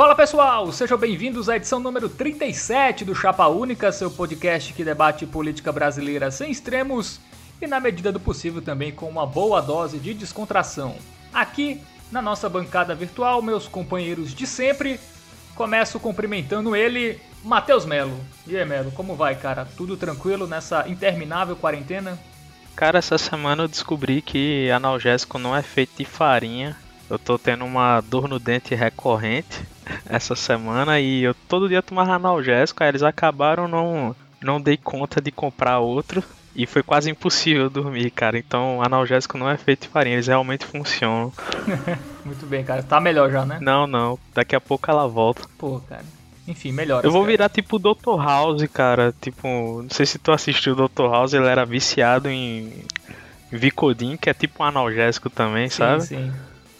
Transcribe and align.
Fala 0.00 0.14
pessoal, 0.14 0.72
sejam 0.72 0.96
bem-vindos 0.96 1.50
à 1.50 1.56
edição 1.56 1.78
número 1.78 2.08
37 2.08 3.04
do 3.04 3.14
Chapa 3.14 3.46
Única, 3.48 3.92
seu 3.92 4.10
podcast 4.10 4.72
que 4.72 4.82
debate 4.82 5.26
política 5.26 5.70
brasileira 5.70 6.30
sem 6.30 6.50
extremos 6.50 7.20
e, 7.60 7.66
na 7.66 7.78
medida 7.78 8.10
do 8.10 8.18
possível, 8.18 8.62
também 8.62 8.92
com 8.92 9.06
uma 9.10 9.26
boa 9.26 9.60
dose 9.60 9.98
de 9.98 10.14
descontração. 10.14 10.96
Aqui, 11.34 11.82
na 12.10 12.22
nossa 12.22 12.48
bancada 12.48 12.94
virtual, 12.94 13.42
meus 13.42 13.68
companheiros 13.68 14.32
de 14.32 14.46
sempre, 14.46 14.98
começo 15.54 16.00
cumprimentando 16.00 16.74
ele, 16.74 17.20
Matheus 17.44 17.84
Melo. 17.84 18.18
E 18.46 18.56
aí, 18.56 18.64
Melo, 18.64 18.90
como 18.92 19.14
vai, 19.14 19.34
cara? 19.34 19.68
Tudo 19.76 19.98
tranquilo 19.98 20.46
nessa 20.46 20.88
interminável 20.88 21.56
quarentena? 21.56 22.18
Cara, 22.74 23.00
essa 23.00 23.18
semana 23.18 23.64
eu 23.64 23.68
descobri 23.68 24.22
que 24.22 24.70
analgésico 24.70 25.38
não 25.38 25.54
é 25.54 25.60
feito 25.60 25.98
de 25.98 26.06
farinha. 26.06 26.74
Eu 27.10 27.18
tô 27.18 27.36
tendo 27.36 27.64
uma 27.64 28.00
dor 28.00 28.28
no 28.28 28.38
dente 28.38 28.74
recorrente 28.74 29.60
essa 30.06 30.36
semana 30.36 31.00
e 31.00 31.24
eu 31.24 31.34
todo 31.48 31.68
dia 31.68 31.82
tomava 31.82 32.12
analgésico, 32.14 32.82
aí 32.82 32.88
eles 32.88 33.02
acabaram 33.02 33.66
não 33.66 34.14
não 34.40 34.60
dei 34.60 34.76
conta 34.76 35.20
de 35.20 35.30
comprar 35.30 35.80
outro 35.80 36.22
e 36.54 36.66
foi 36.66 36.82
quase 36.82 37.10
impossível 37.10 37.68
dormir, 37.70 38.10
cara. 38.10 38.38
Então, 38.38 38.82
analgésico 38.82 39.36
não 39.36 39.48
é 39.48 39.56
feito 39.56 39.82
de 39.82 39.88
farinha, 39.88 40.16
eles 40.16 40.26
realmente 40.28 40.64
funcionam. 40.64 41.32
Muito 42.24 42.46
bem, 42.46 42.64
cara. 42.64 42.82
Tá 42.82 43.00
melhor 43.00 43.30
já, 43.30 43.44
né? 43.44 43.58
Não, 43.60 43.86
não. 43.86 44.18
Daqui 44.34 44.54
a 44.54 44.60
pouco 44.60 44.90
ela 44.90 45.06
volta. 45.06 45.42
Pô, 45.58 45.80
cara. 45.80 46.04
Enfim, 46.46 46.72
melhor. 46.72 47.04
Eu 47.04 47.10
vou 47.10 47.24
virar 47.24 47.48
tipo 47.48 47.78
Dr. 47.78 48.16
House, 48.18 48.66
cara. 48.72 49.14
Tipo, 49.20 49.82
não 49.82 49.90
sei 49.90 50.06
se 50.06 50.18
tu 50.18 50.32
assistiu 50.32 50.72
o 50.74 50.88
Dr. 50.88 51.10
House, 51.10 51.32
ele 51.32 51.46
era 51.46 51.64
viciado 51.64 52.28
em 52.28 52.84
Vicodin, 53.50 54.16
que 54.16 54.28
é 54.28 54.34
tipo 54.34 54.62
um 54.62 54.66
analgésico 54.66 55.30
também, 55.30 55.68
sim, 55.68 55.76
sabe? 55.76 56.02
Sim. 56.02 56.32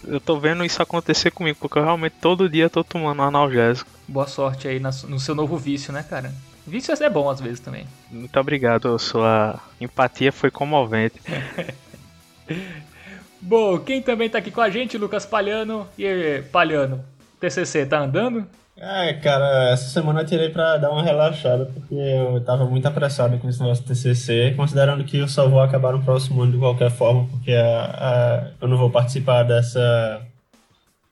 Eu 0.07 0.19
tô 0.19 0.39
vendo 0.39 0.65
isso 0.65 0.81
acontecer 0.81 1.31
comigo, 1.31 1.57
porque 1.59 1.77
eu 1.77 1.83
realmente 1.83 2.15
todo 2.19 2.49
dia 2.49 2.69
tô 2.69 2.83
tomando 2.83 3.21
analgésico. 3.21 3.89
Boa 4.07 4.27
sorte 4.27 4.67
aí 4.67 4.79
no 4.79 5.19
seu 5.19 5.35
novo 5.35 5.57
vício, 5.57 5.93
né, 5.93 6.03
cara? 6.03 6.33
Vício 6.65 6.93
é 6.93 7.09
bom 7.09 7.29
às 7.29 7.41
vezes 7.41 7.59
também. 7.59 7.85
Muito 8.09 8.39
obrigado, 8.39 8.97
sua 8.99 9.59
empatia 9.79 10.31
foi 10.31 10.51
comovente. 10.51 11.19
bom, 13.41 13.79
quem 13.79 14.01
também 14.01 14.29
tá 14.29 14.37
aqui 14.37 14.51
com 14.51 14.61
a 14.61 14.69
gente, 14.69 14.97
Lucas 14.97 15.25
Palhano. 15.25 15.87
E 15.97 16.43
Palhano, 16.51 17.03
TCC 17.39 17.85
tá 17.85 17.99
andando? 17.99 18.47
É, 18.83 19.13
cara, 19.13 19.69
essa 19.69 19.89
semana 19.89 20.21
eu 20.21 20.25
tirei 20.25 20.49
pra 20.49 20.75
dar 20.75 20.89
uma 20.89 21.03
relaxada, 21.03 21.65
porque 21.65 21.93
eu 21.93 22.43
tava 22.43 22.65
muito 22.65 22.87
apressado 22.87 23.37
com 23.37 23.47
esse 23.47 23.61
negócio 23.61 23.83
do 23.83 23.87
TCC, 23.87 24.55
considerando 24.57 25.03
que 25.03 25.19
eu 25.19 25.27
só 25.27 25.47
vou 25.47 25.61
acabar 25.61 25.93
no 25.93 26.03
próximo 26.03 26.41
ano 26.41 26.53
de 26.53 26.57
qualquer 26.57 26.89
forma, 26.89 27.27
porque 27.27 27.51
a, 27.51 27.83
a, 27.85 28.51
eu 28.59 28.67
não 28.67 28.77
vou 28.77 28.89
participar 28.89 29.43
dessa 29.43 30.25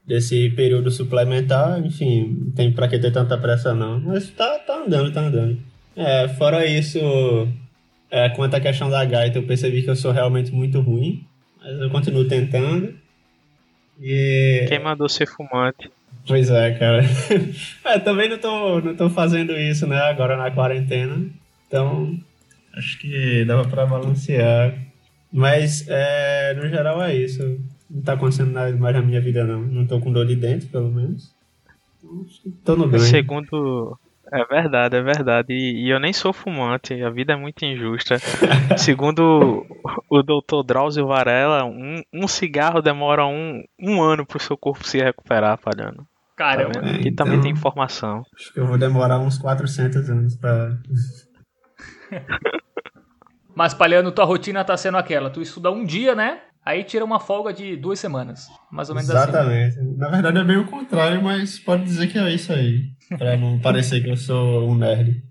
desse 0.03 0.49
período 0.49 0.89
suplementar, 0.89 1.79
enfim, 1.85 2.39
não 2.45 2.51
tem 2.53 2.73
pra 2.73 2.87
que 2.87 2.97
ter 2.97 3.11
tanta 3.11 3.37
pressa 3.37 3.75
não, 3.75 3.99
mas 3.99 4.31
tá, 4.31 4.57
tá 4.65 4.77
andando, 4.77 5.13
tá 5.13 5.21
andando. 5.21 5.59
É, 5.95 6.27
fora 6.27 6.65
isso, 6.65 6.97
é, 8.09 8.29
quanto 8.29 8.55
à 8.55 8.59
questão 8.59 8.89
da 8.89 9.05
gaita, 9.05 9.37
eu 9.37 9.43
percebi 9.43 9.83
que 9.83 9.91
eu 9.91 9.95
sou 9.95 10.11
realmente 10.11 10.51
muito 10.51 10.81
ruim, 10.81 11.23
mas 11.61 11.79
eu 11.79 11.91
continuo 11.91 12.27
tentando. 12.27 12.95
E... 14.01 14.65
Quem 14.67 14.79
mandou 14.79 15.07
ser 15.07 15.27
fumante? 15.27 15.87
Pois 16.29 16.47
é, 16.51 16.71
cara. 16.77 17.01
é, 17.83 17.97
também 17.97 18.29
não 18.29 18.37
tô, 18.37 18.79
não 18.81 18.95
tô 18.95 19.09
fazendo 19.09 19.51
isso, 19.57 19.87
né, 19.87 19.97
agora 19.97 20.37
na 20.37 20.51
quarentena. 20.51 21.27
Então, 21.67 22.15
acho 22.75 22.99
que 22.99 23.43
dava 23.45 23.67
pra 23.67 23.87
balancear. 23.87 24.77
Mas, 25.33 25.87
é, 25.89 26.53
no 26.53 26.69
geral, 26.69 27.01
é 27.01 27.15
isso. 27.15 27.59
Não 27.89 28.03
tá 28.03 28.13
acontecendo 28.13 28.51
nada 28.51 28.71
mais 28.77 28.95
na 28.95 29.01
minha 29.01 29.19
vida, 29.19 29.43
não. 29.43 29.59
Não 29.59 29.87
tô 29.87 29.99
com 29.99 30.13
dor 30.13 30.27
de 30.27 30.35
dente, 30.35 30.67
pelo 30.67 30.91
menos. 30.91 31.33
Então, 32.45 32.75
tô 32.75 32.75
no 32.75 32.87
bem. 32.87 32.99
Segundo. 32.99 33.97
É 34.31 34.45
verdade, 34.45 34.97
é 34.97 35.01
verdade. 35.01 35.51
E, 35.51 35.85
e 35.85 35.89
eu 35.89 35.99
nem 35.99 36.13
sou 36.13 36.31
fumante, 36.31 36.93
a 37.01 37.09
vida 37.09 37.33
é 37.33 37.35
muito 37.35 37.65
injusta. 37.65 38.17
Segundo 38.77 39.65
o 40.07 40.21
doutor 40.21 40.61
Drauzio 40.61 41.07
Varela, 41.07 41.65
um, 41.65 42.03
um 42.13 42.27
cigarro 42.27 42.83
demora 42.83 43.25
um, 43.25 43.63
um 43.79 43.99
ano 43.99 44.27
pro 44.27 44.39
seu 44.39 44.55
corpo 44.55 44.87
se 44.87 44.99
recuperar, 44.99 45.57
falhando. 45.57 46.05
Caramba. 46.39 46.79
Tá 46.79 46.91
Aqui 46.91 47.09
então, 47.09 47.25
também 47.25 47.41
tem 47.41 47.51
informação. 47.51 48.23
Acho 48.33 48.53
que 48.53 48.59
eu 48.61 48.65
vou 48.65 48.77
demorar 48.77 49.19
uns 49.19 49.37
400 49.37 50.09
anos 50.09 50.37
pra. 50.37 50.77
Mas, 53.53 53.73
Palhano, 53.73 54.09
tua 54.09 54.23
rotina 54.23 54.63
tá 54.63 54.77
sendo 54.77 54.97
aquela. 54.97 55.29
Tu 55.29 55.41
estuda 55.41 55.69
um 55.69 55.83
dia, 55.83 56.15
né? 56.15 56.39
Aí 56.65 56.85
tira 56.85 57.03
uma 57.03 57.19
folga 57.19 57.51
de 57.51 57.75
duas 57.75 57.99
semanas. 57.99 58.47
Mais 58.71 58.87
ou 58.87 58.95
menos 58.95 59.09
Exatamente. 59.09 59.79
assim. 59.79 59.97
Na 59.97 60.09
verdade 60.09 60.37
é 60.37 60.43
bem 60.45 60.55
o 60.55 60.65
contrário, 60.65 61.21
mas 61.21 61.59
pode 61.59 61.83
dizer 61.83 62.07
que 62.07 62.17
é 62.17 62.33
isso 62.33 62.53
aí. 62.53 62.85
Pra 63.17 63.35
não 63.35 63.59
parecer 63.59 64.01
que 64.01 64.09
eu 64.09 64.15
sou 64.15 64.69
um 64.69 64.75
nerd. 64.75 65.21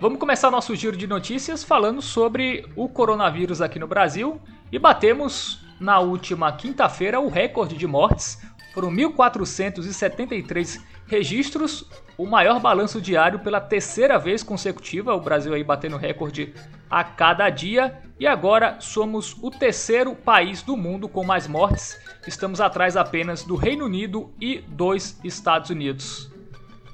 Vamos 0.00 0.18
começar 0.18 0.50
nosso 0.50 0.74
giro 0.74 0.96
de 0.96 1.06
notícias 1.06 1.62
falando 1.62 2.00
sobre 2.00 2.66
o 2.74 2.88
coronavírus 2.88 3.60
aqui 3.60 3.78
no 3.78 3.86
Brasil 3.86 4.40
e 4.72 4.78
batemos 4.78 5.60
na 5.78 5.98
última 5.98 6.50
quinta-feira 6.50 7.20
o 7.20 7.28
recorde 7.28 7.76
de 7.76 7.86
mortes. 7.86 8.40
Foram 8.72 8.90
1.473 8.90 10.82
registros, 11.06 11.84
o 12.16 12.24
maior 12.24 12.58
balanço 12.60 12.98
diário 12.98 13.40
pela 13.40 13.60
terceira 13.60 14.18
vez 14.18 14.42
consecutiva. 14.42 15.14
O 15.14 15.20
Brasil 15.20 15.52
aí 15.52 15.62
batendo 15.62 15.98
recorde 15.98 16.54
a 16.88 17.04
cada 17.04 17.50
dia 17.50 18.00
e 18.18 18.26
agora 18.26 18.80
somos 18.80 19.36
o 19.42 19.50
terceiro 19.50 20.14
país 20.14 20.62
do 20.62 20.78
mundo 20.78 21.10
com 21.10 21.22
mais 21.22 21.46
mortes. 21.46 22.00
Estamos 22.26 22.58
atrás 22.58 22.96
apenas 22.96 23.44
do 23.44 23.54
Reino 23.54 23.84
Unido 23.84 24.32
e 24.40 24.62
dos 24.66 25.22
Estados 25.22 25.68
Unidos. 25.68 26.32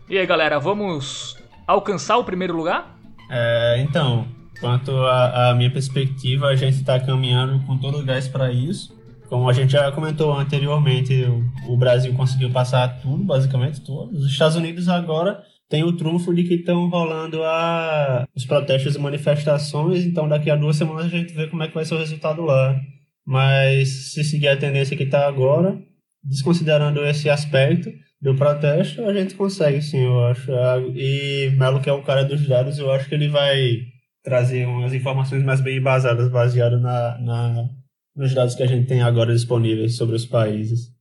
E 0.09 0.19
aí, 0.19 0.27
galera, 0.27 0.59
vamos 0.59 1.39
alcançar 1.69 2.17
o 2.17 2.25
primeiro 2.25 2.57
lugar? 2.57 2.96
É, 3.31 3.81
então, 3.81 4.27
quanto 4.61 4.93
à 4.97 5.55
minha 5.55 5.71
perspectiva, 5.71 6.47
a 6.47 6.57
gente 6.57 6.77
está 6.77 6.99
caminhando 6.99 7.65
com 7.67 7.77
todo 7.79 7.99
o 7.99 8.05
gás 8.05 8.29
para 8.29 8.53
isso. 8.53 8.95
Como 9.29 9.49
a 9.49 9.53
gente 9.53 9.73
já 9.73 9.91
comentou 9.91 10.33
anteriormente, 10.33 11.25
o, 11.25 11.73
o 11.73 11.77
Brasil 11.77 12.15
conseguiu 12.15 12.51
passar 12.51 13.01
tudo, 13.01 13.25
basicamente 13.25 13.81
tudo. 13.81 14.17
Os 14.17 14.27
Estados 14.27 14.57
Unidos 14.57 14.89
agora 14.89 15.43
tem 15.69 15.83
o 15.83 15.97
trunfo 15.97 16.33
de 16.33 16.45
que 16.45 16.55
estão 16.55 16.89
rolando 16.89 17.43
a, 17.43 18.27
os 18.35 18.47
protestos 18.47 18.95
e 18.95 18.99
manifestações, 19.01 20.07
então 20.07 20.29
daqui 20.29 20.49
a 20.49 20.57
duas 20.57 20.77
semanas 20.77 21.07
a 21.07 21.09
gente 21.09 21.35
vê 21.35 21.49
como 21.49 21.63
é 21.63 21.69
que 21.69 21.75
vai 21.75 21.85
ser 21.85 21.95
o 21.95 21.99
resultado 21.99 22.43
lá. 22.43 22.81
Mas 23.27 24.13
se 24.13 24.23
seguir 24.23 24.49
a 24.49 24.57
tendência 24.57 24.97
que 24.97 25.03
está 25.03 25.27
agora, 25.27 25.77
desconsiderando 26.23 27.05
esse 27.05 27.29
aspecto, 27.29 27.91
do 28.27 28.35
protesto, 28.35 29.07
a 29.07 29.13
gente 29.13 29.37
consegue, 29.37 29.81
sim, 29.81 30.05
eu 30.05 30.25
acho. 30.25 30.51
E 30.97 31.49
Melo, 31.57 31.81
que 31.81 31.89
é 31.89 31.93
o 31.93 32.03
cara 32.03 32.25
dos 32.25 32.45
dados, 32.49 32.77
eu 32.77 32.91
acho 32.91 33.09
que 33.09 33.15
ele 33.15 33.29
vai 33.29 33.83
trazer 34.25 34.67
umas 34.67 34.93
informações 34.93 35.45
mais 35.45 35.61
bem 35.61 35.79
embasadas, 35.79 36.29
baseado 36.29 36.81
na, 36.81 37.17
na, 37.21 37.69
nos 38.17 38.35
dados 38.35 38.57
que 38.57 38.65
a 38.65 38.67
gente 38.67 38.89
tem 38.89 39.01
agora 39.01 39.33
disponíveis 39.33 39.97
sobre 39.97 40.17
os 40.17 40.27
países. 40.27 40.93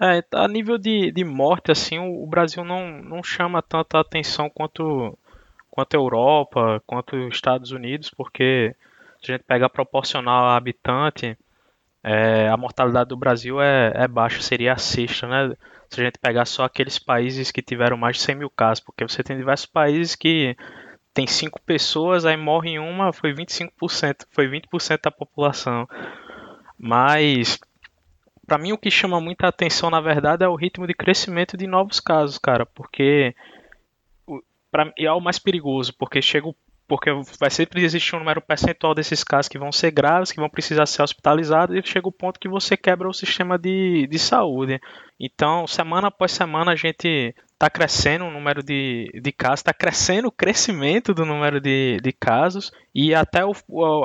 É, 0.00 0.24
a 0.32 0.48
nível 0.48 0.78
de, 0.78 1.12
de 1.12 1.22
morte, 1.22 1.70
assim, 1.70 1.98
o, 1.98 2.26
Brasil 2.26 2.64
não, 2.64 3.02
não 3.02 3.22
chama 3.22 3.60
tanta 3.60 4.00
atenção 4.00 4.48
quanto, 4.48 5.18
quanto 5.70 5.94
a 5.94 6.00
Europa, 6.00 6.82
quanto 6.86 7.14
os 7.14 7.34
Estados 7.34 7.72
Unidos, 7.72 8.08
porque 8.08 8.74
se 9.22 9.30
a 9.30 9.36
gente 9.36 9.44
pega 9.44 9.68
proporcional 9.68 10.46
a 10.46 10.56
habitante, 10.56 11.36
é, 12.02 12.48
a 12.48 12.56
mortalidade 12.56 13.10
do 13.10 13.18
Brasil 13.18 13.60
é, 13.60 13.92
é 13.94 14.08
baixa, 14.08 14.40
seria 14.40 14.72
a 14.72 14.78
sexta, 14.78 15.26
né? 15.26 15.54
Se 15.90 16.00
a 16.00 16.04
gente 16.04 16.18
pegar 16.18 16.44
só 16.44 16.64
aqueles 16.64 16.98
países 16.98 17.50
que 17.50 17.60
tiveram 17.60 17.96
mais 17.96 18.16
de 18.16 18.22
100 18.22 18.36
mil 18.36 18.50
casos, 18.50 18.82
porque 18.82 19.02
você 19.06 19.22
tem 19.22 19.36
diversos 19.36 19.66
países 19.66 20.14
que 20.14 20.56
tem 21.12 21.26
cinco 21.26 21.60
pessoas, 21.62 22.24
aí 22.24 22.36
morre 22.36 22.78
uma, 22.78 23.12
foi 23.12 23.34
25%, 23.34 24.26
foi 24.30 24.48
20% 24.48 25.00
da 25.02 25.10
população. 25.10 25.88
Mas 26.78 27.58
para 28.46 28.58
mim 28.58 28.72
o 28.72 28.78
que 28.78 28.90
chama 28.90 29.20
muita 29.20 29.48
atenção 29.48 29.90
na 29.90 30.00
verdade 30.00 30.44
é 30.44 30.48
o 30.48 30.56
ritmo 30.56 30.86
de 30.86 30.94
crescimento 30.94 31.56
de 31.56 31.66
novos 31.66 32.00
casos, 32.00 32.38
cara, 32.38 32.64
porque 32.64 33.34
para 34.70 34.92
é 34.96 35.10
o 35.12 35.20
mais 35.20 35.38
perigoso, 35.38 35.92
porque 35.98 36.22
chega 36.22 36.48
o 36.48 36.54
porque 36.90 37.08
vai 37.38 37.48
sempre 37.50 37.84
existir 37.84 38.16
um 38.16 38.18
número 38.18 38.42
percentual 38.42 38.96
desses 38.96 39.22
casos 39.22 39.48
que 39.48 39.56
vão 39.56 39.70
ser 39.70 39.92
graves, 39.92 40.32
que 40.32 40.40
vão 40.40 40.50
precisar 40.50 40.86
ser 40.86 41.02
hospitalizados, 41.02 41.76
e 41.76 41.88
chega 41.88 42.08
o 42.08 42.12
ponto 42.12 42.40
que 42.40 42.48
você 42.48 42.76
quebra 42.76 43.08
o 43.08 43.14
sistema 43.14 43.56
de, 43.56 44.08
de 44.08 44.18
saúde. 44.18 44.80
Então, 45.18 45.68
semana 45.68 46.08
após 46.08 46.32
semana, 46.32 46.72
a 46.72 46.74
gente 46.74 47.32
está 47.52 47.70
crescendo 47.70 48.24
o 48.24 48.30
número 48.32 48.60
de, 48.60 49.08
de 49.22 49.30
casos, 49.30 49.60
está 49.60 49.72
crescendo 49.72 50.26
o 50.26 50.32
crescimento 50.32 51.14
do 51.14 51.24
número 51.24 51.60
de, 51.60 51.98
de 52.02 52.10
casos, 52.10 52.72
e 52.92 53.14
até 53.14 53.44
o, 53.44 53.54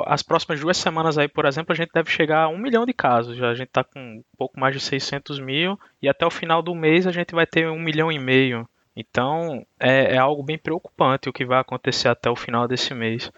as 0.06 0.22
próximas 0.22 0.60
duas 0.60 0.76
semanas 0.76 1.18
aí, 1.18 1.26
por 1.26 1.44
exemplo, 1.44 1.72
a 1.72 1.76
gente 1.76 1.90
deve 1.92 2.08
chegar 2.08 2.44
a 2.44 2.48
um 2.48 2.56
milhão 2.56 2.86
de 2.86 2.92
casos. 2.92 3.36
Já 3.36 3.50
a 3.50 3.54
gente 3.54 3.66
está 3.66 3.82
com 3.82 3.98
um 3.98 4.22
pouco 4.38 4.60
mais 4.60 4.72
de 4.72 4.80
600 4.80 5.40
mil, 5.40 5.76
e 6.00 6.08
até 6.08 6.24
o 6.24 6.30
final 6.30 6.62
do 6.62 6.72
mês 6.72 7.04
a 7.04 7.10
gente 7.10 7.34
vai 7.34 7.48
ter 7.48 7.68
um 7.68 7.80
milhão 7.80 8.12
e 8.12 8.18
meio. 8.20 8.64
Então 8.96 9.64
é, 9.78 10.14
é, 10.14 10.18
algo 10.18 10.42
bem 10.42 10.58
preocupante 10.58 11.28
o 11.28 11.32
que 11.32 11.44
vai 11.44 11.60
acontecer 11.60 12.08
até 12.08 12.30
o 12.30 12.36
final 12.36 12.66
desse 12.66 12.94
mês. 12.94 13.30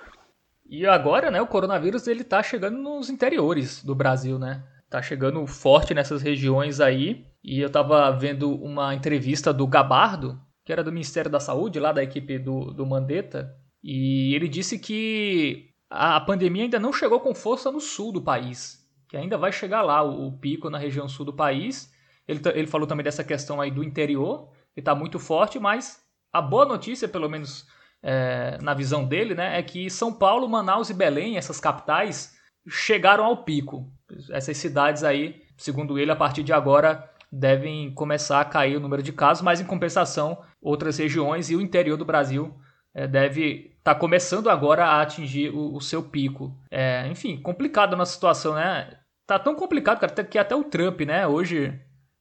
E 0.70 0.86
agora, 0.86 1.30
né, 1.30 1.40
o 1.40 1.46
coronavírus 1.46 2.06
ele 2.06 2.22
tá 2.22 2.42
chegando 2.42 2.78
nos 2.78 3.10
interiores 3.10 3.82
do 3.82 3.94
Brasil, 3.94 4.38
né? 4.38 4.62
Tá 4.88 5.02
chegando 5.02 5.44
forte 5.46 5.92
nessas 5.94 6.22
regiões 6.22 6.80
aí. 6.80 7.26
E 7.42 7.60
eu 7.60 7.70
tava 7.70 8.10
vendo 8.12 8.54
uma 8.54 8.94
entrevista 8.94 9.52
do 9.52 9.66
Gabardo, 9.66 10.38
que 10.64 10.72
era 10.72 10.84
do 10.84 10.92
Ministério 10.92 11.30
da 11.30 11.40
Saúde, 11.40 11.80
lá 11.80 11.92
da 11.92 12.02
equipe 12.02 12.38
do, 12.38 12.72
do 12.72 12.86
Mandetta, 12.86 13.54
e 13.82 14.34
ele 14.34 14.48
disse 14.48 14.78
que 14.78 15.70
a 15.88 16.20
pandemia 16.20 16.64
ainda 16.64 16.78
não 16.78 16.92
chegou 16.92 17.20
com 17.20 17.34
força 17.34 17.72
no 17.72 17.80
sul 17.80 18.12
do 18.12 18.20
país, 18.20 18.86
que 19.08 19.16
ainda 19.16 19.38
vai 19.38 19.52
chegar 19.52 19.82
lá 19.82 20.02
o, 20.02 20.26
o 20.26 20.38
pico 20.38 20.68
na 20.68 20.78
região 20.78 21.08
sul 21.08 21.24
do 21.24 21.32
país. 21.32 21.92
Ele, 22.26 22.40
ele 22.54 22.66
falou 22.66 22.86
também 22.86 23.04
dessa 23.04 23.24
questão 23.24 23.60
aí 23.60 23.70
do 23.70 23.82
interior, 23.82 24.50
que 24.78 24.80
está 24.80 24.94
muito 24.94 25.18
forte, 25.18 25.58
mas 25.58 26.00
a 26.32 26.40
boa 26.40 26.64
notícia, 26.64 27.08
pelo 27.08 27.28
menos 27.28 27.66
é, 28.00 28.58
na 28.62 28.74
visão 28.74 29.04
dele, 29.04 29.34
né, 29.34 29.58
é 29.58 29.62
que 29.62 29.90
São 29.90 30.12
Paulo, 30.12 30.48
Manaus 30.48 30.88
e 30.88 30.94
Belém, 30.94 31.36
essas 31.36 31.58
capitais, 31.58 32.38
chegaram 32.68 33.24
ao 33.24 33.38
pico. 33.42 33.90
Essas 34.30 34.56
cidades 34.56 35.02
aí, 35.02 35.42
segundo 35.56 35.98
ele, 35.98 36.12
a 36.12 36.16
partir 36.16 36.44
de 36.44 36.52
agora 36.52 37.10
devem 37.30 37.92
começar 37.92 38.40
a 38.40 38.44
cair 38.44 38.76
o 38.76 38.80
número 38.80 39.02
de 39.02 39.12
casos, 39.12 39.42
mas 39.42 39.60
em 39.60 39.64
compensação, 39.64 40.38
outras 40.62 40.96
regiões 40.96 41.50
e 41.50 41.56
o 41.56 41.60
interior 41.60 41.96
do 41.96 42.04
Brasil 42.04 42.54
é, 42.94 43.08
deve 43.08 43.74
estar 43.78 43.94
tá 43.94 44.00
começando 44.00 44.48
agora 44.48 44.84
a 44.86 45.02
atingir 45.02 45.50
o, 45.50 45.74
o 45.74 45.80
seu 45.80 46.04
pico. 46.04 46.56
É, 46.70 47.08
enfim, 47.08 47.36
complicado 47.36 47.94
a 47.94 47.96
nossa 47.96 48.12
situação, 48.12 48.54
né? 48.54 48.96
Tá 49.26 49.40
tão 49.40 49.56
complicado, 49.56 49.98
cara, 49.98 50.24
que 50.24 50.38
até 50.38 50.54
o 50.54 50.62
Trump, 50.62 51.00
né, 51.00 51.26
hoje 51.26 51.78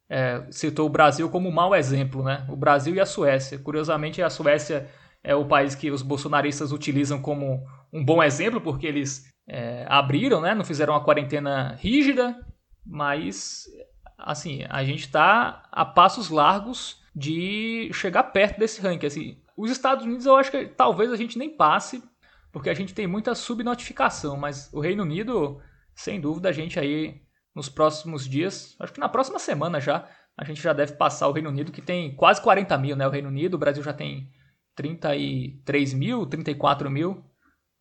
é, 0.09 0.45
citou 0.49 0.87
o 0.87 0.89
Brasil 0.89 1.29
como 1.29 1.49
um 1.49 1.53
mau 1.53 1.75
exemplo, 1.75 2.23
né? 2.23 2.45
O 2.49 2.55
Brasil 2.55 2.95
e 2.95 2.99
a 2.99 3.05
Suécia. 3.05 3.59
Curiosamente, 3.59 4.21
a 4.21 4.29
Suécia 4.29 4.89
é 5.23 5.35
o 5.35 5.45
país 5.45 5.75
que 5.75 5.91
os 5.91 6.01
bolsonaristas 6.01 6.71
utilizam 6.71 7.21
como 7.21 7.65
um 7.91 8.03
bom 8.03 8.23
exemplo, 8.23 8.61
porque 8.61 8.87
eles 8.87 9.25
é, 9.47 9.85
abriram, 9.87 10.41
né? 10.41 10.55
Não 10.55 10.63
fizeram 10.63 10.93
uma 10.93 11.03
quarentena 11.03 11.75
rígida, 11.79 12.37
mas 12.85 13.65
assim, 14.17 14.63
a 14.69 14.83
gente 14.83 15.01
está 15.01 15.63
a 15.71 15.85
passos 15.85 16.29
largos 16.29 17.01
de 17.15 17.89
chegar 17.93 18.23
perto 18.23 18.59
desse 18.59 18.81
ranking. 18.81 19.05
Assim, 19.05 19.41
os 19.55 19.69
Estados 19.69 20.05
Unidos 20.05 20.25
eu 20.25 20.35
acho 20.35 20.51
que 20.51 20.65
talvez 20.65 21.11
a 21.11 21.15
gente 21.15 21.37
nem 21.37 21.49
passe, 21.49 22.03
porque 22.51 22.69
a 22.69 22.73
gente 22.73 22.93
tem 22.93 23.05
muita 23.05 23.35
subnotificação, 23.35 24.37
mas 24.37 24.71
o 24.73 24.79
Reino 24.79 25.03
Unido, 25.03 25.61
sem 25.93 26.19
dúvida, 26.19 26.49
a 26.49 26.51
gente 26.51 26.79
aí 26.79 27.21
nos 27.57 27.69
próximos 27.69 28.29
dias, 28.29 28.75
acho 28.79 28.93
que 28.93 28.99
na 28.99 29.09
próxima 29.09 29.39
semana 29.39 29.81
já, 29.81 30.07
a 30.37 30.45
gente 30.45 30.61
já 30.61 30.73
deve 30.73 30.93
passar 30.93 31.27
o 31.27 31.31
Reino 31.31 31.49
Unido, 31.49 31.71
que 31.71 31.81
tem 31.81 32.15
quase 32.15 32.39
40 32.39 32.77
mil, 32.77 32.95
né? 32.95 33.07
O 33.07 33.09
Reino 33.09 33.29
Unido, 33.29 33.55
o 33.55 33.57
Brasil 33.57 33.81
já 33.81 33.91
tem 33.91 34.29
33 34.75 35.95
mil, 35.95 36.27
34 36.27 36.87
mil. 36.91 37.25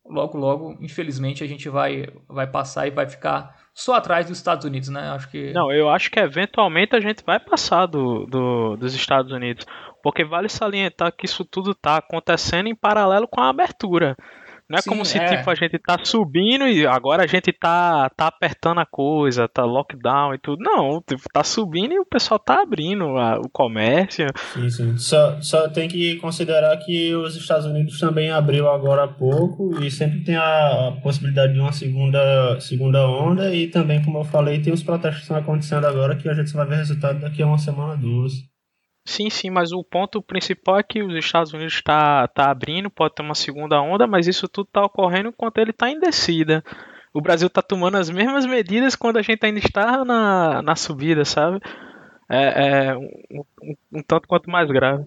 Logo, 0.03 0.35
logo, 0.35 0.77
infelizmente, 0.81 1.43
a 1.43 1.47
gente 1.47 1.69
vai, 1.69 2.07
vai 2.27 2.47
passar 2.47 2.87
e 2.87 2.91
vai 2.91 3.07
ficar 3.07 3.55
só 3.71 3.93
atrás 3.93 4.25
dos 4.25 4.39
Estados 4.39 4.65
Unidos, 4.65 4.89
né? 4.89 5.11
Acho 5.11 5.29
que. 5.29 5.53
Não, 5.53 5.71
eu 5.71 5.89
acho 5.89 6.09
que 6.09 6.19
eventualmente 6.19 6.95
a 6.95 6.99
gente 6.99 7.23
vai 7.23 7.39
passar 7.39 7.85
do, 7.85 8.25
do, 8.25 8.77
dos 8.77 8.95
Estados 8.95 9.31
Unidos. 9.31 9.63
Porque 10.01 10.25
vale 10.25 10.49
salientar 10.49 11.11
que 11.15 11.27
isso 11.27 11.45
tudo 11.45 11.71
está 11.71 11.97
acontecendo 11.97 12.67
em 12.67 12.75
paralelo 12.75 13.27
com 13.27 13.41
a 13.41 13.49
abertura. 13.49 14.15
Não 14.69 14.77
é 14.77 14.81
Sim, 14.81 14.89
como 14.89 15.05
se 15.05 15.17
é. 15.17 15.37
tipo, 15.37 15.49
a 15.49 15.55
gente 15.55 15.79
tá 15.79 15.97
subindo 16.03 16.67
e 16.67 16.85
agora 16.85 17.23
a 17.23 17.27
gente 17.27 17.53
tá, 17.53 18.09
tá 18.09 18.27
apertando 18.27 18.79
a 18.79 18.85
coisa, 18.85 19.47
tá 19.47 19.63
lockdown 19.63 20.33
e 20.33 20.37
tudo. 20.39 20.61
Não, 20.61 21.01
tipo, 21.01 21.23
tá 21.31 21.41
subindo 21.41 21.93
e 21.93 21.99
o 21.99 22.05
pessoal 22.05 22.37
tá 22.37 22.61
abrindo 22.61 23.17
a, 23.17 23.39
o 23.39 23.49
comércio. 23.49 24.27
Sim, 24.53 24.69
sim. 24.69 24.97
Só, 24.97 25.41
só 25.41 25.69
tem 25.69 25.87
que 25.87 26.17
considerar 26.17 26.75
que 26.77 27.15
os 27.15 27.37
Estados 27.37 27.65
Unidos 27.65 27.97
também 27.97 28.29
abriu 28.29 28.69
agora 28.69 29.05
há 29.05 29.07
pouco 29.07 29.81
e 29.81 29.89
sempre 29.89 30.23
tem 30.25 30.35
a, 30.35 30.89
a 30.89 30.91
possibilidade 31.01 31.53
de 31.53 31.59
uma 31.59 31.71
segunda, 31.71 32.59
segunda 32.59 33.07
onda 33.07 33.55
e 33.55 33.67
também, 33.67 34.03
como 34.03 34.19
eu 34.19 34.25
falei, 34.25 34.61
tem 34.61 34.73
os 34.73 34.83
protestos 34.83 35.19
que 35.19 35.23
estão 35.23 35.37
acontecendo 35.37 35.87
agora 35.87 36.15
que 36.17 36.27
a 36.27 36.33
gente 36.33 36.49
só 36.49 36.57
vai 36.57 36.67
ver 36.67 36.75
resultado 36.77 37.21
daqui 37.21 37.41
a 37.41 37.47
uma 37.47 37.57
semana, 37.57 37.95
duas. 37.95 38.33
Sim, 39.07 39.29
sim, 39.29 39.49
mas 39.49 39.71
o 39.71 39.81
ponto 39.85 40.21
principal 40.21 40.79
é 40.79 40.83
que 40.83 41.01
os 41.01 41.15
Estados 41.15 41.53
Unidos 41.53 41.75
está 41.75 42.27
tá 42.27 42.51
abrindo, 42.51 42.89
pode 42.89 43.15
ter 43.15 43.21
uma 43.23 43.33
segunda 43.35 43.81
onda, 43.81 44.05
mas 44.05 44.27
isso 44.27 44.49
tudo 44.49 44.67
está 44.67 44.83
ocorrendo 44.83 45.29
enquanto 45.29 45.59
ele 45.59 45.71
está 45.71 45.89
em 45.89 45.97
descida. 45.97 46.61
O 47.13 47.21
Brasil 47.21 47.47
está 47.47 47.61
tomando 47.61 47.95
as 47.95 48.09
mesmas 48.09 48.45
medidas 48.45 48.97
quando 48.97 49.15
a 49.17 49.21
gente 49.21 49.45
ainda 49.45 49.59
está 49.59 50.03
na, 50.03 50.61
na 50.61 50.75
subida, 50.75 51.23
sabe? 51.23 51.59
É, 52.29 52.87
é 52.89 52.97
um, 52.97 53.09
um, 53.31 53.75
um 53.93 54.03
tanto 54.03 54.27
quanto 54.27 54.49
mais 54.51 54.69
grave. 54.69 55.05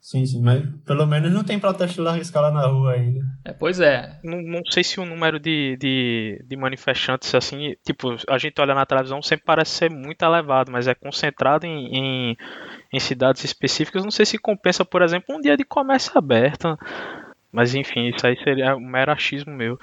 Sim, 0.00 0.24
sim, 0.24 0.40
mas 0.40 0.64
pelo 0.86 1.06
menos 1.06 1.32
não 1.32 1.44
tem 1.44 1.58
protesto 1.58 1.96
de 1.96 2.00
larga 2.00 2.22
escala 2.22 2.50
na 2.50 2.66
rua 2.66 2.92
ainda. 2.92 3.20
É, 3.44 3.52
pois 3.52 3.80
é. 3.80 4.18
Não, 4.22 4.40
não 4.40 4.62
sei 4.70 4.82
se 4.82 5.00
o 5.00 5.04
número 5.04 5.38
de, 5.38 5.76
de, 5.76 6.44
de, 6.46 6.56
manifestantes, 6.56 7.34
assim, 7.34 7.74
tipo, 7.84 8.16
a 8.28 8.38
gente 8.38 8.60
olha 8.60 8.74
na 8.74 8.86
televisão, 8.86 9.20
sempre 9.20 9.44
parece 9.44 9.72
ser 9.72 9.90
muito 9.90 10.22
elevado, 10.24 10.70
mas 10.70 10.86
é 10.86 10.94
concentrado 10.94 11.66
em, 11.66 11.94
em, 11.94 12.36
em 12.92 13.00
cidades 13.00 13.44
específicas. 13.44 14.04
Não 14.04 14.10
sei 14.10 14.24
se 14.24 14.38
compensa, 14.38 14.84
por 14.84 15.02
exemplo, 15.02 15.36
um 15.36 15.40
dia 15.40 15.56
de 15.56 15.64
comércio 15.64 16.12
aberto. 16.16 16.78
Mas 17.50 17.74
enfim, 17.74 18.08
isso 18.08 18.26
aí 18.26 18.36
seria 18.42 18.76
um 18.76 18.80
mero 18.80 19.12
achismo 19.12 19.52
meu. 19.52 19.78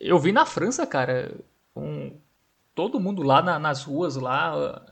Eu 0.00 0.18
vi 0.18 0.32
na 0.32 0.44
França, 0.44 0.86
cara, 0.86 1.32
um, 1.74 2.12
todo 2.74 3.00
mundo 3.00 3.22
lá 3.22 3.40
na, 3.40 3.58
nas 3.58 3.84
ruas, 3.84 4.16
lá, 4.16 4.82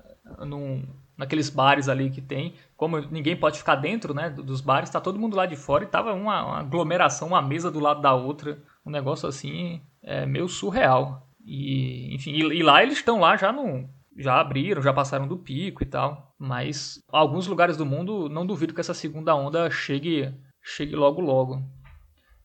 num, 0.46 0.82
naqueles 1.16 1.48
bares 1.48 1.88
ali 1.88 2.10
que 2.10 2.20
tem, 2.20 2.54
como 2.76 2.98
ninguém 2.98 3.36
pode 3.36 3.58
ficar 3.58 3.76
dentro 3.76 4.12
né, 4.12 4.30
dos 4.30 4.60
bares, 4.60 4.90
tá 4.90 5.00
todo 5.00 5.18
mundo 5.18 5.36
lá 5.36 5.46
de 5.46 5.56
fora 5.56 5.84
e 5.84 5.88
tava 5.88 6.12
uma, 6.12 6.44
uma 6.44 6.58
aglomeração, 6.58 7.28
uma 7.28 7.42
mesa 7.42 7.70
do 7.70 7.80
lado 7.80 8.00
da 8.00 8.14
outra, 8.14 8.58
um 8.84 8.90
negócio 8.90 9.28
assim 9.28 9.80
é, 10.02 10.26
meio 10.26 10.48
surreal. 10.48 11.26
E, 11.44 12.14
enfim, 12.14 12.32
e, 12.32 12.40
e 12.40 12.62
lá 12.62 12.82
eles 12.82 12.98
estão 12.98 13.20
lá 13.20 13.36
já 13.36 13.52
no, 13.52 13.88
já 14.16 14.40
abriram, 14.40 14.82
já 14.82 14.92
passaram 14.92 15.26
do 15.26 15.36
pico 15.36 15.82
e 15.82 15.86
tal. 15.86 16.34
Mas 16.38 17.02
alguns 17.10 17.46
lugares 17.46 17.76
do 17.76 17.86
mundo 17.86 18.28
não 18.28 18.46
duvido 18.46 18.74
que 18.74 18.80
essa 18.80 18.94
segunda 18.94 19.34
onda 19.34 19.70
chegue, 19.70 20.32
chegue 20.62 20.94
logo 20.94 21.20
logo. 21.20 21.62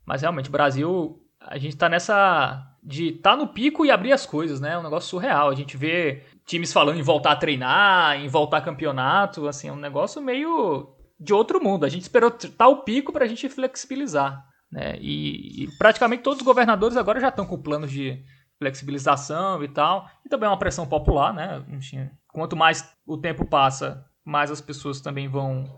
Mas 0.05 0.21
realmente, 0.21 0.49
Brasil, 0.49 1.21
a 1.39 1.57
gente 1.57 1.77
tá 1.77 1.87
nessa 1.87 2.65
de 2.81 3.11
tá 3.11 3.35
no 3.35 3.47
pico 3.47 3.85
e 3.85 3.91
abrir 3.91 4.13
as 4.13 4.25
coisas, 4.25 4.59
né? 4.59 4.73
É 4.73 4.77
um 4.77 4.83
negócio 4.83 5.09
surreal. 5.09 5.49
A 5.49 5.55
gente 5.55 5.77
vê 5.77 6.23
times 6.49 6.73
falando 6.73 6.97
em 6.97 7.03
voltar 7.03 7.33
a 7.33 7.35
treinar, 7.35 8.19
em 8.19 8.27
voltar 8.27 8.57
a 8.57 8.61
campeonato, 8.61 9.47
assim, 9.47 9.67
é 9.67 9.71
um 9.71 9.75
negócio 9.77 10.19
meio 10.19 10.95
de 11.19 11.31
outro 11.31 11.63
mundo. 11.63 11.85
A 11.85 11.89
gente 11.89 12.01
esperou 12.01 12.31
tá 12.31 12.67
o 12.67 12.83
pico 12.83 13.13
pra 13.13 13.27
gente 13.27 13.47
flexibilizar, 13.47 14.43
né? 14.71 14.97
E, 14.99 15.63
e 15.63 15.77
praticamente 15.77 16.23
todos 16.23 16.39
os 16.39 16.45
governadores 16.45 16.97
agora 16.97 17.19
já 17.19 17.29
estão 17.29 17.45
com 17.45 17.61
planos 17.61 17.91
de 17.91 18.23
flexibilização 18.57 19.63
e 19.63 19.67
tal. 19.67 20.09
E 20.25 20.29
também 20.29 20.47
é 20.47 20.49
uma 20.49 20.57
pressão 20.57 20.87
popular, 20.87 21.31
né? 21.33 21.63
Enfim, 21.69 22.09
quanto 22.27 22.55
mais 22.55 22.89
o 23.05 23.15
tempo 23.15 23.45
passa, 23.45 24.03
mais 24.25 24.49
as 24.49 24.59
pessoas 24.59 24.99
também 24.99 25.27
vão 25.27 25.77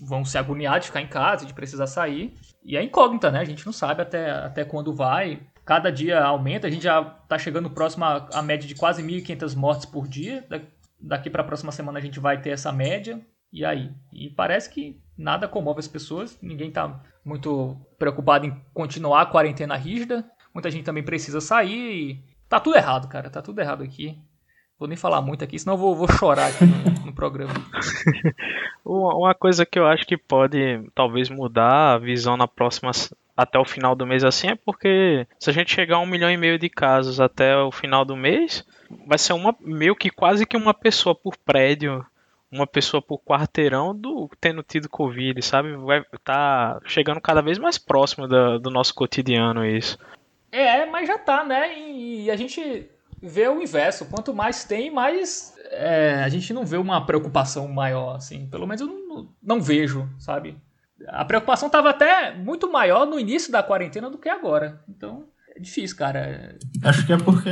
vão 0.00 0.24
se 0.24 0.38
agoniar 0.38 0.80
de 0.80 0.86
ficar 0.86 1.02
em 1.02 1.06
casa, 1.08 1.44
de 1.44 1.52
precisar 1.52 1.86
sair. 1.86 2.36
E 2.62 2.76
é 2.76 2.82
incógnita, 2.82 3.30
né? 3.30 3.40
A 3.40 3.44
gente 3.44 3.66
não 3.66 3.72
sabe 3.72 4.00
até, 4.00 4.30
até 4.30 4.64
quando 4.64 4.94
vai. 4.94 5.40
Cada 5.64 5.90
dia 5.90 6.22
aumenta, 6.22 6.66
a 6.66 6.70
gente 6.70 6.82
já 6.82 7.00
está 7.22 7.38
chegando 7.38 7.70
próximo 7.70 8.04
à, 8.04 8.42
média 8.42 8.68
de 8.68 8.74
quase 8.74 9.02
1.500 9.02 9.56
mortes 9.56 9.86
por 9.86 10.06
dia. 10.06 10.44
Daqui 11.00 11.30
para 11.30 11.42
a 11.42 11.46
próxima 11.46 11.72
semana 11.72 11.98
a 11.98 12.02
gente 12.02 12.20
vai 12.20 12.40
ter 12.40 12.50
essa 12.50 12.70
média. 12.70 13.20
E 13.50 13.64
aí? 13.64 13.90
E 14.12 14.28
parece 14.28 14.68
que 14.68 15.00
nada 15.16 15.48
comove 15.48 15.78
as 15.78 15.88
pessoas, 15.88 16.38
ninguém 16.42 16.68
está 16.68 17.00
muito 17.24 17.76
preocupado 17.98 18.46
em 18.46 18.60
continuar 18.74 19.22
a 19.22 19.26
quarentena 19.26 19.76
rígida. 19.76 20.24
Muita 20.52 20.70
gente 20.70 20.84
também 20.84 21.02
precisa 21.02 21.40
sair 21.40 22.10
e 22.10 22.24
tá 22.48 22.60
tudo 22.60 22.76
errado, 22.76 23.08
cara. 23.08 23.30
Tá 23.30 23.40
tudo 23.40 23.60
errado 23.60 23.82
aqui. 23.82 24.18
Vou 24.78 24.88
nem 24.88 24.96
falar 24.96 25.22
muito 25.22 25.44
aqui, 25.44 25.58
senão 25.58 25.76
vou, 25.76 25.94
vou 25.94 26.08
chorar 26.10 26.48
aqui 26.48 26.64
no, 26.66 27.06
no 27.06 27.12
programa. 27.14 27.54
Uma 28.84 29.34
coisa 29.34 29.64
que 29.64 29.78
eu 29.78 29.86
acho 29.86 30.04
que 30.04 30.16
pode 30.16 30.84
talvez 30.94 31.30
mudar 31.30 31.94
a 31.94 31.98
visão 31.98 32.36
na 32.36 32.46
próxima 32.46 32.90
até 33.36 33.58
o 33.58 33.64
final 33.64 33.94
do 33.94 34.06
mês 34.06 34.24
assim 34.24 34.48
é 34.48 34.54
porque 34.54 35.26
se 35.38 35.50
a 35.50 35.52
gente 35.52 35.72
chegar 35.72 35.96
a 35.96 36.00
um 36.00 36.06
milhão 36.06 36.30
e 36.30 36.36
meio 36.36 36.58
de 36.58 36.68
casos 36.68 37.20
até 37.20 37.56
o 37.56 37.72
final 37.72 38.04
do 38.04 38.16
mês, 38.16 38.64
vai 39.06 39.18
ser 39.18 39.32
uma 39.32 39.54
meio 39.60 39.96
que 39.96 40.10
quase 40.10 40.46
que 40.46 40.56
uma 40.56 40.72
pessoa 40.72 41.14
por 41.14 41.36
prédio, 41.36 42.04
uma 42.50 42.66
pessoa 42.66 43.02
por 43.02 43.18
quarteirão 43.18 43.94
do 43.94 44.30
tendo 44.40 44.62
tido 44.62 44.88
Covid, 44.88 45.40
sabe? 45.42 45.76
Vai 45.76 46.04
tá 46.22 46.80
chegando 46.86 47.20
cada 47.20 47.42
vez 47.42 47.58
mais 47.58 47.78
próximo 47.78 48.28
do, 48.28 48.58
do 48.58 48.70
nosso 48.70 48.94
cotidiano 48.94 49.66
isso. 49.66 49.98
É, 50.52 50.86
mas 50.86 51.08
já 51.08 51.18
tá, 51.18 51.44
né? 51.44 51.76
E 51.76 52.30
a 52.30 52.36
gente 52.36 52.88
vê 53.20 53.48
o 53.48 53.60
inverso. 53.60 54.06
Quanto 54.06 54.32
mais 54.32 54.64
tem, 54.64 54.88
mais 54.88 55.56
é, 55.70 56.22
a 56.22 56.28
gente 56.28 56.52
não 56.52 56.64
vê 56.64 56.76
uma 56.76 57.04
preocupação 57.04 57.66
maior, 57.66 58.14
assim. 58.14 58.46
Pelo 58.46 58.66
menos 58.66 58.80
eu 58.80 58.86
não, 58.86 59.28
não 59.42 59.60
vejo, 59.60 60.08
sabe? 60.18 60.56
A 61.08 61.24
preocupação 61.24 61.66
estava 61.66 61.90
até 61.90 62.34
muito 62.34 62.70
maior 62.70 63.06
no 63.06 63.18
início 63.18 63.50
da 63.50 63.62
quarentena 63.62 64.10
do 64.10 64.18
que 64.18 64.28
agora. 64.28 64.80
Então, 64.88 65.24
é 65.56 65.60
difícil, 65.60 65.96
cara. 65.96 66.56
Acho 66.82 67.06
que 67.06 67.12
é 67.12 67.16
porque 67.16 67.50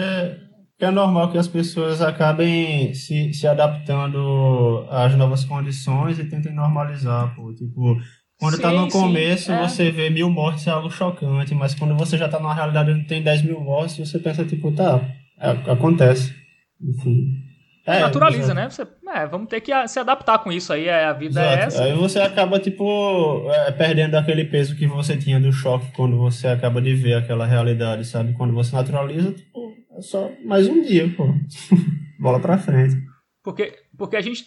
é 0.85 0.91
normal 0.91 1.31
que 1.31 1.39
as 1.39 1.47
pessoas 1.47 2.03
acabem 2.03 2.93
se, 2.95 3.33
se 3.33 3.47
adaptando 3.47 4.87
às 4.91 5.15
novas 5.17 5.45
condições 5.45 6.19
e 6.19 6.25
tentem 6.25 6.53
normalizar, 6.53 7.35
pô. 7.35 7.53
Tipo, 7.55 7.97
Quando 8.39 8.57
sim, 8.57 8.63
tá 8.63 8.73
no 8.73 8.89
começo, 8.89 9.47
sim, 9.47 9.53
é. 9.53 9.69
você 9.69 9.91
vê 9.91 10.11
mil 10.11 10.29
mortes 10.29 10.67
é 10.67 10.71
algo 10.71 10.91
chocante, 10.91 11.55
mas 11.55 11.75
quando 11.75 11.97
você 11.97 12.19
já 12.19 12.29
tá 12.29 12.41
numa 12.41 12.55
realidade 12.55 12.91
onde 12.91 13.07
tem 13.07 13.23
10 13.23 13.43
mil 13.43 13.61
mortes, 13.61 13.97
você 13.97 14.19
pensa, 14.19 14.45
tipo, 14.45 14.73
tá, 14.73 15.01
é, 15.39 15.51
acontece. 15.71 16.35
Enfim. 16.81 17.42
É, 17.85 18.01
naturaliza, 18.01 18.55
né? 18.55 18.71
Você, 18.71 18.87
é, 19.09 19.27
vamos 19.27 19.49
ter 19.49 19.61
que 19.61 19.73
se 19.89 19.99
adaptar 19.99 20.39
com 20.39 20.53
isso 20.53 20.73
aí, 20.73 20.89
a 20.89 21.13
vida 21.13 21.41
é 21.41 21.45
Exato. 21.45 21.61
é 21.61 21.67
essa. 21.67 21.85
Aí 21.85 21.93
você 21.95 22.21
acaba, 22.21 22.61
tipo, 22.61 23.51
é, 23.51 23.73
perdendo 23.73 24.15
aquele 24.15 24.45
peso 24.45 24.77
que 24.77 24.87
você 24.87 25.17
tinha 25.17 25.41
do 25.41 25.53
choque 25.53 25.91
quando 25.97 26.17
você 26.17 26.47
acaba 26.47 26.81
de 26.81 26.95
ver 26.95 27.15
aquela 27.15 27.45
realidade, 27.45 28.05
sabe? 28.05 28.35
Quando 28.35 28.55
você 28.55 28.77
naturaliza, 28.77 29.33
tipo, 29.33 29.75
é 29.97 30.01
só 30.01 30.31
mais 30.45 30.69
um 30.69 30.81
dia, 30.81 31.13
pô. 31.17 31.27
Bola 32.21 32.39
pra 32.39 32.57
frente. 32.57 32.97
Porque, 33.43 33.77
porque 33.99 34.17
a 34.17 34.21
gente. 34.21 34.47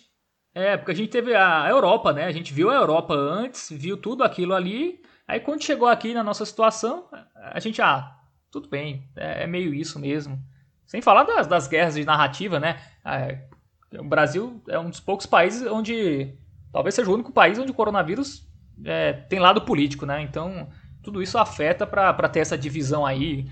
É, 0.53 0.77
porque 0.77 0.93
a 0.93 0.95
gente 0.95 1.09
teve 1.09 1.35
a 1.35 1.67
Europa, 1.69 2.13
né? 2.13 2.23
A 2.23 2.31
gente 2.31 2.53
viu 2.53 2.69
a 2.69 2.75
Europa 2.75 3.13
antes, 3.13 3.69
viu 3.69 3.97
tudo 3.97 4.23
aquilo 4.23 4.53
ali. 4.53 5.01
Aí 5.27 5.41
quando 5.41 5.63
chegou 5.63 5.89
aqui 5.89 6.13
na 6.13 6.23
nossa 6.23 6.45
situação, 6.45 7.09
a 7.51 7.59
gente, 7.59 7.81
ah, 7.81 8.09
tudo 8.49 8.69
bem, 8.69 9.09
é, 9.17 9.43
é 9.43 9.47
meio 9.47 9.73
isso 9.73 9.99
mesmo. 9.99 10.39
Sem 10.85 11.01
falar 11.01 11.23
das, 11.23 11.47
das 11.47 11.67
guerras 11.67 11.95
de 11.95 12.05
narrativa, 12.05 12.59
né? 12.59 12.77
É, 13.05 13.39
o 13.99 14.03
Brasil 14.03 14.61
é 14.67 14.79
um 14.79 14.89
dos 14.89 14.99
poucos 14.99 15.25
países 15.25 15.65
onde. 15.67 16.33
Talvez 16.71 16.95
seja 16.95 17.09
o 17.09 17.13
único 17.13 17.31
país 17.31 17.57
onde 17.57 17.71
o 17.71 17.75
coronavírus 17.75 18.45
é, 18.83 19.13
tem 19.13 19.39
lado 19.39 19.61
político, 19.61 20.05
né? 20.05 20.21
Então, 20.21 20.67
tudo 21.01 21.21
isso 21.21 21.37
afeta 21.37 21.85
para 21.85 22.27
ter 22.27 22.39
essa 22.39 22.57
divisão 22.57 23.05
aí 23.05 23.49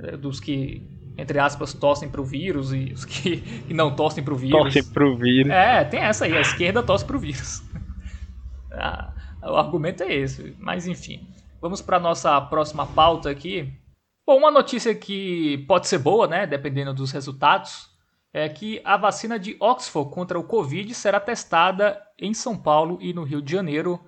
é, 0.00 0.16
dos 0.16 0.40
que, 0.40 0.86
entre 1.16 1.38
aspas, 1.38 1.72
torcem 1.72 2.08
para 2.08 2.20
o 2.20 2.24
vírus 2.24 2.72
e 2.72 2.92
os 2.92 3.04
que, 3.04 3.38
que 3.38 3.72
não 3.72 3.94
torcem 3.94 4.22
para 4.22 4.34
o 4.34 4.36
vírus. 4.36 4.60
Torcem 4.60 4.84
para 4.84 5.06
o 5.06 5.16
vírus. 5.16 5.50
É, 5.50 5.84
tem 5.84 6.00
essa 6.00 6.24
aí, 6.26 6.36
a 6.36 6.40
esquerda 6.40 6.82
torce 6.82 7.04
para 7.04 7.16
o 7.16 7.20
vírus. 7.20 7.62
ah, 8.72 9.14
o 9.42 9.56
argumento 9.56 10.02
é 10.02 10.12
esse, 10.12 10.54
mas 10.58 10.86
enfim. 10.86 11.26
Vamos 11.60 11.80
para 11.80 11.98
nossa 11.98 12.38
próxima 12.42 12.86
pauta 12.86 13.30
aqui. 13.30 13.72
Bom, 14.26 14.36
uma 14.36 14.50
notícia 14.50 14.94
que 14.94 15.64
pode 15.68 15.86
ser 15.86 15.98
boa, 15.98 16.26
né, 16.26 16.46
dependendo 16.46 16.92
dos 16.92 17.12
resultados, 17.12 17.88
é 18.36 18.50
que 18.50 18.82
a 18.84 18.98
vacina 18.98 19.38
de 19.38 19.56
Oxford 19.58 20.10
contra 20.10 20.38
o 20.38 20.44
Covid 20.44 20.92
será 20.92 21.18
testada 21.18 21.98
em 22.18 22.34
São 22.34 22.54
Paulo 22.54 22.98
e 23.00 23.14
no 23.14 23.24
Rio 23.24 23.40
de 23.40 23.50
Janeiro. 23.50 23.98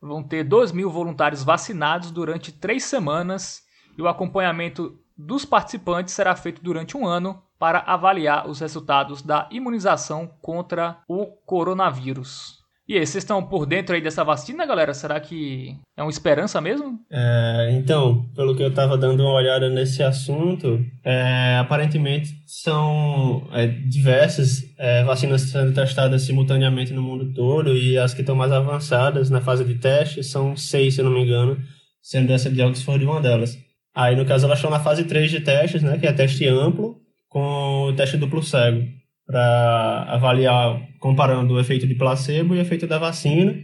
Vão 0.00 0.22
ter 0.22 0.44
2 0.44 0.70
mil 0.70 0.88
voluntários 0.88 1.42
vacinados 1.42 2.12
durante 2.12 2.52
três 2.52 2.84
semanas 2.84 3.66
e 3.96 4.00
o 4.00 4.06
acompanhamento 4.06 4.96
dos 5.16 5.44
participantes 5.44 6.14
será 6.14 6.36
feito 6.36 6.62
durante 6.62 6.96
um 6.96 7.04
ano 7.04 7.42
para 7.58 7.80
avaliar 7.80 8.48
os 8.48 8.60
resultados 8.60 9.22
da 9.22 9.48
imunização 9.50 10.28
contra 10.40 11.02
o 11.08 11.26
coronavírus. 11.26 12.57
E 12.88 12.94
aí, 12.94 13.06
vocês 13.06 13.22
estão 13.22 13.42
por 13.42 13.66
dentro 13.66 13.94
aí 13.94 14.00
dessa 14.00 14.24
vacina, 14.24 14.64
galera? 14.64 14.94
Será 14.94 15.20
que 15.20 15.76
é 15.94 16.02
uma 16.02 16.10
esperança 16.10 16.58
mesmo? 16.58 16.98
É, 17.12 17.68
então, 17.72 18.24
pelo 18.34 18.56
que 18.56 18.62
eu 18.62 18.68
estava 18.68 18.96
dando 18.96 19.22
uma 19.22 19.34
olhada 19.34 19.68
nesse 19.68 20.02
assunto, 20.02 20.82
é, 21.04 21.58
aparentemente 21.58 22.30
são 22.46 23.46
é, 23.52 23.66
diversas 23.66 24.62
é, 24.78 25.04
vacinas 25.04 25.42
sendo 25.42 25.74
testadas 25.74 26.22
simultaneamente 26.22 26.94
no 26.94 27.02
mundo 27.02 27.30
todo 27.34 27.76
e 27.76 27.98
as 27.98 28.14
que 28.14 28.22
estão 28.22 28.34
mais 28.34 28.52
avançadas 28.52 29.28
na 29.28 29.42
fase 29.42 29.66
de 29.66 29.74
teste 29.74 30.24
são 30.24 30.56
seis, 30.56 30.94
se 30.94 31.02
eu 31.02 31.04
não 31.04 31.12
me 31.12 31.24
engano, 31.24 31.58
sendo 32.00 32.32
essa 32.32 32.48
de 32.48 32.62
Oxford 32.62 33.04
uma 33.04 33.20
delas. 33.20 33.54
Aí, 33.94 34.16
no 34.16 34.24
caso, 34.24 34.46
elas 34.46 34.60
estão 34.60 34.70
na 34.70 34.80
fase 34.80 35.04
3 35.04 35.30
de 35.30 35.40
testes, 35.40 35.82
né, 35.82 35.98
que 35.98 36.06
é 36.06 36.12
teste 36.12 36.48
amplo 36.48 36.96
com 37.28 37.88
o 37.90 37.92
teste 37.92 38.16
duplo 38.16 38.42
cego 38.42 38.97
para 39.28 40.06
avaliar, 40.08 40.80
comparando 40.98 41.54
o 41.54 41.60
efeito 41.60 41.86
de 41.86 41.94
placebo 41.94 42.54
e 42.54 42.58
o 42.58 42.60
efeito 42.62 42.86
da 42.86 42.98
vacina. 42.98 43.54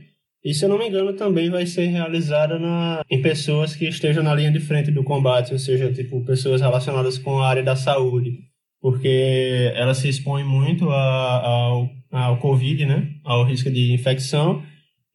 E, 0.44 0.52
se 0.52 0.62
eu 0.62 0.68
não 0.68 0.78
me 0.78 0.86
engano, 0.86 1.14
também 1.14 1.48
vai 1.48 1.64
ser 1.64 1.86
realizada 1.86 2.58
na, 2.58 3.02
em 3.10 3.22
pessoas 3.22 3.74
que 3.74 3.86
estejam 3.86 4.22
na 4.22 4.34
linha 4.34 4.52
de 4.52 4.60
frente 4.60 4.90
do 4.90 5.02
combate, 5.02 5.54
ou 5.54 5.58
seja, 5.58 5.90
tipo, 5.90 6.22
pessoas 6.26 6.60
relacionadas 6.60 7.16
com 7.16 7.38
a 7.38 7.48
área 7.48 7.62
da 7.62 7.74
saúde, 7.74 8.40
porque 8.78 9.72
elas 9.74 9.96
se 9.96 10.08
expõem 10.10 10.44
muito 10.44 10.90
a, 10.90 11.46
ao, 11.46 11.90
ao 12.12 12.36
Covid, 12.36 12.84
né? 12.84 13.08
ao 13.24 13.42
risco 13.42 13.70
de 13.70 13.94
infecção. 13.94 14.62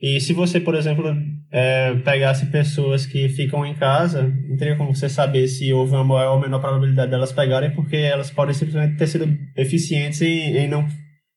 E 0.01 0.19
se 0.19 0.33
você, 0.33 0.59
por 0.59 0.73
exemplo, 0.73 1.15
é, 1.51 1.95
pegasse 1.95 2.45
pessoas 2.47 3.05
que 3.05 3.27
ficam 3.29 3.65
em 3.65 3.73
casa, 3.73 4.23
não 4.47 4.55
teria 4.55 4.75
como 4.75 4.93
você 4.93 5.09
saber 5.09 5.47
se 5.47 5.73
houve 5.73 5.93
uma 5.93 6.03
maior 6.03 6.35
ou 6.35 6.41
menor 6.41 6.59
probabilidade 6.59 7.09
delas 7.09 7.31
pegarem, 7.31 7.71
porque 7.71 7.95
elas 7.95 8.29
podem 8.29 8.53
simplesmente 8.53 8.97
ter 8.97 9.07
sido 9.07 9.27
eficientes 9.57 10.21
em, 10.21 10.57
em 10.57 10.67
não, 10.67 10.87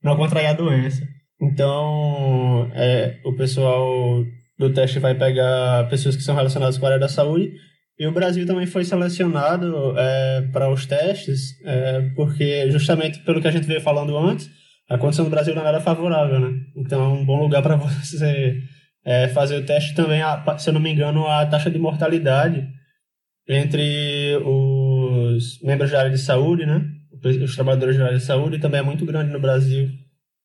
não 0.03 0.17
contrair 0.17 0.49
a 0.49 0.53
doença. 0.53 1.03
Então, 1.41 2.71
é, 2.75 3.19
o 3.25 3.33
pessoal 3.33 4.25
do 4.59 4.73
teste 4.73 4.99
vai 4.99 5.15
pegar 5.15 5.89
pessoas 5.89 6.15
que 6.15 6.23
são 6.23 6.37
relacionadas 6.37 6.79
com 6.79 6.87
a 6.87 6.91
área 6.91 7.01
da 7.01 7.09
saúde, 7.09 7.53
e 7.99 8.07
o 8.07 8.13
Brasil 8.13 8.47
também 8.47 8.67
foi 8.67 8.85
selecionado 8.85 9.95
é, 9.97 10.43
para 10.53 10.71
os 10.71 10.87
testes, 10.87 11.59
é, 11.65 12.11
porque 12.15 12.71
justamente 12.71 13.21
pelo 13.21 13.41
que 13.41 13.49
a 13.49 13.51
gente 13.51 13.67
veio 13.67 13.81
falando 13.81 14.17
antes, 14.17 14.51
a 14.89 14.99
condição 14.99 15.25
do 15.25 15.31
Brasil 15.31 15.55
não 15.55 15.67
era 15.67 15.81
favorável, 15.81 16.41
né? 16.41 16.53
Então 16.77 17.03
é 17.03 17.09
um 17.09 17.25
bom 17.25 17.41
lugar 17.41 17.63
para 17.63 17.77
você 17.77 18.61
é, 19.05 19.29
fazer 19.29 19.57
o 19.57 19.67
teste 19.67 19.95
também, 19.95 20.23
a, 20.23 20.59
se 20.59 20.69
eu 20.69 20.75
não 20.75 20.81
me 20.81 20.91
engano, 20.91 21.27
a 21.27 21.45
taxa 21.47 21.71
de 21.71 21.79
mortalidade 21.79 22.69
entre 23.49 24.37
os 24.45 25.61
membros 25.63 25.91
da 25.91 25.99
área 26.01 26.11
de 26.11 26.19
saúde, 26.19 26.65
né? 26.65 26.85
Os 27.43 27.55
trabalhadores 27.55 27.97
da 27.97 28.07
área 28.07 28.19
de 28.19 28.25
saúde 28.25 28.59
também 28.59 28.81
é 28.81 28.85
muito 28.85 29.05
grande 29.05 29.33
no 29.33 29.41
Brasil. 29.41 29.89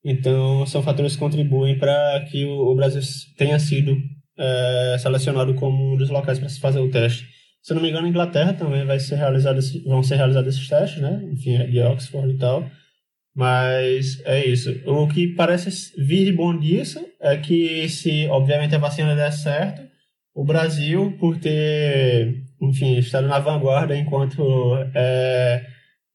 Então, 0.03 0.65
são 0.65 0.81
fatores 0.81 1.13
que 1.13 1.19
contribuem 1.19 1.77
para 1.77 2.25
que 2.29 2.45
o, 2.45 2.71
o, 2.71 2.75
Brasil 2.75 3.01
tenha 3.37 3.59
sido 3.59 3.97
é, 4.37 4.97
selecionado 4.99 5.53
como 5.55 5.93
um 5.93 5.97
dos 5.97 6.09
locais 6.09 6.39
para 6.39 6.49
se 6.49 6.59
fazer 6.59 6.79
o 6.79 6.89
teste. 6.89 7.27
Se 7.61 7.73
eu 7.73 7.75
não 7.75 7.83
me 7.83 7.89
engano, 7.89 8.05
a 8.05 8.09
Inglaterra 8.09 8.53
também 8.53 8.85
vai 8.85 8.99
ser 8.99 9.15
realizado, 9.15 9.59
vão 9.85 10.01
ser 10.01 10.15
realizados 10.15 10.55
esses 10.55 10.67
testes, 10.67 11.01
né? 11.01 11.21
Enfim, 11.33 11.55
é 11.55 11.67
de 11.67 11.81
Oxford 11.81 12.33
e 12.33 12.37
tal. 12.37 12.69
Mas 13.37 14.19
é 14.25 14.43
isso. 14.47 14.81
O 14.87 15.07
que 15.07 15.27
parece 15.27 15.93
vir 15.95 16.25
de 16.25 16.31
bom 16.31 16.57
disso 16.57 16.99
é 17.21 17.37
que, 17.37 17.87
se 17.87 18.25
obviamente 18.29 18.73
a 18.73 18.79
vacina 18.79 19.15
der 19.15 19.31
certo, 19.31 19.83
o 20.33 20.43
Brasil, 20.43 21.15
por 21.19 21.37
ter, 21.37 22.43
enfim, 22.59 22.97
estado 22.97 23.27
na 23.27 23.37
vanguarda 23.37 23.95
enquanto 23.95 24.41
é, 24.95 25.63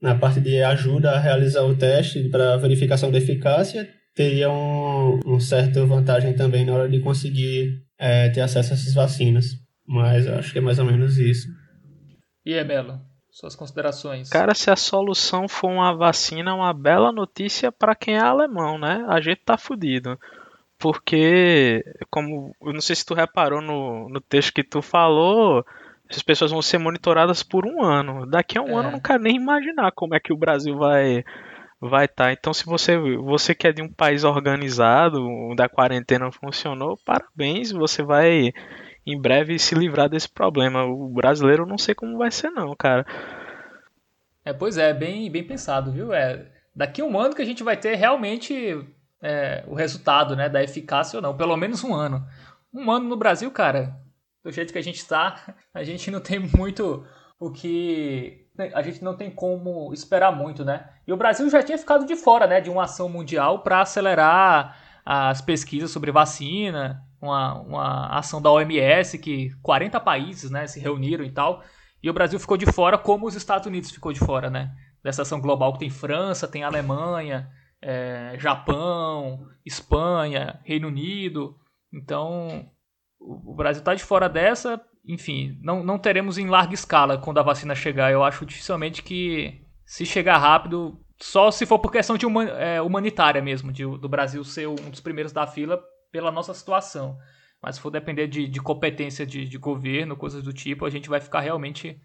na 0.00 0.16
parte 0.16 0.40
de 0.40 0.64
ajuda 0.64 1.12
a 1.12 1.20
realizar 1.20 1.62
o 1.62 1.76
teste 1.76 2.28
para 2.28 2.56
verificação 2.56 3.08
da 3.08 3.18
eficácia, 3.18 3.88
teria 4.16 4.50
um, 4.50 5.20
um 5.24 5.38
certa 5.38 5.86
vantagem 5.86 6.34
também 6.34 6.64
na 6.64 6.74
hora 6.74 6.88
de 6.88 6.98
conseguir 6.98 7.84
é, 7.96 8.30
ter 8.30 8.40
acesso 8.40 8.72
a 8.72 8.74
essas 8.74 8.94
vacinas. 8.94 9.52
Mas 9.86 10.26
acho 10.26 10.52
que 10.52 10.58
é 10.58 10.60
mais 10.60 10.80
ou 10.80 10.86
menos 10.86 11.18
isso. 11.18 11.46
E 12.44 12.52
é, 12.52 12.64
Belo? 12.64 13.11
Suas 13.32 13.56
considerações. 13.56 14.28
Cara, 14.28 14.52
se 14.54 14.70
a 14.70 14.76
solução 14.76 15.48
for 15.48 15.70
uma 15.70 15.96
vacina, 15.96 16.50
é 16.50 16.54
uma 16.54 16.74
bela 16.74 17.10
notícia 17.10 17.72
para 17.72 17.94
quem 17.94 18.14
é 18.14 18.20
alemão, 18.20 18.78
né? 18.78 19.06
A 19.08 19.22
gente 19.22 19.40
tá 19.42 19.56
fudido. 19.56 20.20
Porque, 20.78 21.82
como. 22.10 22.54
Eu 22.60 22.74
não 22.74 22.80
sei 22.82 22.94
se 22.94 23.06
tu 23.06 23.14
reparou 23.14 23.62
no, 23.62 24.06
no 24.10 24.20
texto 24.20 24.52
que 24.52 24.62
tu 24.62 24.82
falou, 24.82 25.64
essas 26.10 26.22
pessoas 26.22 26.50
vão 26.50 26.60
ser 26.60 26.76
monitoradas 26.76 27.42
por 27.42 27.64
um 27.64 27.82
ano. 27.82 28.26
Daqui 28.26 28.58
a 28.58 28.62
um 28.62 28.68
é. 28.68 28.74
ano 28.74 28.88
eu 28.88 28.92
não 28.92 29.00
quero 29.00 29.22
nem 29.22 29.36
imaginar 29.36 29.92
como 29.92 30.14
é 30.14 30.20
que 30.20 30.32
o 30.32 30.36
Brasil 30.36 30.76
vai 30.76 31.24
vai 31.80 32.04
estar. 32.04 32.24
Tá. 32.26 32.32
Então, 32.32 32.52
se 32.52 32.66
você 32.66 32.98
você 32.98 33.54
que 33.54 33.66
é 33.66 33.72
de 33.72 33.80
um 33.80 33.90
país 33.90 34.24
organizado, 34.24 35.26
da 35.56 35.70
quarentena 35.70 36.30
funcionou, 36.30 36.98
parabéns, 37.02 37.72
você 37.72 38.02
vai 38.02 38.52
em 39.06 39.20
breve 39.20 39.58
se 39.58 39.74
livrar 39.74 40.08
desse 40.08 40.28
problema. 40.28 40.84
O 40.84 41.08
brasileiro 41.08 41.66
não 41.66 41.78
sei 41.78 41.94
como 41.94 42.18
vai 42.18 42.30
ser 42.30 42.50
não, 42.50 42.74
cara. 42.76 43.04
É, 44.44 44.52
pois 44.52 44.76
é, 44.76 44.92
bem, 44.92 45.30
bem 45.30 45.44
pensado, 45.44 45.92
viu? 45.92 46.12
É, 46.12 46.46
daqui 46.74 47.00
a 47.00 47.04
um 47.04 47.18
ano 47.18 47.34
que 47.34 47.42
a 47.42 47.44
gente 47.44 47.62
vai 47.62 47.76
ter 47.76 47.94
realmente 47.94 48.84
é, 49.20 49.64
o 49.66 49.74
resultado, 49.74 50.34
né, 50.34 50.48
da 50.48 50.62
eficácia 50.62 51.16
ou 51.16 51.22
não, 51.22 51.36
pelo 51.36 51.56
menos 51.56 51.84
um 51.84 51.94
ano. 51.94 52.26
Um 52.72 52.90
ano 52.90 53.08
no 53.08 53.16
Brasil, 53.16 53.50
cara, 53.50 53.96
do 54.42 54.50
jeito 54.50 54.72
que 54.72 54.78
a 54.78 54.82
gente 54.82 54.96
está, 54.96 55.54
a 55.72 55.84
gente 55.84 56.10
não 56.10 56.20
tem 56.20 56.38
muito 56.38 57.06
o 57.38 57.50
que 57.50 58.40
a 58.74 58.82
gente 58.82 59.02
não 59.02 59.16
tem 59.16 59.30
como 59.30 59.92
esperar 59.94 60.30
muito, 60.30 60.62
né? 60.62 60.86
E 61.06 61.12
o 61.12 61.16
Brasil 61.16 61.48
já 61.48 61.62
tinha 61.62 61.78
ficado 61.78 62.04
de 62.04 62.14
fora, 62.14 62.46
né, 62.46 62.60
de 62.60 62.68
uma 62.68 62.84
ação 62.84 63.08
mundial 63.08 63.60
para 63.60 63.80
acelerar 63.80 64.76
as 65.04 65.40
pesquisas 65.40 65.90
sobre 65.90 66.12
vacina, 66.12 67.02
uma, 67.22 67.60
uma 67.60 68.06
ação 68.18 68.42
da 68.42 68.50
OMS 68.50 69.16
que 69.18 69.50
40 69.62 70.00
países 70.00 70.50
né, 70.50 70.66
se 70.66 70.80
reuniram 70.80 71.24
e 71.24 71.30
tal. 71.30 71.62
E 72.02 72.10
o 72.10 72.12
Brasil 72.12 72.38
ficou 72.40 72.56
de 72.56 72.66
fora, 72.66 72.98
como 72.98 73.26
os 73.26 73.36
Estados 73.36 73.66
Unidos 73.66 73.92
ficou 73.92 74.12
de 74.12 74.18
fora, 74.18 74.50
né? 74.50 74.74
Dessa 75.04 75.22
ação 75.22 75.40
global 75.40 75.72
que 75.72 75.78
tem 75.78 75.90
França, 75.90 76.48
tem 76.48 76.64
Alemanha, 76.64 77.48
é, 77.80 78.34
Japão, 78.38 79.46
Espanha, 79.64 80.60
Reino 80.64 80.88
Unido. 80.88 81.56
Então, 81.94 82.68
o, 83.20 83.54
Brasil 83.54 83.80
está 83.80 83.94
de 83.94 84.02
fora 84.02 84.28
dessa. 84.28 84.80
Enfim, 85.06 85.56
não, 85.62 85.84
não 85.84 85.98
teremos 85.98 86.38
em 86.38 86.48
larga 86.48 86.74
escala 86.74 87.18
quando 87.18 87.38
a 87.38 87.42
vacina 87.44 87.74
chegar. 87.74 88.10
Eu 88.10 88.24
acho 88.24 88.44
dificilmente 88.44 89.00
que, 89.00 89.62
se 89.86 90.04
chegar 90.04 90.38
rápido, 90.38 91.00
só 91.20 91.52
se 91.52 91.66
for 91.66 91.78
por 91.78 91.92
questão 91.92 92.18
de 92.18 92.26
é, 92.58 92.82
humanitária 92.82 93.40
mesmo, 93.40 93.70
de, 93.70 93.84
do 93.84 94.08
Brasil 94.08 94.42
ser 94.42 94.66
um 94.66 94.90
dos 94.90 95.00
primeiros 95.00 95.32
da 95.32 95.46
fila 95.46 95.80
pela 96.12 96.30
nossa 96.30 96.54
situação. 96.54 97.16
Mas 97.62 97.76
se 97.76 97.80
for 97.80 97.90
depender 97.90 98.26
de, 98.26 98.46
de 98.46 98.60
competência 98.60 99.24
de, 99.24 99.48
de 99.48 99.58
governo, 99.58 100.16
coisas 100.16 100.42
do 100.42 100.52
tipo, 100.52 100.84
a 100.84 100.90
gente 100.90 101.08
vai 101.08 101.20
ficar 101.20 101.40
realmente 101.40 101.98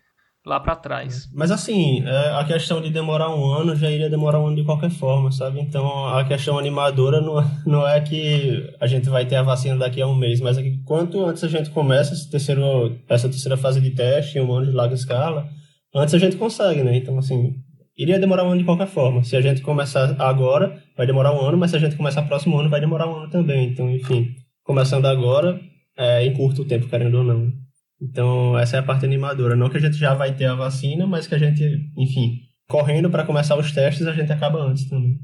lá 0.45 0.59
para 0.59 0.75
trás. 0.75 1.29
Mas 1.33 1.51
assim, 1.51 2.01
é, 2.07 2.39
a 2.39 2.43
questão 2.45 2.79
de 2.79 2.89
demorar 2.89 3.29
um 3.35 3.51
ano 3.51 3.75
já 3.75 3.91
iria 3.91 4.09
demorar 4.09 4.39
um 4.39 4.47
ano 4.47 4.55
de 4.55 4.63
qualquer 4.63 4.89
forma, 4.89 5.29
sabe? 5.29 5.59
Então 5.59 6.07
a 6.07 6.23
questão 6.23 6.57
animadora 6.57 7.19
não, 7.19 7.43
não 7.65 7.87
é 7.87 7.99
que 7.99 8.73
a 8.79 8.87
gente 8.87 9.09
vai 9.09 9.25
ter 9.25 9.35
a 9.35 9.43
vacina 9.43 9.77
daqui 9.77 10.01
a 10.01 10.07
um 10.07 10.15
mês, 10.15 10.39
mas 10.39 10.57
é 10.57 10.63
que 10.63 10.77
quanto 10.85 11.25
antes 11.25 11.43
a 11.43 11.49
gente 11.49 11.69
começa 11.71 12.13
esse 12.13 12.29
terceiro, 12.29 12.97
essa 13.09 13.27
terceira 13.27 13.57
fase 13.57 13.81
de 13.81 13.91
teste 13.91 14.37
em 14.37 14.41
humanos 14.41 14.69
de 14.69 14.75
larga 14.75 14.95
escala, 14.95 15.49
antes 15.93 16.13
a 16.13 16.19
gente 16.19 16.37
consegue, 16.37 16.81
né? 16.81 16.95
Então 16.95 17.17
assim, 17.17 17.53
iria 17.97 18.19
demorar 18.19 18.43
um 18.43 18.51
ano 18.51 18.59
de 18.59 18.65
qualquer 18.65 18.87
forma. 18.87 19.23
Se 19.23 19.35
a 19.35 19.41
gente 19.41 19.61
começar 19.61 20.15
agora, 20.19 20.81
vai 20.95 21.07
demorar 21.07 21.33
um 21.33 21.41
ano, 21.41 21.57
mas 21.57 21.71
se 21.71 21.77
a 21.77 21.79
gente 21.79 21.95
começar 21.95 22.21
próximo 22.23 22.57
ano, 22.57 22.69
vai 22.69 22.79
demorar 22.79 23.07
um 23.07 23.15
ano 23.15 23.29
também. 23.29 23.69
Então, 23.69 23.89
enfim, 23.89 24.35
começando 24.63 25.05
agora, 25.05 25.59
é, 25.97 26.25
encurta 26.25 26.61
o 26.61 26.65
tempo, 26.65 26.87
querendo 26.87 27.15
ou 27.15 27.23
não. 27.23 27.51
Então, 27.99 28.57
essa 28.57 28.77
é 28.77 28.79
a 28.79 28.83
parte 28.83 29.05
animadora. 29.05 29.55
Não 29.55 29.69
que 29.69 29.77
a 29.77 29.81
gente 29.81 29.97
já 29.97 30.13
vai 30.13 30.35
ter 30.35 30.45
a 30.45 30.53
vacina, 30.53 31.07
mas 31.07 31.25
que 31.25 31.33
a 31.33 31.39
gente, 31.39 31.63
enfim, 31.97 32.41
correndo 32.67 33.09
para 33.09 33.25
começar 33.25 33.57
os 33.57 33.71
testes, 33.71 34.05
a 34.05 34.13
gente 34.13 34.31
acaba 34.31 34.59
antes 34.59 34.87
também. 34.87 35.17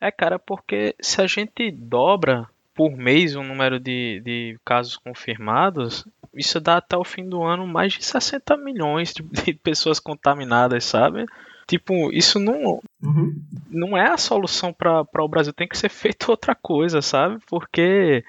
É, 0.00 0.10
cara, 0.10 0.38
porque 0.38 0.94
se 1.00 1.20
a 1.22 1.26
gente 1.26 1.70
dobra 1.70 2.46
por 2.74 2.96
mês 2.96 3.34
o 3.34 3.42
número 3.42 3.78
de, 3.78 4.20
de 4.24 4.58
casos 4.64 4.96
confirmados, 4.96 6.06
isso 6.34 6.60
dá 6.60 6.76
até 6.76 6.96
o 6.96 7.04
fim 7.04 7.28
do 7.28 7.42
ano 7.42 7.66
mais 7.66 7.92
de 7.92 8.04
60 8.04 8.56
milhões 8.58 9.12
de, 9.12 9.22
de 9.22 9.54
pessoas 9.54 9.98
contaminadas, 9.98 10.84
sabe? 10.84 11.26
Tipo, 11.70 12.10
isso 12.12 12.40
não, 12.40 12.82
uhum. 13.00 13.32
não 13.70 13.96
é 13.96 14.10
a 14.10 14.16
solução 14.16 14.72
para 14.72 15.04
o 15.20 15.28
Brasil. 15.28 15.52
Tem 15.52 15.68
que 15.68 15.78
ser 15.78 15.88
feito 15.88 16.26
outra 16.32 16.52
coisa, 16.52 17.00
sabe? 17.00 17.38
Porque 17.46 18.24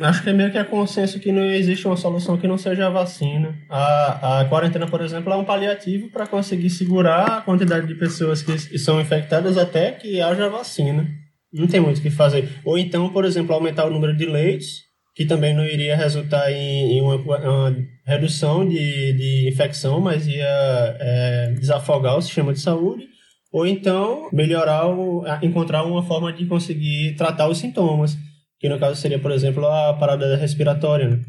Acho 0.00 0.22
que 0.22 0.30
é 0.30 0.32
meio 0.32 0.52
que 0.52 0.58
a 0.58 0.64
consenso 0.64 1.18
que 1.18 1.32
não 1.32 1.44
existe 1.44 1.88
uma 1.88 1.96
solução 1.96 2.38
que 2.38 2.46
não 2.46 2.56
seja 2.56 2.86
a 2.86 2.90
vacina. 2.90 3.58
A, 3.68 4.42
a 4.42 4.44
quarentena, 4.44 4.86
por 4.86 5.00
exemplo, 5.00 5.32
é 5.32 5.36
um 5.36 5.44
paliativo 5.44 6.08
para 6.08 6.24
conseguir 6.24 6.70
segurar 6.70 7.24
a 7.24 7.40
quantidade 7.40 7.88
de 7.88 7.96
pessoas 7.96 8.42
que 8.42 8.78
são 8.78 9.00
infectadas 9.00 9.58
até 9.58 9.90
que 9.90 10.20
haja 10.20 10.48
vacina. 10.48 11.04
Não 11.52 11.66
tem 11.66 11.80
muito 11.80 11.98
o 11.98 12.00
que 12.00 12.10
fazer. 12.10 12.48
Ou 12.64 12.78
então, 12.78 13.08
por 13.08 13.24
exemplo, 13.24 13.52
aumentar 13.52 13.86
o 13.86 13.90
número 13.90 14.16
de 14.16 14.24
leitos, 14.24 14.83
que 15.14 15.24
também 15.24 15.54
não 15.54 15.64
iria 15.64 15.96
resultar 15.96 16.50
em, 16.50 16.98
em 16.98 17.00
uma, 17.00 17.16
uma, 17.16 17.76
redução 18.06 18.68
de, 18.68 19.12
de 19.12 19.48
infecção, 19.48 20.00
mas 20.00 20.26
ia 20.26 20.96
é, 21.00 21.54
desafogar 21.58 22.16
o 22.16 22.22
sistema 22.22 22.52
de 22.52 22.60
saúde. 22.60 23.04
Ou 23.52 23.66
então 23.66 24.28
melhorar, 24.32 24.88
o, 24.88 25.24
encontrar 25.40 25.84
uma 25.84 26.02
forma 26.02 26.32
de 26.32 26.44
conseguir 26.46 27.14
tratar 27.16 27.48
os 27.48 27.58
sintomas 27.58 28.18
que 28.64 28.68
no 28.70 28.78
caso 28.78 28.98
seria, 28.98 29.18
por 29.18 29.30
exemplo, 29.30 29.66
a 29.66 29.92
parada 29.92 30.36
respiratória, 30.36 31.06
né? 31.06 31.20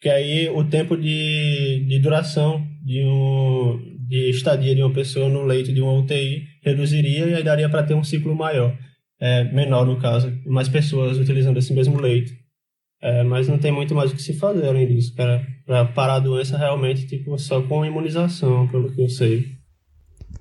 que 0.00 0.08
aí 0.08 0.48
o 0.48 0.62
tempo 0.62 0.96
de, 0.96 1.84
de 1.88 1.98
duração 1.98 2.64
de, 2.84 3.04
um, 3.04 3.80
de 4.06 4.30
estadia 4.30 4.76
de 4.76 4.80
uma 4.80 4.92
pessoa 4.92 5.28
no 5.28 5.42
leito 5.42 5.72
de 5.72 5.80
uma 5.80 5.92
UTI 5.92 6.44
reduziria 6.62 7.26
e 7.26 7.34
aí 7.34 7.42
daria 7.42 7.68
para 7.68 7.82
ter 7.82 7.94
um 7.94 8.04
ciclo 8.04 8.32
maior, 8.36 8.78
é, 9.20 9.42
menor 9.42 9.84
no 9.84 9.98
caso, 9.98 10.32
mais 10.46 10.68
pessoas 10.68 11.18
utilizando 11.18 11.58
esse 11.58 11.74
mesmo 11.74 12.00
leito. 12.00 12.32
É, 13.04 13.22
mas 13.22 13.46
não 13.46 13.58
tem 13.58 13.70
muito 13.70 13.94
mais 13.94 14.10
o 14.10 14.16
que 14.16 14.22
se 14.22 14.32
fazer 14.32 14.66
além 14.66 14.86
disso, 14.86 15.14
para 15.14 15.84
parar 15.94 16.14
a 16.14 16.20
doença 16.20 16.56
realmente 16.56 17.06
tipo, 17.06 17.38
só 17.38 17.60
com 17.60 17.84
imunização, 17.84 18.66
pelo 18.66 18.90
que 18.90 19.02
eu 19.02 19.10
sei. 19.10 19.44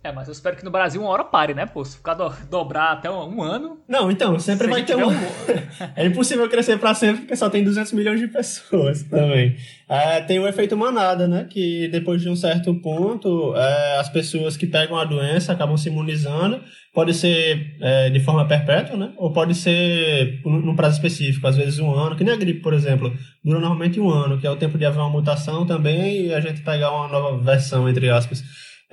É, 0.04 0.12
mas 0.12 0.28
eu 0.28 0.32
espero 0.34 0.56
que 0.56 0.66
no 0.66 0.72
Brasil 0.72 1.02
uma 1.02 1.10
hora 1.10 1.24
pare, 1.24 1.54
né, 1.54 1.66
pô? 1.66 1.84
Se 1.84 1.98
ficar 1.98 2.14
do, 2.14 2.30
dobrar 2.50 2.92
até 2.92 3.10
um, 3.10 3.38
um, 3.38 3.42
ano. 3.42 3.80
Não, 3.88 4.12
então, 4.12 4.38
sempre 4.40 4.68
vai 4.68 4.84
ter 4.84 4.96
um. 4.96 5.10
um... 5.10 5.14
é 5.96 6.06
impossível 6.06 6.50
crescer 6.50 6.78
para 6.78 6.94
sempre 6.94 7.22
porque 7.22 7.36
só 7.36 7.50
tem 7.50 7.64
200 7.64 7.94
milhões 7.94 8.20
de 8.20 8.28
pessoas 8.28 9.04
também. 9.10 9.56
É, 9.88 10.22
tem 10.22 10.40
o 10.40 10.48
efeito 10.48 10.76
manada, 10.76 11.28
né? 11.28 11.48
Que 11.50 11.88
depois 11.88 12.22
de 12.22 12.30
um 12.30 12.36
certo 12.36 12.74
ponto, 12.82 13.56
é, 13.56 13.98
as 14.00 14.10
pessoas 14.10 14.58
que 14.58 14.68
pegam 14.68 14.98
a 14.98 15.06
doença 15.06 15.54
acabam 15.54 15.78
se 15.78 15.90
imunizando. 15.90 16.62
Pode 16.94 17.14
ser 17.14 17.76
é, 17.82 18.10
de 18.10 18.20
forma 18.20 18.48
perpétua, 18.48 18.98
né? 18.98 19.14
Ou 19.18 19.32
pode 19.32 19.56
ser 19.56 20.42
num 20.46 20.76
prazo 20.76 20.96
específico, 20.96 21.48
às 21.48 21.56
vezes 21.56 21.80
um 21.80 21.92
ano, 21.92 22.16
que 22.16 22.24
nem 22.24 22.34
a 22.34 22.38
gripe, 22.38 22.62
por 22.62 22.74
exemplo. 22.74 23.12
Dura 23.44 23.60
normalmente 23.60 24.00
um 24.00 24.10
ano, 24.10 24.38
que 24.38 24.46
é 24.46 24.52
o 24.52 24.56
tempo 24.56 24.78
de 24.78 24.86
haver 24.86 25.00
uma 25.00 25.10
mutação 25.10 25.66
também 25.66 26.28
e 26.28 26.34
a 26.34 26.40
gente 26.40 26.62
pegar 26.62 26.92
uma 26.92 27.08
nova 27.08 27.38
versão, 27.42 27.88
entre 27.88 28.10
aspas 28.10 28.44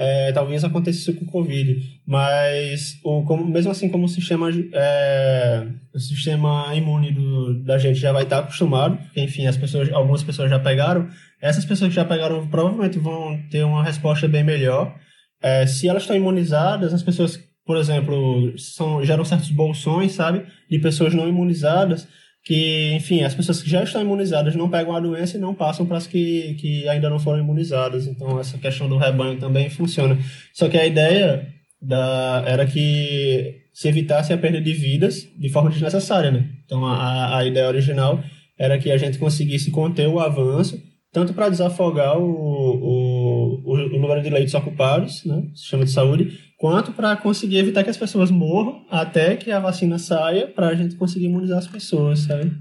é, 0.03 0.33
talvez 0.33 0.65
aconteça 0.65 0.99
isso 0.99 1.15
com 1.15 1.27
o 1.27 1.29
Covid, 1.29 1.79
mas 2.07 2.99
o, 3.05 3.23
como, 3.25 3.47
mesmo 3.47 3.71
assim 3.71 3.87
como 3.87 4.07
o 4.07 4.09
sistema, 4.09 4.49
é, 4.73 5.67
o 5.95 5.99
sistema 5.99 6.75
imune 6.75 7.13
do, 7.13 7.63
da 7.63 7.77
gente 7.77 8.01
já 8.01 8.11
vai 8.11 8.23
estar 8.23 8.39
acostumado, 8.39 8.99
enfim, 9.15 9.47
as 9.47 9.59
pessoas, 9.59 9.93
algumas 9.93 10.23
pessoas 10.23 10.49
já 10.49 10.59
pegaram, 10.59 11.07
essas 11.39 11.67
pessoas 11.67 11.91
que 11.91 11.97
já 11.97 12.05
pegaram 12.07 12.49
provavelmente 12.49 12.99
vão 12.99 13.39
ter 13.51 13.63
uma 13.63 13.85
resposta 13.85 14.27
bem 14.27 14.43
melhor. 14.43 14.97
É, 15.43 15.67
se 15.67 15.87
elas 15.87 16.05
estão 16.05 16.17
imunizadas, 16.17 16.95
as 16.95 17.03
pessoas, 17.03 17.39
por 17.67 17.77
exemplo, 17.77 18.55
são, 18.57 19.05
geram 19.05 19.23
certos 19.23 19.51
bolsões, 19.51 20.13
sabe, 20.13 20.47
de 20.71 20.79
pessoas 20.79 21.13
não 21.13 21.29
imunizadas, 21.29 22.09
que, 22.45 22.93
enfim, 22.95 23.23
as 23.23 23.35
pessoas 23.35 23.63
que 23.63 23.69
já 23.69 23.83
estão 23.83 24.01
imunizadas 24.01 24.55
não 24.55 24.71
pegam 24.71 24.95
a 24.95 25.01
doença 25.01 25.37
e 25.37 25.41
não 25.41 25.55
passam 25.55 25.85
para 25.85 25.99
as 25.99 26.07
que, 26.07 26.55
que 26.55 26.89
ainda 26.89 27.11
não 27.11 27.19
foram 27.19 27.41
imunizadas. 27.41 28.07
Então, 28.07 28.41
essa 28.41 28.59
questão 28.59 28.89
do 28.89 28.97
rebanho 28.97 29.39
também 29.39 29.69
funciona. 29.69 30.19
Só 30.53 30.69
que 30.69 30.79
a 30.79 30.87
ideia 30.87 31.47
da, 31.81 32.43
era 32.47 32.67
que 32.67 33.61
se 33.73 33.89
evitasse 33.89 34.33
a 34.33 34.39
perda 34.39 34.61
de 34.61 34.73
vidas 34.73 35.29
de 35.39 35.49
forma 35.49 35.71
desnecessária, 35.71 36.31
né? 36.31 36.49
Então, 36.65 36.85
a, 36.85 37.39
a 37.39 37.45
ideia 37.45 37.69
original 37.69 38.23
era 38.59 38.79
que 38.79 38.91
a 38.91 38.99
gente 38.99 39.19
conseguisse 39.19 39.71
conter 39.71 40.09
o 40.09 40.21
avanço, 40.21 40.79
tanto 41.13 41.33
para 41.33 41.49
desafogar 41.49 42.19
o, 42.19 42.25
o, 42.25 43.63
o, 43.65 43.99
número 43.99 44.23
de 44.23 44.31
leitos 44.31 44.55
ocupados, 44.55 45.25
né? 45.25 45.43
Sistema 45.55 45.85
de 45.85 45.91
saúde, 45.91 46.39
quanto 46.61 46.93
para 46.93 47.17
conseguir 47.17 47.57
evitar 47.57 47.83
que 47.83 47.89
as 47.89 47.97
pessoas 47.97 48.31
morram 48.31 48.85
até 48.91 49.35
que 49.35 49.51
a 49.51 49.59
vacina 49.59 49.99
saia 49.99 50.47
para 50.47 50.69
a 50.69 50.75
gente 50.75 50.95
conseguir 50.95 51.25
imunizar 51.25 51.57
as 51.57 51.67
pessoas, 51.67 52.19
sabe? 52.19 52.53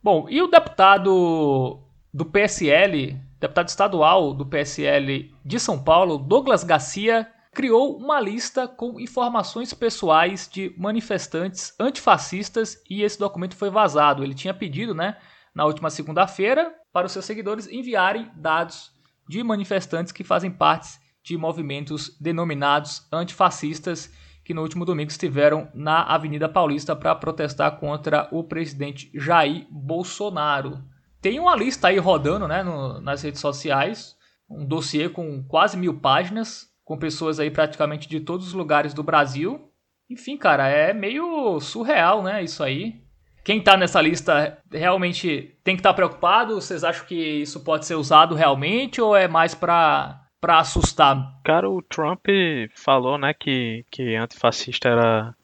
Bom, 0.00 0.28
e 0.30 0.40
o 0.40 0.46
deputado 0.46 1.82
do 2.14 2.24
PSL, 2.24 3.20
deputado 3.40 3.66
estadual 3.66 4.32
do 4.32 4.46
PSL 4.46 5.28
de 5.44 5.58
São 5.58 5.82
Paulo, 5.82 6.18
Douglas 6.18 6.62
Garcia, 6.62 7.26
criou 7.52 7.96
uma 7.96 8.20
lista 8.20 8.68
com 8.68 9.00
informações 9.00 9.74
pessoais 9.74 10.48
de 10.48 10.72
manifestantes 10.78 11.74
antifascistas 11.80 12.80
e 12.88 13.02
esse 13.02 13.18
documento 13.18 13.56
foi 13.56 13.70
vazado. 13.70 14.22
Ele 14.22 14.34
tinha 14.34 14.54
pedido, 14.54 14.94
né, 14.94 15.16
na 15.52 15.66
última 15.66 15.90
segunda-feira, 15.90 16.72
para 16.92 17.06
os 17.06 17.12
seus 17.12 17.24
seguidores 17.24 17.66
enviarem 17.66 18.30
dados 18.36 18.92
de 19.28 19.42
manifestantes 19.42 20.12
que 20.12 20.22
fazem 20.22 20.48
parte 20.52 21.09
de 21.22 21.36
movimentos 21.36 22.16
denominados 22.20 23.06
antifascistas 23.12 24.12
que 24.44 24.54
no 24.54 24.62
último 24.62 24.84
domingo 24.84 25.10
estiveram 25.10 25.68
na 25.74 26.02
Avenida 26.02 26.48
Paulista 26.48 26.96
para 26.96 27.14
protestar 27.14 27.78
contra 27.78 28.28
o 28.32 28.42
presidente 28.42 29.10
Jair 29.14 29.66
Bolsonaro. 29.70 30.82
Tem 31.20 31.38
uma 31.38 31.54
lista 31.54 31.88
aí 31.88 31.98
rodando 31.98 32.48
né, 32.48 32.62
no, 32.62 33.00
nas 33.00 33.22
redes 33.22 33.40
sociais, 33.40 34.16
um 34.48 34.64
dossiê 34.64 35.08
com 35.08 35.44
quase 35.44 35.76
mil 35.76 36.00
páginas, 36.00 36.68
com 36.84 36.98
pessoas 36.98 37.38
aí 37.38 37.50
praticamente 37.50 38.08
de 38.08 38.20
todos 38.20 38.48
os 38.48 38.52
lugares 38.52 38.92
do 38.92 39.02
Brasil. 39.02 39.70
Enfim, 40.08 40.36
cara, 40.36 40.66
é 40.66 40.92
meio 40.92 41.60
surreal, 41.60 42.22
né, 42.22 42.42
isso 42.42 42.64
aí. 42.64 43.00
Quem 43.44 43.62
tá 43.62 43.76
nessa 43.76 44.00
lista 44.02 44.58
realmente 44.70 45.56
tem 45.62 45.76
que 45.76 45.80
estar 45.80 45.90
tá 45.90 45.94
preocupado? 45.94 46.56
Vocês 46.56 46.82
acham 46.82 47.06
que 47.06 47.14
isso 47.14 47.60
pode 47.60 47.86
ser 47.86 47.94
usado 47.94 48.34
realmente 48.34 49.00
ou 49.00 49.14
é 49.16 49.28
mais 49.28 49.54
para 49.54 50.19
para 50.40 50.58
assustar. 50.58 51.40
Cara, 51.44 51.68
o 51.68 51.82
Trump 51.82 52.26
falou, 52.74 53.18
né, 53.18 53.34
que, 53.34 53.84
que 53.90 54.16
antifascista 54.16 54.88
era 54.88 55.34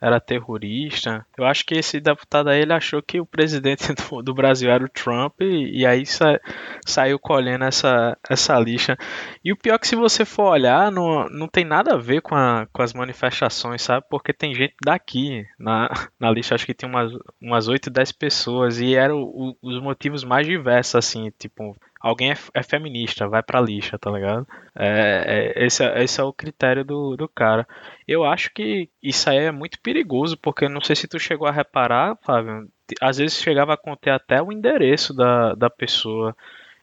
era 0.00 0.18
terrorista. 0.18 1.26
Eu 1.36 1.44
acho 1.44 1.64
que 1.64 1.74
esse 1.74 2.00
deputado 2.00 2.48
aí 2.48 2.62
ele 2.62 2.72
achou 2.72 3.02
que 3.02 3.20
o 3.20 3.26
presidente 3.26 3.84
do, 3.92 4.22
do 4.22 4.34
Brasil 4.34 4.70
era 4.70 4.82
o 4.82 4.88
Trump 4.88 5.40
e, 5.42 5.80
e 5.80 5.86
aí 5.86 6.06
sa, 6.06 6.40
saiu 6.86 7.18
colhendo 7.18 7.64
essa, 7.64 8.16
essa 8.28 8.58
lixa. 8.58 8.96
E 9.44 9.52
o 9.52 9.56
pior 9.56 9.74
é 9.74 9.78
que 9.78 9.86
se 9.86 9.96
você 9.96 10.24
for 10.24 10.50
olhar, 10.50 10.90
não, 10.90 11.28
não 11.28 11.46
tem 11.46 11.64
nada 11.64 11.94
a 11.94 11.98
ver 11.98 12.22
com, 12.22 12.34
a, 12.34 12.66
com 12.72 12.82
as 12.82 12.94
manifestações, 12.94 13.82
sabe? 13.82 14.06
Porque 14.08 14.32
tem 14.32 14.54
gente 14.54 14.74
daqui 14.82 15.46
na, 15.58 15.90
na 16.18 16.30
lista, 16.30 16.54
acho 16.54 16.64
que 16.64 16.74
tem 16.74 16.88
umas, 16.88 17.12
umas 17.40 17.68
8, 17.68 17.90
10 17.90 18.12
pessoas 18.12 18.80
e 18.80 18.94
eram 18.94 19.54
os 19.60 19.82
motivos 19.82 20.24
mais 20.24 20.46
diversos, 20.46 20.94
assim, 20.94 21.30
tipo, 21.38 21.76
alguém 22.00 22.32
é, 22.32 22.36
é, 22.54 22.62
feminista, 22.62 23.28
vai 23.28 23.42
pra 23.42 23.60
lixa, 23.60 23.98
tá 23.98 24.10
ligado? 24.10 24.46
É, 24.74 25.52
é, 25.56 25.66
esse, 25.66 25.84
é, 25.84 26.02
esse 26.02 26.20
é 26.20 26.24
o 26.24 26.32
critério 26.32 26.84
do, 26.84 27.16
do 27.16 27.28
cara. 27.28 27.68
Eu 28.08 28.24
acho 28.24 28.50
que 28.52 28.88
isso 29.02 29.28
aí 29.28 29.36
é 29.36 29.52
muito 29.52 29.78
perigoso, 29.80 30.36
porque 30.38 30.68
não 30.68 30.80
sei 30.80 30.96
se 30.96 31.06
tu 31.06 31.18
chegou 31.18 31.46
a 31.46 31.52
reparar, 31.52 32.16
Fábio, 32.22 32.66
às 33.00 33.18
vezes 33.18 33.40
chegava 33.40 33.74
a 33.74 33.76
conter 33.76 34.10
até 34.10 34.42
o 34.42 34.50
endereço 34.50 35.12
da, 35.12 35.54
da 35.54 35.68
pessoa. 35.68 36.34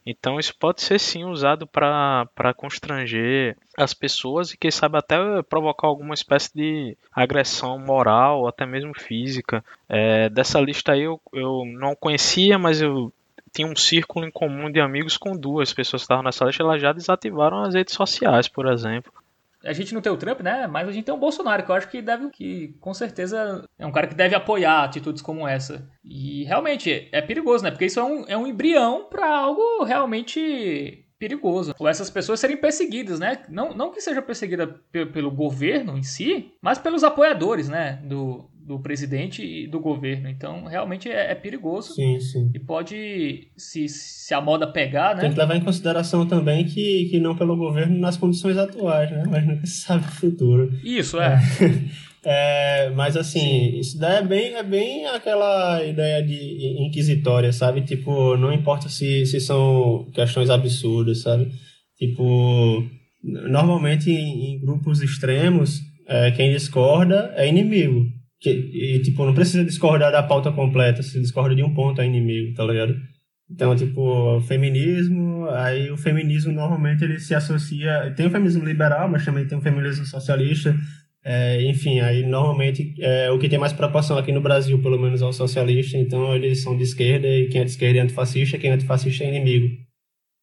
Então 0.10 0.40
isso 0.40 0.56
pode 0.58 0.82
ser 0.82 1.00
sim 1.00 1.26
usado 1.26 1.68
para 1.68 2.54
constranger 2.56 3.58
as 3.78 3.94
pessoas 3.94 4.52
e 4.52 4.58
quem 4.58 4.72
sabe 4.72 4.98
até 4.98 5.18
provocar 5.44 5.88
alguma 5.88 6.14
espécie 6.14 6.50
de 6.56 6.98
agressão 7.12 7.78
moral 7.78 8.48
até 8.48 8.66
mesmo 8.66 8.94
física. 8.98 9.62
É, 9.90 10.30
dessa 10.30 10.62
lista 10.62 10.94
aí 10.94 11.02
eu, 11.02 11.20
eu 11.34 11.66
não 11.66 11.94
conhecia, 11.94 12.58
mas 12.58 12.82
eu 12.82 13.12
tinha 13.58 13.68
um 13.68 13.76
círculo 13.76 14.26
em 14.26 14.32
comum 14.32 14.72
de 14.72 14.80
amigos 14.80 15.18
com 15.18 15.36
duas 15.36 15.74
pessoas 15.74 16.02
que 16.02 16.06
estavam 16.06 16.24
nessa 16.24 16.46
lista, 16.46 16.62
elas 16.62 16.80
já 16.80 16.94
desativaram 16.94 17.64
as 17.64 17.74
redes 17.74 17.96
sociais, 17.96 18.48
por 18.48 18.68
exemplo. 18.68 19.12
A 19.64 19.74
gente 19.74 19.94
não 19.96 20.02
tem 20.02 20.12
o 20.12 20.18
Trump, 20.18 20.42
né? 20.42 20.68
Mas 20.68 20.88
a 20.88 20.92
gente 20.92 21.06
tem 21.06 21.14
o 21.14 21.18
Bolsonaro, 21.18 21.64
que 21.64 21.72
eu 21.72 21.76
acho 21.76 21.90
que 21.90 22.00
deve, 22.00 22.30
que 22.30 22.76
com 22.80 22.94
certeza 22.94 23.66
é 23.78 23.86
um 23.86 23.92
cara 23.92 24.06
que 24.06 24.14
deve 24.14 24.36
apoiar 24.36 24.84
atitudes 24.84 25.24
como 25.24 25.48
essa. 25.48 25.90
E 26.04 26.44
realmente 26.44 27.10
é 27.12 27.20
perigoso, 27.20 27.64
né? 27.64 27.72
Porque 27.72 27.86
isso 27.86 28.00
é 28.00 28.04
um, 28.04 28.26
é 28.28 28.38
um 28.38 28.46
embrião 28.46 29.08
para 29.10 29.28
algo 29.28 29.84
realmente 29.84 31.04
perigoso. 31.18 31.74
Ou 31.80 31.88
essas 31.88 32.12
pessoas 32.12 32.40
serem 32.40 32.58
perseguidas, 32.58 33.20
né? 33.20 33.44
Não, 33.50 33.74
não 33.74 33.92
que 33.92 34.00
seja 34.00 34.22
perseguida 34.22 34.68
pelo 34.92 35.32
governo 35.32 35.98
em 35.98 36.04
si, 36.04 36.54
mas 36.62 36.78
pelos 36.78 37.04
apoiadores, 37.04 37.68
né? 37.68 38.00
Do, 38.04 38.48
do 38.68 38.78
presidente 38.78 39.42
e 39.42 39.66
do 39.66 39.80
governo. 39.80 40.28
Então, 40.28 40.66
realmente 40.66 41.08
é, 41.08 41.32
é, 41.32 41.36
perigoso. 41.36 41.94
Sim, 41.94 42.20
sim. 42.20 42.52
E 42.54 42.60
pode, 42.60 43.48
se, 43.56 43.88
se 43.88 44.34
a 44.34 44.42
moda 44.42 44.68
pegar, 44.68 45.16
né? 45.16 45.22
Tem 45.22 45.32
que 45.32 45.40
levar 45.40 45.56
em 45.56 45.64
consideração 45.64 46.28
também 46.28 46.66
que, 46.66 47.06
que 47.06 47.18
não 47.18 47.34
pelo 47.34 47.56
governo 47.56 47.98
nas 47.98 48.18
condições 48.18 48.58
atuais, 48.58 49.10
né? 49.10 49.24
Mas 49.26 49.48
nunca 49.48 49.66
se 49.66 49.80
sabe 49.82 50.06
o 50.06 50.12
futuro. 50.12 50.70
Isso, 50.84 51.18
é. 51.18 51.40
é. 52.26 52.90
é 52.90 52.90
mas 52.90 53.16
assim, 53.16 53.40
sim. 53.40 53.80
isso 53.80 53.98
daí 53.98 54.18
é 54.18 54.22
bem, 54.22 54.54
é 54.56 54.64
bem 54.64 55.06
aquela 55.06 55.82
ideia 55.86 56.22
de 56.22 56.86
inquisitória, 56.86 57.54
sabe? 57.54 57.84
Tipo, 57.84 58.36
não 58.36 58.52
importa 58.52 58.90
se, 58.90 59.26
se 59.26 59.40
são 59.40 60.06
questões 60.14 60.50
absurdas, 60.50 61.22
sabe? 61.22 61.50
Tipo, 61.98 62.84
normalmente 63.24 64.12
em, 64.12 64.56
em 64.56 64.60
grupos 64.60 65.02
extremos, 65.02 65.80
é, 66.06 66.32
quem 66.32 66.52
discorda 66.52 67.32
é 67.38 67.48
inimigo. 67.48 68.17
Que, 68.40 68.50
e, 68.50 69.02
tipo, 69.02 69.26
não 69.26 69.34
precisa 69.34 69.66
discordar 69.66 70.12
da 70.12 70.22
pauta 70.22 70.52
completa, 70.52 71.02
se 71.02 71.20
discorda 71.20 71.56
de 71.56 71.64
um 71.64 71.74
ponto 71.74 72.02
é 72.02 72.06
inimigo, 72.06 72.54
tá 72.54 72.64
ligado? 72.64 72.96
Então, 73.50 73.76
tipo, 73.76 74.42
feminismo, 74.42 75.48
aí 75.50 75.90
o 75.90 75.98
feminismo 75.98 76.52
normalmente 76.52 77.04
ele 77.04 77.20
se 77.20 77.34
associa. 77.34 78.14
Tem 78.16 78.28
o 78.28 78.30
feminismo 78.30 78.64
liberal, 78.66 79.10
mas 79.10 79.24
também 79.24 79.48
tem 79.48 79.58
o 79.58 79.62
feminismo 79.62 80.06
socialista. 80.06 80.76
É, 81.24 81.62
enfim, 81.64 82.00
aí 82.00 82.26
normalmente 82.26 82.94
é, 83.00 83.30
o 83.32 83.40
que 83.40 83.50
tem 83.50 83.60
mais 83.60 83.74
proporção 83.74 84.18
aqui 84.18 84.32
no 84.32 84.42
Brasil, 84.42 84.82
pelo 84.82 85.00
menos, 85.00 85.22
é 85.22 85.26
o 85.26 85.34
socialista. 85.34 85.98
Então, 85.98 86.36
eles 86.36 86.62
são 86.62 86.76
de 86.78 86.84
esquerda 86.84 87.28
e 87.28 87.48
quem 87.48 87.62
é 87.62 87.64
de 87.64 87.72
esquerda 87.72 88.00
é 88.00 88.02
antifascista, 88.02 88.58
quem 88.58 88.70
é 88.70 88.74
antifascista 88.74 89.24
é 89.24 89.30
inimigo. 89.30 89.68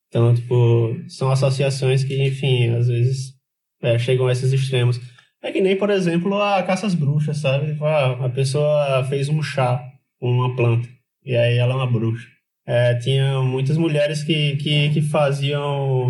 Então, 0.09 0.35
tipo, 0.35 0.97
são 1.09 1.31
associações 1.31 2.05
que, 2.05 2.23
enfim, 2.23 2.69
às 2.69 2.89
vezes 2.89 3.35
é, 3.83 3.99
chegam 3.99 4.27
a 4.27 4.33
esses 4.33 4.53
extremos. 4.53 5.01
É 5.45 5.53
que 5.53 5.61
nem, 5.61 5.77
por 5.77 5.91
exemplo, 5.91 6.41
a 6.41 6.63
caça 6.63 6.87
às 6.87 6.95
bruxas, 6.95 7.37
sabe? 7.37 7.67
Tipo, 7.67 7.85
ah, 7.85 8.25
a 8.25 8.29
pessoa 8.31 9.05
fez 9.05 9.29
um 9.29 9.43
chá 9.43 9.79
com 10.19 10.31
uma 10.31 10.57
planta, 10.57 10.89
e 11.23 11.37
aí 11.37 11.59
ela 11.59 11.75
é 11.75 11.77
uma 11.77 11.87
bruxa. 11.87 12.27
É, 12.67 12.95
tinha 12.95 13.43
muitas 13.43 13.77
mulheres 13.77 14.25
que, 14.25 14.57
que, 14.57 14.89
que 14.89 15.03
faziam, 15.03 16.09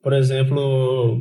por 0.00 0.12
exemplo, 0.12 1.20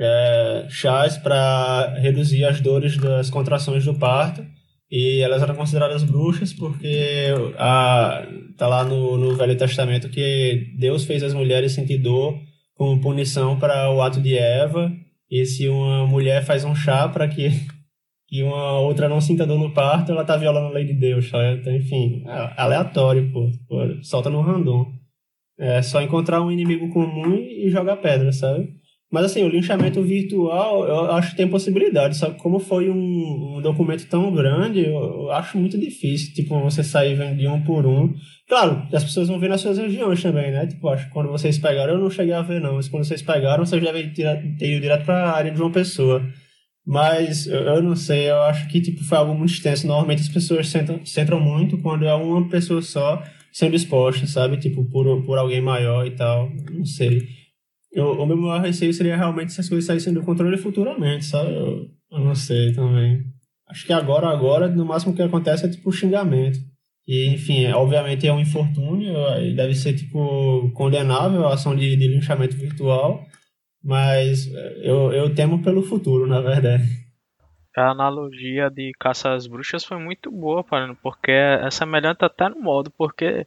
é, 0.00 0.66
chás 0.70 1.18
para 1.18 1.94
reduzir 1.98 2.46
as 2.46 2.58
dores 2.62 2.96
das 2.96 3.28
contrações 3.28 3.84
do 3.84 3.92
parto, 3.92 4.42
e 4.90 5.20
elas 5.20 5.42
eram 5.42 5.54
consideradas 5.54 6.02
bruxas 6.02 6.54
porque 6.54 7.28
a, 7.58 8.26
tá 8.56 8.66
lá 8.66 8.82
no, 8.82 9.18
no 9.18 9.36
Velho 9.36 9.58
Testamento 9.58 10.08
que 10.08 10.72
Deus 10.78 11.04
fez 11.04 11.22
as 11.22 11.34
mulheres 11.34 11.72
sentir 11.72 11.98
dor 11.98 12.38
como 12.74 13.00
punição 13.00 13.58
para 13.58 13.90
o 13.90 14.00
ato 14.00 14.22
de 14.22 14.38
Eva, 14.38 14.90
e 15.30 15.44
se 15.44 15.68
uma 15.68 16.06
mulher 16.06 16.44
faz 16.44 16.64
um 16.64 16.74
chá 16.74 17.08
para 17.08 17.28
que, 17.28 17.50
que 18.28 18.42
uma 18.44 18.78
outra 18.80 19.08
não 19.08 19.20
sinta 19.20 19.46
dor 19.46 19.58
no 19.58 19.72
parto, 19.72 20.12
ela 20.12 20.24
tá 20.24 20.36
violando 20.36 20.68
a 20.68 20.72
lei 20.72 20.84
de 20.84 20.94
Deus? 20.94 21.30
Então, 21.60 21.74
enfim, 21.74 22.22
é 22.26 22.54
aleatório, 22.56 23.30
pô. 23.32 23.50
pô 23.68 24.02
solta 24.02 24.30
no 24.30 24.40
random. 24.40 24.86
É 25.58 25.80
só 25.82 26.02
encontrar 26.02 26.42
um 26.42 26.50
inimigo 26.50 26.88
comum 26.88 27.36
e 27.36 27.70
jogar 27.70 27.98
pedra, 27.98 28.32
sabe? 28.32 28.68
Mas 29.14 29.26
assim, 29.26 29.44
o 29.44 29.48
linchamento 29.48 30.02
virtual, 30.02 30.88
eu 30.88 31.12
acho 31.12 31.30
que 31.30 31.36
tem 31.36 31.46
possibilidade, 31.46 32.16
só 32.16 32.30
que 32.30 32.42
como 32.42 32.58
foi 32.58 32.90
um, 32.90 33.58
um 33.58 33.62
documento 33.62 34.08
tão 34.08 34.34
grande, 34.34 34.80
eu, 34.80 34.92
eu, 34.92 35.30
acho 35.30 35.56
muito 35.56 35.78
difícil, 35.78 36.34
tipo, 36.34 36.58
você 36.58 36.82
sair 36.82 37.14
vendo 37.14 37.38
de 37.38 37.46
um 37.46 37.62
por 37.62 37.86
um. 37.86 38.12
Claro, 38.48 38.82
as 38.92 39.04
pessoas 39.04 39.28
vão 39.28 39.38
ver 39.38 39.48
nas 39.48 39.60
suas 39.60 39.78
regiões 39.78 40.20
também, 40.20 40.50
né? 40.50 40.66
Tipo, 40.66 40.88
acho 40.88 41.04
que 41.04 41.12
quando 41.12 41.30
vocês 41.30 41.56
pegaram, 41.58 41.92
eu 41.92 42.00
não 42.00 42.10
cheguei 42.10 42.34
a 42.34 42.42
ver 42.42 42.60
não, 42.60 42.74
mas 42.74 42.88
quando 42.88 43.04
vocês 43.04 43.22
pegaram, 43.22 43.64
vocês 43.64 43.80
devem 43.80 44.12
ter 44.12 44.68
ido 44.68 44.80
direto 44.80 45.04
para 45.04 45.30
a 45.30 45.36
área 45.36 45.52
de 45.52 45.62
uma 45.62 45.70
pessoa. 45.70 46.20
Mas 46.84 47.46
eu, 47.46 47.60
eu, 47.60 47.82
não 47.84 47.94
sei, 47.94 48.28
eu 48.28 48.42
acho 48.42 48.66
que 48.66 48.80
tipo, 48.80 49.04
foi 49.04 49.16
algo 49.16 49.32
muito 49.32 49.52
extenso. 49.52 49.86
Normalmente 49.86 50.22
as 50.22 50.28
pessoas 50.28 50.66
centram, 50.68 51.06
centram 51.06 51.38
muito 51.38 51.78
quando 51.78 52.04
é 52.04 52.12
uma 52.12 52.48
pessoa 52.48 52.82
só 52.82 53.22
sendo 53.52 53.76
exposta, 53.76 54.26
sabe? 54.26 54.56
Tipo, 54.56 54.84
por, 54.86 55.22
por 55.22 55.38
alguém 55.38 55.60
maior 55.60 56.04
e 56.04 56.10
tal. 56.10 56.50
Não 56.68 56.84
sei. 56.84 57.43
Eu, 57.94 58.10
o 58.10 58.26
meu 58.26 58.36
maior 58.36 58.60
receio 58.60 58.92
seria 58.92 59.16
realmente 59.16 59.52
se 59.52 59.60
as 59.60 59.68
coisas 59.68 59.86
saíssem 59.86 60.12
do 60.12 60.22
controle 60.22 60.58
futuramente, 60.58 61.24
sabe? 61.24 61.54
Eu, 61.54 61.88
eu 62.10 62.20
não 62.20 62.34
sei 62.34 62.72
também. 62.72 63.22
Acho 63.68 63.86
que 63.86 63.92
agora, 63.92 64.28
agora, 64.28 64.68
no 64.68 64.84
máximo 64.84 65.14
que 65.14 65.22
acontece 65.22 65.64
é 65.64 65.70
tipo 65.70 65.92
xingamento. 65.92 66.58
E, 67.06 67.28
enfim, 67.28 67.64
é, 67.64 67.74
obviamente 67.74 68.26
é 68.26 68.32
um 68.32 68.40
infortúnio, 68.40 69.14
deve 69.54 69.74
ser, 69.74 69.94
tipo, 69.94 70.70
condenável 70.74 71.46
a 71.46 71.54
ação 71.54 71.76
de, 71.76 71.96
de 71.96 72.08
linchamento 72.08 72.56
virtual, 72.56 73.24
mas 73.82 74.52
é, 74.52 74.90
eu, 74.90 75.12
eu 75.12 75.34
temo 75.34 75.62
pelo 75.62 75.82
futuro, 75.82 76.26
na 76.26 76.40
verdade. 76.40 76.82
A 77.76 77.90
analogia 77.90 78.70
de 78.70 78.92
caça 78.98 79.34
às 79.34 79.46
bruxas 79.46 79.84
foi 79.84 79.98
muito 79.98 80.30
boa, 80.30 80.64
porque 81.02 81.30
é 81.30 81.70
semelhante 81.70 82.24
até 82.24 82.48
no 82.48 82.60
modo, 82.60 82.90
porque 82.96 83.46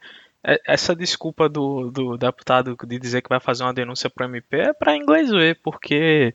essa 0.66 0.96
desculpa 0.96 1.50
do, 1.50 1.92
do 1.92 2.18
deputado 2.18 2.76
de 2.86 3.00
dizer 3.00 3.22
que 3.22 3.30
vai 3.30 3.40
fazer 3.40 3.64
uma 3.64 3.74
denúncia 3.74 4.10
para 4.10 4.26
o 4.26 4.30
MP 4.30 4.58
é 4.58 4.74
para 4.74 4.96
inglês 4.96 5.30
ver, 5.30 5.60
porque 5.62 6.34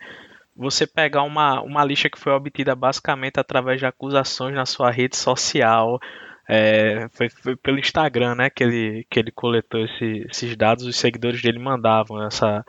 você 0.54 0.86
pegar 0.86 1.22
uma, 1.22 1.62
uma 1.62 1.84
lista 1.84 2.10
que 2.10 2.18
foi 2.18 2.32
obtida 2.32 2.74
basicamente 2.74 3.40
através 3.40 3.80
de 3.80 3.86
acusações 3.86 4.54
na 4.54 4.66
sua 4.66 4.90
rede 4.90 5.16
social, 5.16 5.98
é, 6.46 7.08
foi, 7.12 7.30
foi, 7.30 7.56
pelo 7.56 7.78
Instagram 7.78 8.34
né, 8.34 8.50
que, 8.50 8.62
ele, 8.62 9.06
que 9.10 9.18
ele 9.18 9.30
coletou 9.30 9.82
esse, 9.82 10.26
esses 10.30 10.56
dados, 10.56 10.84
os 10.84 10.96
seguidores 10.96 11.40
dele 11.40 11.58
mandavam 11.58 12.22
essa, 12.26 12.62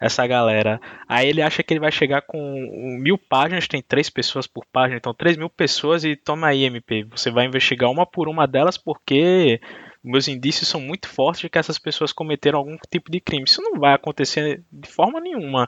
essa 0.00 0.26
galera. 0.26 0.80
Aí 1.06 1.28
ele 1.28 1.42
acha 1.42 1.62
que 1.62 1.74
ele 1.74 1.80
vai 1.80 1.92
chegar 1.92 2.22
com 2.22 2.40
mil 3.02 3.18
páginas, 3.18 3.68
tem 3.68 3.82
três 3.82 4.08
pessoas 4.08 4.46
por 4.46 4.64
página, 4.72 4.96
então 4.96 5.12
três 5.12 5.36
mil 5.36 5.50
pessoas 5.50 6.04
e 6.04 6.16
toma 6.16 6.46
aí, 6.46 6.64
MP. 6.64 7.04
Você 7.10 7.30
vai 7.30 7.44
investigar 7.44 7.90
uma 7.90 8.06
por 8.06 8.28
uma 8.28 8.46
delas 8.46 8.78
porque 8.78 9.60
meus 10.02 10.28
indícios 10.28 10.68
são 10.68 10.80
muito 10.80 11.08
fortes 11.08 11.42
de 11.42 11.48
que 11.48 11.58
essas 11.58 11.78
pessoas 11.78 12.12
cometeram 12.12 12.58
algum 12.58 12.76
tipo 12.90 13.10
de 13.10 13.20
crime. 13.20 13.44
Isso 13.46 13.62
não 13.62 13.78
vai 13.78 13.94
acontecer 13.94 14.62
de 14.70 14.88
forma 14.88 15.20
nenhuma. 15.20 15.66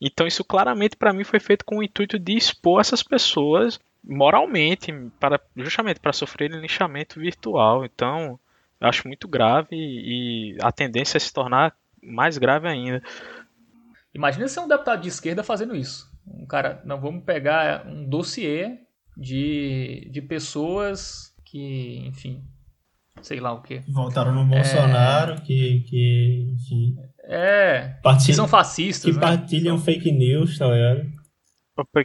Então 0.00 0.26
isso 0.26 0.44
claramente 0.44 0.96
para 0.96 1.12
mim 1.12 1.24
foi 1.24 1.40
feito 1.40 1.64
com 1.64 1.78
o 1.78 1.82
intuito 1.82 2.18
de 2.18 2.36
expor 2.36 2.80
essas 2.80 3.02
pessoas 3.02 3.80
moralmente 4.02 4.92
para 5.18 5.40
justamente 5.56 6.00
para 6.00 6.12
sofrerem 6.12 6.60
linchamento 6.60 7.20
virtual. 7.20 7.84
Então 7.84 8.38
eu 8.80 8.88
acho 8.88 9.06
muito 9.06 9.26
grave 9.26 9.68
e 9.72 10.56
a 10.62 10.70
tendência 10.70 11.16
é 11.16 11.20
se 11.20 11.32
tornar 11.32 11.74
mais 12.02 12.38
grave 12.38 12.68
ainda. 12.68 13.02
Imagina 14.14 14.48
ser 14.48 14.60
um 14.60 14.68
deputado 14.68 15.02
de 15.02 15.08
esquerda 15.08 15.42
fazendo 15.42 15.76
isso. 15.76 16.10
Um 16.26 16.46
cara, 16.46 16.80
não 16.84 17.00
vamos 17.00 17.24
pegar 17.24 17.86
um 17.86 18.08
dossiê 18.08 18.78
de, 19.16 20.08
de 20.10 20.22
pessoas 20.22 21.34
que, 21.44 22.06
enfim, 22.06 22.44
sei 23.22 23.40
lá 23.40 23.52
o 23.52 23.62
que. 23.62 23.80
Votaram 23.88 24.34
no 24.34 24.44
Bolsonaro, 24.44 25.34
é... 25.34 25.40
que, 25.40 25.80
que, 25.88 26.54
enfim. 26.54 26.96
É, 27.24 27.96
partilham, 28.02 28.26
que 28.26 28.34
são 28.34 28.48
fascistas. 28.48 29.10
Que 29.10 29.16
né? 29.16 29.20
partilham 29.20 29.78
fake 29.78 30.10
news, 30.10 30.58
tá 30.58 30.66
ligado? 30.66 31.06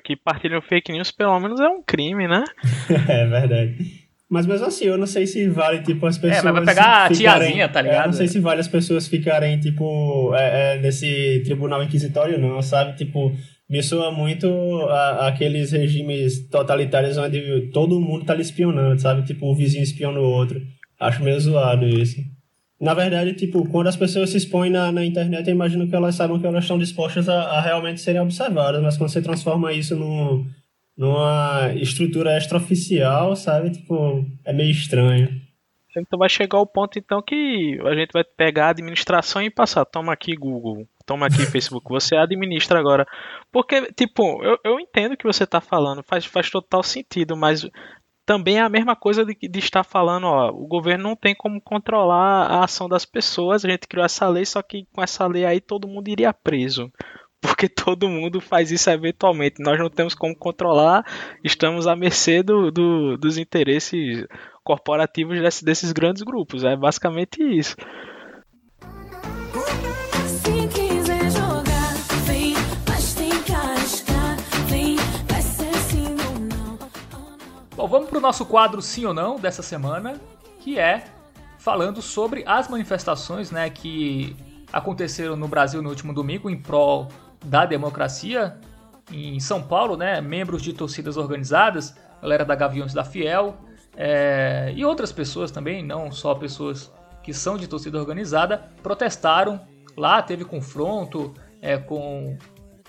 Que 0.04 0.16
partilham 0.16 0.62
fake 0.62 0.92
news, 0.92 1.12
pelo 1.12 1.40
menos 1.40 1.60
é 1.60 1.68
um 1.68 1.82
crime, 1.82 2.28
né? 2.28 2.44
é 3.10 3.26
verdade. 3.26 4.04
Mas 4.30 4.48
mesmo 4.48 4.66
assim, 4.66 4.86
eu 4.86 4.98
não 4.98 5.06
sei 5.06 5.28
se 5.28 5.48
vale, 5.48 5.84
tipo, 5.84 6.06
as 6.08 6.18
pessoas. 6.18 6.40
É, 6.40 6.52
mas 6.52 6.66
vai 6.66 6.76
pegar 6.76 7.06
a 7.06 7.10
tiazinha, 7.10 7.70
tá 7.70 7.82
ligado? 7.82 8.00
É, 8.00 8.04
eu 8.04 8.08
não 8.08 8.14
sei 8.14 8.28
se 8.28 8.40
vale 8.40 8.62
as 8.62 8.68
pessoas 8.68 9.08
ficarem, 9.08 9.60
tipo, 9.60 10.34
é, 10.36 10.76
é, 10.76 10.80
nesse 10.80 11.44
tribunal 11.46 11.84
inquisitório, 11.84 12.40
não, 12.40 12.60
sabe? 12.60 12.98
Tipo, 12.98 13.32
me 13.70 13.84
soa 13.84 14.12
muito 14.12 14.48
a, 14.90 15.28
aqueles 15.28 15.72
regimes 15.72 16.50
totalitários 16.50 17.16
onde 17.18 17.70
todo 17.72 18.02
mundo 18.02 18.26
tá 18.26 18.34
lhe 18.34 18.42
espionando, 18.42 19.00
sabe? 19.00 19.24
Tipo, 19.24 19.52
o 19.52 19.56
vizinho 19.56 19.84
espiona 19.84 20.20
o 20.20 20.24
outro. 20.24 20.60
Acho 21.04 21.24
meio 21.24 21.40
zoado 21.40 21.88
isso. 21.88 22.22
Na 22.80 22.94
verdade, 22.94 23.34
tipo, 23.34 23.68
quando 23.70 23.88
as 23.88 23.96
pessoas 23.96 24.30
se 24.30 24.38
expõem 24.38 24.70
na, 24.70 24.92
na 24.92 25.06
internet, 25.06 25.48
eu 25.48 25.56
imagino 25.56 25.88
que 25.88 25.96
elas 25.96 26.16
saibam 26.16 26.40
que 26.40 26.46
elas 26.46 26.64
estão 26.64 26.78
dispostas 26.78 27.30
a, 27.30 27.44
a 27.58 27.62
realmente 27.62 28.02
serem 28.02 28.22
observadas, 28.22 28.82
mas 28.82 28.98
quando 28.98 29.10
você 29.10 29.22
transforma 29.22 29.72
isso 29.72 29.96
num, 29.96 30.46
numa 30.98 31.72
estrutura 31.76 32.38
extraoficial, 32.38 33.36
sabe? 33.36 33.72
Tipo, 33.72 34.26
é 34.44 34.52
meio 34.52 34.72
estranho. 34.72 35.30
Então 35.96 36.18
vai 36.18 36.28
chegar 36.28 36.60
o 36.60 36.66
ponto 36.66 36.98
então 36.98 37.22
que 37.22 37.80
a 37.86 37.94
gente 37.96 38.12
vai 38.12 38.24
pegar 38.24 38.68
a 38.68 38.70
administração 38.72 39.42
e 39.42 39.50
passar, 39.50 39.86
toma 39.86 40.12
aqui 40.12 40.36
Google, 40.36 40.88
toma 41.06 41.28
aqui 41.28 41.46
Facebook, 41.48 41.88
você 41.88 42.16
administra 42.16 42.80
agora. 42.80 43.06
Porque, 43.52 43.94
tipo, 43.94 44.44
eu, 44.44 44.58
eu 44.64 44.80
entendo 44.80 45.14
o 45.14 45.18
que 45.18 45.28
você 45.28 45.44
está 45.44 45.62
falando, 45.62 46.04
faz, 46.04 46.26
faz 46.26 46.50
total 46.50 46.82
sentido, 46.82 47.38
mas 47.38 47.70
também 48.26 48.58
é 48.58 48.62
a 48.62 48.70
mesma 48.70 48.96
coisa 48.96 49.26
de, 49.26 49.36
de, 49.36 49.60
estar 49.60 49.84
falando, 49.84 50.26
ó, 50.26 50.50
o 50.50 50.66
governo 50.68 51.04
não 51.04 51.16
tem 51.16 51.36
como 51.36 51.62
controlar 51.62 52.46
a 52.46 52.64
ação 52.64 52.88
das 52.88 53.06
pessoas, 53.06 53.66
a 53.66 53.70
gente 53.70 53.88
criou 53.88 54.06
essa 54.06 54.28
lei, 54.28 54.46
só 54.46 54.62
que 54.62 54.88
com 54.94 55.02
essa 55.02 55.28
lei 55.28 55.46
aí 55.46 55.60
todo 55.60 55.88
mundo 55.88 56.08
iria 56.08 56.34
preso. 56.34 56.92
Porque 57.42 57.68
todo 57.68 58.08
mundo 58.08 58.40
faz 58.40 58.72
isso 58.72 58.90
eventualmente. 58.90 59.62
Nós 59.62 59.78
não 59.78 59.90
temos 59.90 60.16
como 60.16 60.34
controlar, 60.34 61.04
estamos 61.44 61.88
à 61.88 61.94
mercê 61.94 62.42
do, 62.42 62.72
do, 62.72 63.18
dos 63.18 63.38
interesses 63.38 64.26
corporativos 64.64 65.42
desse, 65.42 65.66
desses 65.66 65.92
grandes 65.92 66.24
grupos. 66.24 66.64
É 66.64 66.78
basicamente 66.78 67.44
isso. 67.44 67.76
Bom, 77.84 77.90
vamos 77.90 78.08
para 78.08 78.18
o 78.18 78.22
nosso 78.22 78.46
quadro 78.46 78.82
Sim 78.82 79.04
ou 79.04 79.14
Não 79.14 79.38
dessa 79.38 79.62
semana, 79.62 80.16
que 80.62 80.80
é 80.80 81.04
falando 81.58 82.02
sobre 82.02 82.42
as 82.48 82.70
manifestações 82.70 83.52
né, 83.52 83.70
que 83.70 84.34
aconteceram 84.72 85.36
no 85.36 85.50
Brasil 85.50 85.82
no 85.82 85.90
último 85.90 86.14
domingo 86.14 86.50
em 86.50 86.58
prol 86.58 87.10
da 87.44 87.66
democracia. 87.66 88.58
Em 89.12 89.38
São 89.42 89.62
Paulo, 89.62 89.98
né, 89.98 90.22
membros 90.22 90.62
de 90.62 90.72
torcidas 90.72 91.18
organizadas, 91.18 91.94
galera 92.22 92.46
da 92.46 92.56
Gaviões 92.56 92.94
da 92.94 93.04
Fiel 93.04 93.58
é, 93.98 94.72
e 94.74 94.86
outras 94.86 95.12
pessoas 95.12 95.52
também, 95.52 95.84
não 95.84 96.10
só 96.10 96.34
pessoas 96.36 96.90
que 97.22 97.34
são 97.34 97.58
de 97.58 97.68
torcida 97.68 98.00
organizada, 98.00 98.72
protestaram. 98.82 99.60
Lá 99.98 100.22
teve 100.22 100.46
confronto 100.46 101.34
é, 101.62 101.78
com 101.78 102.38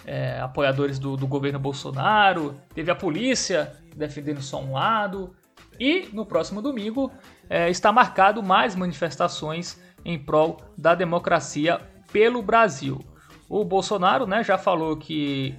é, 0.06 0.40
apoiadores 0.40 0.98
do, 0.98 1.16
do 1.16 1.26
governo 1.26 1.58
Bolsonaro, 1.58 2.54
teve 2.74 2.90
a 2.90 2.94
polícia 2.94 3.72
defendendo 3.96 4.42
só 4.42 4.60
um 4.60 4.72
lado. 4.72 5.34
E 5.78 6.08
no 6.12 6.24
próximo 6.24 6.62
domingo 6.62 7.10
é, 7.48 7.68
está 7.70 7.92
marcado 7.92 8.42
mais 8.42 8.76
manifestações 8.76 9.80
em 10.04 10.18
prol 10.18 10.60
da 10.76 10.94
democracia 10.94 11.80
pelo 12.12 12.42
Brasil. 12.42 13.00
O 13.48 13.64
Bolsonaro 13.64 14.26
né, 14.26 14.44
já 14.44 14.56
falou 14.56 14.96
que 14.96 15.54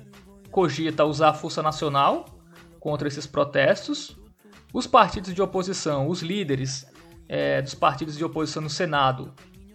cogita 0.52 1.04
usar 1.04 1.30
a 1.30 1.34
força 1.34 1.62
nacional 1.62 2.26
contra 2.80 3.08
esses 3.08 3.28
protestos. 3.28 4.18
Os 4.74 4.88
partidos 4.88 5.34
de 5.34 5.42
oposição, 5.42 6.08
os 6.08 6.22
líderes 6.22 6.86
é, 7.28 7.62
dos 7.62 7.74
partidos 7.74 8.18
de 8.18 8.24
oposição 8.24 8.62
no 8.62 8.70
Senado, 8.70 9.34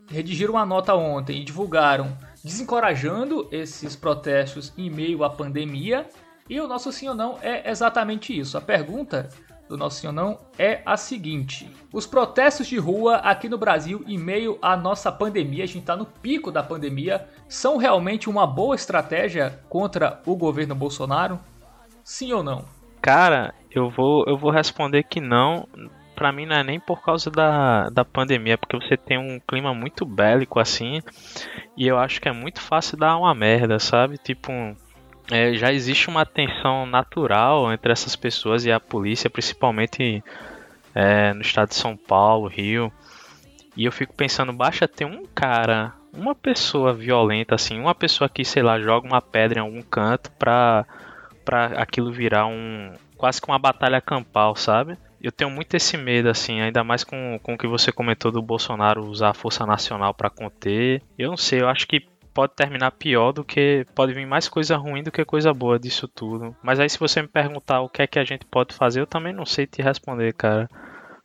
redigiram 0.08 0.54
uma 0.54 0.66
nota 0.66 0.94
ontem 0.94 1.40
e 1.40 1.44
divulgaram 1.44 2.16
desencorajando 2.44 3.48
esses 3.50 3.94
protestos 3.94 4.72
em 4.76 4.90
meio 4.90 5.24
à 5.24 5.30
pandemia 5.30 6.06
e 6.48 6.60
o 6.60 6.66
nosso 6.66 6.90
sim 6.90 7.08
ou 7.08 7.14
não 7.14 7.38
é 7.42 7.70
exatamente 7.70 8.36
isso. 8.36 8.58
A 8.58 8.60
pergunta 8.60 9.28
do 9.68 9.76
nosso 9.76 10.00
sim 10.00 10.08
ou 10.08 10.12
não 10.12 10.38
é 10.58 10.82
a 10.84 10.96
seguinte: 10.96 11.70
os 11.92 12.06
protestos 12.06 12.66
de 12.66 12.76
rua 12.76 13.16
aqui 13.16 13.48
no 13.48 13.56
Brasil, 13.56 14.02
em 14.06 14.18
meio 14.18 14.58
à 14.60 14.76
nossa 14.76 15.12
pandemia, 15.12 15.64
a 15.64 15.66
gente 15.66 15.78
está 15.80 15.96
no 15.96 16.06
pico 16.06 16.50
da 16.50 16.62
pandemia, 16.62 17.28
são 17.48 17.76
realmente 17.76 18.28
uma 18.28 18.46
boa 18.46 18.74
estratégia 18.74 19.60
contra 19.68 20.20
o 20.26 20.34
governo 20.34 20.74
Bolsonaro? 20.74 21.38
Sim 22.02 22.32
ou 22.32 22.42
não? 22.42 22.64
Cara, 23.00 23.54
eu 23.70 23.88
vou, 23.88 24.24
eu 24.26 24.36
vou 24.36 24.50
responder 24.50 25.04
que 25.04 25.20
não. 25.20 25.68
Pra 26.20 26.32
mim 26.32 26.44
não 26.44 26.56
é 26.56 26.62
nem 26.62 26.78
por 26.78 27.02
causa 27.02 27.30
da, 27.30 27.88
da 27.88 28.04
pandemia, 28.04 28.58
porque 28.58 28.76
você 28.76 28.94
tem 28.94 29.16
um 29.16 29.40
clima 29.40 29.72
muito 29.72 30.04
bélico 30.04 30.60
assim, 30.60 31.00
e 31.74 31.88
eu 31.88 31.98
acho 31.98 32.20
que 32.20 32.28
é 32.28 32.32
muito 32.32 32.60
fácil 32.60 32.98
dar 32.98 33.16
uma 33.16 33.34
merda, 33.34 33.78
sabe? 33.78 34.18
Tipo, 34.18 34.52
é, 35.30 35.54
já 35.54 35.72
existe 35.72 36.10
uma 36.10 36.26
tensão 36.26 36.84
natural 36.84 37.72
entre 37.72 37.90
essas 37.90 38.14
pessoas 38.16 38.66
e 38.66 38.70
a 38.70 38.78
polícia, 38.78 39.30
principalmente 39.30 40.22
é, 40.94 41.32
no 41.32 41.40
estado 41.40 41.70
de 41.70 41.76
São 41.76 41.96
Paulo, 41.96 42.48
Rio. 42.48 42.92
E 43.74 43.86
eu 43.86 43.90
fico 43.90 44.12
pensando, 44.12 44.52
basta 44.52 44.86
ter 44.86 45.06
um 45.06 45.24
cara, 45.34 45.94
uma 46.12 46.34
pessoa 46.34 46.92
violenta 46.92 47.54
assim, 47.54 47.80
uma 47.80 47.94
pessoa 47.94 48.28
que, 48.28 48.44
sei 48.44 48.62
lá, 48.62 48.78
joga 48.78 49.06
uma 49.06 49.22
pedra 49.22 49.60
em 49.60 49.62
algum 49.62 49.80
canto 49.80 50.30
pra, 50.32 50.84
pra 51.46 51.64
aquilo 51.80 52.12
virar 52.12 52.46
um. 52.46 52.92
quase 53.16 53.40
que 53.40 53.48
uma 53.48 53.58
batalha 53.58 54.02
campal, 54.02 54.54
sabe? 54.54 54.98
Eu 55.22 55.30
tenho 55.30 55.50
muito 55.50 55.74
esse 55.74 55.96
medo, 55.96 56.30
assim, 56.30 56.60
ainda 56.60 56.82
mais 56.82 57.04
com, 57.04 57.38
com 57.42 57.54
o 57.54 57.58
que 57.58 57.66
você 57.66 57.92
comentou 57.92 58.32
do 58.32 58.40
Bolsonaro 58.40 59.04
usar 59.04 59.30
a 59.30 59.34
Força 59.34 59.66
Nacional 59.66 60.14
para 60.14 60.30
conter. 60.30 61.02
Eu 61.18 61.30
não 61.30 61.36
sei, 61.36 61.60
eu 61.60 61.68
acho 61.68 61.86
que 61.86 62.06
pode 62.32 62.54
terminar 62.54 62.92
pior 62.92 63.32
do 63.32 63.44
que. 63.44 63.86
Pode 63.94 64.14
vir 64.14 64.26
mais 64.26 64.48
coisa 64.48 64.76
ruim 64.76 65.02
do 65.02 65.12
que 65.12 65.24
coisa 65.24 65.52
boa 65.52 65.78
disso 65.78 66.08
tudo. 66.08 66.56
Mas 66.62 66.80
aí, 66.80 66.88
se 66.88 66.98
você 66.98 67.20
me 67.20 67.28
perguntar 67.28 67.82
o 67.82 67.88
que 67.88 68.02
é 68.02 68.06
que 68.06 68.18
a 68.18 68.24
gente 68.24 68.46
pode 68.46 68.74
fazer, 68.74 69.00
eu 69.00 69.06
também 69.06 69.32
não 69.32 69.44
sei 69.44 69.66
te 69.66 69.82
responder, 69.82 70.32
cara. 70.32 70.68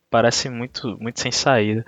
Parece 0.10 0.50
muito, 0.50 0.98
muito 1.00 1.20
sem 1.20 1.32
saída. 1.32 1.86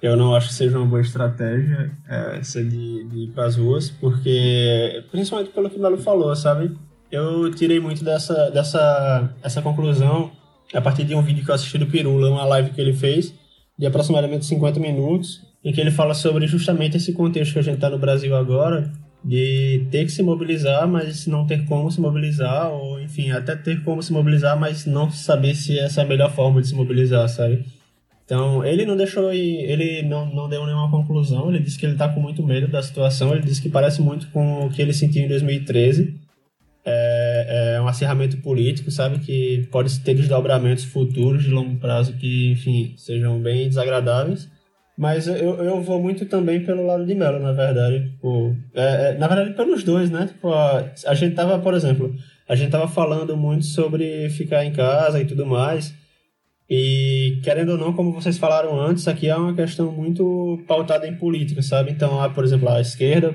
Eu 0.00 0.16
não 0.16 0.34
acho 0.34 0.48
que 0.48 0.54
seja 0.54 0.78
uma 0.78 0.86
boa 0.86 1.00
estratégia 1.00 1.90
é, 2.08 2.38
essa 2.38 2.62
de, 2.62 3.04
de 3.04 3.24
ir 3.24 3.32
para 3.34 3.44
as 3.44 3.56
ruas, 3.56 3.90
porque, 3.90 5.04
principalmente 5.10 5.50
pelo 5.50 5.68
que 5.68 5.76
o 5.76 5.82
Melo 5.82 5.98
falou, 5.98 6.34
sabe? 6.34 6.74
Eu 7.12 7.50
tirei 7.50 7.78
muito 7.80 8.02
dessa, 8.02 8.50
dessa 8.50 9.34
essa 9.42 9.60
conclusão 9.60 10.30
a 10.72 10.80
partir 10.80 11.04
de 11.04 11.14
um 11.14 11.22
vídeo 11.22 11.44
que 11.44 11.50
eu 11.50 11.54
assisti 11.54 11.78
do 11.78 11.86
Pirula, 11.86 12.30
uma 12.30 12.44
live 12.44 12.70
que 12.70 12.80
ele 12.80 12.92
fez, 12.92 13.34
de 13.78 13.86
aproximadamente 13.86 14.46
50 14.46 14.78
minutos, 14.78 15.40
em 15.64 15.72
que 15.72 15.80
ele 15.80 15.90
fala 15.90 16.14
sobre 16.14 16.46
justamente 16.46 16.96
esse 16.96 17.12
contexto 17.12 17.52
que 17.52 17.58
a 17.58 17.62
gente 17.62 17.76
está 17.76 17.90
no 17.90 17.98
Brasil 17.98 18.34
agora, 18.36 18.92
de 19.22 19.86
ter 19.90 20.04
que 20.04 20.12
se 20.12 20.22
mobilizar, 20.22 20.88
mas 20.88 21.26
não 21.26 21.46
ter 21.46 21.66
como 21.66 21.90
se 21.90 22.00
mobilizar, 22.00 22.70
ou 22.70 23.00
enfim, 23.00 23.30
até 23.30 23.54
ter 23.54 23.82
como 23.84 24.02
se 24.02 24.12
mobilizar, 24.12 24.58
mas 24.58 24.86
não 24.86 25.10
saber 25.10 25.54
se 25.54 25.78
essa 25.78 26.00
é 26.00 26.04
a 26.04 26.06
melhor 26.06 26.30
forma 26.32 26.60
de 26.60 26.68
se 26.68 26.74
mobilizar, 26.74 27.28
sabe? 27.28 27.64
Então, 28.24 28.64
ele 28.64 28.86
não 28.86 28.96
deixou, 28.96 29.32
ele 29.32 30.02
não, 30.04 30.24
não 30.32 30.48
deu 30.48 30.64
nenhuma 30.64 30.90
conclusão, 30.90 31.50
ele 31.50 31.58
disse 31.58 31.76
que 31.76 31.84
ele 31.84 31.94
está 31.94 32.08
com 32.08 32.20
muito 32.20 32.42
medo 32.42 32.68
da 32.68 32.80
situação, 32.80 33.32
ele 33.32 33.42
disse 33.42 33.60
que 33.60 33.68
parece 33.68 34.00
muito 34.00 34.28
com 34.28 34.66
o 34.66 34.70
que 34.70 34.80
ele 34.80 34.92
sentiu 34.92 35.24
em 35.24 35.28
2013, 35.28 36.14
é, 36.84 37.74
é 37.76 37.80
um 37.80 37.88
acirramento 37.88 38.38
político, 38.38 38.90
sabe, 38.90 39.18
que 39.18 39.68
pode 39.70 40.00
ter 40.00 40.14
desdobramentos 40.14 40.84
futuros 40.84 41.42
de 41.42 41.50
longo 41.50 41.78
prazo 41.78 42.14
que, 42.14 42.52
enfim, 42.52 42.94
sejam 42.96 43.40
bem 43.40 43.68
desagradáveis, 43.68 44.48
mas 45.00 45.26
eu, 45.26 45.62
eu 45.62 45.80
vou 45.80 45.98
muito 45.98 46.26
também 46.26 46.62
pelo 46.62 46.84
lado 46.84 47.06
de 47.06 47.14
Melo, 47.14 47.38
na 47.38 47.52
verdade. 47.52 48.10
Tipo, 48.10 48.54
é, 48.74 49.12
é, 49.12 49.18
na 49.18 49.28
verdade, 49.28 49.54
pelos 49.54 49.82
dois, 49.82 50.10
né? 50.10 50.26
Tipo, 50.26 50.52
a, 50.52 50.92
a 51.06 51.14
gente 51.14 51.34
tava, 51.34 51.58
por 51.58 51.72
exemplo, 51.72 52.14
a 52.46 52.54
gente 52.54 52.70
tava 52.70 52.86
falando 52.86 53.34
muito 53.34 53.64
sobre 53.64 54.28
ficar 54.28 54.62
em 54.62 54.72
casa 54.72 55.18
e 55.18 55.24
tudo 55.24 55.46
mais. 55.46 55.94
E, 56.70 57.40
querendo 57.42 57.70
ou 57.70 57.78
não, 57.78 57.92
como 57.92 58.12
vocês 58.12 58.38
falaram 58.38 58.80
antes, 58.80 59.08
aqui 59.08 59.28
é 59.28 59.34
uma 59.34 59.52
questão 59.52 59.90
muito 59.90 60.62
pautada 60.68 61.04
em 61.08 61.16
política, 61.16 61.60
sabe? 61.62 61.90
Então, 61.90 62.32
por 62.32 62.44
exemplo, 62.44 62.68
a 62.68 62.80
esquerda 62.80 63.32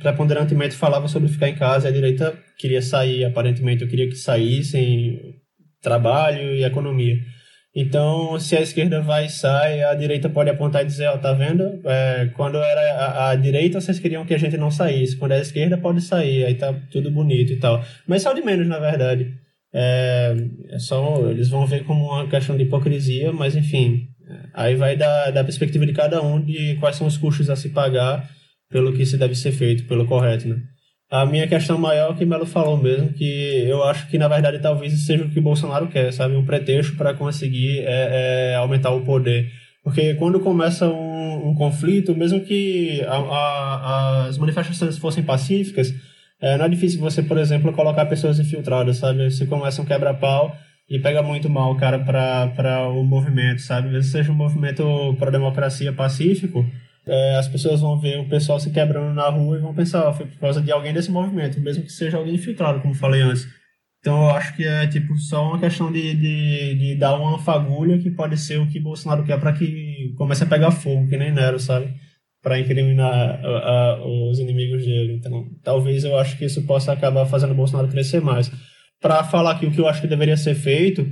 preponderantemente 0.00 0.74
falava 0.74 1.06
sobre 1.06 1.28
ficar 1.28 1.48
em 1.48 1.54
casa 1.54 1.86
e 1.86 1.90
a 1.90 1.94
direita 1.94 2.36
queria 2.58 2.82
sair, 2.82 3.24
aparentemente. 3.24 3.84
Eu 3.84 3.88
queria 3.88 4.08
que 4.08 4.16
saíssem 4.16 5.36
trabalho 5.80 6.56
e 6.56 6.64
economia. 6.64 7.16
Então, 7.72 8.40
se 8.40 8.56
a 8.56 8.60
esquerda 8.60 9.00
vai 9.00 9.26
e 9.26 9.30
sai, 9.30 9.84
a 9.84 9.94
direita 9.94 10.28
pode 10.28 10.50
apontar 10.50 10.82
e 10.82 10.86
dizer, 10.86 11.06
ó, 11.06 11.16
tá 11.16 11.32
vendo? 11.32 11.80
É, 11.84 12.28
quando 12.34 12.58
era 12.58 12.80
a, 12.94 13.30
a, 13.30 13.36
direita, 13.36 13.80
vocês 13.80 14.00
queriam 14.00 14.26
que 14.26 14.34
a 14.34 14.38
gente 14.38 14.56
não 14.56 14.68
saísse. 14.68 15.16
Quando 15.16 15.30
é 15.30 15.36
a 15.36 15.42
esquerda, 15.42 15.78
pode 15.78 16.00
sair, 16.00 16.44
aí 16.44 16.56
tá 16.56 16.74
tudo 16.90 17.08
bonito 17.08 17.52
e 17.52 17.60
tal. 17.60 17.84
Mas 18.04 18.22
só 18.22 18.32
de 18.32 18.42
menos, 18.42 18.66
na 18.66 18.80
verdade. 18.80 19.32
É, 19.80 20.34
é 20.70 20.78
só, 20.80 21.30
eles 21.30 21.48
vão 21.48 21.64
ver 21.64 21.84
como 21.84 22.06
uma 22.06 22.26
questão 22.26 22.56
de 22.56 22.64
hipocrisia, 22.64 23.32
mas 23.32 23.54
enfim. 23.54 24.08
Aí 24.52 24.74
vai 24.74 24.96
da, 24.96 25.30
da 25.30 25.44
perspectiva 25.44 25.86
de 25.86 25.92
cada 25.92 26.20
um 26.20 26.44
de 26.44 26.74
quais 26.80 26.96
são 26.96 27.06
os 27.06 27.16
custos 27.16 27.48
a 27.48 27.54
se 27.54 27.68
pagar 27.68 28.28
pelo 28.68 28.92
que 28.92 29.06
se 29.06 29.16
deve 29.16 29.36
ser 29.36 29.52
feito, 29.52 29.86
pelo 29.86 30.04
correto, 30.04 30.48
né? 30.48 30.56
A 31.10 31.24
minha 31.24 31.46
questão 31.46 31.78
maior 31.78 32.12
é 32.12 32.14
que 32.18 32.26
Melo 32.26 32.44
falou 32.44 32.76
mesmo, 32.76 33.12
que 33.14 33.64
eu 33.66 33.82
acho 33.84 34.08
que 34.08 34.18
na 34.18 34.28
verdade 34.28 34.58
talvez 34.58 35.06
seja 35.06 35.24
o 35.24 35.30
que 35.30 35.40
Bolsonaro 35.40 35.86
quer, 35.86 36.12
sabe? 36.12 36.34
Um 36.34 36.44
pretexto 36.44 36.96
para 36.96 37.14
conseguir 37.14 37.78
é, 37.86 38.50
é, 38.50 38.54
aumentar 38.56 38.90
o 38.90 39.04
poder. 39.04 39.48
Porque 39.82 40.14
quando 40.14 40.40
começa 40.40 40.86
um, 40.88 41.50
um 41.50 41.54
conflito, 41.54 42.14
mesmo 42.14 42.40
que 42.40 43.00
a, 43.02 43.16
a, 43.16 44.26
as 44.26 44.36
manifestações 44.36 44.98
fossem 44.98 45.22
pacíficas, 45.22 45.94
é, 46.40 46.56
não 46.56 46.64
é 46.64 46.68
difícil 46.68 47.00
você, 47.00 47.22
por 47.22 47.38
exemplo, 47.38 47.72
colocar 47.72 48.06
pessoas 48.06 48.38
infiltradas, 48.38 48.98
sabe? 48.98 49.30
Você 49.30 49.46
começa 49.46 49.82
um 49.82 49.84
quebra-pau 49.84 50.56
e 50.88 50.98
pega 50.98 51.22
muito 51.22 51.50
mal, 51.50 51.76
cara, 51.76 51.98
para 51.98 52.88
o 52.88 53.04
movimento, 53.04 53.60
sabe? 53.60 53.88
Mesmo 53.88 54.10
seja 54.10 54.32
um 54.32 54.36
movimento 54.36 55.16
para 55.18 55.30
democracia 55.30 55.92
pacífico, 55.92 56.64
é, 57.06 57.36
as 57.36 57.48
pessoas 57.48 57.80
vão 57.80 57.98
ver 57.98 58.20
o 58.20 58.28
pessoal 58.28 58.60
se 58.60 58.70
quebrando 58.70 59.14
na 59.14 59.28
rua 59.28 59.56
e 59.56 59.60
vão 59.60 59.74
pensar, 59.74 60.12
foi 60.12 60.26
por 60.26 60.38
causa 60.38 60.60
de 60.60 60.70
alguém 60.70 60.92
desse 60.92 61.10
movimento, 61.10 61.60
mesmo 61.60 61.82
que 61.82 61.92
seja 61.92 62.18
alguém 62.18 62.34
infiltrado, 62.34 62.80
como 62.80 62.94
falei 62.94 63.22
antes. 63.22 63.46
Então 64.00 64.24
eu 64.24 64.30
acho 64.30 64.54
que 64.54 64.64
é 64.64 64.86
tipo 64.86 65.16
só 65.16 65.48
uma 65.48 65.58
questão 65.58 65.90
de, 65.90 66.14
de, 66.14 66.74
de 66.74 66.94
dar 66.96 67.14
uma 67.16 67.38
fagulha 67.38 67.98
que 67.98 68.10
pode 68.10 68.36
ser 68.36 68.60
o 68.60 68.66
que 68.66 68.78
Bolsonaro 68.78 69.24
quer 69.24 69.40
para 69.40 69.52
que 69.52 70.14
comece 70.16 70.44
a 70.44 70.46
pegar 70.46 70.70
fogo, 70.70 71.08
que 71.08 71.16
nem 71.16 71.32
Nero, 71.32 71.58
sabe? 71.58 71.92
Para 72.48 72.58
incriminar 72.58 73.40
a, 73.44 73.48
a, 73.48 74.06
os 74.06 74.38
inimigos 74.38 74.82
dele. 74.82 75.16
Então 75.20 75.44
talvez 75.62 76.02
eu 76.02 76.18
acho 76.18 76.38
que 76.38 76.46
isso 76.46 76.64
possa 76.64 76.92
acabar 76.92 77.26
fazendo 77.26 77.52
o 77.52 77.54
Bolsonaro 77.54 77.88
crescer 77.88 78.22
mais. 78.22 78.50
Para 79.02 79.22
falar 79.22 79.50
aqui 79.50 79.66
o 79.66 79.70
que 79.70 79.78
eu 79.78 79.86
acho 79.86 80.00
que 80.00 80.06
deveria 80.06 80.36
ser 80.36 80.54
feito, 80.54 81.06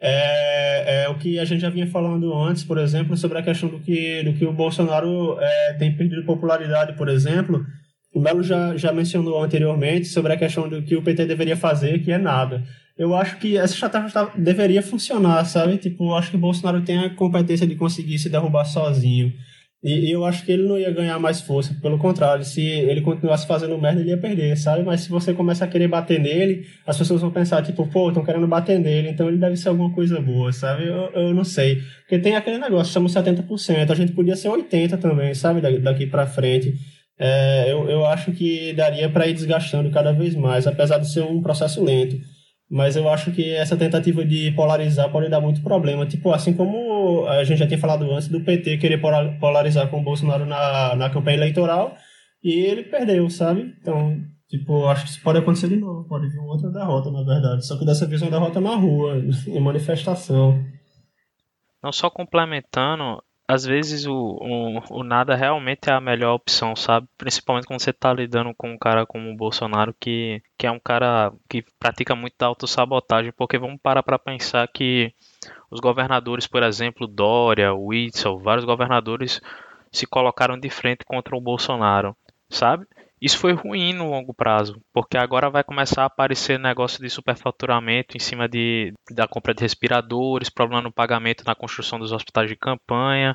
é, 0.00 1.04
é, 1.04 1.08
o 1.08 1.16
que 1.16 1.40
a 1.40 1.44
gente 1.44 1.60
já 1.60 1.70
vinha 1.70 1.88
falando 1.88 2.32
antes, 2.32 2.62
por 2.62 2.78
exemplo, 2.78 3.16
sobre 3.16 3.38
a 3.38 3.42
questão 3.42 3.68
do 3.68 3.80
que, 3.80 4.22
do 4.22 4.32
que 4.34 4.46
o 4.46 4.52
Bolsonaro 4.52 5.36
é, 5.40 5.72
tem 5.74 5.96
perdido 5.96 6.24
popularidade, 6.24 6.92
por 6.92 7.08
exemplo. 7.08 7.66
O 8.14 8.20
Melo 8.20 8.44
já, 8.44 8.76
já 8.76 8.92
mencionou 8.92 9.42
anteriormente 9.42 10.06
sobre 10.06 10.32
a 10.32 10.36
questão 10.36 10.68
do 10.68 10.82
que 10.82 10.94
o 10.94 11.02
PT 11.02 11.26
deveria 11.26 11.56
fazer, 11.56 11.98
que 11.98 12.12
é 12.12 12.18
nada. 12.18 12.62
Eu 12.96 13.14
acho 13.14 13.36
que 13.38 13.58
essa 13.58 13.74
estratégia 13.74 14.30
deveria 14.36 14.82
funcionar, 14.82 15.44
sabe? 15.44 15.76
Tipo, 15.76 16.10
eu 16.10 16.14
acho 16.14 16.30
que 16.30 16.36
o 16.36 16.40
Bolsonaro 16.40 16.80
tem 16.82 16.98
a 16.98 17.10
competência 17.10 17.66
de 17.66 17.74
conseguir 17.74 18.18
se 18.18 18.30
derrubar 18.30 18.64
sozinho. 18.64 19.32
E, 19.82 20.10
eu 20.10 20.24
acho 20.24 20.44
que 20.44 20.52
ele 20.52 20.66
não 20.66 20.78
ia 20.78 20.90
ganhar 20.90 21.18
mais 21.18 21.40
força. 21.40 21.76
Pelo 21.80 21.98
contrário, 21.98 22.44
se 22.44 22.60
ele 22.60 23.02
continuasse 23.02 23.46
fazendo 23.46 23.78
merda, 23.78 24.00
ele 24.00 24.10
ia 24.10 24.18
perder, 24.18 24.56
sabe? 24.56 24.82
Mas 24.82 25.02
se 25.02 25.10
você 25.10 25.32
começa 25.32 25.64
a 25.64 25.68
querer 25.68 25.86
bater 25.86 26.18
nele, 26.18 26.66
as 26.86 26.96
pessoas 26.98 27.20
vão 27.20 27.30
pensar, 27.30 27.62
tipo, 27.62 27.86
pô, 27.86 28.08
estão 28.08 28.24
querendo 28.24 28.48
bater 28.48 28.78
nele, 28.78 29.10
então 29.10 29.28
ele 29.28 29.36
deve 29.36 29.56
ser 29.56 29.68
alguma 29.68 29.92
coisa 29.94 30.20
boa, 30.20 30.52
sabe? 30.52 30.86
Eu, 30.88 31.10
eu 31.14 31.34
não 31.34 31.44
sei. 31.44 31.76
Porque 32.00 32.18
tem 32.18 32.36
aquele 32.36 32.58
negócio, 32.58 32.92
somos 32.92 33.12
70%, 33.12 33.90
a 33.90 33.94
gente 33.94 34.12
podia 34.12 34.34
ser 34.34 34.48
80% 34.48 34.98
também, 34.98 35.34
sabe? 35.34 35.60
Daqui 35.80 36.06
pra 36.06 36.26
frente. 36.26 36.74
É, 37.18 37.72
eu, 37.72 37.88
eu 37.88 38.04
acho 38.04 38.32
que 38.32 38.72
daria 38.74 39.08
para 39.08 39.26
ir 39.26 39.34
desgastando 39.34 39.90
cada 39.90 40.12
vez 40.12 40.34
mais, 40.34 40.66
apesar 40.66 40.98
de 40.98 41.10
ser 41.10 41.22
um 41.22 41.40
processo 41.40 41.82
lento. 41.82 42.16
Mas 42.68 42.96
eu 42.96 43.08
acho 43.08 43.30
que 43.30 43.50
essa 43.54 43.76
tentativa 43.76 44.24
de 44.24 44.50
polarizar 44.52 45.10
pode 45.10 45.30
dar 45.30 45.40
muito 45.40 45.62
problema. 45.62 46.04
Tipo, 46.04 46.32
assim 46.32 46.52
como 46.52 46.76
a 47.28 47.44
gente 47.44 47.58
já 47.58 47.66
tinha 47.66 47.78
falado 47.78 48.10
antes 48.10 48.28
do 48.28 48.40
PT 48.40 48.78
querer 48.78 49.00
polarizar 49.40 49.88
com 49.88 50.00
o 50.00 50.04
Bolsonaro 50.04 50.46
na, 50.46 50.94
na 50.96 51.10
campanha 51.10 51.36
eleitoral 51.36 51.96
e 52.42 52.52
ele 52.52 52.84
perdeu, 52.84 53.28
sabe? 53.28 53.74
Então, 53.80 54.22
tipo, 54.48 54.86
acho 54.86 55.04
que 55.04 55.10
isso 55.10 55.22
pode 55.22 55.38
acontecer 55.38 55.68
de 55.68 55.76
novo. 55.76 56.08
Pode 56.08 56.28
vir 56.28 56.38
outra 56.38 56.70
derrota, 56.70 57.10
na 57.10 57.22
verdade. 57.22 57.66
Só 57.66 57.78
que 57.78 57.84
dessa 57.84 58.06
vez 58.06 58.22
uma 58.22 58.30
derrota 58.30 58.60
na 58.60 58.76
rua, 58.76 59.16
em 59.48 59.60
manifestação. 59.60 60.64
Não 61.82 61.92
só 61.92 62.08
complementando, 62.08 63.22
às 63.48 63.64
vezes 63.64 64.06
o, 64.06 64.12
o, 64.12 64.98
o, 64.98 65.04
nada 65.04 65.36
realmente 65.36 65.88
é 65.88 65.92
a 65.92 66.00
melhor 66.00 66.34
opção, 66.34 66.74
sabe? 66.74 67.06
Principalmente 67.16 67.66
quando 67.66 67.80
você 67.80 67.92
tá 67.92 68.12
lidando 68.12 68.52
com 68.54 68.72
um 68.72 68.78
cara 68.78 69.06
como 69.06 69.30
o 69.30 69.36
Bolsonaro, 69.36 69.94
que, 69.98 70.42
que 70.58 70.66
é 70.66 70.70
um 70.70 70.80
cara 70.80 71.32
que 71.48 71.64
pratica 71.78 72.14
muito 72.16 72.40
autossabotagem, 72.42 73.32
porque 73.32 73.58
vamos 73.58 73.80
parar 73.80 74.02
para 74.02 74.18
pensar 74.18 74.66
que 74.68 75.12
os 75.70 75.80
governadores, 75.80 76.46
por 76.46 76.62
exemplo, 76.62 77.06
Dória, 77.06 77.74
Witzel, 77.74 78.38
vários 78.38 78.64
governadores 78.64 79.40
se 79.92 80.06
colocaram 80.06 80.58
de 80.58 80.68
frente 80.68 81.04
contra 81.04 81.36
o 81.36 81.40
Bolsonaro, 81.40 82.16
sabe? 82.48 82.86
Isso 83.20 83.38
foi 83.38 83.54
ruim 83.54 83.94
no 83.94 84.10
longo 84.10 84.34
prazo, 84.34 84.78
porque 84.92 85.16
agora 85.16 85.48
vai 85.48 85.64
começar 85.64 86.02
a 86.02 86.06
aparecer 86.06 86.58
negócio 86.58 87.02
de 87.02 87.08
superfaturamento 87.08 88.14
em 88.14 88.20
cima 88.20 88.46
de, 88.46 88.92
da 89.10 89.26
compra 89.26 89.54
de 89.54 89.62
respiradores, 89.62 90.50
problema 90.50 90.82
no 90.82 90.92
pagamento 90.92 91.42
na 91.46 91.54
construção 91.54 91.98
dos 91.98 92.12
hospitais 92.12 92.48
de 92.48 92.56
campanha, 92.56 93.34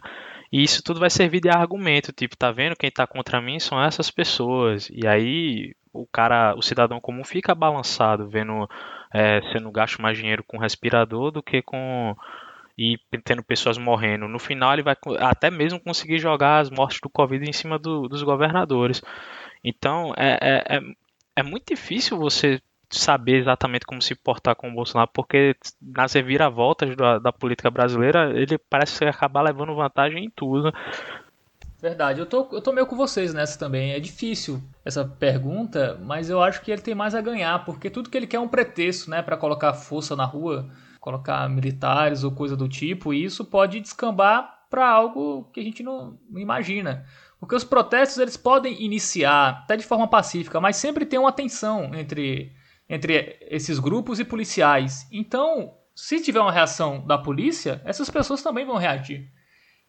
e 0.51 0.61
isso 0.61 0.83
tudo 0.83 0.99
vai 0.99 1.09
servir 1.09 1.41
de 1.41 1.49
argumento, 1.49 2.13
tipo, 2.13 2.37
tá 2.37 2.51
vendo 2.51 2.75
quem 2.75 2.91
tá 2.91 3.07
contra 3.07 3.41
mim 3.41 3.59
são 3.59 3.81
essas 3.83 4.11
pessoas. 4.11 4.87
E 4.91 5.07
aí 5.07 5.73
o 5.91 6.05
cara, 6.05 6.53
o 6.55 6.61
cidadão 6.61 6.99
comum 6.99 7.23
fica 7.23 7.55
balançado 7.55 8.27
vendo 8.27 8.69
é, 9.13 9.41
sendo 9.51 9.71
gasto 9.71 10.01
mais 10.01 10.17
dinheiro 10.17 10.43
com 10.43 10.57
respirador 10.57 11.31
do 11.31 11.43
que 11.43 11.61
com 11.61 12.15
e 12.77 12.97
tendo 13.23 13.43
pessoas 13.43 13.77
morrendo. 13.77 14.27
No 14.27 14.39
final 14.39 14.73
ele 14.73 14.83
vai 14.83 14.95
até 15.19 15.51
mesmo 15.51 15.79
conseguir 15.79 16.17
jogar 16.17 16.59
as 16.59 16.69
mortes 16.69 16.99
do 17.01 17.09
Covid 17.09 17.47
em 17.47 17.53
cima 17.53 17.77
do, 17.77 18.07
dos 18.07 18.23
governadores. 18.23 19.01
Então 19.63 20.13
é, 20.17 20.37
é, 20.41 20.77
é, 20.77 20.81
é 21.35 21.43
muito 21.43 21.67
difícil 21.67 22.17
você 22.17 22.61
saber 22.89 23.37
exatamente 23.37 23.85
como 23.85 24.01
se 24.01 24.13
portar 24.13 24.55
com 24.55 24.69
o 24.69 24.73
Bolsonaro, 24.73 25.09
porque 25.13 25.55
nas 25.81 26.13
reviravoltas 26.13 26.95
da, 26.95 27.19
da 27.19 27.31
política 27.31 27.71
brasileira, 27.71 28.31
ele 28.37 28.57
parece 28.57 29.05
acabar 29.05 29.41
levando 29.41 29.75
vantagem 29.75 30.25
em 30.25 30.29
tudo. 30.29 30.73
Verdade, 31.81 32.19
eu 32.19 32.27
tô, 32.27 32.47
eu 32.51 32.61
tô 32.61 32.71
meio 32.71 32.85
com 32.85 32.95
vocês 32.95 33.33
nessa 33.33 33.57
também. 33.57 33.91
É 33.93 33.99
difícil 33.99 34.61
essa 34.85 35.03
pergunta, 35.03 35.99
mas 36.03 36.29
eu 36.29 36.39
acho 36.39 36.61
que 36.61 36.71
ele 36.71 36.81
tem 36.81 36.93
mais 36.93 37.15
a 37.15 37.21
ganhar, 37.21 37.65
porque 37.65 37.89
tudo 37.89 38.07
que 38.07 38.15
ele 38.15 38.27
quer 38.27 38.37
é 38.37 38.39
um 38.39 38.47
pretexto, 38.47 39.09
né, 39.09 39.23
para 39.23 39.35
colocar 39.35 39.73
força 39.73 40.15
na 40.15 40.23
rua, 40.23 40.69
colocar 40.99 41.49
militares 41.49 42.23
ou 42.23 42.31
coisa 42.31 42.55
do 42.55 42.69
tipo, 42.69 43.11
e 43.11 43.23
isso 43.23 43.43
pode 43.43 43.79
descambar 43.79 44.67
para 44.69 44.87
algo 44.87 45.49
que 45.51 45.59
a 45.59 45.63
gente 45.63 45.81
não, 45.81 46.19
imagina. 46.35 47.03
Porque 47.39 47.55
os 47.55 47.63
protestos 47.63 48.19
eles 48.19 48.37
podem 48.37 48.79
iniciar 48.83 49.63
até 49.63 49.75
de 49.75 49.83
forma 49.83 50.07
pacífica, 50.07 50.61
mas 50.61 50.75
sempre 50.75 51.03
tem 51.03 51.17
uma 51.17 51.31
tensão 51.31 51.95
entre, 51.95 52.51
entre 52.87 53.39
esses 53.49 53.79
grupos 53.79 54.19
e 54.19 54.23
policiais. 54.23 55.07
Então, 55.11 55.73
se 55.95 56.21
tiver 56.21 56.39
uma 56.39 56.51
reação 56.51 57.03
da 57.07 57.17
polícia, 57.17 57.81
essas 57.83 58.07
pessoas 58.07 58.43
também 58.43 58.65
vão 58.67 58.77
reagir. 58.77 59.31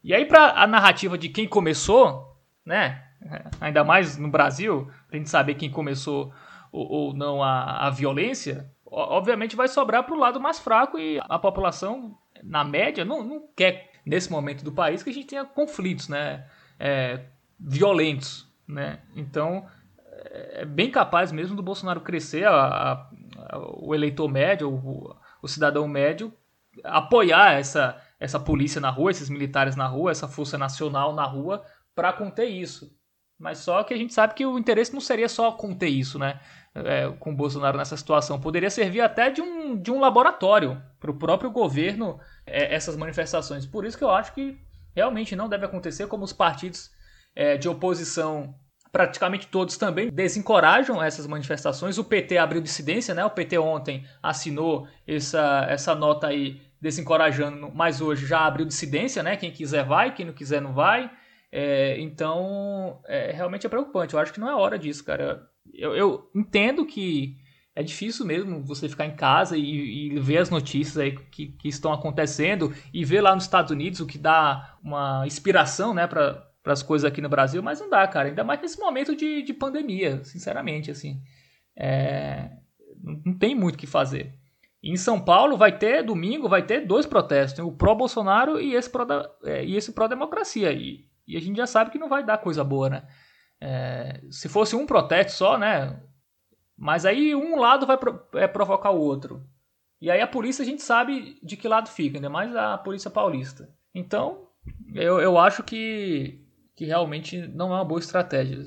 E 0.02 0.14
aí, 0.14 0.24
para 0.24 0.62
a 0.62 0.66
narrativa 0.66 1.16
de 1.16 1.28
quem 1.28 1.46
começou, 1.46 2.36
né? 2.64 3.02
Ainda 3.60 3.84
mais 3.84 4.16
no 4.16 4.28
Brasil, 4.28 4.90
pra 5.08 5.18
gente 5.18 5.30
saber 5.30 5.54
quem 5.54 5.70
começou 5.70 6.32
ou, 6.70 6.90
ou 6.90 7.14
não 7.14 7.42
a, 7.42 7.86
a 7.86 7.90
violência, 7.90 8.70
obviamente 8.86 9.56
vai 9.56 9.68
sobrar 9.68 10.04
para 10.04 10.14
o 10.14 10.18
lado 10.18 10.40
mais 10.40 10.58
fraco 10.58 10.98
e 10.98 11.20
a 11.28 11.38
população, 11.38 12.16
na 12.42 12.64
média, 12.64 13.04
não, 13.04 13.22
não 13.22 13.46
quer, 13.54 13.90
nesse 14.04 14.30
momento 14.30 14.64
do 14.64 14.72
país, 14.72 15.02
que 15.02 15.10
a 15.10 15.14
gente 15.14 15.26
tenha 15.26 15.44
conflitos, 15.44 16.08
né? 16.08 16.46
É, 16.78 17.26
violentos, 17.60 18.50
né? 18.66 19.00
Então 19.14 19.66
é 20.30 20.64
bem 20.64 20.90
capaz 20.90 21.32
mesmo 21.32 21.56
do 21.56 21.62
Bolsonaro 21.62 22.00
crescer, 22.00 22.46
a, 22.46 22.52
a, 22.52 23.58
o 23.76 23.94
eleitor 23.94 24.28
médio, 24.28 24.70
o, 24.70 25.16
o, 25.40 25.48
cidadão 25.48 25.86
médio, 25.88 26.32
apoiar 26.84 27.54
essa, 27.54 28.00
essa 28.22 28.38
polícia 28.38 28.80
na 28.80 28.88
rua, 28.88 29.10
esses 29.10 29.28
militares 29.28 29.74
na 29.74 29.88
rua, 29.88 30.12
essa 30.12 30.28
força 30.28 30.56
nacional 30.56 31.12
na 31.12 31.24
rua 31.24 31.64
para 31.92 32.12
conter 32.12 32.46
isso. 32.46 32.96
Mas 33.36 33.58
só 33.58 33.82
que 33.82 33.92
a 33.92 33.96
gente 33.96 34.14
sabe 34.14 34.34
que 34.34 34.46
o 34.46 34.56
interesse 34.56 34.94
não 34.94 35.00
seria 35.00 35.28
só 35.28 35.50
conter 35.50 35.88
isso, 35.88 36.20
né? 36.20 36.38
É, 36.72 37.10
com 37.18 37.32
o 37.32 37.36
Bolsonaro 37.36 37.76
nessa 37.76 37.96
situação. 37.96 38.40
Poderia 38.40 38.70
servir 38.70 39.00
até 39.00 39.28
de 39.28 39.42
um, 39.42 39.76
de 39.76 39.90
um 39.90 39.98
laboratório 39.98 40.80
para 41.00 41.10
o 41.10 41.14
próprio 41.14 41.50
governo 41.50 42.20
é, 42.46 42.72
essas 42.72 42.96
manifestações. 42.96 43.66
Por 43.66 43.84
isso 43.84 43.98
que 43.98 44.04
eu 44.04 44.10
acho 44.10 44.32
que 44.32 44.56
realmente 44.94 45.34
não 45.34 45.48
deve 45.48 45.66
acontecer 45.66 46.06
como 46.06 46.22
os 46.22 46.32
partidos 46.32 46.92
é, 47.34 47.56
de 47.56 47.68
oposição, 47.68 48.54
praticamente 48.92 49.48
todos 49.48 49.76
também 49.76 50.10
desencorajam 50.10 51.02
essas 51.02 51.26
manifestações. 51.26 51.98
O 51.98 52.04
PT 52.04 52.38
abriu 52.38 52.62
dissidência, 52.62 53.16
né? 53.16 53.24
O 53.24 53.30
PT 53.30 53.58
ontem 53.58 54.06
assinou 54.22 54.86
essa, 55.04 55.66
essa 55.68 55.92
nota 55.96 56.28
aí 56.28 56.60
desencorajando, 56.82 57.70
mas 57.72 58.00
hoje 58.00 58.26
já 58.26 58.40
abriu 58.40 58.66
dissidência, 58.66 59.22
né? 59.22 59.36
Quem 59.36 59.52
quiser 59.52 59.84
vai, 59.84 60.12
quem 60.12 60.26
não 60.26 60.32
quiser 60.32 60.60
não 60.60 60.74
vai. 60.74 61.08
É, 61.52 62.00
então, 62.00 63.00
é, 63.06 63.30
realmente 63.30 63.64
é 63.64 63.70
preocupante. 63.70 64.14
Eu 64.14 64.20
acho 64.20 64.32
que 64.32 64.40
não 64.40 64.48
é 64.48 64.54
hora 64.54 64.76
disso, 64.76 65.04
cara. 65.04 65.48
Eu, 65.72 65.94
eu 65.94 66.30
entendo 66.34 66.84
que 66.84 67.36
é 67.72 67.84
difícil 67.84 68.26
mesmo 68.26 68.64
você 68.64 68.88
ficar 68.88 69.06
em 69.06 69.14
casa 69.14 69.56
e, 69.56 70.08
e, 70.12 70.18
ver 70.18 70.38
as 70.38 70.50
notícias 70.50 70.98
aí 70.98 71.12
que, 71.12 71.52
que 71.52 71.68
estão 71.68 71.92
acontecendo 71.92 72.74
e 72.92 73.04
ver 73.04 73.20
lá 73.20 73.32
nos 73.32 73.44
Estados 73.44 73.70
Unidos 73.70 74.00
o 74.00 74.06
que 74.06 74.18
dá 74.18 74.76
uma 74.82 75.24
inspiração, 75.24 75.94
né, 75.94 76.08
para 76.08 76.44
as 76.64 76.82
coisas 76.82 77.08
aqui 77.08 77.20
no 77.20 77.28
Brasil, 77.28 77.62
mas 77.62 77.80
não 77.80 77.88
dá, 77.88 78.06
cara. 78.08 78.28
Ainda 78.28 78.42
mais 78.42 78.60
nesse 78.60 78.80
momento 78.80 79.14
de, 79.14 79.42
de 79.42 79.54
pandemia, 79.54 80.24
sinceramente, 80.24 80.90
assim. 80.90 81.22
É, 81.76 82.50
não 83.24 83.38
tem 83.38 83.54
muito 83.54 83.76
o 83.76 83.78
que 83.78 83.86
fazer. 83.86 84.41
Em 84.82 84.96
São 84.96 85.20
Paulo 85.20 85.56
vai 85.56 85.76
ter, 85.78 86.02
domingo, 86.02 86.48
vai 86.48 86.62
ter 86.62 86.86
dois 86.86 87.06
protestos. 87.06 87.64
O 87.64 87.72
pró-Bolsonaro 87.72 88.60
e 88.60 88.74
esse 88.74 89.92
pró-democracia. 89.92 90.70
É, 90.70 90.74
e, 90.74 91.08
e, 91.26 91.36
a 91.36 91.40
gente 91.40 91.56
já 91.56 91.66
sabe 91.66 91.90
que 91.90 91.98
não 91.98 92.08
vai 92.08 92.24
dar 92.24 92.38
coisa 92.38 92.64
boa, 92.64 92.90
né? 92.90 93.06
É, 93.60 94.20
se 94.30 94.48
fosse 94.48 94.74
um 94.74 94.86
protesto 94.86 95.32
só, 95.32 95.56
né? 95.56 96.02
Mas 96.76 97.06
aí 97.06 97.34
um 97.34 97.56
lado 97.56 97.86
vai 97.86 97.96
pro, 97.96 98.26
é, 98.34 98.48
provocar 98.48 98.90
o 98.90 99.00
outro. 99.00 99.46
E 100.00 100.10
aí 100.10 100.20
a 100.20 100.26
polícia 100.26 100.64
a 100.64 100.66
gente 100.66 100.82
sabe 100.82 101.38
de 101.40 101.56
que 101.56 101.68
lado 101.68 101.88
fica, 101.88 102.18
ainda 102.18 102.28
mais 102.28 102.54
a 102.56 102.76
polícia 102.76 103.08
paulista. 103.08 103.70
Então, 103.94 104.48
eu, 104.94 105.20
eu 105.20 105.38
acho 105.38 105.62
que 105.62 106.42
que 106.74 106.86
realmente 106.86 107.46
não 107.48 107.72
é 107.72 107.76
uma 107.76 107.84
boa 107.84 108.00
estratégia. 108.00 108.58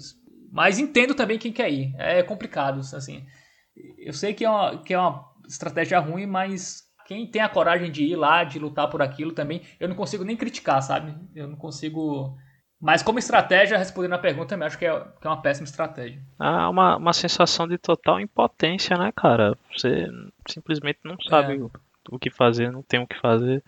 Mas 0.51 0.79
entendo 0.79 1.13
também 1.13 1.37
quem 1.37 1.51
quer 1.51 1.69
ir. 1.71 1.93
É 1.97 2.23
complicado, 2.23 2.79
assim. 2.79 3.25
Eu 3.97 4.13
sei 4.13 4.33
que 4.33 4.45
é 4.45 4.49
uma, 4.49 4.81
que 4.81 4.93
é 4.93 4.99
uma 4.99 5.34
estratégia 5.47 5.99
ruim, 5.99 6.25
mas 6.25 6.83
quem 7.05 7.27
tem 7.27 7.41
a 7.41 7.49
coragem 7.49 7.91
de 7.91 8.03
ir 8.03 8.15
lá, 8.15 8.43
de 8.43 8.59
lutar 8.59 8.89
por 8.89 9.01
aquilo 9.01 9.31
também, 9.31 9.61
eu 9.79 9.87
não 9.87 9.95
consigo 9.95 10.23
nem 10.23 10.35
criticar, 10.35 10.81
sabe? 10.81 11.15
Eu 11.35 11.47
não 11.47 11.55
consigo. 11.55 12.37
Mas 12.81 13.01
como 13.01 13.19
estratégia, 13.19 13.77
respondendo 13.77 14.13
a 14.13 14.19
pergunta, 14.19 14.55
eu 14.55 14.63
acho 14.63 14.77
que 14.77 14.85
é, 14.85 14.99
que 14.99 15.27
é 15.27 15.29
uma 15.29 15.41
péssima 15.41 15.65
estratégia. 15.65 16.21
Ah, 16.37 16.69
uma, 16.69 16.97
uma 16.97 17.13
sensação 17.13 17.67
de 17.67 17.77
total 17.77 18.19
impotência, 18.19 18.97
né, 18.97 19.11
cara? 19.15 19.57
Você 19.75 20.07
simplesmente 20.47 20.99
não 21.03 21.15
sabe 21.29 21.53
é. 21.53 21.57
o, 21.57 21.71
o 22.09 22.19
que 22.19 22.29
fazer, 22.29 22.71
não 22.71 22.81
tem 22.81 22.99
o 22.99 23.07
que 23.07 23.19
fazer. 23.19 23.63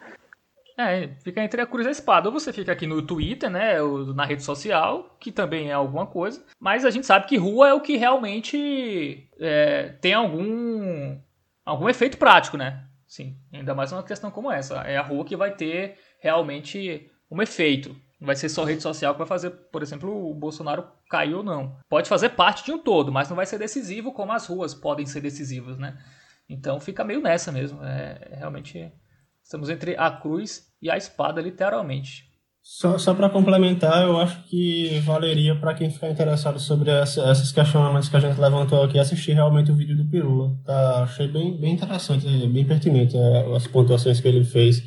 É, 0.77 1.07
fica 1.23 1.43
entre 1.43 1.59
a 1.59 1.65
cruz 1.65 1.87
e 1.87 1.89
a 1.89 1.91
espada. 1.91 2.29
Ou 2.29 2.33
você 2.33 2.53
fica 2.53 2.71
aqui 2.71 2.85
no 2.85 3.01
Twitter, 3.01 3.49
né, 3.49 3.77
na 4.13 4.25
rede 4.25 4.43
social, 4.43 5.17
que 5.19 5.31
também 5.31 5.69
é 5.69 5.73
alguma 5.73 6.05
coisa. 6.05 6.43
Mas 6.59 6.85
a 6.85 6.91
gente 6.91 7.07
sabe 7.07 7.25
que 7.25 7.35
rua 7.35 7.69
é 7.69 7.73
o 7.73 7.81
que 7.81 7.97
realmente 7.97 9.27
é, 9.39 9.95
tem 9.99 10.13
algum, 10.13 11.17
algum 11.67 11.89
efeito 11.89 12.17
prático, 12.17 12.55
né? 12.55 12.85
Sim, 13.05 13.37
ainda 13.51 13.75
mais 13.75 13.91
uma 13.91 14.01
questão 14.01 14.31
como 14.31 14.51
essa. 14.51 14.75
É 14.81 14.97
a 14.97 15.01
rua 15.01 15.25
que 15.25 15.35
vai 15.35 15.53
ter 15.53 15.97
realmente 16.19 17.11
um 17.29 17.41
efeito. 17.41 17.89
Não 18.19 18.25
vai 18.25 18.35
ser 18.35 18.49
só 18.49 18.63
rede 18.63 18.81
social 18.81 19.13
que 19.13 19.19
vai 19.19 19.27
fazer, 19.27 19.51
por 19.51 19.83
exemplo, 19.83 20.29
o 20.29 20.33
Bolsonaro 20.33 20.87
cair 21.09 21.35
ou 21.35 21.43
não. 21.43 21.77
Pode 21.89 22.09
fazer 22.09 22.29
parte 22.29 22.63
de 22.63 22.71
um 22.71 22.79
todo, 22.79 23.11
mas 23.11 23.29
não 23.29 23.35
vai 23.35 23.45
ser 23.45 23.59
decisivo 23.59 24.13
como 24.13 24.31
as 24.31 24.47
ruas 24.47 24.73
podem 24.73 25.05
ser 25.05 25.21
decisivas, 25.21 25.77
né? 25.77 25.97
Então 26.49 26.79
fica 26.79 27.03
meio 27.03 27.21
nessa 27.21 27.51
mesmo. 27.51 27.83
É, 27.83 28.35
realmente 28.37 28.91
estamos 29.43 29.69
entre 29.69 29.95
a 29.97 30.09
cruz 30.09 30.73
e 30.81 30.89
a 30.89 30.97
espada, 30.97 31.41
literalmente. 31.41 32.31
Só, 32.69 32.97
só 32.97 33.13
para 33.13 33.29
complementar, 33.29 34.03
eu 34.03 34.17
acho 34.17 34.43
que 34.43 34.99
valeria 34.99 35.55
para 35.55 35.73
quem 35.73 35.89
ficar 35.89 36.11
interessado 36.11 36.59
sobre 36.59 36.91
essa, 36.91 37.31
esses 37.31 37.49
questionamentos 37.49 38.09
que 38.09 38.17
a 38.17 38.19
gente 38.19 38.39
levantou 38.39 38.83
aqui, 38.83 38.99
assistir 38.99 39.31
realmente 39.31 39.71
o 39.71 39.75
vídeo 39.75 39.95
do 39.95 40.03
Pirula. 40.09 40.53
Tá, 40.65 41.03
achei 41.03 41.29
bem, 41.29 41.57
bem 41.57 41.75
interessante, 41.75 42.27
bem 42.27 42.67
pertinente 42.67 43.15
é, 43.15 43.55
as 43.55 43.65
pontuações 43.67 44.19
que 44.19 44.27
ele 44.27 44.43
fez. 44.43 44.83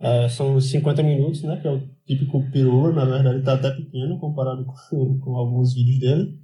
É, 0.00 0.28
são 0.28 0.60
50 0.60 1.00
minutos, 1.04 1.44
né, 1.44 1.56
que 1.58 1.68
é 1.68 1.70
o 1.70 1.80
típico 2.04 2.42
Pirula, 2.50 2.92
na 2.92 3.04
verdade 3.04 3.38
está 3.38 3.54
até 3.54 3.70
pequeno 3.70 4.18
comparado 4.18 4.64
com, 4.64 5.18
com 5.22 5.36
alguns 5.36 5.74
vídeos 5.74 6.00
dele. 6.00 6.40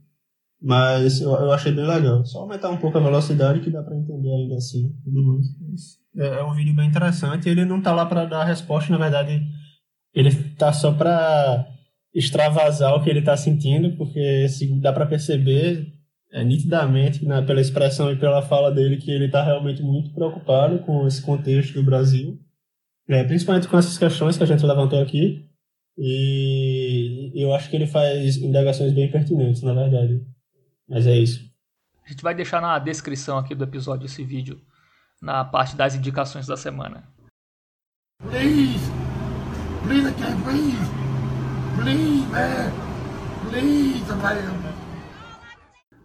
Mas 0.63 1.21
eu, 1.21 1.31
eu 1.31 1.53
achei 1.53 1.73
bem 1.73 1.87
legal. 1.89 2.25
Só 2.25 2.39
aumentar 2.43 2.71
um 2.71 2.77
pouco 2.77 2.97
a 2.99 3.01
velocidade 3.01 3.61
que 3.61 3.71
dá 3.71 3.83
para 3.83 3.97
entender 3.97 4.31
ainda 4.31 4.55
assim. 4.55 4.95
É, 6.17 6.39
é 6.39 6.45
um 6.45 6.55
vídeo 6.55 6.75
bem 6.75 6.89
interessante. 6.89 7.49
Ele 7.49 7.65
não 7.65 7.83
tá 7.83 7.93
lá 7.93 8.07
para 8.07 8.27
dar 8.27 8.45
resposta, 8.45 8.93
na 8.93 8.99
verdade 8.99 9.58
ele 10.19 10.35
tá 10.55 10.73
só 10.73 10.93
para 10.93 11.67
extravasar 12.13 12.95
o 12.95 13.05
que 13.05 13.09
ele 13.09 13.23
tá 13.23 13.37
sentindo, 13.37 13.97
porque 13.97 14.49
se 14.49 14.67
dá 14.81 14.93
para 14.93 15.07
perceber 15.07 15.93
é, 16.33 16.43
nitidamente 16.43 17.25
na, 17.25 17.41
pela 17.43 17.61
expressão 17.61 18.11
e 18.11 18.17
pela 18.17 18.43
fala 18.43 18.73
dele 18.73 18.97
que 18.97 19.11
ele 19.11 19.29
tá 19.29 19.43
realmente 19.45 19.81
muito 19.81 20.13
preocupado 20.13 20.81
com 20.81 21.07
esse 21.07 21.23
contexto 21.23 21.75
do 21.75 21.85
Brasil, 21.85 22.37
é, 23.09 23.23
principalmente 23.23 23.69
com 23.69 23.79
essas 23.79 23.97
questões 23.97 24.37
que 24.37 24.43
a 24.43 24.47
gente 24.47 24.67
levantou 24.67 25.01
aqui. 25.01 25.47
E 25.97 27.33
eu 27.35 27.53
acho 27.55 27.71
que 27.71 27.77
ele 27.77 27.87
faz 27.87 28.37
indagações 28.37 28.93
bem 28.93 29.11
pertinentes, 29.11 29.63
na 29.63 29.75
verdade. 29.75 30.25
Mas 30.89 31.07
é 31.07 31.17
isso. 31.17 31.49
A 32.05 32.09
gente 32.09 32.23
vai 32.23 32.35
deixar 32.35 32.61
na 32.61 32.79
descrição 32.79 33.37
aqui 33.37 33.55
do 33.55 33.65
episódio 33.65 34.07
esse 34.07 34.25
vídeo, 34.25 34.61
na 35.21 35.45
parte 35.45 35.77
das 35.77 35.95
indicações 35.95 36.47
da 36.47 36.57
semana. 36.57 37.05
Please. 38.31 39.08
Please, 39.85 40.13
can't 40.13 40.45
breathe. 40.45 40.75
Please, 41.77 42.27
man. 42.31 42.73
Please, 43.51 44.05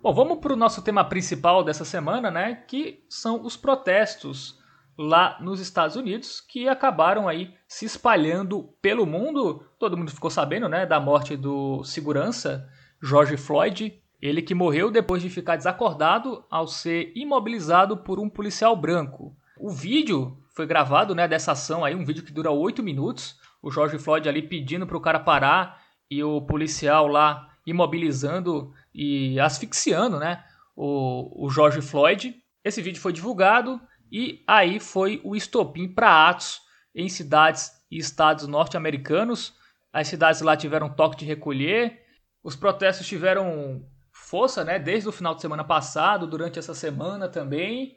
Bom, 0.02 0.14
vamos 0.14 0.40
para 0.40 0.54
o 0.54 0.56
nosso 0.56 0.82
tema 0.82 1.04
principal 1.04 1.64
dessa 1.64 1.84
semana, 1.84 2.30
né? 2.30 2.56
Que 2.68 3.04
são 3.10 3.44
os 3.44 3.58
protestos 3.58 4.60
lá 4.98 5.38
nos 5.42 5.60
Estados 5.60 5.96
Unidos 5.96 6.40
que 6.40 6.70
acabaram 6.70 7.28
aí 7.28 7.54
se 7.68 7.86
espalhando 7.86 8.70
pelo 8.82 9.06
mundo. 9.06 9.66
Todo 9.80 9.98
mundo 9.98 10.12
ficou 10.12 10.30
sabendo, 10.30 10.70
né, 10.70 10.86
da 10.86 11.00
morte 11.00 11.36
do 11.36 11.84
segurança 11.84 12.70
George 13.02 13.38
Floyd, 13.38 14.00
ele 14.22 14.42
que 14.42 14.56
morreu 14.56 14.92
depois 14.92 15.22
de 15.22 15.30
ficar 15.30 15.58
desacordado 15.58 16.46
ao 16.50 16.68
ser 16.68 17.12
imobilizado 17.16 17.98
por 17.98 18.20
um 18.20 18.30
policial 18.30 18.76
branco. 18.76 19.36
O 19.60 19.70
vídeo 19.70 20.38
foi 20.56 20.66
gravado, 20.66 21.16
né, 21.16 21.28
dessa 21.28 21.52
ação 21.52 21.84
aí, 21.84 21.96
um 21.96 22.06
vídeo 22.06 22.24
que 22.24 22.32
dura 22.32 22.52
8 22.52 22.82
minutos 22.84 23.38
o 23.64 23.72
George 23.72 23.98
Floyd 23.98 24.28
ali 24.28 24.42
pedindo 24.42 24.86
para 24.86 24.98
o 24.98 25.02
cara 25.02 25.22
parar 25.22 25.82
e 26.12 26.22
o 26.22 26.42
policial 26.42 27.08
lá 27.08 27.50
imobilizando 27.66 28.74
e 28.94 29.40
asfixiando, 29.40 30.20
né? 30.20 30.44
O, 30.76 31.46
o 31.46 31.50
George 31.50 31.82
Floyd. 31.82 32.36
Esse 32.62 32.82
vídeo 32.82 33.02
foi 33.02 33.14
divulgado 33.14 33.82
e 34.12 34.44
aí 34.46 34.82
foi 34.82 35.22
o 35.24 35.34
estopim 35.34 35.88
para 35.88 36.30
atos 36.30 36.62
em 36.94 37.08
cidades 37.08 37.72
e 37.90 37.98
estados 37.98 38.46
norte-americanos. 38.48 39.54
As 39.94 40.10
cidades 40.10 40.42
lá 40.42 40.58
tiveram 40.58 40.94
toque 40.94 41.18
de 41.18 41.26
recolher. 41.26 42.02
Os 42.44 42.58
protestos 42.58 43.08
tiveram 43.08 43.88
força, 44.12 44.66
né? 44.66 44.78
Desde 44.78 45.08
o 45.08 45.12
final 45.12 45.34
de 45.34 45.42
semana 45.42 45.64
passado, 45.64 46.28
durante 46.28 46.60
essa 46.60 46.74
semana 46.74 47.30
também. 47.30 47.96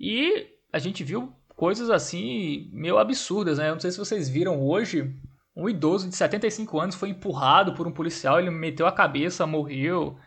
E 0.00 0.48
a 0.72 0.80
gente 0.80 1.04
viu 1.04 1.32
coisas 1.56 1.88
assim 1.90 2.68
meio 2.72 2.98
absurdas, 2.98 3.58
né? 3.58 3.68
Eu 3.68 3.74
não 3.74 3.80
sei 3.80 3.90
se 3.90 3.98
vocês 3.98 4.28
viram 4.28 4.60
hoje, 4.60 5.18
um 5.56 5.68
idoso 5.68 6.08
de 6.08 6.14
75 6.14 6.78
anos 6.78 6.94
foi 6.94 7.08
empurrado 7.08 7.74
por 7.74 7.86
um 7.86 7.92
policial, 7.92 8.38
ele 8.38 8.50
meteu 8.50 8.86
a 8.86 8.92
cabeça, 8.92 9.46
morreu. 9.46 10.18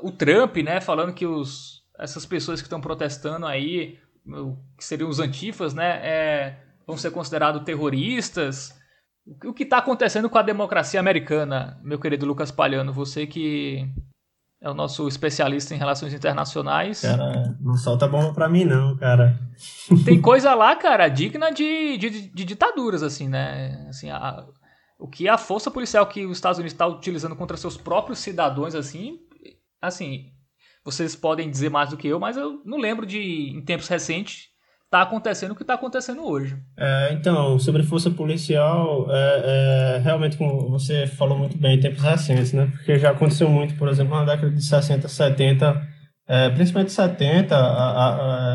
O 0.00 0.12
Trump, 0.12 0.56
né, 0.58 0.80
falando 0.80 1.12
que 1.12 1.26
os, 1.26 1.82
essas 1.98 2.24
pessoas 2.24 2.60
que 2.60 2.66
estão 2.66 2.80
protestando 2.80 3.44
aí, 3.44 3.98
que 4.78 4.84
seriam 4.84 5.10
os 5.10 5.18
antifas, 5.18 5.74
né, 5.74 6.00
é, 6.02 6.58
vão 6.86 6.96
ser 6.96 7.10
considerados 7.10 7.64
terroristas. 7.64 8.80
O 9.44 9.52
que 9.52 9.64
está 9.64 9.78
acontecendo 9.78 10.30
com 10.30 10.38
a 10.38 10.42
democracia 10.42 10.98
americana, 10.98 11.80
meu 11.82 11.98
querido 11.98 12.26
Lucas 12.26 12.50
Palhano? 12.50 12.92
Você 12.92 13.26
que 13.26 13.88
é 14.62 14.70
o 14.70 14.74
nosso 14.74 15.08
especialista 15.08 15.74
em 15.74 15.78
relações 15.78 16.14
internacionais. 16.14 17.00
Cara, 17.00 17.56
não 17.60 17.76
solta 17.76 18.06
bomba 18.06 18.32
pra 18.32 18.48
mim, 18.48 18.64
não, 18.64 18.96
cara. 18.96 19.36
Tem 20.04 20.20
coisa 20.20 20.54
lá, 20.54 20.76
cara, 20.76 21.08
digna 21.08 21.50
de, 21.50 21.98
de, 21.98 22.10
de 22.28 22.44
ditaduras, 22.44 23.02
assim, 23.02 23.28
né? 23.28 23.86
Assim, 23.88 24.08
a, 24.08 24.46
o 25.00 25.08
que 25.08 25.28
a 25.28 25.36
força 25.36 25.68
policial 25.68 26.06
que 26.06 26.24
os 26.24 26.38
Estados 26.38 26.58
Unidos 26.58 26.74
está 26.74 26.86
utilizando 26.86 27.34
contra 27.34 27.56
seus 27.56 27.76
próprios 27.76 28.20
cidadãos, 28.20 28.76
assim, 28.76 29.18
assim, 29.80 30.30
vocês 30.84 31.16
podem 31.16 31.50
dizer 31.50 31.68
mais 31.68 31.90
do 31.90 31.96
que 31.96 32.06
eu, 32.06 32.20
mas 32.20 32.36
eu 32.36 32.62
não 32.64 32.78
lembro 32.78 33.04
de, 33.04 33.18
em 33.18 33.64
tempos 33.64 33.88
recentes, 33.88 34.51
está 34.92 35.00
acontecendo 35.00 35.52
o 35.52 35.56
que 35.56 35.62
está 35.62 35.72
acontecendo 35.72 36.22
hoje. 36.22 36.54
É, 36.76 37.14
então, 37.14 37.58
sobre 37.58 37.82
força 37.82 38.10
policial, 38.10 39.06
é, 39.10 39.96
é, 39.96 39.98
realmente, 40.04 40.36
como 40.36 40.68
você 40.68 41.06
falou 41.06 41.38
muito 41.38 41.56
bem, 41.56 41.78
em 41.78 41.80
tempos 41.80 42.02
recentes, 42.02 42.52
né? 42.52 42.70
Porque 42.70 42.98
já 42.98 43.10
aconteceu 43.10 43.48
muito, 43.48 43.74
por 43.76 43.88
exemplo, 43.88 44.14
na 44.14 44.24
década 44.24 44.50
de 44.50 44.62
60, 44.62 45.08
70, 45.08 45.88
é, 46.28 46.50
principalmente 46.50 46.92
70, 46.92 47.56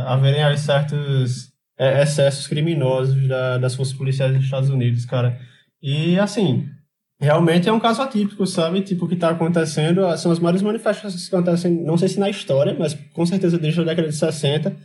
haverem 0.07 0.43
aí 0.43 0.55
certos 0.59 1.47
é, 1.75 2.03
excessos 2.03 2.45
criminosos 2.45 3.27
da, 3.27 3.57
das 3.57 3.73
forças 3.73 3.95
policiais 3.95 4.31
dos 4.31 4.45
Estados 4.45 4.69
Unidos, 4.69 5.05
cara. 5.05 5.39
E, 5.81 6.19
assim, 6.19 6.67
realmente 7.19 7.67
é 7.67 7.73
um 7.73 7.79
caso 7.79 7.99
atípico, 8.03 8.45
sabe? 8.45 8.81
Tipo, 8.81 9.05
o 9.05 9.07
que 9.07 9.15
está 9.15 9.29
acontecendo 9.29 10.01
são 10.19 10.31
as 10.31 10.37
maiores 10.37 10.61
manifestações 10.61 11.27
que 11.27 11.35
acontecem, 11.35 11.83
não 11.83 11.97
sei 11.97 12.09
se 12.09 12.19
na 12.19 12.29
história, 12.29 12.75
mas 12.77 12.93
com 12.93 13.25
certeza 13.25 13.57
desde 13.57 13.81
a 13.81 13.83
década 13.83 14.07
de 14.07 14.15
60, 14.15 14.75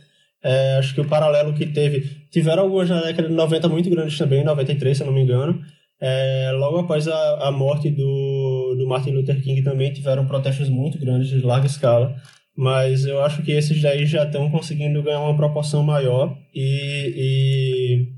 é, 0.43 0.77
acho 0.77 0.93
que 0.93 1.01
o 1.01 1.07
paralelo 1.07 1.53
que 1.53 1.65
teve. 1.65 2.21
Tiveram 2.29 2.63
algumas 2.63 2.89
na 2.89 3.01
década 3.01 3.29
de 3.29 3.33
90 3.33 3.69
muito 3.69 3.89
grandes 3.89 4.17
também, 4.17 4.43
93, 4.43 4.97
se 4.97 5.03
eu 5.03 5.07
não 5.07 5.13
me 5.13 5.21
engano. 5.21 5.61
É, 6.01 6.51
logo 6.53 6.79
após 6.79 7.07
a, 7.07 7.47
a 7.47 7.51
morte 7.51 7.89
do, 7.89 8.75
do 8.77 8.85
Martin 8.87 9.11
Luther 9.11 9.41
King 9.41 9.61
também 9.61 9.93
tiveram 9.93 10.25
protestos 10.25 10.67
muito 10.67 10.99
grandes, 10.99 11.29
de 11.29 11.41
larga 11.41 11.67
escala. 11.67 12.15
Mas 12.55 13.05
eu 13.05 13.21
acho 13.23 13.41
que 13.41 13.51
esses 13.51 13.81
daí 13.81 14.05
já 14.05 14.25
estão 14.25 14.51
conseguindo 14.51 15.01
ganhar 15.01 15.21
uma 15.21 15.35
proporção 15.35 15.81
maior 15.81 16.37
e, 16.53 18.09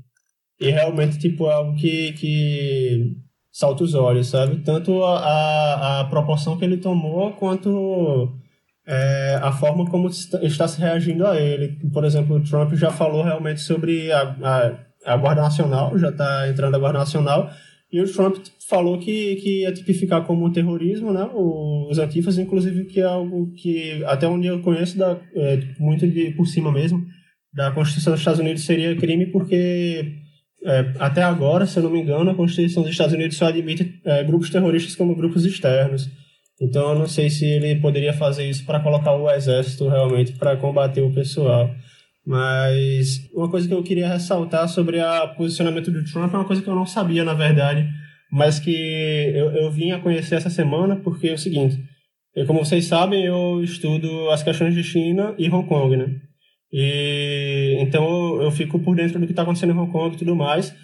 e, 0.60 0.66
e 0.66 0.70
realmente 0.70 1.18
tipo, 1.18 1.48
é 1.48 1.52
algo 1.54 1.74
que, 1.76 2.12
que 2.12 3.12
salta 3.52 3.84
os 3.84 3.94
olhos, 3.94 4.26
sabe? 4.26 4.62
Tanto 4.62 5.02
a, 5.04 5.18
a, 5.18 6.00
a 6.00 6.04
proporção 6.06 6.58
que 6.58 6.64
ele 6.64 6.76
tomou 6.76 7.32
quanto 7.32 8.36
é, 8.86 9.38
a 9.42 9.50
forma 9.52 9.84
como 9.90 10.08
está 10.08 10.68
se 10.68 10.80
reagindo 10.80 11.26
a 11.26 11.40
ele. 11.40 11.78
Por 11.92 12.04
exemplo, 12.04 12.36
o 12.36 12.42
Trump 12.42 12.74
já 12.74 12.90
falou 12.90 13.22
realmente 13.22 13.60
sobre 13.60 14.12
a, 14.12 14.36
a, 14.42 15.12
a 15.14 15.16
Guarda 15.16 15.42
Nacional, 15.42 15.98
já 15.98 16.10
está 16.10 16.48
entrando 16.48 16.76
a 16.76 16.78
Guarda 16.78 17.00
Nacional, 17.00 17.50
e 17.92 18.00
o 18.00 18.12
Trump 18.12 18.36
falou 18.68 18.98
que, 18.98 19.36
que 19.36 19.62
ia 19.62 19.72
tipificar 19.72 20.24
como 20.24 20.52
terrorismo 20.52 21.12
né, 21.12 21.28
os 21.32 21.98
antifas, 21.98 22.38
inclusive 22.38 22.84
que 22.84 23.00
é 23.00 23.04
algo 23.04 23.52
que, 23.52 24.04
até 24.04 24.26
onde 24.26 24.46
eu 24.46 24.60
conheço, 24.60 24.98
da, 24.98 25.18
é, 25.34 25.60
muito 25.78 26.06
de, 26.06 26.30
por 26.32 26.46
cima 26.46 26.72
mesmo, 26.72 27.04
da 27.52 27.70
Constituição 27.70 28.12
dos 28.12 28.20
Estados 28.20 28.40
Unidos 28.40 28.64
seria 28.64 28.96
crime 28.96 29.26
porque 29.26 30.12
é, 30.64 30.92
até 30.98 31.22
agora, 31.22 31.64
se 31.64 31.78
eu 31.78 31.84
não 31.84 31.90
me 31.90 32.00
engano, 32.00 32.30
a 32.30 32.34
Constituição 32.34 32.82
dos 32.82 32.92
Estados 32.92 33.14
Unidos 33.14 33.36
só 33.36 33.46
admite 33.46 34.00
é, 34.04 34.24
grupos 34.24 34.50
terroristas 34.50 34.96
como 34.96 35.14
grupos 35.14 35.44
externos. 35.44 36.10
Então 36.60 36.90
eu 36.90 36.98
não 36.98 37.06
sei 37.06 37.28
se 37.28 37.44
ele 37.44 37.76
poderia 37.80 38.12
fazer 38.12 38.48
isso 38.48 38.64
para 38.64 38.80
colocar 38.80 39.14
o 39.14 39.30
exército 39.30 39.88
realmente 39.88 40.32
para 40.32 40.56
combater 40.56 41.02
o 41.02 41.12
pessoal. 41.12 41.70
Mas 42.26 43.28
uma 43.32 43.48
coisa 43.48 43.68
que 43.68 43.74
eu 43.74 43.82
queria 43.82 44.08
ressaltar 44.08 44.68
sobre 44.68 44.98
o 45.00 45.34
posicionamento 45.36 45.90
do 45.90 46.04
Trump 46.04 46.32
é 46.32 46.36
uma 46.36 46.46
coisa 46.46 46.62
que 46.62 46.68
eu 46.68 46.74
não 46.74 46.86
sabia, 46.86 47.22
na 47.22 47.34
verdade, 47.34 47.88
mas 48.32 48.58
que 48.58 48.72
eu, 49.34 49.52
eu 49.52 49.70
vim 49.70 49.92
a 49.92 50.00
conhecer 50.00 50.34
essa 50.34 50.50
semana 50.50 50.96
porque 50.96 51.28
é 51.28 51.34
o 51.34 51.38
seguinte: 51.38 51.78
eu, 52.34 52.46
como 52.46 52.64
vocês 52.64 52.86
sabem, 52.86 53.24
eu 53.24 53.62
estudo 53.62 54.30
as 54.30 54.42
questões 54.42 54.74
de 54.74 54.82
China 54.82 55.34
e 55.38 55.48
Hong 55.48 55.68
Kong, 55.68 55.96
né? 55.96 56.20
E 56.72 57.76
então 57.80 58.04
eu, 58.36 58.42
eu 58.42 58.50
fico 58.50 58.78
por 58.80 58.96
dentro 58.96 59.20
do 59.20 59.26
que 59.26 59.32
está 59.32 59.42
acontecendo 59.42 59.72
em 59.72 59.78
Hong 59.78 59.92
Kong 59.92 60.14
e 60.14 60.18
tudo 60.18 60.34
mais. 60.34 60.74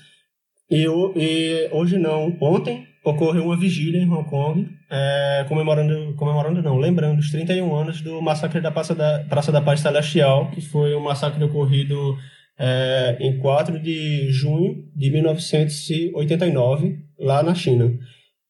E, 0.70 0.82
eu, 0.82 1.12
e 1.16 1.68
hoje 1.72 1.98
não, 1.98 2.36
ontem 2.40 2.86
ocorreu 3.04 3.44
uma 3.44 3.58
vigília 3.58 4.00
em 4.00 4.08
Hong 4.08 4.28
Kong, 4.28 4.68
é, 4.90 5.44
comemorando, 5.48 6.14
comemorando 6.14 6.62
não, 6.62 6.78
lembrando 6.78 7.18
os 7.18 7.30
31 7.30 7.74
anos 7.74 8.00
do 8.00 8.22
massacre 8.22 8.60
da 8.60 8.70
Praça 8.70 8.94
da, 8.94 9.24
Praça 9.28 9.50
da 9.50 9.60
Paz 9.60 9.80
Celestial, 9.80 10.50
que 10.50 10.60
foi 10.60 10.94
um 10.94 11.00
massacre 11.00 11.42
ocorrido 11.42 12.16
é, 12.58 13.16
em 13.20 13.38
4 13.38 13.80
de 13.80 14.30
junho 14.30 14.84
de 14.94 15.10
1989, 15.10 16.98
lá 17.18 17.42
na 17.42 17.54
China. 17.54 17.92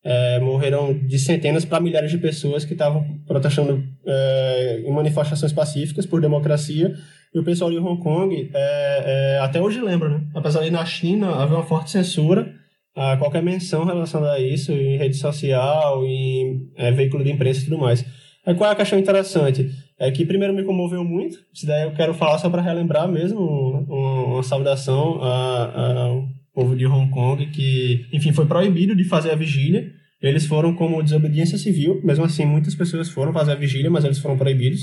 É, 0.04 0.40
morreram 0.40 0.92
de 0.92 1.16
centenas 1.16 1.64
para 1.64 1.80
milhares 1.80 2.10
de 2.10 2.18
pessoas 2.18 2.64
que 2.64 2.72
estavam 2.72 3.20
protestando 3.24 3.84
é, 4.04 4.82
em 4.84 4.92
manifestações 4.92 5.52
pacíficas 5.52 6.04
por 6.04 6.20
democracia. 6.20 6.92
E 7.32 7.38
o 7.38 7.44
pessoal 7.44 7.70
de 7.70 7.78
Hong 7.78 8.02
Kong 8.02 8.50
é, 8.52 9.36
é 9.36 9.38
até 9.38 9.62
hoje 9.62 9.80
lembra, 9.80 10.08
né? 10.08 10.26
Apesar 10.34 10.62
de 10.62 10.70
na 10.70 10.84
China 10.84 11.36
haver 11.36 11.54
uma 11.54 11.62
forte 11.62 11.90
censura 11.90 12.51
a 12.94 13.16
qualquer 13.16 13.42
menção 13.42 13.84
relacionada 13.84 14.34
a 14.34 14.40
isso 14.40 14.72
em 14.72 14.98
rede 14.98 15.16
social, 15.16 16.04
em 16.04 16.70
é, 16.76 16.90
veículo 16.92 17.24
de 17.24 17.30
imprensa 17.30 17.60
e 17.60 17.64
tudo 17.64 17.78
mais. 17.78 18.04
Aí 18.44 18.54
qual 18.54 18.70
é 18.70 18.72
a 18.72 18.76
questão 18.76 18.98
interessante? 18.98 19.70
É 19.98 20.10
que 20.10 20.26
primeiro 20.26 20.52
me 20.52 20.64
comoveu 20.64 21.04
muito, 21.04 21.38
isso 21.54 21.66
daí 21.66 21.84
eu 21.84 21.92
quero 21.92 22.12
falar 22.12 22.38
só 22.38 22.50
para 22.50 22.60
relembrar 22.60 23.08
mesmo 23.08 23.40
uma, 23.40 24.24
uma 24.24 24.42
saudação 24.42 25.22
ao 25.22 26.24
povo 26.52 26.76
de 26.76 26.86
Hong 26.86 27.10
Kong 27.10 27.46
que, 27.46 28.06
enfim, 28.12 28.32
foi 28.32 28.46
proibido 28.46 28.96
de 28.96 29.04
fazer 29.04 29.30
a 29.30 29.36
vigília. 29.36 29.90
Eles 30.20 30.46
foram 30.46 30.74
como 30.74 31.02
desobediência 31.02 31.58
civil, 31.58 32.00
mesmo 32.04 32.24
assim 32.24 32.44
muitas 32.44 32.74
pessoas 32.74 33.08
foram 33.08 33.32
fazer 33.32 33.52
a 33.52 33.56
vigília, 33.56 33.90
mas 33.90 34.04
eles 34.04 34.18
foram 34.18 34.36
proibidos. 34.36 34.80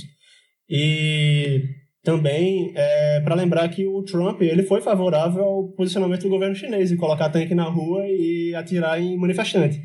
E 0.70 1.64
também 2.04 2.72
é, 2.76 3.20
para 3.22 3.36
lembrar 3.36 3.68
que 3.70 3.86
o 3.86 4.04
Trump 4.04 4.41
ele 4.41 4.64
foi 4.64 4.82
favorável 4.82 5.43
ao 5.43 5.68
posicionamento 5.70 6.24
do 6.24 6.30
governo 6.30 6.56
chinês 6.56 6.89
de 6.89 6.97
colocar 6.97 7.30
tanque 7.30 7.54
na 7.54 7.66
rua 7.66 8.04
e 8.08 8.54
atirar 8.56 9.02
em 9.02 9.18
manifestante. 9.18 9.82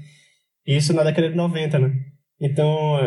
Isso 0.66 0.92
na 0.92 1.02
década 1.02 1.28
de 1.28 1.36
90, 1.36 1.78
né? 1.78 1.92
Então, 2.40 2.98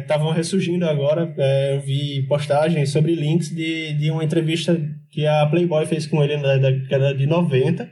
estavam 0.00 0.28
é, 0.28 0.32
é, 0.32 0.36
ressurgindo 0.36 0.88
agora, 0.88 1.34
é, 1.36 1.76
eu 1.76 1.80
vi 1.80 2.26
postagens 2.28 2.90
sobre 2.90 3.14
links 3.14 3.50
de, 3.50 3.92
de 3.94 4.10
uma 4.10 4.24
entrevista 4.24 4.80
que 5.10 5.26
a 5.26 5.46
Playboy 5.46 5.84
fez 5.86 6.06
com 6.06 6.22
ele 6.22 6.36
na 6.36 6.56
década 6.56 7.14
de 7.14 7.26
90, 7.26 7.90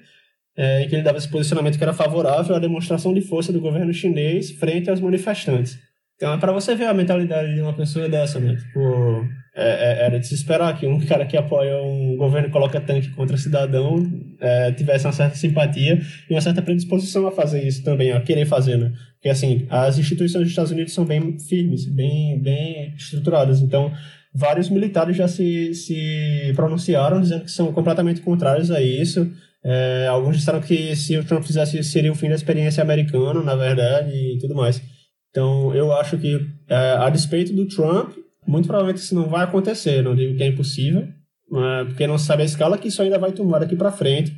é, 0.56 0.82
em 0.82 0.88
que 0.88 0.94
ele 0.94 1.02
dava 1.02 1.18
esse 1.18 1.28
posicionamento 1.28 1.76
que 1.76 1.82
era 1.82 1.92
favorável 1.92 2.54
à 2.54 2.58
demonstração 2.58 3.12
de 3.12 3.20
força 3.20 3.52
do 3.52 3.60
governo 3.60 3.92
chinês 3.92 4.52
frente 4.52 4.88
aos 4.88 5.00
manifestantes. 5.00 5.78
Então, 6.16 6.32
é 6.32 6.38
para 6.38 6.52
você 6.52 6.74
ver 6.76 6.86
a 6.86 6.94
mentalidade 6.94 7.52
de 7.52 7.60
uma 7.60 7.74
pessoa 7.74 8.08
dessa, 8.08 8.38
né? 8.38 8.54
Tipo, 8.54 9.26
é, 9.56 10.02
é, 10.02 10.06
era 10.06 10.18
de 10.18 10.26
se 10.26 10.34
esperar 10.34 10.76
que 10.76 10.86
um 10.86 10.98
cara 11.00 11.24
que 11.24 11.36
apoia 11.36 11.80
um 11.80 12.16
governo 12.16 12.48
que 12.48 12.52
coloca 12.52 12.80
tanque 12.80 13.10
contra 13.10 13.36
cidadão 13.36 14.04
é, 14.40 14.72
tivesse 14.72 15.06
uma 15.06 15.12
certa 15.12 15.36
simpatia 15.36 16.00
e 16.28 16.34
uma 16.34 16.40
certa 16.40 16.60
predisposição 16.60 17.26
a 17.26 17.30
fazer 17.30 17.62
isso 17.62 17.84
também, 17.84 18.10
a 18.10 18.20
querer 18.20 18.46
fazer, 18.46 18.76
né? 18.76 18.92
Porque, 19.14 19.28
assim, 19.28 19.64
as 19.70 19.96
instituições 19.96 20.42
dos 20.42 20.50
Estados 20.50 20.72
Unidos 20.72 20.92
são 20.92 21.04
bem 21.04 21.38
firmes, 21.38 21.86
bem, 21.86 22.38
bem 22.40 22.92
estruturadas. 22.96 23.60
Então, 23.60 23.92
vários 24.34 24.68
militares 24.68 25.16
já 25.16 25.28
se, 25.28 25.72
se 25.72 26.52
pronunciaram 26.56 27.20
dizendo 27.20 27.44
que 27.44 27.50
são 27.50 27.72
completamente 27.72 28.20
contrários 28.20 28.70
a 28.70 28.82
isso. 28.82 29.30
É, 29.64 30.08
alguns 30.08 30.36
disseram 30.36 30.60
que 30.60 30.94
se 30.96 31.16
o 31.16 31.24
Trump 31.24 31.44
fizesse 31.44 31.78
isso 31.78 31.90
seria 31.90 32.12
o 32.12 32.14
fim 32.14 32.28
da 32.28 32.34
experiência 32.34 32.82
americana, 32.82 33.40
na 33.40 33.54
verdade, 33.54 34.12
e 34.12 34.36
tudo 34.38 34.54
mais. 34.54 34.82
Então, 35.30 35.74
eu 35.74 35.92
acho 35.92 36.18
que, 36.18 36.44
é, 36.68 36.76
a 36.98 37.08
despeito 37.08 37.52
do 37.54 37.66
Trump, 37.66 38.10
muito 38.46 38.66
provavelmente 38.66 39.02
isso 39.02 39.14
não 39.14 39.28
vai 39.28 39.44
acontecer, 39.44 40.02
não 40.02 40.14
digo 40.14 40.36
que 40.36 40.42
é 40.42 40.48
impossível, 40.48 41.02
é, 41.02 41.84
porque 41.84 42.06
não 42.06 42.18
se 42.18 42.26
sabe 42.26 42.42
a 42.42 42.46
escala 42.46 42.78
que 42.78 42.88
isso 42.88 43.02
ainda 43.02 43.18
vai 43.18 43.32
tomar 43.32 43.60
daqui 43.60 43.76
para 43.76 43.92
frente 43.92 44.36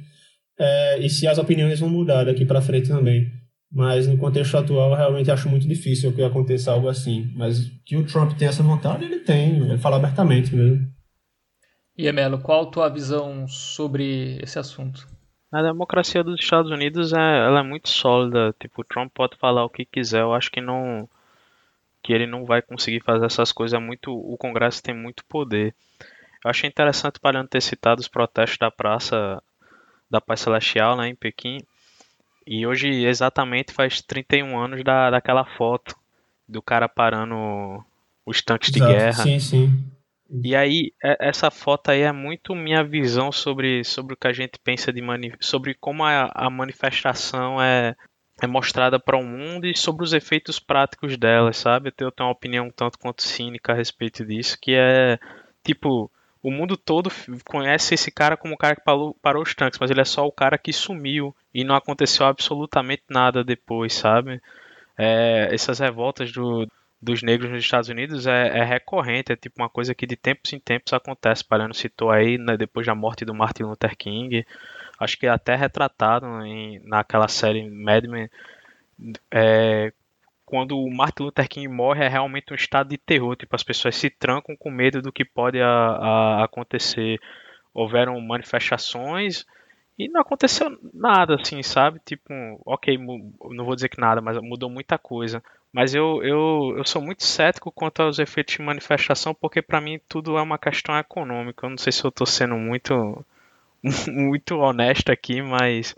é, 0.59 0.99
e 1.01 1.11
se 1.11 1.27
as 1.27 1.39
opiniões 1.39 1.81
vão 1.81 1.89
mudar 1.89 2.25
daqui 2.25 2.45
para 2.45 2.63
frente 2.63 2.89
também. 2.89 3.31
Mas 3.71 4.07
no 4.07 4.17
contexto 4.17 4.57
atual, 4.57 4.91
eu 4.91 4.97
realmente 4.97 5.31
acho 5.31 5.49
muito 5.49 5.67
difícil 5.67 6.13
que 6.13 6.23
aconteça 6.23 6.73
algo 6.73 6.89
assim. 6.89 7.31
Mas 7.37 7.69
que 7.85 7.97
o 7.97 8.07
Trump 8.07 8.33
tem 8.33 8.49
essa 8.49 8.63
vontade, 8.63 9.05
ele 9.05 9.21
tem, 9.21 9.57
ele 9.57 9.79
fala 9.79 9.97
abertamente 9.97 10.55
mesmo. 10.55 10.87
E 11.99 12.07
Emelo, 12.07 12.39
qual 12.39 12.63
a 12.63 12.71
tua 12.71 12.89
visão 12.89 13.47
sobre 13.49 14.39
esse 14.43 14.59
assunto? 14.59 15.07
A 15.53 15.63
democracia 15.63 16.23
dos 16.23 16.41
Estados 16.41 16.71
Unidos 16.71 17.13
é, 17.13 17.47
ela 17.47 17.61
é 17.61 17.63
muito 17.63 17.89
sólida. 17.89 18.55
Tipo, 18.61 18.83
o 18.83 18.85
Trump 18.85 19.13
pode 19.15 19.37
falar 19.37 19.65
o 19.65 19.71
que 19.71 19.85
quiser. 19.85 20.21
Eu 20.21 20.33
acho 20.33 20.51
que 20.51 20.61
não 20.61 21.09
que 22.07 22.13
ele 22.13 22.25
não 22.25 22.45
vai 22.45 22.63
conseguir 22.63 23.03
fazer 23.03 23.27
essas 23.27 23.51
coisas. 23.51 23.83
Muito, 23.83 24.13
o 24.13 24.37
Congresso 24.39 24.81
tem 24.81 24.95
muito 24.95 25.25
poder. 25.25 25.75
Eu 26.45 26.49
achei 26.49 26.71
interessante 26.71 27.19
para 27.19 27.45
ter 27.49 27.61
citado 27.61 28.01
os 28.01 28.07
protestos 28.07 28.59
da 28.59 28.71
Praça 28.71 29.43
da 30.09 30.21
Paz 30.21 30.41
Celestial, 30.41 30.97
né, 30.97 31.09
em 31.09 31.17
Pequim. 31.17 31.59
E 32.47 32.65
hoje 32.65 33.05
exatamente 33.05 33.73
faz 33.73 34.01
31 34.01 34.57
anos 34.57 34.85
da, 34.85 35.11
daquela 35.11 35.45
foto 35.45 35.97
do 36.49 36.63
cara 36.63 36.89
parando 36.89 37.85
os 38.25 38.41
tanques 38.41 38.69
Exato, 38.69 38.93
de 38.93 38.97
guerra. 38.97 39.23
Sim, 39.25 39.41
sim. 39.41 39.85
E 40.45 40.55
aí, 40.55 40.93
é, 41.03 41.29
essa 41.29 41.51
foto 41.51 41.91
aí 41.91 42.03
é 42.03 42.13
muito 42.13 42.55
minha 42.55 42.85
visão 42.85 43.33
sobre, 43.33 43.83
sobre 43.83 44.15
o 44.15 44.17
que 44.17 44.29
a 44.29 44.33
gente 44.33 44.61
pensa 44.63 44.93
de 44.93 45.03
mani 45.03 45.33
sobre 45.41 45.75
como 45.75 46.05
a, 46.05 46.31
a 46.33 46.49
manifestação 46.49 47.61
é, 47.61 47.97
é 48.41 48.47
mostrada 48.47 48.99
para 48.99 49.17
o 49.17 49.25
mundo 49.25 49.67
e 49.67 49.77
sobre 49.77 50.05
os 50.05 50.13
efeitos 50.13 50.59
práticos 50.59 51.17
dela, 51.17 51.53
sabe? 51.53 51.93
Eu 51.99 52.13
tenho 52.13 52.29
uma 52.29 52.33
opinião 52.33 52.71
tanto 52.71 52.99
quanto 52.99 53.23
cínica 53.23 53.73
a 53.73 53.75
respeito 53.77 54.25
disso, 54.25 54.59
que 54.61 54.75
é 54.75 55.19
tipo, 55.65 56.11
o 56.43 56.51
mundo 56.51 56.77
todo 56.77 57.11
conhece 57.45 57.95
esse 57.95 58.11
cara 58.11 58.37
como 58.37 58.55
o 58.55 58.59
cara 58.59 58.77
que 58.77 58.85
parou, 58.85 59.15
parou 59.23 59.43
os 59.43 59.55
tanques, 59.55 59.79
mas 59.81 59.91
ele 59.91 60.01
é 60.01 60.05
só 60.05 60.27
o 60.27 60.33
cara 60.33 60.59
que 60.59 60.73
sumiu 60.73 61.35
e 61.53 61.65
não 61.65 61.75
aconteceu 61.75 62.27
absolutamente 62.27 63.05
nada 63.09 63.43
depois, 63.43 63.95
sabe? 63.95 64.41
É, 64.99 65.49
essas 65.51 65.79
revoltas 65.79 66.31
do, 66.31 66.69
dos 67.01 67.23
negros 67.23 67.51
nos 67.51 67.65
Estados 67.65 67.89
Unidos 67.89 68.27
é, 68.27 68.59
é, 68.59 68.65
recorrente, 68.65 69.33
é 69.33 69.37
tipo 69.37 69.63
uma 69.63 69.69
coisa 69.69 69.95
que 69.95 70.07
de 70.07 70.17
tempos 70.17 70.53
em 70.53 70.59
tempos 70.59 70.93
acontece. 70.93 71.45
Palhano 71.45 71.75
citou 71.75 72.11
aí, 72.11 72.39
né, 72.39 72.57
depois 72.57 72.87
da 72.87 72.95
morte 72.95 73.25
do 73.25 73.35
Martin 73.35 73.65
Luther 73.65 73.97
King, 73.97 74.47
acho 74.99 75.19
que 75.19 75.27
é 75.27 75.31
até 75.31 75.55
retratado 75.55 76.27
em, 76.45 76.81
naquela 76.85 77.29
série 77.29 77.69
Mad 77.69 78.05
Men, 78.05 78.31
é, 79.31 79.93
quando 80.45 80.79
o 80.79 80.91
Martin 80.95 81.25
Luther 81.25 81.49
King 81.49 81.69
morre 81.69 82.05
é 82.05 82.09
realmente 82.09 82.53
um 82.53 82.57
estado 82.57 82.89
de 82.89 82.97
terror, 82.97 83.37
tipo 83.37 83.55
as 83.55 83.63
pessoas 83.63 83.97
se 83.97 84.09
trancam 84.09 84.57
com 84.57 84.71
medo 84.71 85.03
do 85.03 85.13
que 85.13 85.25
pode 85.25 85.61
a, 85.61 85.69
a 85.69 86.45
acontecer. 86.45 87.21
Houveram 87.75 88.19
manifestações 88.21 89.45
e 89.99 90.09
não 90.09 90.21
aconteceu 90.21 90.79
nada 90.95 91.35
assim, 91.35 91.63
sabe? 91.63 92.01
Tipo, 92.05 92.33
ok, 92.65 92.97
não 92.99 93.65
vou 93.65 93.75
dizer 93.75 93.89
que 93.89 94.01
nada, 94.01 94.21
mas 94.21 94.39
mudou 94.41 94.71
muita 94.71 94.97
coisa. 94.97 95.43
Mas 95.73 95.95
eu, 95.95 96.23
eu, 96.23 96.75
eu 96.79 96.85
sou 96.87 97.03
muito 97.03 97.25
cético 97.25 97.73
quanto 97.73 98.01
aos 98.01 98.19
efeitos 98.19 98.55
de 98.55 98.63
manifestação, 98.63 99.35
porque 99.35 99.61
para 99.61 99.81
mim 99.81 100.01
tudo 100.09 100.39
é 100.39 100.43
uma 100.43 100.59
questão 100.59 100.97
econômica. 100.99 101.67
Eu 101.67 101.71
não 101.71 101.79
sei 101.79 101.93
se 101.93 102.05
eu 102.05 102.09
estou 102.09 102.27
sendo 102.27 102.57
muito 102.57 103.25
muito 104.09 104.57
honesto 104.57 105.11
aqui, 105.11 105.43
mas. 105.43 105.95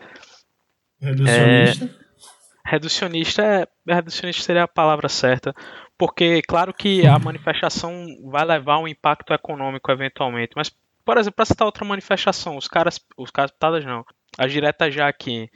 Reducionista? 1.00 1.84
É, 1.84 2.70
reducionista, 2.70 3.42
é, 3.42 3.94
reducionista 3.94 4.42
seria 4.42 4.64
a 4.64 4.68
palavra 4.68 5.08
certa. 5.08 5.54
Porque, 5.96 6.42
claro 6.42 6.72
que 6.72 7.06
a 7.06 7.18
manifestação 7.18 8.06
vai 8.30 8.44
levar 8.44 8.78
um 8.78 8.86
impacto 8.86 9.32
econômico 9.32 9.90
eventualmente, 9.90 10.52
mas, 10.54 10.72
por 11.04 11.18
exemplo, 11.18 11.36
para 11.36 11.44
citar 11.44 11.66
outra 11.66 11.84
manifestação, 11.84 12.56
os 12.56 12.68
caras, 12.68 13.00
os 13.16 13.32
caras 13.32 13.50
pitadas 13.50 13.84
não, 13.84 14.04
as 14.38 14.52
diretas 14.52 14.94
já 14.94 15.08
aqui, 15.08 15.50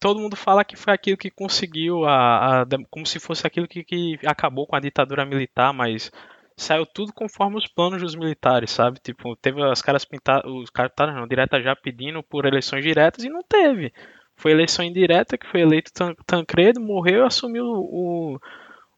todo 0.00 0.20
mundo 0.20 0.34
fala 0.34 0.64
que 0.64 0.76
foi 0.76 0.92
aquilo 0.92 1.16
que 1.16 1.30
conseguiu, 1.30 2.04
a, 2.04 2.62
a 2.62 2.66
como 2.90 3.06
se 3.06 3.20
fosse 3.20 3.46
aquilo 3.46 3.68
que, 3.68 3.84
que 3.84 4.18
acabou 4.26 4.66
com 4.66 4.74
a 4.74 4.80
ditadura 4.80 5.24
militar, 5.24 5.72
mas 5.72 6.10
saiu 6.56 6.86
tudo 6.86 7.12
conforme 7.12 7.56
os 7.56 7.66
planos 7.66 8.00
dos 8.00 8.14
militares, 8.14 8.70
sabe? 8.70 9.00
Tipo, 9.00 9.36
teve 9.36 9.62
as 9.62 9.82
caras 9.82 10.04
pintadas, 10.04 10.50
os 10.50 10.70
caras 10.70 10.92
não, 10.98 11.26
direta 11.26 11.60
já 11.60 11.74
pedindo 11.74 12.22
por 12.22 12.46
eleições 12.46 12.82
diretas 12.84 13.24
e 13.24 13.28
não 13.28 13.42
teve. 13.42 13.92
Foi 14.36 14.50
eleição 14.50 14.84
indireta 14.84 15.38
que 15.38 15.46
foi 15.46 15.60
eleito 15.60 15.92
Tancredo, 16.26 16.80
morreu 16.80 17.22
e 17.22 17.26
assumiu 17.26 17.64
o, 17.66 18.40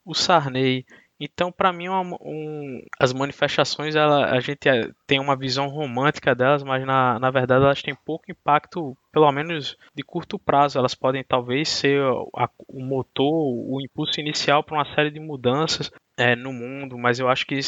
o 0.05 0.15
Sarney. 0.15 0.85
Então, 1.19 1.51
para 1.51 1.73
mim, 1.73 1.89
uma, 1.89 2.17
um, 2.21 2.83
as 3.01 3.12
manifestações, 3.12 3.97
ela, 3.97 4.27
a 4.31 4.41
gente 4.41 4.69
é, 4.69 4.91
tem 5.07 5.19
uma 5.19 5.35
visão 5.35 5.69
romântica 5.69 6.35
delas, 6.35 6.62
mas 6.62 6.85
na, 6.85 7.19
na 7.19 7.31
verdade 7.31 7.64
elas 7.64 7.81
têm 7.81 7.95
pouco 7.95 8.31
impacto, 8.31 8.95
pelo 9.11 9.31
menos 9.33 9.79
de 9.95 10.03
curto 10.03 10.39
prazo. 10.39 10.79
Elas 10.79 10.95
podem 10.95 11.25
talvez 11.25 11.71
ser 11.71 12.03
a, 12.37 12.51
o 12.69 12.85
motor, 12.85 13.33
o 13.33 13.81
impulso 13.81 14.21
inicial 14.21 14.62
para 14.62 14.77
uma 14.77 14.95
série 14.95 15.11
de 15.11 15.19
mudanças 15.19 15.91
é, 16.19 16.37
no 16.37 16.53
mundo, 16.53 16.99
mas 16.99 17.19
eu 17.19 17.29
acho 17.29 17.47
que 17.47 17.59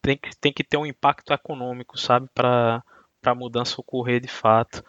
tem 0.00 0.16
que, 0.16 0.36
tem 0.36 0.52
que 0.52 0.62
ter 0.62 0.76
um 0.76 0.86
impacto 0.86 1.32
econômico, 1.32 1.98
sabe, 1.98 2.28
para 2.32 2.80
a 3.24 3.34
mudança 3.34 3.80
ocorrer 3.80 4.20
de 4.20 4.28
fato. 4.28 4.84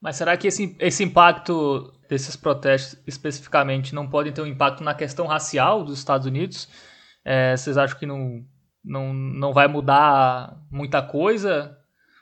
Mas 0.00 0.16
será 0.16 0.36
que 0.36 0.48
esse, 0.48 0.76
esse 0.80 1.04
impacto 1.04 1.92
desses 2.08 2.34
protestos 2.34 3.00
especificamente 3.06 3.94
não 3.94 4.08
pode 4.08 4.32
ter 4.32 4.42
um 4.42 4.46
impacto 4.46 4.82
na 4.82 4.94
questão 4.94 5.26
racial 5.26 5.84
dos 5.84 5.98
Estados 5.98 6.26
Unidos? 6.26 6.68
É, 7.24 7.56
vocês 7.56 7.78
acham 7.78 7.98
que 7.98 8.06
não, 8.06 8.44
não, 8.84 9.12
não 9.12 9.52
vai 9.52 9.66
mudar 9.66 10.56
muita 10.70 11.00
coisa? 11.02 11.76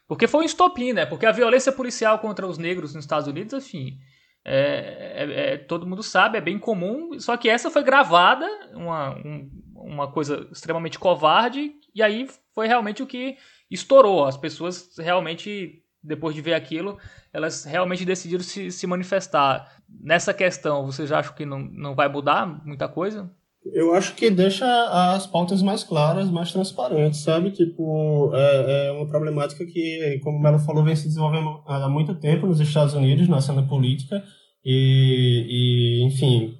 Porque 0.07 0.29
foi 0.29 0.43
um 0.43 0.47
estopim, 0.47 0.93
né? 0.93 1.07
Porque 1.07 1.27
a 1.27 1.33
violência 1.33 1.73
policial 1.73 2.19
contra 2.19 2.47
os 2.47 2.59
negros 2.59 2.95
nos 2.95 3.05
Estados 3.05 3.27
Unidos, 3.27 3.53
enfim, 3.53 3.99
é, 4.45 5.15
é, 5.17 5.55
é, 5.55 5.57
todo 5.57 5.87
mundo 5.87 6.03
sabe, 6.03 6.39
é 6.39 6.41
bem 6.41 6.59
comum. 6.59 7.19
Só 7.19 7.37
que 7.37 7.49
essa 7.49 7.71
foi 7.71 7.83
gravada, 7.83 8.47
uma, 8.75 9.17
um, 9.17 9.51
uma 9.75 10.11
coisa 10.11 10.47
extremamente 10.53 10.99
covarde, 10.99 11.73
e 11.95 12.03
aí 12.03 12.29
foi 12.55 12.67
realmente 12.67 13.03
o 13.03 13.07
que 13.07 13.37
estourou. 13.71 14.25
As 14.25 14.37
pessoas 14.37 14.97
realmente 14.99 15.83
depois 16.03 16.35
de 16.35 16.41
ver 16.41 16.55
aquilo, 16.55 16.99
elas 17.33 17.65
realmente 17.65 18.05
decidiram 18.05 18.43
se, 18.43 18.73
se 18.73 18.87
manifestar. 18.87 19.81
Nessa 19.89 20.35
questão, 20.35 20.85
vocês 20.85 21.13
acham 21.13 21.35
que 21.35 21.47
não, 21.47 21.61
não 21.61 21.95
vai 21.95 22.09
mudar 22.09 22.47
muita 22.67 22.89
coisa? 22.89 23.31
Eu 23.65 23.95
acho 23.95 24.17
que 24.17 24.29
deixa 24.29 24.67
as 25.15 25.27
pautas 25.27 25.63
mais 25.63 25.85
claras, 25.85 26.29
mais 26.29 26.51
transparentes, 26.51 27.21
sabe? 27.21 27.53
Tipo, 27.53 28.33
é, 28.35 28.89
é 28.89 28.93
uma 28.93 29.07
problemática 29.07 29.65
que, 29.65 30.19
como 30.25 30.41
Melo 30.41 30.59
falou, 30.59 30.83
vem 30.83 30.97
se 30.97 31.07
desenvolvendo 31.07 31.63
há 31.67 31.89
muito 31.89 32.15
tempo 32.17 32.47
nos 32.47 32.59
Estados 32.59 32.95
Unidos, 32.95 33.29
na 33.29 33.41
cena 33.41 33.63
política, 33.63 34.23
e, 34.65 35.47
e 35.49 36.05
enfim, 36.05 36.55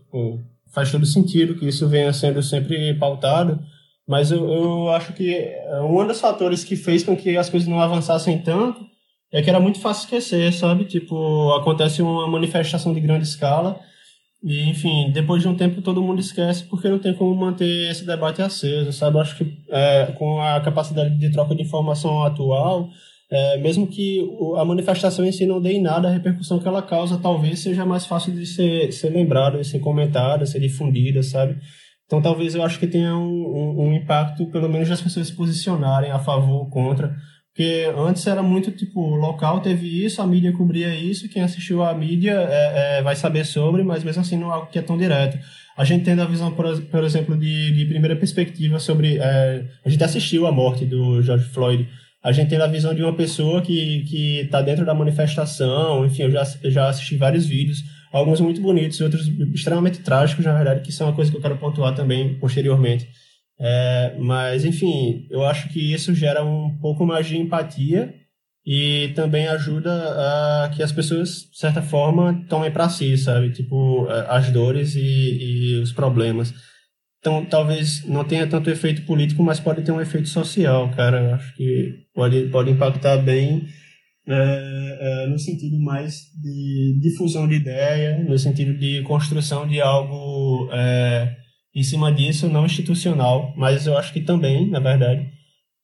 faz 0.73 0.93
todo 0.93 1.05
sentido 1.05 1.57
que 1.57 1.67
isso 1.67 1.89
venha 1.89 2.13
sendo 2.13 2.41
sempre 2.41 2.95
pautado, 2.95 3.61
mas 4.07 4.31
eu, 4.31 4.49
eu 4.49 4.91
acho 4.91 5.13
que 5.13 5.53
um 5.89 6.07
dos 6.07 6.21
fatores 6.21 6.63
que 6.63 6.77
fez 6.77 7.03
com 7.03 7.17
que 7.17 7.37
as 7.37 7.51
coisas 7.51 7.69
não 7.69 7.81
avançassem 7.81 8.39
tanto 8.39 8.81
é 9.33 9.43
que 9.43 9.49
era 9.49 9.59
muito 9.59 9.81
fácil 9.81 10.05
esquecer, 10.05 10.53
sabe? 10.53 10.85
Tipo, 10.85 11.53
acontece 11.55 12.03
uma 12.03 12.29
manifestação 12.29 12.93
de 12.93 13.01
grande 13.01 13.25
escala 13.25 13.81
e, 14.43 14.69
enfim, 14.69 15.13
depois 15.13 15.41
de 15.41 15.49
um 15.49 15.55
tempo 15.55 15.81
todo 15.81 16.03
mundo 16.03 16.21
esquece 16.21 16.65
porque 16.65 16.89
não 16.89 16.99
tem 16.99 17.15
como 17.15 17.35
manter 17.35 17.91
esse 17.91 18.05
debate 18.05 18.43
aceso, 18.43 18.93
sabe? 18.93 19.19
Acho 19.19 19.37
que 19.37 19.59
é, 19.71 20.07
com 20.19 20.41
a 20.41 20.61
capacidade 20.61 21.17
de 21.17 21.31
troca 21.31 21.55
de 21.55 21.63
informação 21.63 22.25
atual, 22.25 22.89
é, 23.31 23.59
mesmo 23.59 23.87
que 23.87 24.21
a 24.59 24.65
manifestação 24.65 25.25
em 25.25 25.31
si 25.31 25.47
não 25.47 25.61
dê 25.61 25.75
em 25.75 25.83
nada, 25.83 26.09
a 26.09 26.11
repercussão 26.11 26.59
que 26.59 26.67
ela 26.67 26.83
causa 26.83 27.19
talvez 27.19 27.61
seja 27.61 27.87
mais 27.87 28.05
fácil 28.05 28.33
de 28.33 28.45
ser, 28.45 28.93
ser 28.93 29.11
lembrada, 29.11 29.63
ser 29.63 29.79
comentada, 29.79 30.45
ser 30.45 30.59
difundida, 30.59 31.23
sabe? 31.23 31.57
Então 32.05 32.21
talvez 32.21 32.55
eu 32.57 32.65
acho 32.65 32.81
que 32.81 32.87
tenha 32.87 33.17
um, 33.17 33.23
um, 33.23 33.87
um 33.87 33.95
impacto, 33.95 34.51
pelo 34.51 34.69
menos 34.69 34.89
das 34.89 35.01
pessoas 35.01 35.29
se 35.29 35.37
posicionarem 35.37 36.11
a 36.11 36.19
favor 36.19 36.63
ou 36.63 36.69
contra 36.69 37.15
porque 37.53 37.87
antes 37.99 38.27
era 38.27 38.43
muito 38.43 38.71
tipo, 38.71 39.15
local 39.15 39.61
teve 39.61 40.05
isso, 40.05 40.23
a 40.23 40.27
mídia 40.27 40.53
cobria 40.53 40.95
isso, 40.95 41.29
quem 41.29 41.43
assistiu 41.43 41.83
à 41.83 41.93
mídia 41.93 42.33
é, 42.33 42.99
é, 42.99 43.03
vai 43.03 43.15
saber 43.15 43.45
sobre, 43.45 43.83
mas 43.83 44.03
mesmo 44.03 44.23
assim 44.23 44.39
não 44.39 44.51
é 44.51 44.55
algo 44.55 44.71
que 44.71 44.79
é 44.79 44.83
tão 44.83 44.97
direto. 44.97 45.39
A 45.77 45.85
gente 45.85 46.05
tendo 46.05 46.23
a 46.23 46.25
visão, 46.25 46.51
por, 46.51 46.81
por 46.83 47.05
exemplo, 47.05 47.37
de, 47.37 47.73
de 47.73 47.85
primeira 47.85 48.17
perspectiva 48.17 48.79
sobre. 48.79 49.19
É, 49.19 49.65
a 49.85 49.89
gente 49.89 50.03
assistiu 50.03 50.47
a 50.47 50.53
morte 50.53 50.87
do 50.87 51.23
George 51.23 51.45
Floyd. 51.45 51.89
A 52.23 52.33
gente 52.33 52.49
tendo 52.49 52.63
a 52.63 52.67
visão 52.67 52.95
de 52.95 53.03
uma 53.03 53.13
pessoa 53.15 53.61
que 53.61 54.41
está 54.45 54.63
dentro 54.63 54.87
da 54.87 54.95
manifestação, 54.95 56.07
enfim, 56.07 56.23
eu 56.23 56.31
já, 56.31 56.45
já 56.65 56.89
assisti 56.89 57.17
vários 57.17 57.47
vídeos, 57.47 57.83
alguns 58.13 58.41
muito 58.41 58.61
bonitos, 58.61 59.01
outros 59.01 59.27
extremamente 59.53 59.99
trágicos, 60.01 60.45
na 60.45 60.55
verdade, 60.55 60.83
que 60.83 60.93
são 60.93 61.09
uma 61.09 61.15
coisa 61.15 61.31
que 61.31 61.37
eu 61.37 61.41
quero 61.41 61.57
pontuar 61.57 61.95
também 61.95 62.35
posteriormente. 62.35 63.09
É, 63.61 64.17
mas, 64.19 64.65
enfim, 64.65 65.27
eu 65.31 65.45
acho 65.45 65.69
que 65.69 65.93
isso 65.93 66.15
gera 66.15 66.45
um 66.45 66.77
pouco 66.81 67.07
mais 67.07 67.27
de 67.27 67.37
empatia 67.37 68.15
e 68.65 69.13
também 69.15 69.49
ajuda 69.49 69.93
a 69.93 70.69
que 70.71 70.83
as 70.83 70.93
pessoas, 70.93 71.49
de 71.51 71.59
certa 71.59 71.83
forma, 71.83 72.45
tomem 72.49 72.71
para 72.71 72.89
si, 72.89 73.17
sabe? 73.17 73.51
Tipo, 73.51 74.07
as 74.29 74.51
dores 74.51 74.95
e, 74.95 75.01
e, 75.01 75.81
os 75.81 75.93
problemas. 75.93 76.55
Então, 77.21 77.45
talvez 77.45 78.05
não 78.07 78.25
tenha 78.25 78.47
tanto 78.47 78.71
efeito 78.71 79.03
político, 79.03 79.43
mas 79.43 79.61
pode 79.61 79.83
ter 79.83 79.93
um 79.93 80.01
efeito 80.01 80.29
social, 80.29 80.91
cara. 80.91 81.21
Eu 81.21 81.35
acho 81.35 81.55
que 81.57 82.07
pode, 82.15 82.49
pode 82.49 82.71
impactar 82.71 83.17
bem 83.19 83.67
é, 84.27 84.99
é, 85.01 85.27
no 85.27 85.39
sentido 85.39 85.79
mais 85.81 86.15
de 86.41 86.99
difusão 87.01 87.49
de 87.49 87.57
ideia, 87.57 88.25
no 88.25 88.39
sentido 88.39 88.77
de 88.77 89.03
construção 89.03 89.67
de 89.67 89.81
algo 89.81 90.69
é, 90.73 91.37
em 91.75 91.83
cima 91.83 92.13
disso, 92.13 92.49
não 92.49 92.67
institucional, 92.67 93.53
mas 93.57 93.87
eu 93.87 93.97
acho 93.97 94.13
que 94.13 94.21
também, 94.21 94.69
na 94.69 94.79
verdade, 94.79 95.27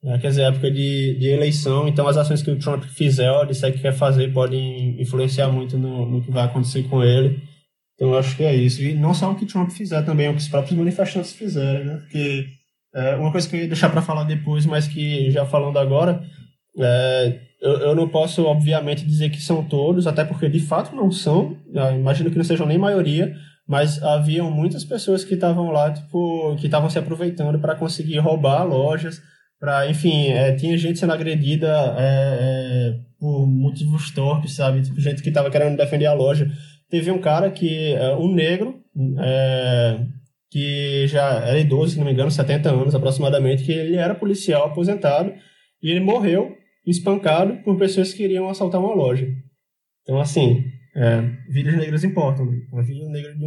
é, 0.05 0.19
quer 0.19 0.29
dizer, 0.29 0.43
época 0.43 0.71
de, 0.71 1.19
de 1.19 1.27
eleição, 1.29 1.89
então 1.89 2.07
as 2.07 2.17
ações 2.17 2.43
que 2.43 2.51
o 2.51 2.59
Trump 2.59 2.85
fizer, 2.85 3.31
ou 3.33 3.47
disser 3.47 3.73
que 3.73 3.81
quer 3.81 3.93
fazer, 3.93 4.33
podem 4.33 5.01
influenciar 5.01 5.49
muito 5.49 5.77
no, 5.77 6.07
no 6.07 6.23
que 6.23 6.31
vai 6.31 6.45
acontecer 6.45 6.85
com 6.85 7.03
ele. 7.03 7.43
Então 7.95 8.11
eu 8.11 8.19
acho 8.19 8.37
que 8.37 8.45
é 8.45 8.55
isso. 8.55 8.81
E 8.81 8.95
não 8.95 9.13
só 9.13 9.33
o 9.33 9.35
que 9.35 9.45
Trump 9.45 9.71
fizer, 9.71 10.03
também 10.03 10.29
o 10.29 10.35
que 10.35 10.41
os 10.41 10.49
próprios 10.49 10.79
manifestantes 10.79 11.33
fizerem, 11.33 11.85
né? 11.85 11.97
Porque 11.97 12.47
é, 12.95 13.17
uma 13.17 13.33
coisa 13.33 13.49
que 13.49 13.57
eu 13.57 13.61
ia 13.61 13.67
deixar 13.67 13.91
para 13.91 14.01
falar 14.01 14.23
depois, 14.23 14.65
mas 14.67 14.87
que 14.87 15.31
já 15.33 15.45
falando 15.45 15.79
agora, 15.79 16.23
é, 16.79 17.41
eu, 17.61 17.73
eu 17.81 17.95
não 17.97 18.09
posso, 18.09 18.45
obviamente, 18.45 19.05
dizer 19.05 19.31
que 19.31 19.41
são 19.41 19.65
todos, 19.65 20.07
até 20.07 20.25
porque 20.25 20.49
de 20.49 20.61
fato 20.61 20.95
não 20.95 21.11
são, 21.11 21.57
imagino 21.99 22.31
que 22.31 22.37
não 22.37 22.45
sejam 22.45 22.67
nem 22.67 22.79
maioria, 22.79 23.35
mas 23.69 24.03
haviam 24.03 24.51
muitas 24.51 24.83
pessoas 24.83 25.23
que 25.25 25.35
estavam 25.35 25.71
lá, 25.71 25.93
tipo, 25.93 26.57
que 26.57 26.67
estavam 26.67 26.89
se 26.89 26.99
aproveitando 26.99 27.61
para 27.61 27.77
conseguir 27.77 28.19
roubar 28.19 28.65
lojas, 28.65 29.21
para, 29.61 29.91
enfim, 29.91 30.29
é, 30.29 30.55
tinha 30.55 30.79
gente 30.79 30.99
sendo 30.99 31.13
agredida 31.13 31.69
é, 31.99 32.39
é, 32.41 32.95
por 33.21 33.47
motivos 33.47 34.11
torpes, 34.11 34.55
sabe? 34.55 34.81
Tipo, 34.81 34.99
gente 34.99 35.23
que 35.23 35.29
estava 35.29 35.51
querendo 35.51 35.77
defender 35.77 36.07
a 36.07 36.15
loja. 36.15 36.51
Teve 36.89 37.11
um 37.11 37.21
cara 37.21 37.51
que, 37.51 37.93
é, 37.93 38.17
um 38.17 38.33
negro, 38.33 38.81
é, 39.19 40.01
que 40.51 41.07
já 41.07 41.41
era 41.41 41.59
idoso, 41.59 41.93
se 41.93 41.99
não 41.99 42.07
me 42.07 42.13
engano, 42.13 42.31
70 42.31 42.71
anos 42.71 42.95
aproximadamente, 42.95 43.65
que 43.65 43.73
ele 43.73 43.97
era 43.97 44.15
policial 44.15 44.65
aposentado 44.65 45.31
e 45.83 45.91
ele 45.91 46.01
morreu 46.01 46.57
espancado 46.87 47.63
por 47.65 47.77
pessoas 47.77 48.13
que 48.13 48.19
queriam 48.19 48.49
assaltar 48.49 48.81
uma 48.81 48.95
loja. 48.95 49.29
Então, 50.03 50.19
assim, 50.19 50.65
é, 50.95 51.23
vidas 51.49 51.75
negras 51.77 52.05
importam. 52.05 52.47
Né? 52.47 52.59
A 52.73 52.83
vida 52.83 53.09
negra 53.09 53.35
de 53.35 53.45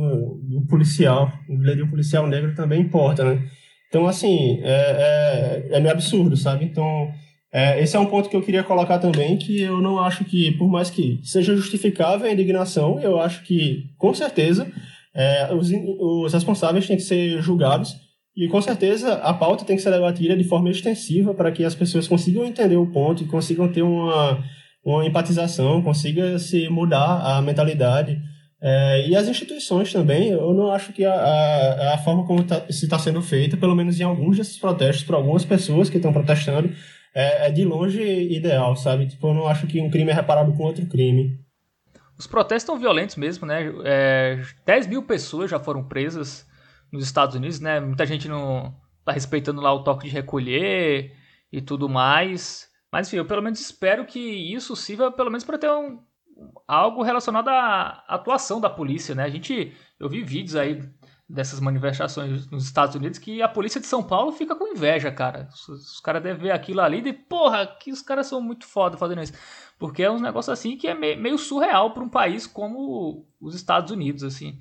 um 0.57 0.65
policial, 0.67 1.31
a 1.49 1.53
vida 1.53 1.75
de 1.75 1.83
um 1.83 1.89
policial 1.89 2.27
negro 2.27 2.53
também 2.55 2.81
importa, 2.81 3.23
né? 3.23 3.43
Então, 3.89 4.07
assim, 4.07 4.61
é, 4.63 5.67
é, 5.71 5.77
é 5.77 5.79
meio 5.79 5.93
absurdo, 5.93 6.37
sabe? 6.37 6.63
Então, 6.63 7.11
é, 7.51 7.81
esse 7.81 7.97
é 7.97 7.99
um 7.99 8.05
ponto 8.05 8.29
que 8.29 8.35
eu 8.35 8.41
queria 8.41 8.63
colocar 8.63 8.99
também, 8.99 9.37
que 9.37 9.61
eu 9.61 9.81
não 9.81 9.99
acho 9.99 10.23
que, 10.23 10.51
por 10.53 10.69
mais 10.69 10.89
que 10.89 11.19
seja 11.23 11.55
justificável 11.55 12.25
a 12.25 12.31
indignação, 12.31 12.99
eu 13.01 13.19
acho 13.19 13.43
que, 13.43 13.83
com 13.97 14.13
certeza, 14.13 14.71
é, 15.13 15.53
os, 15.53 15.69
os 15.99 16.33
responsáveis 16.33 16.87
têm 16.87 16.95
que 16.95 17.03
ser 17.03 17.41
julgados 17.41 17.97
e, 18.35 18.47
com 18.47 18.61
certeza, 18.61 19.15
a 19.15 19.33
pauta 19.33 19.65
tem 19.65 19.75
que 19.75 19.81
ser 19.81 19.91
debatida 19.91 20.37
de 20.37 20.45
forma 20.45 20.69
extensiva 20.69 21.33
para 21.33 21.51
que 21.51 21.65
as 21.65 21.75
pessoas 21.75 22.07
consigam 22.07 22.45
entender 22.45 22.77
o 22.77 22.87
ponto 22.87 23.23
e 23.23 23.27
consigam 23.27 23.67
ter 23.67 23.81
uma 23.81 24.41
uma 24.83 25.05
empatização, 25.05 25.81
consiga 25.81 26.37
se 26.39 26.67
mudar 26.69 27.37
a 27.37 27.41
mentalidade. 27.41 28.19
É, 28.63 29.07
e 29.07 29.15
as 29.15 29.27
instituições 29.27 29.91
também, 29.91 30.29
eu 30.29 30.53
não 30.53 30.71
acho 30.71 30.93
que 30.93 31.03
a, 31.03 31.13
a, 31.13 31.95
a 31.95 31.97
forma 31.97 32.25
como 32.25 32.43
tá, 32.43 32.61
se 32.69 32.85
está 32.85 32.99
sendo 32.99 33.21
feita, 33.21 33.57
pelo 33.57 33.75
menos 33.75 33.99
em 33.99 34.03
alguns 34.03 34.37
desses 34.37 34.57
protestos, 34.57 35.03
por 35.03 35.15
algumas 35.15 35.43
pessoas 35.43 35.89
que 35.89 35.97
estão 35.97 36.13
protestando, 36.13 36.71
é, 37.13 37.47
é, 37.47 37.51
de 37.51 37.65
longe 37.65 38.01
ideal, 38.01 38.75
sabe? 38.75 39.07
Tipo, 39.07 39.27
eu 39.27 39.33
não 39.33 39.47
acho 39.47 39.67
que 39.67 39.81
um 39.81 39.89
crime 39.89 40.11
é 40.11 40.13
reparado 40.13 40.53
com 40.53 40.63
outro 40.63 40.85
crime. 40.85 41.39
Os 42.17 42.27
protestos 42.27 42.63
estão 42.63 42.79
violentos 42.79 43.15
mesmo, 43.15 43.47
né? 43.47 43.73
É, 43.83 44.41
10 44.65 44.87
mil 44.87 45.03
pessoas 45.03 45.49
já 45.49 45.59
foram 45.59 45.83
presas 45.83 46.47
nos 46.91 47.03
Estados 47.03 47.35
Unidos, 47.35 47.59
né? 47.59 47.79
Muita 47.79 48.05
gente 48.05 48.27
não 48.27 48.75
está 48.99 49.11
respeitando 49.11 49.59
lá 49.59 49.73
o 49.73 49.83
toque 49.83 50.07
de 50.07 50.13
recolher 50.13 51.11
e 51.51 51.61
tudo 51.61 51.89
mais. 51.89 52.70
Mas 52.91 53.07
enfim, 53.07 53.17
eu 53.17 53.25
pelo 53.25 53.41
menos 53.41 53.59
espero 53.59 54.05
que 54.05 54.19
isso 54.19 54.75
sirva 54.75 55.11
pelo 55.11 55.31
menos 55.31 55.43
para 55.43 55.57
ter 55.57 55.69
um, 55.69 56.03
algo 56.67 57.03
relacionado 57.03 57.47
à 57.47 58.03
atuação 58.07 58.59
da 58.59 58.69
polícia, 58.69 59.15
né? 59.15 59.23
A 59.23 59.29
gente, 59.29 59.73
eu 59.99 60.09
vi 60.09 60.23
vídeos 60.23 60.55
aí 60.55 60.81
dessas 61.27 61.61
manifestações 61.61 62.49
nos 62.51 62.65
Estados 62.65 62.95
Unidos 62.95 63.17
que 63.17 63.41
a 63.41 63.47
polícia 63.47 63.79
de 63.79 63.87
São 63.87 64.03
Paulo 64.03 64.33
fica 64.33 64.55
com 64.55 64.67
inveja, 64.67 65.11
cara. 65.11 65.47
Os, 65.53 65.69
os 65.69 65.99
caras 66.01 66.21
devem 66.21 66.41
ver 66.41 66.51
aquilo 66.51 66.81
ali 66.81 66.97
e, 66.97 67.13
porra, 67.13 67.65
que 67.65 67.91
os 67.91 68.01
caras 68.01 68.27
são 68.27 68.41
muito 68.41 68.65
foda 68.65 68.97
fazendo 68.97 69.21
isso. 69.21 69.33
Porque 69.79 70.03
é 70.03 70.11
um 70.11 70.19
negócio 70.19 70.51
assim 70.51 70.75
que 70.75 70.87
é 70.87 70.93
meio 70.93 71.37
surreal 71.37 71.93
para 71.93 72.03
um 72.03 72.09
país 72.09 72.45
como 72.45 73.25
os 73.39 73.55
Estados 73.55 73.91
Unidos, 73.91 74.23
assim. 74.23 74.59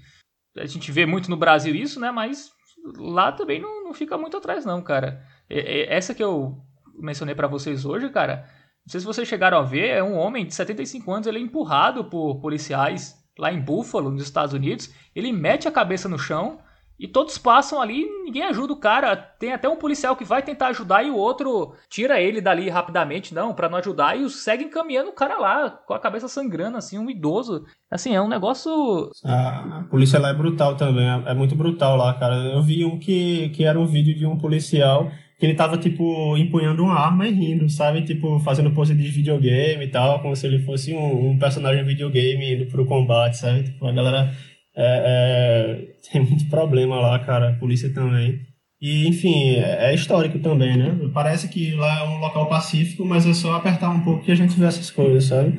A 0.57 0.67
gente 0.67 0.93
vê 0.93 1.05
muito 1.05 1.29
no 1.29 1.37
Brasil 1.37 1.75
isso, 1.75 1.99
né? 1.99 2.11
Mas 2.13 2.53
lá 2.97 3.33
também 3.33 3.61
não, 3.61 3.85
não 3.85 3.93
fica 3.93 4.17
muito 4.17 4.37
atrás, 4.37 4.65
não, 4.65 4.81
cara. 4.81 5.27
Essa 5.49 6.15
que 6.15 6.23
eu 6.23 6.65
mencionei 6.99 7.35
para 7.35 7.49
vocês 7.49 7.85
hoje, 7.85 8.09
cara, 8.11 8.45
não 8.87 8.91
sei 8.91 9.01
se 9.01 9.07
vocês 9.07 9.29
chegaram 9.29 9.59
a 9.59 9.63
ver, 9.63 9.89
é 9.89 10.03
um 10.03 10.17
homem 10.17 10.47
de 10.47 10.55
75 10.55 11.13
anos, 11.13 11.27
ele 11.27 11.39
é 11.39 11.43
empurrado 11.43 12.05
por 12.05 12.41
policiais 12.41 13.15
lá 13.39 13.53
em 13.53 13.61
Buffalo, 13.61 14.11
nos 14.11 14.23
Estados 14.23 14.55
Unidos, 14.55 14.93
ele 15.15 15.33
mete 15.33 15.69
a 15.69 15.73
cabeça 15.73 16.09
no 16.09 16.19
chão 16.19 16.59
e 17.01 17.09
todos 17.09 17.39
passam 17.39 17.81
ali, 17.81 18.05
ninguém 18.25 18.43
ajuda 18.43 18.75
o 18.75 18.77
cara. 18.77 19.17
Tem 19.17 19.55
até 19.55 19.67
um 19.67 19.77
policial 19.77 20.15
que 20.15 20.23
vai 20.23 20.43
tentar 20.43 20.67
ajudar 20.67 21.03
e 21.03 21.11
o 21.11 21.17
outro 21.17 21.73
tira 21.89 22.21
ele 22.21 22.43
dali 22.43 22.69
rapidamente, 22.69 23.33
não, 23.33 23.55
para 23.55 23.71
não 23.71 23.79
ajudar, 23.79 24.19
e 24.19 24.29
segue 24.29 24.67
caminhando 24.67 25.09
o 25.09 25.15
cara 25.15 25.39
lá, 25.39 25.71
com 25.71 25.95
a 25.95 25.99
cabeça 25.99 26.29
sangrando, 26.29 26.77
assim, 26.77 26.99
um 26.99 27.09
idoso. 27.09 27.65
Assim, 27.91 28.15
é 28.15 28.21
um 28.21 28.29
negócio. 28.29 29.11
A 29.25 29.87
polícia 29.91 30.19
lá 30.19 30.29
é 30.29 30.35
brutal 30.35 30.77
também, 30.77 31.09
é, 31.09 31.31
é 31.31 31.35
muito 31.35 31.57
brutal 31.57 31.97
lá, 31.97 32.13
cara. 32.13 32.37
Eu 32.37 32.63
vi 32.63 32.85
um 32.85 32.99
que, 32.99 33.49
que 33.49 33.65
era 33.65 33.81
um 33.81 33.87
vídeo 33.87 34.15
de 34.15 34.27
um 34.27 34.37
policial 34.37 35.11
que 35.41 35.47
ele 35.47 35.55
tava, 35.55 35.79
tipo, 35.79 36.37
empunhando 36.37 36.85
uma 36.85 37.01
arma 37.01 37.27
e 37.27 37.33
rindo, 37.33 37.67
sabe? 37.71 38.03
Tipo, 38.03 38.39
fazendo 38.41 38.73
pose 38.73 38.95
de 38.95 39.09
videogame 39.09 39.87
e 39.87 39.89
tal, 39.89 40.21
como 40.21 40.37
se 40.37 40.47
ele 40.47 40.59
fosse 40.59 40.93
um, 40.93 41.31
um 41.31 41.39
personagem 41.39 41.83
videogame 41.83 42.57
indo 42.57 42.67
pro 42.67 42.85
combate, 42.85 43.39
sabe? 43.39 43.63
Tipo, 43.63 43.87
a 43.87 43.93
galera 43.93 44.35
é, 44.77 45.87
é, 45.97 46.11
tem 46.13 46.21
muito 46.21 46.47
problema 46.51 47.01
lá, 47.01 47.19
cara. 47.21 47.49
A 47.49 47.53
polícia 47.55 47.89
também. 47.89 48.39
E, 48.83 49.09
enfim, 49.09 49.55
é 49.57 49.95
histórico 49.95 50.39
também, 50.41 50.77
né? 50.77 50.95
Parece 51.15 51.49
que 51.49 51.73
lá 51.73 52.01
é 52.01 52.09
um 52.09 52.19
local 52.19 52.47
pacífico, 52.47 53.07
mas 53.07 53.27
é 53.27 53.33
só 53.33 53.55
apertar 53.55 53.89
um 53.89 54.01
pouco 54.01 54.23
que 54.23 54.33
a 54.33 54.35
gente 54.35 54.59
vê 54.61 54.67
essas 54.67 54.91
coisas, 54.91 55.25
sabe? 55.25 55.59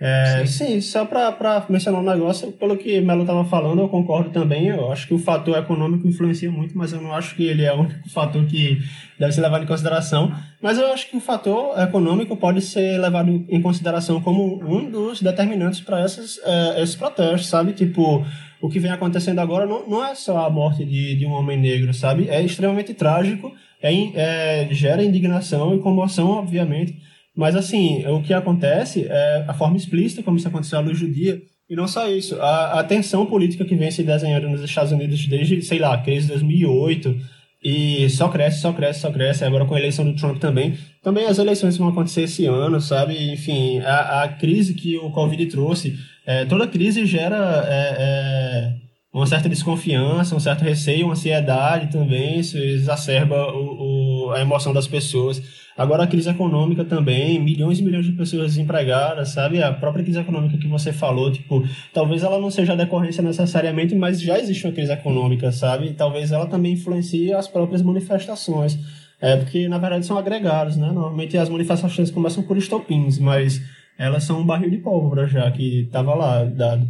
É, 0.00 0.46
sim. 0.46 0.66
sim. 0.66 0.80
só 0.80 1.04
para 1.04 1.66
mencionar 1.68 2.00
um 2.00 2.04
negócio, 2.04 2.52
pelo 2.52 2.76
que 2.76 3.00
Melo 3.00 3.22
estava 3.22 3.44
falando, 3.44 3.80
eu 3.80 3.88
concordo 3.88 4.30
também. 4.30 4.66
Eu 4.68 4.92
acho 4.92 5.08
que 5.08 5.14
o 5.14 5.18
fator 5.18 5.58
econômico 5.58 6.06
influencia 6.06 6.50
muito, 6.50 6.76
mas 6.78 6.92
eu 6.92 7.00
não 7.00 7.12
acho 7.12 7.34
que 7.34 7.44
ele 7.44 7.64
é 7.64 7.72
o 7.72 7.80
único 7.80 8.08
fator 8.08 8.44
que 8.46 8.78
deve 9.18 9.32
ser 9.32 9.40
levado 9.40 9.64
em 9.64 9.66
consideração. 9.66 10.32
Mas 10.62 10.78
eu 10.78 10.92
acho 10.92 11.10
que 11.10 11.16
o 11.16 11.20
fator 11.20 11.78
econômico 11.80 12.36
pode 12.36 12.60
ser 12.60 12.98
levado 12.98 13.44
em 13.48 13.60
consideração 13.60 14.20
como 14.20 14.62
um 14.64 14.88
dos 14.88 15.20
determinantes 15.20 15.80
para 15.80 16.04
esses, 16.04 16.40
é, 16.44 16.82
esses 16.82 16.94
protestos, 16.94 17.48
sabe? 17.48 17.72
Tipo, 17.72 18.24
o 18.60 18.68
que 18.68 18.78
vem 18.78 18.92
acontecendo 18.92 19.40
agora 19.40 19.66
não, 19.66 19.88
não 19.88 20.04
é 20.04 20.14
só 20.14 20.46
a 20.46 20.50
morte 20.50 20.84
de, 20.84 21.16
de 21.16 21.26
um 21.26 21.32
homem 21.32 21.58
negro, 21.58 21.92
sabe? 21.92 22.28
É 22.28 22.40
extremamente 22.40 22.94
trágico, 22.94 23.52
é, 23.82 23.92
é, 24.14 24.68
gera 24.70 25.02
indignação 25.02 25.74
e 25.74 25.80
comoção, 25.80 26.30
obviamente 26.30 26.96
mas, 27.38 27.54
assim, 27.54 28.04
o 28.08 28.20
que 28.20 28.34
acontece 28.34 29.06
é 29.08 29.44
a 29.46 29.54
forma 29.54 29.76
explícita 29.76 30.24
como 30.24 30.36
isso 30.36 30.48
aconteceu 30.48 30.76
à 30.76 30.82
luz 30.82 30.98
do 30.98 31.08
dia, 31.08 31.40
e 31.70 31.76
não 31.76 31.86
só 31.86 32.10
isso, 32.10 32.34
a, 32.40 32.80
a 32.80 32.82
tensão 32.82 33.26
política 33.26 33.64
que 33.64 33.76
vem 33.76 33.92
se 33.92 34.02
desenhando 34.02 34.48
nos 34.48 34.60
Estados 34.60 34.90
Unidos 34.90 35.24
desde, 35.24 35.62
sei 35.62 35.78
lá, 35.78 35.96
crise 35.98 36.22
de 36.22 36.32
2008, 36.32 37.14
e 37.62 38.10
só 38.10 38.28
cresce, 38.28 38.60
só 38.60 38.72
cresce, 38.72 38.98
só 38.98 39.12
cresce, 39.12 39.44
agora 39.44 39.64
com 39.66 39.76
a 39.76 39.78
eleição 39.78 40.04
do 40.04 40.16
Trump 40.16 40.38
também. 40.40 40.76
Também 41.00 41.26
as 41.26 41.38
eleições 41.38 41.76
vão 41.76 41.86
acontecer 41.86 42.22
esse 42.22 42.44
ano, 42.44 42.80
sabe? 42.80 43.32
Enfim, 43.32 43.78
a, 43.82 44.24
a 44.24 44.28
crise 44.30 44.74
que 44.74 44.96
o 44.98 45.12
Covid 45.12 45.46
trouxe, 45.46 45.96
é, 46.26 46.44
toda 46.44 46.66
crise 46.66 47.06
gera 47.06 47.64
é, 47.68 47.96
é, 48.00 48.74
uma 49.14 49.28
certa 49.28 49.48
desconfiança, 49.48 50.34
um 50.34 50.40
certo 50.40 50.62
receio, 50.62 51.06
uma 51.06 51.12
ansiedade 51.12 51.92
também, 51.92 52.40
isso 52.40 52.58
exacerba 52.58 53.52
o, 53.52 54.26
o, 54.26 54.30
a 54.32 54.40
emoção 54.40 54.72
das 54.72 54.88
pessoas. 54.88 55.40
Agora 55.78 56.02
a 56.02 56.06
crise 56.08 56.28
econômica 56.28 56.84
também, 56.84 57.38
milhões 57.38 57.78
e 57.78 57.84
milhões 57.84 58.04
de 58.04 58.10
pessoas 58.10 58.48
desempregadas, 58.48 59.28
sabe? 59.28 59.62
A 59.62 59.72
própria 59.72 60.02
crise 60.02 60.18
econômica 60.18 60.58
que 60.58 60.66
você 60.66 60.92
falou, 60.92 61.30
tipo, 61.30 61.64
talvez 61.94 62.24
ela 62.24 62.40
não 62.40 62.50
seja 62.50 62.72
a 62.72 62.76
decorrência 62.76 63.22
necessariamente, 63.22 63.94
mas 63.94 64.20
já 64.20 64.40
existe 64.40 64.66
uma 64.66 64.72
crise 64.72 64.90
econômica, 64.90 65.52
sabe? 65.52 65.94
talvez 65.94 66.32
ela 66.32 66.46
também 66.46 66.72
influencie 66.72 67.32
as 67.32 67.46
próprias 67.46 67.80
manifestações. 67.80 68.76
É, 69.20 69.36
porque 69.36 69.68
na 69.68 69.78
verdade 69.78 70.04
são 70.04 70.18
agregados, 70.18 70.76
né? 70.76 70.90
Normalmente 70.92 71.38
as 71.38 71.48
manifestações 71.48 72.10
começam 72.10 72.42
por 72.42 72.56
estopins, 72.56 73.18
mas 73.18 73.60
elas 73.96 74.24
são 74.24 74.40
um 74.40 74.46
barril 74.46 74.70
de 74.70 74.78
pólvora 74.78 75.26
já 75.26 75.48
que 75.50 75.82
estava 75.82 76.14
lá 76.14 76.44
dado, 76.44 76.88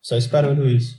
só 0.00 0.16
esperando 0.16 0.68
isso. 0.68 0.96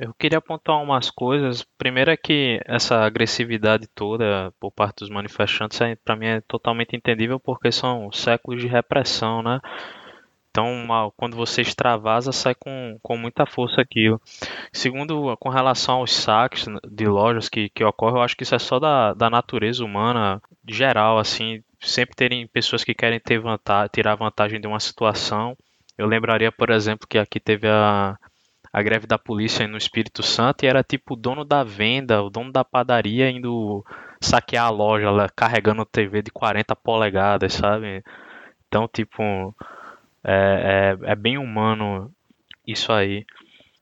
Eu 0.00 0.12
queria 0.14 0.38
apontar 0.38 0.82
umas 0.82 1.10
coisas. 1.10 1.64
Primeiro 1.78 2.10
é 2.10 2.16
que 2.16 2.60
essa 2.64 3.04
agressividade 3.04 3.86
toda 3.94 4.52
por 4.58 4.72
parte 4.72 5.00
dos 5.00 5.10
manifestantes, 5.10 5.80
é, 5.80 5.94
para 5.96 6.16
mim, 6.16 6.26
é 6.26 6.40
totalmente 6.40 6.96
entendível 6.96 7.38
porque 7.38 7.70
são 7.70 8.10
séculos 8.10 8.60
de 8.60 8.66
repressão, 8.68 9.42
né? 9.42 9.60
Então, 10.50 11.12
quando 11.16 11.36
você 11.36 11.62
extravasa, 11.62 12.30
sai 12.30 12.54
com, 12.54 12.96
com 13.02 13.16
muita 13.16 13.44
força 13.44 13.80
aquilo. 13.80 14.20
Segundo, 14.72 15.36
com 15.38 15.48
relação 15.48 15.96
aos 15.96 16.12
saques 16.12 16.66
de 16.88 17.06
lojas 17.06 17.48
que, 17.48 17.68
que 17.68 17.82
ocorrem, 17.82 18.18
eu 18.18 18.22
acho 18.22 18.36
que 18.36 18.44
isso 18.44 18.54
é 18.54 18.58
só 18.60 18.78
da, 18.78 19.14
da 19.14 19.28
natureza 19.28 19.84
humana 19.84 20.40
geral, 20.66 21.18
assim, 21.18 21.62
sempre 21.80 22.14
terem 22.14 22.46
pessoas 22.46 22.84
que 22.84 22.94
querem 22.94 23.18
ter 23.18 23.40
vantagem, 23.40 23.90
tirar 23.92 24.14
vantagem 24.14 24.60
de 24.60 24.66
uma 24.68 24.78
situação. 24.78 25.56
Eu 25.98 26.06
lembraria, 26.06 26.52
por 26.52 26.70
exemplo, 26.70 27.06
que 27.08 27.18
aqui 27.18 27.40
teve 27.40 27.68
a, 27.68 28.16
a 28.74 28.82
greve 28.82 29.06
da 29.06 29.16
polícia 29.16 29.68
no 29.68 29.76
Espírito 29.78 30.20
Santo 30.20 30.64
e 30.64 30.66
era 30.66 30.82
tipo 30.82 31.14
o 31.14 31.16
dono 31.16 31.44
da 31.44 31.62
venda, 31.62 32.20
o 32.20 32.28
dono 32.28 32.50
da 32.50 32.64
padaria 32.64 33.30
indo 33.30 33.84
saquear 34.20 34.66
a 34.66 34.70
loja, 34.70 35.12
lá, 35.12 35.28
carregando 35.28 35.86
TV 35.86 36.22
de 36.22 36.32
40 36.32 36.74
polegadas, 36.74 37.52
sabe? 37.52 38.02
Então, 38.66 38.88
tipo, 38.92 39.54
é, 40.24 40.96
é, 41.06 41.12
é 41.12 41.14
bem 41.14 41.38
humano 41.38 42.10
isso 42.66 42.92
aí. 42.92 43.24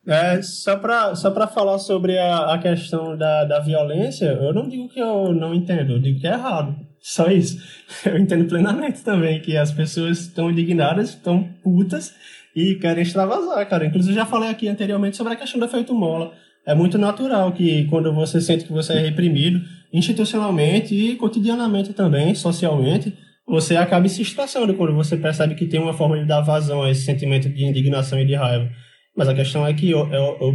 É, 0.07 0.43
só 0.43 0.77
para 0.77 1.15
só 1.15 1.31
pra 1.31 1.47
falar 1.47 1.79
sobre 1.79 2.19
a, 2.19 2.53
a 2.53 2.59
questão 2.59 3.17
da, 3.17 3.45
da 3.45 3.61
violência, 3.61 4.27
eu 4.27 4.53
não 4.53 4.69
digo 4.69 4.91
que 4.91 5.01
eu 5.01 5.33
não 5.33 5.55
entendo, 5.55 5.95
eu 5.95 6.01
digo 6.01 6.21
que 6.21 6.27
é 6.27 6.33
errado. 6.33 6.77
Só 7.01 7.27
isso. 7.29 7.61
Eu 8.07 8.17
entendo 8.17 8.49
plenamente 8.49 9.03
também 9.03 9.41
que 9.41 9.57
as 9.57 9.73
pessoas 9.73 10.21
estão 10.21 10.49
indignadas, 10.49 11.09
estão 11.09 11.43
putas, 11.61 12.15
e 12.55 12.75
querem 12.77 13.03
extravasar, 13.03 13.69
cara. 13.69 13.87
Inclusive, 13.87 14.15
já 14.15 14.27
falei 14.27 14.51
aqui 14.51 14.69
anteriormente 14.69 15.17
sobre 15.17 15.33
a 15.33 15.37
questão 15.37 15.59
do 15.59 15.67
efeito 15.67 15.95
mola. 15.95 16.33
É 16.67 16.75
muito 16.75 16.97
natural 16.99 17.53
que 17.53 17.85
quando 17.85 18.13
você 18.15 18.41
sente 18.41 18.65
que 18.65 18.73
você 18.73 18.93
é 18.93 18.99
reprimido, 18.99 19.61
institucionalmente 19.93 20.95
e 20.95 21.17
cotidianamente 21.17 21.93
também, 21.93 22.35
socialmente, 22.35 23.13
você 23.47 23.77
acabe 23.77 24.09
se 24.09 24.23
estressando 24.23 24.75
quando 24.75 24.95
você 24.95 25.17
percebe 25.17 25.55
que 25.57 25.67
tem 25.67 25.81
uma 25.81 25.93
forma 25.93 26.19
de 26.19 26.25
dar 26.25 26.41
vazão 26.41 26.83
a 26.83 26.91
esse 26.91 27.05
sentimento 27.05 27.49
de 27.49 27.65
indignação 27.65 28.19
e 28.21 28.25
de 28.25 28.35
raiva. 28.35 28.71
Mas 29.17 29.29
a 29.29 29.35
questão 29.35 29.67
é 29.67 29.75
que, 29.75 29.93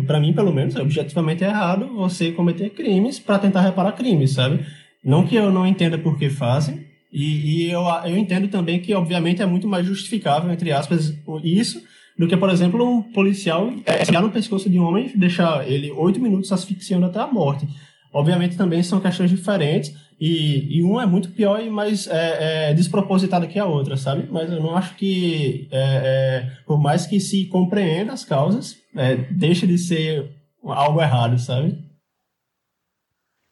para 0.08 0.20
mim, 0.20 0.34
pelo 0.34 0.54
menos, 0.54 0.76
é 0.76 0.82
objetivamente 0.82 1.43
errado 1.43 1.93
você 1.93 2.32
cometer 2.32 2.70
crimes 2.72 3.20
para 3.20 3.38
tentar 3.38 3.62
reparar 3.62 3.91
crimes, 3.91 4.32
sabe? 4.32 4.66
Não 5.04 5.28
que 5.28 5.36
eu 5.36 5.52
não 5.52 5.68
entenda 5.68 5.98
por 5.98 6.18
que 6.18 6.30
fazem, 6.30 6.86
e, 7.18 7.65
e 7.65 7.72
eu, 7.72 7.82
eu 8.05 8.15
entendo 8.15 8.47
também 8.47 8.80
que, 8.80 8.93
obviamente, 8.93 9.41
é 9.41 9.45
muito 9.45 9.68
mais 9.68 9.86
justificável, 9.86 10.51
entre 10.51 10.72
aspas, 10.72 11.11
isso, 11.43 11.82
do 12.18 12.28
que, 12.28 12.38
por 12.38 12.49
exemplo, 12.49 12.88
um 12.88 13.01
policial 13.01 13.74
pegar 14.05 14.22
no 14.22 14.30
pescoço 14.30 14.70
de 14.70 14.80
um 14.80 14.84
homem 14.84 15.11
e 15.13 15.18
deixar 15.18 15.68
ele 15.68 15.91
oito 15.91 16.20
minutos 16.20 16.51
asfixiando 16.51 17.07
até 17.07 17.20
a 17.20 17.26
morte. 17.26 17.68
Obviamente, 18.13 18.55
também 18.55 18.84
são 18.84 18.99
questões 18.99 19.32
diferentes, 19.32 19.95
e, 20.20 20.78
e 20.78 20.84
uma 20.84 21.03
é 21.03 21.05
muito 21.07 21.30
pior 21.30 21.59
e 21.59 21.70
mais 21.70 22.07
é, 22.07 22.70
é, 22.70 22.74
despropositada 22.76 23.47
que 23.47 23.57
a 23.57 23.65
outra, 23.65 23.97
sabe? 23.97 24.28
Mas 24.32 24.51
eu 24.51 24.61
não 24.61 24.76
acho 24.78 24.95
que, 24.95 25.68
é, 25.72 25.80
é 25.80 26.51
por 26.68 26.80
mais 26.80 27.07
que 27.07 27.20
se 27.20 27.45
compreenda 27.45 28.13
as 28.13 28.24
causas, 28.24 28.76
é, 28.95 29.15
deixa 29.32 29.65
de 29.65 29.78
ser 29.78 30.30
algo 30.63 31.01
errado, 31.01 31.39
sabe? 31.39 31.78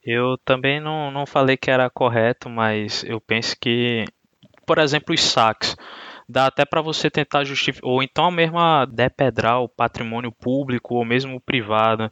Eu 0.06 0.38
também 0.46 0.80
não, 0.80 1.10
não 1.10 1.26
falei 1.26 1.58
que 1.58 1.72
era 1.72 1.90
correto, 1.90 2.48
mas 2.50 3.04
eu 3.04 3.20
penso 3.20 3.56
que, 3.60 4.06
por 4.66 4.78
exemplo, 4.78 5.16
os 5.16 5.22
saques 5.22 5.76
dá 6.28 6.48
até 6.48 6.66
para 6.66 6.82
você 6.82 7.10
tentar 7.10 7.44
justificar, 7.44 7.90
ou 7.90 8.04
então 8.04 8.30
mesmo 8.32 8.58
depedrar 8.88 9.62
o 9.62 9.70
patrimônio 9.70 10.32
público 10.32 10.96
ou 10.96 11.06
mesmo 11.06 11.40
privado. 11.40 12.10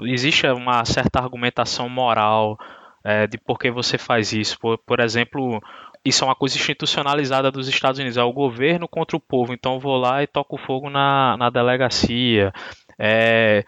Existe 0.00 0.46
uma 0.46 0.84
certa 0.84 1.20
argumentação 1.20 1.88
moral 1.88 2.56
é, 3.04 3.26
de 3.26 3.38
por 3.38 3.58
que 3.58 3.70
você 3.70 3.98
faz 3.98 4.32
isso. 4.32 4.58
Por, 4.58 4.78
por 4.78 5.00
exemplo, 5.00 5.60
isso 6.04 6.24
é 6.24 6.26
uma 6.26 6.34
coisa 6.36 6.56
institucionalizada 6.56 7.50
dos 7.50 7.68
Estados 7.68 7.98
Unidos, 7.98 8.16
é 8.16 8.22
o 8.22 8.32
governo 8.32 8.88
contra 8.88 9.16
o 9.16 9.20
povo, 9.20 9.52
então 9.52 9.74
eu 9.74 9.80
vou 9.80 9.96
lá 9.96 10.22
e 10.22 10.26
toco 10.26 10.56
fogo 10.58 10.90
na, 10.90 11.36
na 11.36 11.50
delegacia. 11.50 12.52
É, 12.98 13.64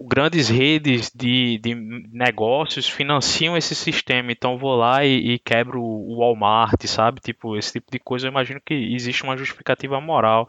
grandes 0.00 0.48
redes 0.48 1.10
de, 1.14 1.58
de 1.58 1.74
negócios 2.10 2.88
financiam 2.88 3.56
esse 3.56 3.74
sistema, 3.74 4.32
então 4.32 4.58
vou 4.58 4.74
lá 4.74 5.04
e, 5.04 5.34
e 5.34 5.38
quebro 5.38 5.82
o 5.82 6.18
Walmart, 6.18 6.82
sabe? 6.86 7.20
Tipo, 7.20 7.56
esse 7.56 7.72
tipo 7.72 7.90
de 7.90 7.98
coisa 7.98 8.26
eu 8.26 8.30
imagino 8.30 8.60
que 8.64 8.74
existe 8.74 9.22
uma 9.22 9.36
justificativa 9.36 10.00
moral. 10.00 10.48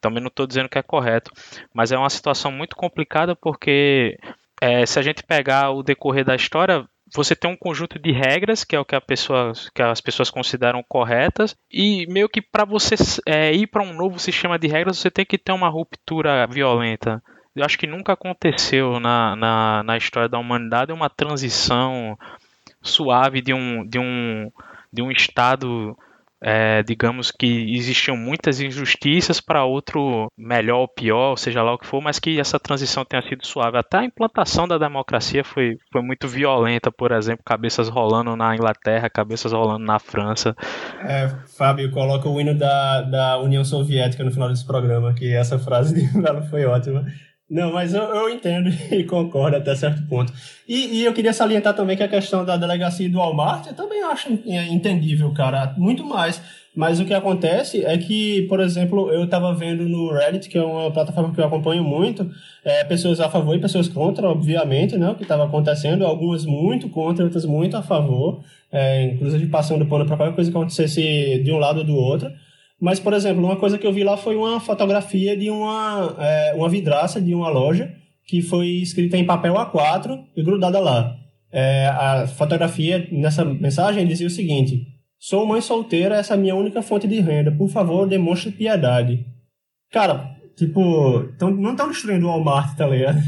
Também 0.00 0.20
não 0.20 0.28
estou 0.28 0.46
dizendo 0.46 0.68
que 0.68 0.78
é 0.78 0.82
correto, 0.82 1.30
mas 1.72 1.92
é 1.92 1.98
uma 1.98 2.10
situação 2.10 2.50
muito 2.50 2.74
complicada 2.74 3.36
porque 3.36 4.18
é, 4.60 4.86
se 4.86 4.98
a 4.98 5.02
gente 5.02 5.22
pegar 5.22 5.70
o 5.70 5.82
decorrer 5.82 6.24
da 6.24 6.34
história, 6.34 6.84
você 7.14 7.36
tem 7.36 7.50
um 7.50 7.56
conjunto 7.56 7.98
de 7.98 8.10
regras 8.10 8.64
que 8.64 8.74
é 8.74 8.80
o 8.80 8.84
que, 8.84 8.98
pessoa, 9.00 9.52
que 9.74 9.82
as 9.82 10.00
pessoas 10.00 10.30
consideram 10.30 10.82
corretas 10.82 11.54
e 11.70 12.06
meio 12.06 12.28
que 12.28 12.40
para 12.40 12.64
você 12.64 12.94
é, 13.26 13.52
ir 13.52 13.66
para 13.66 13.82
um 13.82 13.92
novo 13.92 14.18
sistema 14.18 14.58
de 14.58 14.66
regras 14.66 14.98
você 14.98 15.10
tem 15.10 15.26
que 15.26 15.36
ter 15.36 15.52
uma 15.52 15.68
ruptura 15.68 16.46
violenta 16.46 17.22
eu 17.54 17.64
acho 17.64 17.78
que 17.78 17.86
nunca 17.86 18.12
aconteceu 18.12 18.98
na, 18.98 19.36
na, 19.36 19.82
na 19.82 19.96
história 19.96 20.28
da 20.28 20.38
humanidade 20.38 20.92
uma 20.92 21.10
transição 21.10 22.16
suave 22.80 23.40
de 23.42 23.52
um, 23.52 23.86
de 23.86 23.98
um, 23.98 24.50
de 24.92 25.02
um 25.02 25.10
estado, 25.10 25.96
é, 26.40 26.82
digamos 26.82 27.30
que 27.30 27.76
existiam 27.76 28.16
muitas 28.16 28.58
injustiças 28.58 29.38
para 29.38 29.64
outro 29.64 30.32
melhor 30.36 30.78
ou 30.78 30.88
pior, 30.88 31.36
seja 31.36 31.62
lá 31.62 31.74
o 31.74 31.78
que 31.78 31.86
for, 31.86 32.00
mas 32.00 32.18
que 32.18 32.40
essa 32.40 32.58
transição 32.58 33.04
tenha 33.04 33.22
sido 33.22 33.46
suave. 33.46 33.76
Até 33.76 33.98
a 33.98 34.04
implantação 34.04 34.66
da 34.66 34.78
democracia 34.78 35.44
foi, 35.44 35.76
foi 35.92 36.02
muito 36.02 36.26
violenta, 36.26 36.90
por 36.90 37.12
exemplo, 37.12 37.44
cabeças 37.44 37.88
rolando 37.88 38.34
na 38.34 38.54
Inglaterra, 38.54 39.10
cabeças 39.10 39.52
rolando 39.52 39.84
na 39.84 39.98
França. 39.98 40.56
É, 41.06 41.28
Fábio, 41.56 41.90
coloca 41.90 42.28
o 42.28 42.40
hino 42.40 42.54
da, 42.54 43.02
da 43.02 43.38
União 43.38 43.62
Soviética 43.62 44.24
no 44.24 44.32
final 44.32 44.48
desse 44.48 44.66
programa, 44.66 45.12
que 45.12 45.32
essa 45.32 45.58
frase 45.58 45.94
de 46.00 46.18
Melo 46.18 46.42
foi 46.44 46.64
ótima. 46.64 47.04
Não, 47.52 47.70
mas 47.70 47.92
eu, 47.92 48.02
eu 48.02 48.30
entendo 48.30 48.70
e 48.90 49.04
concordo 49.04 49.58
até 49.58 49.74
certo 49.76 50.02
ponto. 50.08 50.32
E, 50.66 51.00
e, 51.00 51.04
eu 51.04 51.12
queria 51.12 51.34
salientar 51.34 51.74
também 51.74 51.94
que 51.94 52.02
a 52.02 52.08
questão 52.08 52.46
da 52.46 52.56
delegacia 52.56 53.10
do 53.10 53.18
Walmart 53.18 53.66
eu 53.66 53.74
também 53.74 54.02
acho 54.04 54.32
entendível, 54.70 55.30
cara. 55.34 55.74
Muito 55.76 56.02
mais. 56.02 56.40
Mas 56.74 56.98
o 56.98 57.04
que 57.04 57.12
acontece 57.12 57.84
é 57.84 57.98
que, 57.98 58.46
por 58.48 58.58
exemplo, 58.58 59.12
eu 59.12 59.24
estava 59.24 59.52
vendo 59.54 59.86
no 59.86 60.10
Reddit, 60.10 60.48
que 60.48 60.56
é 60.56 60.62
uma 60.62 60.90
plataforma 60.90 61.34
que 61.34 61.38
eu 61.38 61.44
acompanho 61.44 61.84
muito, 61.84 62.30
é, 62.64 62.82
pessoas 62.84 63.20
a 63.20 63.28
favor 63.28 63.54
e 63.54 63.60
pessoas 63.60 63.86
contra, 63.86 64.26
obviamente, 64.26 64.96
né, 64.96 65.10
o 65.10 65.14
que 65.14 65.24
estava 65.24 65.44
acontecendo, 65.44 66.06
algumas 66.06 66.46
muito 66.46 66.88
contra, 66.88 67.22
outras 67.22 67.44
muito 67.44 67.76
a 67.76 67.82
favor, 67.82 68.42
é, 68.72 69.04
inclusive 69.04 69.46
passando 69.48 69.84
pano 69.84 70.06
para 70.06 70.16
qualquer 70.16 70.34
coisa 70.34 70.50
que 70.50 70.56
acontecesse 70.56 71.42
de 71.44 71.52
um 71.52 71.58
lado 71.58 71.80
ou 71.80 71.84
do 71.84 71.94
outro. 71.94 72.32
Mas, 72.82 72.98
por 72.98 73.12
exemplo, 73.12 73.44
uma 73.44 73.54
coisa 73.54 73.78
que 73.78 73.86
eu 73.86 73.92
vi 73.92 74.02
lá 74.02 74.16
foi 74.16 74.34
uma 74.34 74.58
fotografia 74.58 75.36
de 75.36 75.48
uma, 75.48 76.16
é, 76.18 76.52
uma 76.56 76.68
vidraça 76.68 77.20
de 77.20 77.32
uma 77.32 77.48
loja 77.48 77.94
que 78.26 78.42
foi 78.42 78.66
escrita 78.66 79.16
em 79.16 79.24
papel 79.24 79.54
A4 79.54 80.18
e 80.36 80.42
grudada 80.42 80.80
lá. 80.80 81.16
É, 81.52 81.86
a 81.86 82.26
fotografia 82.26 83.06
nessa 83.12 83.44
mensagem 83.44 84.04
dizia 84.04 84.26
o 84.26 84.30
seguinte: 84.30 84.84
Sou 85.16 85.46
mãe 85.46 85.60
solteira, 85.60 86.16
essa 86.16 86.34
é 86.34 86.36
a 86.36 86.40
minha 86.40 86.56
única 86.56 86.82
fonte 86.82 87.06
de 87.06 87.20
renda. 87.20 87.52
Por 87.52 87.68
favor, 87.68 88.04
demonstre 88.04 88.50
piedade. 88.50 89.24
Cara, 89.92 90.34
tipo, 90.56 91.28
tão, 91.38 91.52
não 91.52 91.70
estão 91.70 91.86
destruindo 91.86 92.26
o 92.26 92.30
Walmart, 92.30 92.76
tá 92.76 92.88
ligado? 92.88 93.20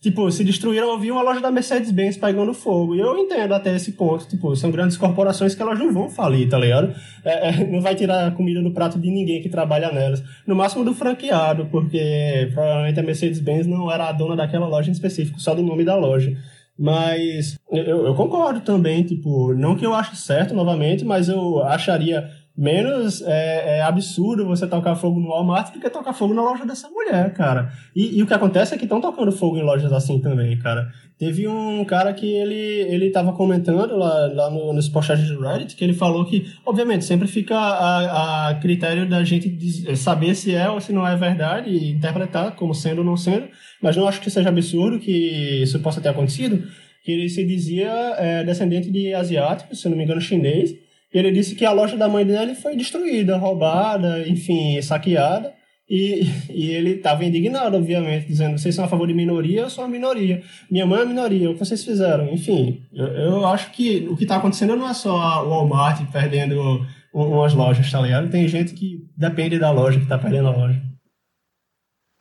Tipo, 0.00 0.30
se 0.30 0.42
destruíram, 0.42 0.88
eu 0.88 0.98
vi 0.98 1.10
uma 1.10 1.20
loja 1.20 1.40
da 1.40 1.50
Mercedes-Benz 1.50 2.16
pegando 2.16 2.54
fogo. 2.54 2.94
E 2.94 3.00
eu 3.00 3.18
entendo 3.18 3.52
até 3.52 3.76
esse 3.76 3.92
ponto. 3.92 4.26
Tipo, 4.26 4.56
são 4.56 4.70
grandes 4.70 4.96
corporações 4.96 5.54
que 5.54 5.60
elas 5.60 5.78
não 5.78 5.92
vão 5.92 6.08
falir, 6.08 6.48
tá 6.48 6.58
ligado? 6.58 6.94
É, 7.22 7.48
é, 7.48 7.64
não 7.68 7.82
vai 7.82 7.94
tirar 7.94 8.26
a 8.26 8.30
comida 8.30 8.62
do 8.62 8.70
prato 8.70 8.98
de 8.98 9.10
ninguém 9.10 9.42
que 9.42 9.50
trabalha 9.50 9.92
nelas. 9.92 10.22
No 10.46 10.56
máximo 10.56 10.86
do 10.86 10.94
franqueado, 10.94 11.66
porque 11.66 12.50
provavelmente 12.54 12.98
a 12.98 13.02
Mercedes-Benz 13.02 13.66
não 13.66 13.92
era 13.92 14.08
a 14.08 14.12
dona 14.12 14.34
daquela 14.34 14.66
loja 14.66 14.88
em 14.88 14.92
específico, 14.92 15.38
só 15.38 15.54
do 15.54 15.62
nome 15.62 15.84
da 15.84 15.96
loja. 15.96 16.34
Mas 16.78 17.58
eu, 17.70 18.06
eu 18.06 18.14
concordo 18.14 18.60
também, 18.60 19.02
tipo, 19.02 19.52
não 19.52 19.76
que 19.76 19.84
eu 19.84 19.92
ache 19.92 20.16
certo 20.16 20.54
novamente, 20.54 21.04
mas 21.04 21.28
eu 21.28 21.62
acharia 21.62 22.26
menos 22.60 23.22
é, 23.22 23.78
é, 23.78 23.82
absurdo 23.82 24.44
você 24.44 24.66
tocar 24.66 24.94
fogo 24.94 25.18
no 25.18 25.28
Walmart 25.28 25.72
do 25.72 25.80
que 25.80 25.88
tocar 25.88 26.12
fogo 26.12 26.34
na 26.34 26.42
loja 26.42 26.66
dessa 26.66 26.90
mulher, 26.90 27.32
cara. 27.32 27.72
E, 27.96 28.18
e 28.18 28.22
o 28.22 28.26
que 28.26 28.34
acontece 28.34 28.74
é 28.74 28.76
que 28.76 28.84
estão 28.84 29.00
tocando 29.00 29.32
fogo 29.32 29.56
em 29.56 29.62
lojas 29.62 29.90
assim 29.90 30.20
também, 30.20 30.58
cara. 30.58 30.86
Teve 31.18 31.48
um 31.48 31.82
cara 31.86 32.12
que 32.12 32.26
ele, 32.26 32.54
ele 32.54 33.10
tava 33.10 33.32
comentando 33.32 33.96
lá, 33.96 34.26
lá 34.26 34.50
no, 34.50 34.74
nos 34.74 34.90
postagens 34.90 35.30
do 35.30 35.40
Reddit 35.40 35.74
que 35.74 35.82
ele 35.82 35.94
falou 35.94 36.26
que, 36.26 36.52
obviamente, 36.66 37.06
sempre 37.06 37.26
fica 37.26 37.56
a, 37.56 38.50
a 38.50 38.54
critério 38.56 39.08
da 39.08 39.24
gente 39.24 39.96
saber 39.96 40.34
se 40.34 40.54
é 40.54 40.68
ou 40.68 40.82
se 40.82 40.92
não 40.92 41.06
é 41.06 41.16
verdade 41.16 41.70
e 41.70 41.92
interpretar 41.92 42.54
como 42.56 42.74
sendo 42.74 42.98
ou 42.98 43.04
não 43.04 43.16
sendo, 43.16 43.48
mas 43.82 43.96
não 43.96 44.06
acho 44.06 44.20
que 44.20 44.30
seja 44.30 44.50
absurdo 44.50 44.98
que 44.98 45.62
isso 45.62 45.80
possa 45.80 45.98
ter 45.98 46.10
acontecido, 46.10 46.62
que 47.02 47.10
ele 47.10 47.30
se 47.30 47.42
dizia 47.42 47.90
é, 48.18 48.44
descendente 48.44 48.90
de 48.90 49.14
asiáticos, 49.14 49.80
se 49.80 49.88
não 49.88 49.96
me 49.96 50.04
engano 50.04 50.20
chinês, 50.20 50.74
ele 51.12 51.32
disse 51.32 51.54
que 51.54 51.64
a 51.64 51.72
loja 51.72 51.96
da 51.96 52.08
mãe 52.08 52.24
dele 52.24 52.54
foi 52.54 52.76
destruída, 52.76 53.36
roubada, 53.36 54.26
enfim, 54.28 54.80
saqueada, 54.80 55.52
e, 55.88 56.20
e 56.48 56.70
ele 56.70 56.90
estava 56.92 57.24
indignado, 57.24 57.76
obviamente, 57.76 58.28
dizendo: 58.28 58.56
vocês 58.56 58.74
são 58.74 58.84
a 58.84 58.88
favor 58.88 59.08
de 59.08 59.14
minoria, 59.14 59.62
eu 59.62 59.70
sou 59.70 59.82
a 59.82 59.88
minoria. 59.88 60.40
Minha 60.70 60.86
mãe 60.86 61.00
é 61.00 61.02
a 61.02 61.06
minoria, 61.06 61.50
o 61.50 61.54
que 61.54 61.58
vocês 61.58 61.84
fizeram? 61.84 62.32
Enfim, 62.32 62.82
eu, 62.92 63.06
eu 63.06 63.46
acho 63.46 63.72
que 63.72 64.06
o 64.08 64.16
que 64.16 64.22
está 64.22 64.36
acontecendo 64.36 64.76
não 64.76 64.88
é 64.88 64.94
só 64.94 65.44
o 65.44 65.48
Walmart 65.50 66.00
perdendo 66.12 66.86
umas 67.12 67.54
lojas, 67.54 67.90
tá 67.90 68.00
ligado? 68.00 68.30
Tem 68.30 68.46
gente 68.46 68.72
que 68.72 69.04
depende 69.16 69.58
da 69.58 69.72
loja, 69.72 69.98
que 69.98 70.04
está 70.04 70.16
perdendo 70.16 70.46
a 70.46 70.56
loja. 70.56 70.89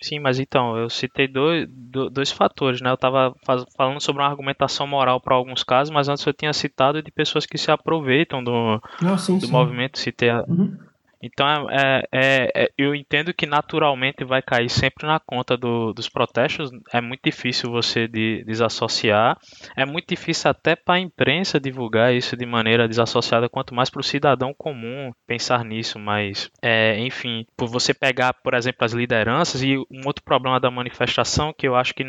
Sim, 0.01 0.19
mas 0.19 0.39
então, 0.39 0.77
eu 0.77 0.89
citei 0.89 1.27
dois, 1.27 1.67
dois 2.11 2.31
fatores, 2.31 2.79
né? 2.79 2.89
Eu 2.89 2.95
estava 2.95 3.35
falando 3.75 3.99
sobre 3.99 4.21
uma 4.21 4.29
argumentação 4.29 4.87
moral 4.87 5.19
para 5.19 5.35
alguns 5.35 5.61
casos, 5.61 5.93
mas 5.93 6.07
antes 6.07 6.25
eu 6.25 6.33
tinha 6.33 6.53
citado 6.53 7.03
de 7.03 7.11
pessoas 7.11 7.45
que 7.45 7.57
se 7.57 7.69
aproveitam 7.69 8.41
do, 8.41 8.81
Não, 9.01 9.17
sim, 9.17 9.37
do 9.37 9.47
sim. 9.47 9.51
movimento, 9.51 9.99
citei 9.99 10.29
a, 10.29 10.45
uhum. 10.47 10.77
Então, 11.21 11.69
é, 11.69 12.03
é, 12.11 12.51
é, 12.55 12.71
eu 12.77 12.95
entendo 12.95 13.33
que 13.33 13.45
naturalmente 13.45 14.23
vai 14.23 14.41
cair 14.41 14.69
sempre 14.69 15.05
na 15.05 15.19
conta 15.19 15.57
do, 15.57 15.93
dos 15.93 16.07
protestos. 16.07 16.69
É 16.93 17.01
muito 17.01 17.21
difícil 17.23 17.69
você 17.69 18.07
de, 18.07 18.43
desassociar. 18.45 19.37
É 19.75 19.85
muito 19.85 20.07
difícil 20.07 20.49
até 20.49 20.75
para 20.75 20.95
a 20.95 20.99
imprensa 20.99 21.59
divulgar 21.59 22.13
isso 22.13 22.37
de 22.37 22.45
maneira 22.45 22.87
desassociada, 22.87 23.49
quanto 23.49 23.75
mais 23.75 23.89
para 23.89 23.99
o 23.99 24.03
cidadão 24.03 24.53
comum 24.57 25.11
pensar 25.27 25.65
nisso. 25.65 25.99
Mas, 25.99 26.49
é, 26.61 26.97
enfim, 26.99 27.45
por 27.57 27.67
você 27.67 27.93
pegar, 27.93 28.33
por 28.33 28.53
exemplo, 28.53 28.85
as 28.85 28.93
lideranças 28.93 29.61
e 29.61 29.77
um 29.77 30.05
outro 30.05 30.23
problema 30.23 30.59
da 30.59 30.71
manifestação 30.71 31.53
que 31.53 31.67
eu 31.67 31.75
acho 31.75 31.93
que 31.93 32.03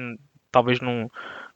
talvez 0.52 0.80
não 0.80 1.08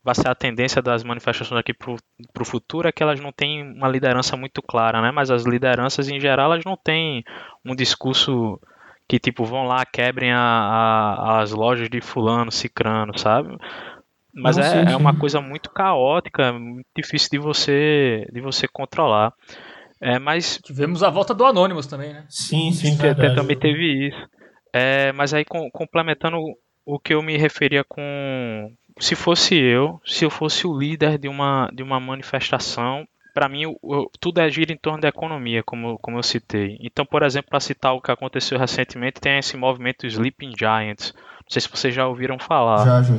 vai 0.05 0.15
ser 0.15 0.29
a 0.29 0.35
tendência 0.35 0.83
das 0.83 1.03
manifestações 1.03 1.59
aqui 1.59 1.73
para 1.73 2.43
o 2.43 2.45
futuro 2.45 2.87
é 2.87 2.93
que 2.93 3.03
elas 3.03 3.19
não 3.19 3.33
têm 3.33 3.63
uma 3.63 3.89
liderança 3.89 4.37
muito 4.37 4.61
clara, 4.61 5.01
né? 5.01 5.11
Mas 5.11 5.31
as 5.31 5.45
lideranças 5.45 6.09
em 6.11 6.21
geral 6.21 6.53
elas 6.53 6.65
não 6.65 6.77
têm 6.77 7.25
um 7.65 7.75
discurso 7.75 8.61
que 9.09 9.19
tipo 9.19 9.45
vão 9.45 9.65
lá 9.65 9.85
quebrem 9.87 10.31
a, 10.31 10.39
a, 10.39 11.43
as 11.43 11.53
lojas 11.53 11.89
de 11.89 12.03
fulano, 12.03 12.53
cicrano, 12.53 13.19
sabe? 13.19 13.57
Mas 14.35 14.59
é, 14.59 14.93
é 14.93 14.97
uma 14.97 15.17
coisa 15.17 15.41
muito 15.41 15.71
caótica, 15.71 16.53
muito 16.53 16.89
difícil 16.95 17.31
de 17.33 17.39
você 17.39 18.29
de 18.31 18.43
você 18.43 18.69
controlar. 18.69 19.33
É, 20.03 20.19
mas 20.19 20.61
tivemos 20.63 21.03
a 21.03 21.09
volta 21.09 21.33
do 21.33 21.47
Anonymous 21.47 21.87
também, 21.87 22.13
né? 22.13 22.27
Sim, 22.29 22.73
sim, 22.73 22.95
verdade. 22.95 23.35
também 23.35 23.59
teve 23.59 24.09
isso. 24.09 24.29
É, 24.71 25.13
mas 25.13 25.33
aí 25.33 25.47
com, 25.47 25.71
complementando 25.71 26.37
o 26.85 26.99
que 26.99 27.15
eu 27.15 27.23
me 27.23 27.39
referia 27.39 27.83
com 27.85 28.71
se 28.99 29.15
fosse 29.15 29.57
eu, 29.57 30.01
se 30.05 30.25
eu 30.25 30.31
fosse 30.31 30.67
o 30.67 30.77
líder 30.77 31.19
de 31.19 31.29
uma, 31.29 31.69
de 31.73 31.83
uma 31.83 31.99
manifestação, 31.99 33.07
para 33.35 33.49
mim 33.49 33.67
o, 33.67 34.11
tudo 34.21 34.41
é 34.41 34.49
gira 34.49 34.73
em 34.73 34.77
torno 34.77 35.01
da 35.01 35.09
economia, 35.09 35.63
como, 35.65 35.99
como 35.99 36.19
eu 36.19 36.23
citei. 36.23 36.79
Então, 36.81 37.05
por 37.05 37.23
exemplo, 37.25 37.51
para 37.51 37.61
citar 37.61 37.93
o 37.93 38.01
que 38.01 38.13
aconteceu 38.13 38.59
recentemente, 38.59 39.21
tem 39.21 39.39
esse 39.39 39.57
movimento 39.57 40.07
Sleeping 40.07 40.53
Giants. 40.57 41.13
Não 41.13 41.51
sei 41.51 41.61
se 41.61 41.69
vocês 41.69 41.93
já 41.93 42.07
ouviram 42.07 42.39
falar. 42.39 42.85
Já, 42.85 43.03
já. 43.03 43.15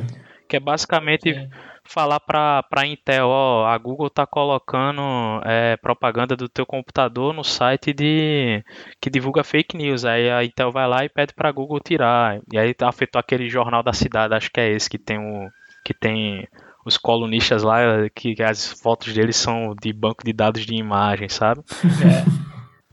Que 0.48 0.56
é 0.56 0.60
basicamente 0.60 1.34
Sim. 1.34 1.50
falar 1.84 2.20
para 2.20 2.64
a 2.70 2.86
Intel, 2.86 3.26
ó, 3.26 3.66
a 3.66 3.76
Google 3.76 4.06
está 4.06 4.24
colocando 4.24 5.02
é, 5.44 5.76
propaganda 5.76 6.36
do 6.36 6.48
teu 6.48 6.64
computador 6.64 7.34
no 7.34 7.44
site 7.44 7.92
de 7.92 8.64
que 9.00 9.10
divulga 9.10 9.44
fake 9.44 9.76
news. 9.76 10.04
Aí 10.04 10.30
a 10.30 10.44
Intel 10.44 10.72
vai 10.72 10.88
lá 10.88 11.04
e 11.04 11.08
pede 11.08 11.34
para 11.34 11.48
a 11.48 11.52
Google 11.52 11.80
tirar. 11.80 12.40
E 12.50 12.58
aí 12.58 12.74
afetou 12.80 13.18
aquele 13.18 13.50
jornal 13.50 13.82
da 13.82 13.92
cidade, 13.92 14.34
acho 14.34 14.50
que 14.50 14.60
é 14.60 14.70
esse 14.70 14.88
que 14.88 14.98
tem 14.98 15.18
o 15.18 15.50
que 15.86 15.94
tem 15.94 16.48
os 16.84 16.96
colunistas 16.98 17.62
lá, 17.62 17.78
que 18.12 18.42
as 18.42 18.72
fotos 18.72 19.14
deles 19.14 19.36
são 19.36 19.72
de 19.80 19.92
banco 19.92 20.24
de 20.24 20.32
dados 20.32 20.66
de 20.66 20.74
imagem, 20.74 21.28
sabe? 21.28 21.60
É. 22.02 22.46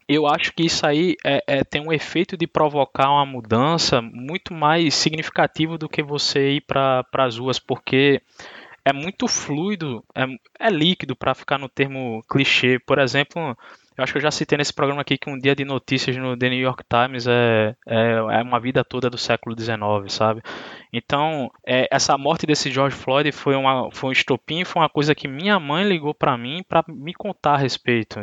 Eu 0.07 0.27
acho 0.27 0.53
que 0.53 0.63
isso 0.63 0.85
aí 0.85 1.15
é, 1.25 1.43
é, 1.47 1.63
tem 1.63 1.81
um 1.81 1.91
efeito 1.91 2.37
de 2.37 2.45
provocar 2.45 3.09
uma 3.09 3.25
mudança 3.25 4.01
muito 4.01 4.53
mais 4.53 4.93
significativo 4.93 5.77
do 5.77 5.89
que 5.89 6.03
você 6.03 6.55
ir 6.55 6.61
para 6.61 7.03
as 7.13 7.37
ruas, 7.37 7.57
porque 7.57 8.21
é 8.85 8.93
muito 8.93 9.27
fluido, 9.27 10.03
é, 10.13 10.25
é 10.59 10.69
líquido 10.69 11.15
para 11.15 11.33
ficar 11.33 11.57
no 11.57 11.69
termo 11.69 12.21
clichê. 12.29 12.77
Por 12.79 12.99
exemplo, 12.99 13.57
eu 13.97 14.03
acho 14.03 14.13
que 14.13 14.17
eu 14.17 14.21
já 14.21 14.31
citei 14.31 14.57
nesse 14.57 14.73
programa 14.73 15.01
aqui 15.01 15.17
que 15.17 15.29
um 15.29 15.37
dia 15.37 15.55
de 15.55 15.63
notícias 15.63 16.15
no 16.17 16.37
The 16.37 16.49
New 16.49 16.59
York 16.59 16.83
Times 16.89 17.27
é, 17.27 17.75
é, 17.87 18.11
é 18.15 18.41
uma 18.41 18.59
vida 18.59 18.83
toda 18.83 19.09
do 19.09 19.17
século 19.17 19.55
XIX, 19.59 19.77
sabe? 20.07 20.41
Então, 20.91 21.51
é, 21.65 21.87
essa 21.91 22.17
morte 22.17 22.45
desse 22.45 22.71
George 22.71 22.95
Floyd 22.95 23.31
foi, 23.31 23.55
uma, 23.55 23.89
foi 23.91 24.09
um 24.09 24.13
estopim, 24.13 24.63
foi 24.63 24.81
uma 24.81 24.89
coisa 24.89 25.13
que 25.13 25.27
minha 25.27 25.59
mãe 25.59 25.83
ligou 25.83 26.13
para 26.13 26.37
mim 26.37 26.63
para 26.67 26.83
me 26.87 27.13
contar 27.13 27.53
a 27.53 27.57
respeito. 27.57 28.19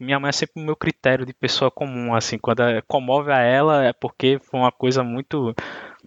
Minha 0.00 0.20
mãe 0.20 0.28
é 0.28 0.32
sempre 0.32 0.62
o 0.62 0.64
meu 0.64 0.76
critério 0.76 1.26
de 1.26 1.32
pessoa 1.32 1.70
comum, 1.70 2.14
assim, 2.14 2.38
quando 2.38 2.62
é, 2.62 2.82
comove 2.82 3.32
a 3.32 3.40
ela 3.40 3.84
é 3.84 3.92
porque 3.92 4.38
foi 4.42 4.60
uma 4.60 4.72
coisa 4.72 5.02
muito 5.02 5.54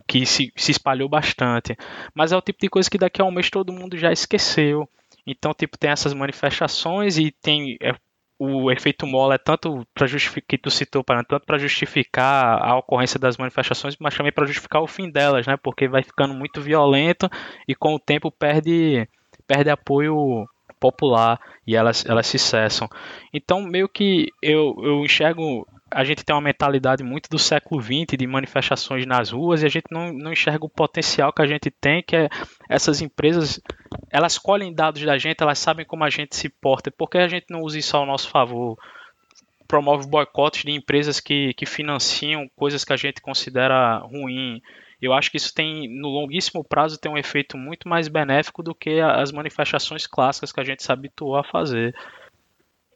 que 0.07 0.25
se, 0.25 0.51
se 0.55 0.71
espalhou 0.71 1.09
bastante. 1.09 1.75
Mas 2.13 2.31
é 2.31 2.37
o 2.37 2.41
tipo 2.41 2.59
de 2.61 2.69
coisa 2.69 2.89
que 2.89 2.97
daqui 2.97 3.21
a 3.21 3.25
um 3.25 3.31
mês 3.31 3.49
todo 3.49 3.73
mundo 3.73 3.97
já 3.97 4.11
esqueceu. 4.11 4.87
Então, 5.25 5.53
tipo, 5.53 5.77
tem 5.77 5.89
essas 5.89 6.13
manifestações 6.13 7.17
e 7.17 7.31
tem 7.31 7.77
é, 7.81 7.93
o 8.39 8.71
efeito 8.71 9.07
mola 9.07 9.35
é 9.35 9.37
tanto 9.37 9.85
para 9.93 10.05
justificar 10.05 10.47
que 10.47 10.57
tu 10.57 10.69
citou 10.69 11.03
para 11.03 11.23
tanto 11.23 11.45
para 11.45 11.57
justificar 11.57 12.61
a 12.61 12.77
ocorrência 12.77 13.19
das 13.19 13.37
manifestações, 13.37 13.95
mas 13.99 14.15
também 14.15 14.31
para 14.31 14.45
justificar 14.45 14.81
o 14.81 14.87
fim 14.87 15.09
delas, 15.09 15.47
né? 15.47 15.57
Porque 15.57 15.87
vai 15.87 16.03
ficando 16.03 16.33
muito 16.33 16.61
violento 16.61 17.29
e 17.67 17.73
com 17.73 17.95
o 17.95 17.99
tempo 17.99 18.31
perde 18.31 19.07
perde 19.47 19.69
apoio 19.69 20.47
popular 20.79 21.39
e 21.65 21.75
elas 21.75 22.05
elas 22.05 22.27
se 22.27 22.37
cessam. 22.37 22.87
Então 23.33 23.61
meio 23.61 23.89
que 23.89 24.31
eu, 24.41 24.75
eu 24.83 25.03
enxergo 25.03 25.65
a 25.89 26.03
gente 26.03 26.23
tem 26.23 26.35
uma 26.35 26.41
mentalidade 26.41 27.03
muito 27.03 27.29
do 27.29 27.39
século 27.39 27.81
XX 27.81 28.17
de 28.17 28.27
manifestações 28.27 29.05
nas 29.05 29.31
ruas 29.31 29.63
e 29.63 29.65
a 29.65 29.69
gente 29.69 29.85
não, 29.89 30.11
não 30.11 30.33
enxerga 30.33 30.65
o 30.65 30.69
potencial 30.69 31.31
que 31.31 31.41
a 31.41 31.47
gente 31.47 31.71
tem, 31.71 32.03
que 32.03 32.15
é 32.15 32.29
essas 32.69 33.01
empresas, 33.01 33.59
elas 34.11 34.37
colhem 34.37 34.73
dados 34.73 35.01
da 35.03 35.17
gente, 35.17 35.41
elas 35.41 35.59
sabem 35.59 35.85
como 35.85 36.03
a 36.03 36.09
gente 36.09 36.35
se 36.35 36.49
porta, 36.49 36.91
por 36.91 37.09
que 37.09 37.17
a 37.17 37.27
gente 37.27 37.45
não 37.49 37.61
usa 37.61 37.79
isso 37.79 37.95
ao 37.95 38.05
nosso 38.05 38.29
favor? 38.29 38.77
Promove 39.67 40.07
boicotes 40.07 40.63
de 40.63 40.71
empresas 40.71 41.19
que, 41.19 41.53
que 41.53 41.65
financiam 41.65 42.49
coisas 42.55 42.83
que 42.83 42.93
a 42.93 42.97
gente 42.97 43.21
considera 43.21 43.97
ruim. 43.97 44.61
Eu 45.01 45.13
acho 45.13 45.29
que 45.29 45.37
isso 45.37 45.53
tem, 45.53 45.89
no 45.89 46.07
longuíssimo 46.07 46.63
prazo, 46.63 46.97
tem 46.97 47.11
um 47.11 47.17
efeito 47.17 47.57
muito 47.57 47.87
mais 47.87 48.07
benéfico 48.07 48.63
do 48.63 48.73
que 48.73 48.99
as 48.99 49.31
manifestações 49.31 50.07
clássicas 50.07 50.51
que 50.51 50.59
a 50.59 50.63
gente 50.63 50.83
se 50.83 50.91
habituou 50.91 51.35
a 51.35 51.43
fazer. 51.43 51.93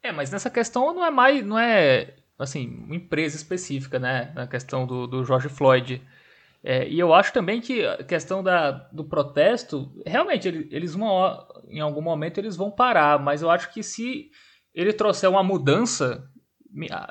É, 0.02 0.12
mas 0.12 0.32
nessa 0.32 0.50
questão 0.50 0.94
não 0.94 1.06
é 1.06 1.12
mais, 1.12 1.46
não 1.46 1.60
é 1.60 2.16
assim, 2.42 2.84
uma 2.86 2.96
empresa 2.96 3.36
específica, 3.36 4.00
né? 4.00 4.32
Na 4.36 4.48
questão 4.48 4.86
do, 4.86 5.08
do 5.08 5.24
George 5.24 5.50
Floyd. 5.50 6.02
É, 6.64 6.88
e 6.88 7.00
eu 7.00 7.14
acho 7.14 7.34
também 7.34 7.60
que 7.60 7.86
a 7.86 8.04
questão 8.04 8.44
da, 8.44 8.72
do 8.92 9.04
protesto, 9.04 9.92
realmente, 10.06 10.48
eles 10.70 10.94
vão, 10.94 11.46
em 11.68 11.80
algum 11.80 12.02
momento 12.02 12.38
eles 12.38 12.56
vão 12.56 12.70
parar, 12.70 13.20
mas 13.20 13.42
eu 13.42 13.50
acho 13.50 13.74
que 13.74 13.82
se 13.82 14.30
ele 14.74 14.94
trouxer 14.94 15.30
uma 15.30 15.44
mudança, 15.44 16.24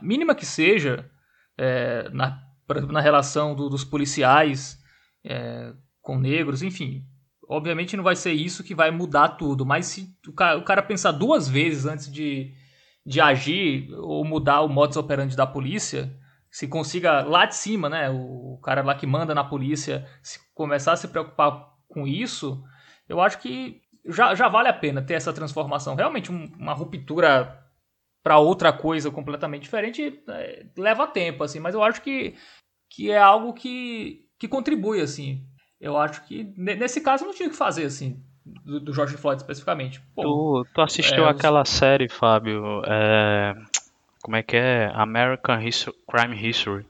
mínima 0.00 0.34
que 0.34 0.46
seja, 0.46 1.10
é, 1.58 2.08
na, 2.10 2.40
na 2.90 3.00
relação 3.00 3.54
do, 3.54 3.68
dos 3.68 3.84
policiais 3.84 4.78
é, 5.24 5.72
com 6.00 6.16
negros, 6.16 6.62
enfim, 6.62 7.04
obviamente 7.48 7.96
não 7.96 8.04
vai 8.04 8.14
ser 8.14 8.32
isso 8.32 8.62
que 8.62 8.74
vai 8.74 8.92
mudar 8.92 9.30
tudo, 9.30 9.66
mas 9.66 9.86
se 9.86 10.16
o 10.28 10.32
cara, 10.32 10.58
o 10.58 10.64
cara 10.64 10.80
pensar 10.80 11.10
duas 11.10 11.48
vezes 11.48 11.86
antes 11.86 12.10
de, 12.10 12.54
de 13.10 13.20
agir 13.20 13.92
ou 13.94 14.24
mudar 14.24 14.60
o 14.60 14.68
modus 14.68 14.96
operandi 14.96 15.34
da 15.34 15.44
polícia, 15.44 16.16
se 16.48 16.68
consiga 16.68 17.22
lá 17.22 17.44
de 17.44 17.56
cima, 17.56 17.88
né, 17.88 18.08
o 18.08 18.56
cara 18.62 18.84
lá 18.84 18.94
que 18.94 19.04
manda 19.04 19.34
na 19.34 19.42
polícia, 19.42 20.06
se 20.22 20.38
começar 20.54 20.92
a 20.92 20.96
se 20.96 21.08
preocupar 21.08 21.74
com 21.88 22.06
isso, 22.06 22.62
eu 23.08 23.20
acho 23.20 23.40
que 23.40 23.82
já, 24.06 24.32
já 24.36 24.46
vale 24.46 24.68
a 24.68 24.72
pena 24.72 25.02
ter 25.02 25.14
essa 25.14 25.32
transformação. 25.32 25.96
Realmente, 25.96 26.30
um, 26.30 26.52
uma 26.56 26.72
ruptura 26.72 27.60
para 28.22 28.38
outra 28.38 28.72
coisa 28.72 29.10
completamente 29.10 29.62
diferente 29.62 30.22
é, 30.28 30.66
leva 30.78 31.04
tempo, 31.04 31.42
assim, 31.42 31.58
mas 31.58 31.74
eu 31.74 31.82
acho 31.82 32.00
que, 32.02 32.36
que 32.88 33.10
é 33.10 33.18
algo 33.18 33.52
que, 33.52 34.24
que 34.38 34.46
contribui, 34.46 35.00
assim. 35.00 35.44
Eu 35.80 35.96
acho 35.96 36.24
que 36.28 36.44
nesse 36.56 37.00
caso 37.00 37.24
não 37.24 37.34
tinha 37.34 37.48
o 37.48 37.50
que 37.50 37.56
fazer, 37.56 37.86
assim, 37.86 38.24
do, 38.44 38.80
do 38.80 38.92
George 38.92 39.16
Floyd 39.16 39.40
especificamente. 39.40 40.00
Pô, 40.14 40.22
tu, 40.22 40.66
tu 40.74 40.80
assistiu 40.80 41.24
é, 41.24 41.30
aquela 41.30 41.62
os... 41.62 41.68
série, 41.68 42.08
Fábio? 42.08 42.82
É, 42.86 43.54
como 44.22 44.36
é 44.36 44.42
que 44.42 44.56
é? 44.56 44.90
American 44.94 45.60
History, 45.60 45.96
Crime 46.08 46.48
History. 46.48 46.86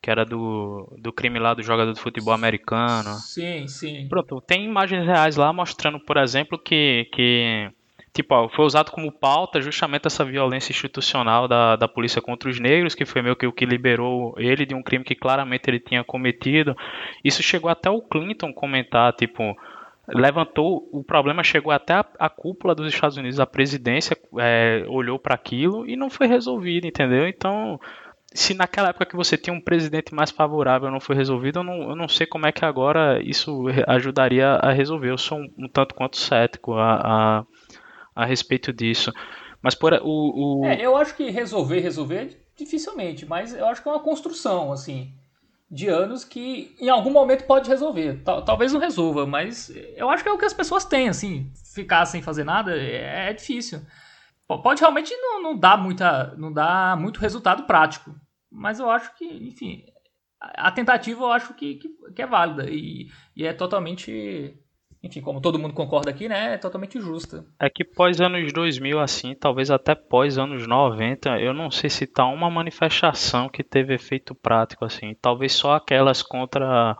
Que 0.00 0.12
era 0.12 0.24
do, 0.24 0.96
do 0.96 1.12
crime 1.12 1.40
lá 1.40 1.54
do 1.54 1.62
jogador 1.62 1.92
de 1.92 2.00
futebol 2.00 2.32
americano. 2.32 3.14
Sim, 3.14 3.66
sim. 3.66 4.06
Pronto, 4.08 4.40
tem 4.40 4.64
imagens 4.64 5.04
reais 5.04 5.34
lá 5.34 5.52
mostrando, 5.52 5.98
por 5.98 6.16
exemplo, 6.16 6.56
que, 6.56 7.08
que 7.12 7.68
tipo, 8.14 8.32
ó, 8.32 8.48
foi 8.48 8.64
usado 8.64 8.92
como 8.92 9.10
pauta 9.10 9.60
justamente 9.60 10.06
essa 10.06 10.24
violência 10.24 10.70
institucional 10.70 11.48
da, 11.48 11.74
da 11.74 11.88
polícia 11.88 12.22
contra 12.22 12.48
os 12.48 12.60
negros, 12.60 12.94
que 12.94 13.04
foi 13.04 13.22
meio 13.22 13.34
que 13.34 13.46
o 13.46 13.52
que 13.52 13.66
liberou 13.66 14.34
ele 14.38 14.64
de 14.64 14.74
um 14.74 14.82
crime 14.84 15.04
que 15.04 15.16
claramente 15.16 15.68
ele 15.68 15.80
tinha 15.80 16.04
cometido. 16.04 16.76
Isso 17.24 17.42
chegou 17.42 17.68
até 17.68 17.90
o 17.90 18.00
Clinton 18.00 18.52
comentar, 18.52 19.12
tipo, 19.14 19.56
levantou 20.08 20.88
o 20.92 21.04
problema 21.04 21.44
chegou 21.44 21.72
até 21.72 21.94
a, 21.94 22.04
a, 22.18 22.30
cúpula 22.30 22.74
dos 22.74 22.92
Estados 22.92 23.16
Unidos 23.16 23.38
a 23.38 23.46
presidência 23.46 24.16
é, 24.38 24.84
olhou 24.88 25.18
para 25.18 25.34
aquilo 25.34 25.86
e 25.86 25.96
não 25.96 26.08
foi 26.08 26.26
resolvido 26.26 26.86
entendeu? 26.86 27.28
Então 27.28 27.78
se 28.32 28.54
naquela 28.54 28.88
época 28.88 29.06
que 29.06 29.16
você 29.16 29.36
tinha 29.36 29.54
um 29.54 29.60
presidente 29.60 30.14
mais 30.14 30.30
favorável 30.30 30.90
não 30.90 31.00
foi 31.00 31.16
resolvido 31.16 31.60
eu 31.60 31.64
não, 31.64 31.90
eu 31.90 31.96
não 31.96 32.08
sei 32.08 32.26
como 32.26 32.46
é 32.46 32.52
que 32.52 32.64
agora 32.64 33.20
isso 33.22 33.66
ajudaria 33.86 34.48
a 34.48 34.72
resolver. 34.72 35.10
Eu 35.10 35.18
sou 35.18 35.38
um, 35.38 35.50
um 35.58 35.68
tanto 35.68 35.94
quanto 35.94 36.16
cético 36.16 36.74
a, 36.74 36.94
a, 36.94 37.44
a 38.14 38.24
respeito 38.24 38.72
disso. 38.72 39.12
Mas 39.62 39.74
por 39.74 39.92
o, 39.94 40.60
o... 40.60 40.64
É, 40.66 40.80
eu 40.80 40.96
acho 40.96 41.16
que 41.16 41.30
resolver 41.30 41.80
resolver 41.80 42.44
dificilmente 42.56 43.24
mas 43.24 43.54
eu 43.54 43.66
acho 43.66 43.82
que 43.82 43.88
é 43.88 43.92
uma 43.92 44.02
construção 44.02 44.72
assim 44.72 45.12
de 45.70 45.88
anos 45.88 46.24
que 46.24 46.74
em 46.80 46.88
algum 46.88 47.10
momento 47.10 47.44
pode 47.44 47.68
resolver. 47.68 48.22
Talvez 48.24 48.72
não 48.72 48.80
resolva, 48.80 49.26
mas 49.26 49.70
eu 49.96 50.08
acho 50.08 50.22
que 50.22 50.28
é 50.28 50.32
o 50.32 50.38
que 50.38 50.44
as 50.44 50.54
pessoas 50.54 50.84
têm, 50.84 51.08
assim. 51.08 51.52
Ficar 51.74 52.06
sem 52.06 52.22
fazer 52.22 52.44
nada 52.44 52.76
é, 52.76 53.30
é 53.30 53.32
difícil. 53.32 53.80
Pode 54.46 54.80
realmente 54.80 55.14
não, 55.14 55.42
não, 55.42 55.58
dar 55.58 55.76
muita, 55.76 56.34
não 56.36 56.50
dar 56.50 56.96
muito 56.96 57.20
resultado 57.20 57.64
prático. 57.64 58.14
Mas 58.50 58.80
eu 58.80 58.90
acho 58.90 59.14
que, 59.14 59.26
enfim, 59.26 59.84
a 60.40 60.72
tentativa 60.72 61.22
eu 61.22 61.30
acho 61.30 61.52
que, 61.52 61.74
que, 61.74 61.88
que 62.14 62.22
é 62.22 62.26
válida 62.26 62.64
e, 62.70 63.08
e 63.36 63.44
é 63.44 63.52
totalmente 63.52 64.58
enfim, 65.02 65.20
como 65.20 65.40
todo 65.40 65.58
mundo 65.58 65.74
concorda 65.74 66.10
aqui, 66.10 66.28
né, 66.28 66.54
é 66.54 66.58
totalmente 66.58 67.00
justa. 67.00 67.44
É 67.58 67.70
que 67.70 67.84
pós 67.84 68.20
anos 68.20 68.52
2000, 68.52 68.98
assim, 68.98 69.34
talvez 69.34 69.70
até 69.70 69.94
pós 69.94 70.38
anos 70.38 70.66
90, 70.66 71.38
eu 71.38 71.54
não 71.54 71.70
sei 71.70 71.88
se 71.88 72.06
tá 72.06 72.26
uma 72.26 72.50
manifestação 72.50 73.48
que 73.48 73.62
teve 73.62 73.94
efeito 73.94 74.34
prático, 74.34 74.84
assim. 74.84 75.14
Talvez 75.22 75.52
só 75.52 75.74
aquelas 75.74 76.20
contra, 76.20 76.96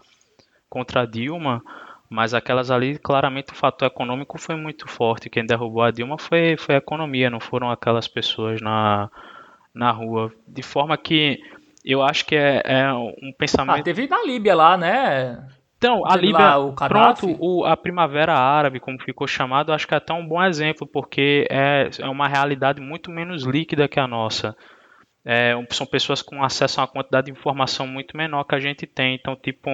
contra 0.69 1.07
Dilma, 1.07 1.61
mas 2.09 2.35
aquelas 2.35 2.71
ali, 2.71 2.99
claramente 2.99 3.53
o 3.53 3.57
fator 3.57 3.89
econômico 3.89 4.39
foi 4.39 4.55
muito 4.55 4.89
forte. 4.89 5.29
Quem 5.29 5.45
derrubou 5.45 5.83
a 5.83 5.91
Dilma 5.91 6.19
foi, 6.19 6.57
foi 6.57 6.77
a 6.77 6.79
economia, 6.79 7.29
não 7.29 7.41
foram 7.41 7.69
aquelas 7.69 8.07
pessoas 8.07 8.61
na, 8.61 9.11
na 9.75 9.91
rua. 9.91 10.33
De 10.47 10.63
forma 10.63 10.97
que 10.97 11.41
eu 11.85 12.03
acho 12.03 12.25
que 12.25 12.37
é, 12.37 12.63
é 12.65 12.93
um 12.93 13.33
pensamento. 13.37 13.81
Ah, 13.81 13.83
teve 13.83 14.07
na 14.07 14.23
Líbia 14.23 14.55
lá, 14.55 14.77
né? 14.77 15.49
Então, 15.79 16.03
a 16.05 16.17
Líbia, 16.17 16.59
o 16.59 16.75
pronto, 16.75 17.37
o, 17.39 17.65
a 17.65 17.77
Primavera 17.77 18.35
Árabe, 18.35 18.81
como 18.81 19.01
ficou 19.01 19.29
chamado, 19.29 19.73
acho 19.73 19.87
que 19.87 19.95
é 19.95 19.97
até 19.97 20.13
um 20.13 20.27
bom 20.27 20.43
exemplo, 20.43 20.85
porque 20.87 21.47
é, 21.49 21.89
é 22.01 22.09
uma 22.09 22.27
realidade 22.27 22.81
muito 22.81 23.13
menos 23.13 23.45
líquida 23.45 23.89
que 23.89 24.01
a 24.01 24.07
nossa. 24.07 24.57
É, 25.25 25.55
são 25.71 25.87
pessoas 25.87 26.21
com 26.21 26.43
acesso 26.43 26.81
a 26.81 26.85
uma 26.85 26.89
quantidade 26.89 27.27
de 27.27 27.33
informação 27.33 27.87
muito 27.87 28.17
menor 28.17 28.43
que 28.45 28.57
a 28.57 28.61
gente 28.61 28.87
tem. 28.87 29.15
Então, 29.15 29.37
tipo, 29.37 29.71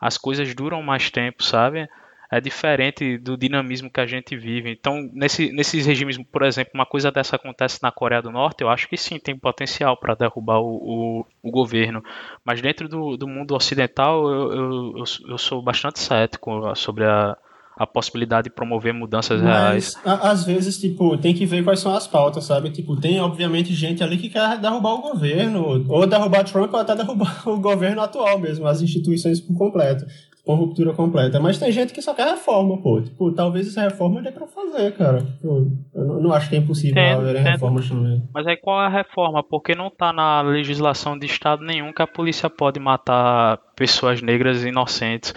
as 0.00 0.18
coisas 0.18 0.52
duram 0.52 0.82
mais 0.82 1.10
tempo, 1.10 1.44
sabe? 1.44 1.86
É 2.30 2.40
diferente 2.40 3.18
do 3.18 3.36
dinamismo 3.36 3.90
que 3.90 4.00
a 4.00 4.06
gente 4.06 4.36
vive. 4.36 4.70
Então, 4.70 5.08
nesse, 5.12 5.52
nesses 5.52 5.86
regimes, 5.86 6.18
por 6.30 6.42
exemplo, 6.42 6.72
uma 6.74 6.86
coisa 6.86 7.10
dessa 7.10 7.36
acontece 7.36 7.80
na 7.82 7.92
Coreia 7.92 8.22
do 8.22 8.30
Norte, 8.30 8.62
eu 8.62 8.68
acho 8.68 8.88
que 8.88 8.96
sim, 8.96 9.18
tem 9.18 9.38
potencial 9.38 9.96
para 9.96 10.14
derrubar 10.14 10.58
o, 10.58 11.20
o, 11.22 11.26
o, 11.42 11.50
governo. 11.50 12.02
Mas 12.44 12.60
dentro 12.60 12.88
do, 12.88 13.16
do 13.16 13.28
mundo 13.28 13.54
ocidental, 13.54 14.28
eu, 14.28 14.52
eu, 14.52 15.04
eu, 15.28 15.38
sou 15.38 15.62
bastante 15.62 16.00
cético 16.00 16.74
sobre 16.74 17.04
a, 17.04 17.36
a 17.76 17.86
possibilidade 17.86 18.48
de 18.48 18.54
promover 18.54 18.92
mudanças 18.92 19.40
Mas, 19.40 19.94
reais. 19.94 19.96
A, 20.04 20.30
às 20.30 20.44
vezes, 20.44 20.78
tipo, 20.78 21.16
tem 21.18 21.32
que 21.32 21.46
ver 21.46 21.62
quais 21.62 21.78
são 21.78 21.94
as 21.94 22.08
pautas, 22.08 22.44
sabe? 22.44 22.70
Tipo, 22.70 22.96
tem, 22.96 23.20
obviamente, 23.20 23.72
gente 23.72 24.02
ali 24.02 24.18
que 24.18 24.30
quer 24.30 24.58
derrubar 24.58 24.94
o 24.94 25.02
governo, 25.02 25.84
ou 25.88 26.06
derrubar 26.08 26.42
Trump, 26.42 26.74
ou 26.74 26.80
até 26.80 26.96
derrubar 26.96 27.42
o 27.48 27.60
governo 27.60 28.00
atual 28.00 28.38
mesmo, 28.40 28.66
as 28.66 28.82
instituições 28.82 29.40
por 29.40 29.56
completo 29.56 30.04
com 30.46 30.54
ruptura 30.54 30.92
completa. 30.92 31.40
Mas 31.40 31.58
tem 31.58 31.72
gente 31.72 31.92
que 31.92 32.00
só 32.00 32.14
quer 32.14 32.28
reforma, 32.28 32.80
pô. 32.80 33.02
Tipo, 33.02 33.32
talvez 33.32 33.66
essa 33.66 33.82
reforma 33.82 34.22
dê 34.22 34.30
pra 34.30 34.46
fazer, 34.46 34.92
cara. 34.92 35.20
Tipo, 35.20 35.72
eu 35.92 36.20
não 36.22 36.32
acho 36.32 36.48
que 36.48 36.54
é 36.54 36.58
impossível 36.60 37.02
haver 37.02 37.36
reformas 37.42 37.88
também. 37.88 38.22
Mas 38.32 38.46
aí 38.46 38.56
qual 38.56 38.80
é 38.80 38.86
a 38.86 38.88
reforma? 38.88 39.42
Porque 39.42 39.74
não 39.74 39.90
tá 39.90 40.12
na 40.12 40.40
legislação 40.42 41.18
de 41.18 41.26
estado 41.26 41.64
nenhum 41.64 41.92
que 41.92 42.00
a 42.00 42.06
polícia 42.06 42.48
pode 42.48 42.78
matar 42.78 43.58
pessoas 43.74 44.22
negras 44.22 44.64
inocentes. 44.64 45.34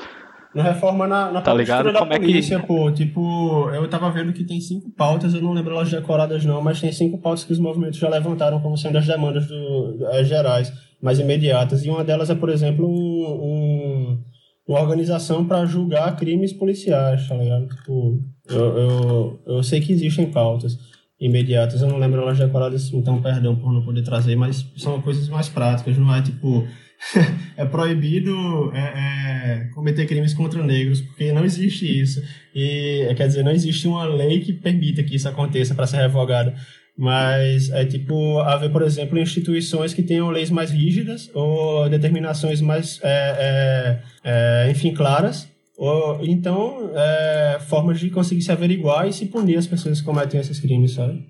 Na 0.53 0.61
reforma 0.61 1.07
na, 1.07 1.31
na 1.31 1.41
tá 1.41 1.55
ligado? 1.55 1.91
da 1.91 1.99
Como 1.99 2.11
polícia, 2.11 2.57
é 2.57 2.59
que... 2.59 2.67
pô. 2.67 2.91
Tipo, 2.91 3.71
eu 3.71 3.89
tava 3.89 4.11
vendo 4.11 4.31
que 4.31 4.43
tem 4.43 4.61
cinco 4.61 4.91
pautas, 4.91 5.33
eu 5.33 5.41
não 5.41 5.53
lembro 5.53 5.73
elas 5.73 5.89
decoradas 5.89 6.45
não, 6.45 6.61
mas 6.61 6.79
tem 6.79 6.91
cinco 6.91 7.17
pautas 7.17 7.43
que 7.43 7.51
os 7.51 7.59
movimentos 7.59 7.97
já 7.97 8.09
levantaram 8.09 8.59
como 8.59 8.77
sendo 8.77 8.99
as 8.99 9.07
demandas 9.07 9.47
do, 9.47 10.05
as 10.11 10.27
gerais, 10.27 10.71
mais 11.01 11.17
imediatas. 11.17 11.83
E 11.83 11.89
uma 11.89 12.03
delas 12.03 12.29
é, 12.29 12.35
por 12.35 12.49
exemplo, 12.49 12.87
um, 12.87 13.25
um 13.41 14.29
uma 14.69 14.81
organização 14.81 15.43
para 15.45 15.65
julgar 15.65 16.15
crimes 16.15 16.53
policiais, 16.53 17.27
tá 17.27 17.35
ligado? 17.35 17.67
Tipo, 17.67 18.23
eu, 18.47 18.77
eu, 18.77 19.39
eu 19.47 19.63
sei 19.63 19.81
que 19.81 19.91
existem 19.91 20.31
pautas 20.31 20.77
imediatas, 21.19 21.81
eu 21.81 21.87
não 21.87 21.97
lembro 21.97 22.21
elas 22.21 22.37
decoradas, 22.37 22.93
então 22.93 23.19
perdão 23.19 23.55
por 23.55 23.73
não 23.73 23.83
poder 23.83 24.03
trazer, 24.03 24.35
mas 24.35 24.65
são 24.77 25.01
coisas 25.01 25.27
mais 25.27 25.49
práticas, 25.49 25.97
não 25.97 26.15
é 26.15 26.21
tipo 26.21 26.67
é 27.57 27.65
proibido 27.65 28.71
é, 28.73 28.79
é, 28.79 29.69
cometer 29.73 30.05
crimes 30.05 30.35
contra 30.35 30.63
negros, 30.63 31.01
porque 31.01 31.31
não 31.31 31.43
existe 31.43 31.85
isso. 31.99 32.21
E 32.53 33.11
quer 33.17 33.27
dizer, 33.27 33.43
não 33.43 33.51
existe 33.51 33.87
uma 33.87 34.05
lei 34.05 34.39
que 34.39 34.53
permita 34.53 35.01
que 35.01 35.15
isso 35.15 35.27
aconteça 35.27 35.73
para 35.73 35.87
ser 35.87 35.97
revogado. 35.97 36.53
Mas 36.99 37.69
é 37.69 37.85
tipo 37.85 38.39
haver, 38.39 38.69
por 38.73 38.81
exemplo, 38.81 39.17
instituições 39.17 39.93
que 39.93 40.03
tenham 40.03 40.29
leis 40.29 40.49
mais 40.49 40.69
rígidas 40.69 41.31
ou 41.33 41.87
determinações 41.87 42.59
mais, 42.59 42.99
é, 43.01 44.01
é, 44.25 44.65
é, 44.65 44.69
enfim, 44.69 44.93
claras. 44.93 45.49
Ou, 45.77 46.19
então, 46.25 46.91
é, 46.93 47.57
formas 47.61 48.01
de 48.01 48.09
conseguir 48.09 48.41
se 48.41 48.51
averiguar 48.51 49.07
e 49.07 49.13
se 49.13 49.27
punir 49.27 49.57
as 49.57 49.65
pessoas 49.65 50.01
que 50.01 50.05
cometem 50.05 50.41
esses 50.41 50.59
crimes, 50.59 50.95
sabe? 50.95 51.25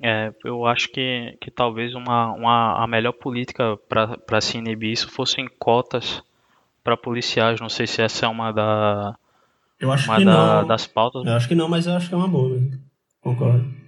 É, 0.00 0.32
eu 0.44 0.64
acho 0.66 0.88
que, 0.92 1.36
que 1.40 1.50
talvez 1.50 1.96
uma, 1.96 2.32
uma, 2.34 2.84
a 2.84 2.86
melhor 2.86 3.12
política 3.12 3.76
para 3.88 4.40
se 4.40 4.56
inibir 4.56 4.92
isso 4.92 5.10
fossem 5.10 5.48
cotas 5.58 6.22
para 6.84 6.96
policiais. 6.96 7.60
Não 7.60 7.68
sei 7.68 7.88
se 7.88 8.00
essa 8.00 8.26
é 8.26 8.28
uma, 8.28 8.52
da, 8.52 9.16
eu 9.80 9.90
acho 9.90 10.08
uma 10.08 10.18
que 10.18 10.24
da, 10.24 10.60
não. 10.60 10.68
das 10.68 10.86
pautas. 10.86 11.26
Eu 11.26 11.32
acho 11.32 11.48
que 11.48 11.56
não, 11.56 11.68
mas 11.68 11.88
eu 11.88 11.94
acho 11.94 12.08
que 12.08 12.14
é 12.14 12.16
uma 12.16 12.28
boa. 12.28 12.56
Concordo 13.20 13.81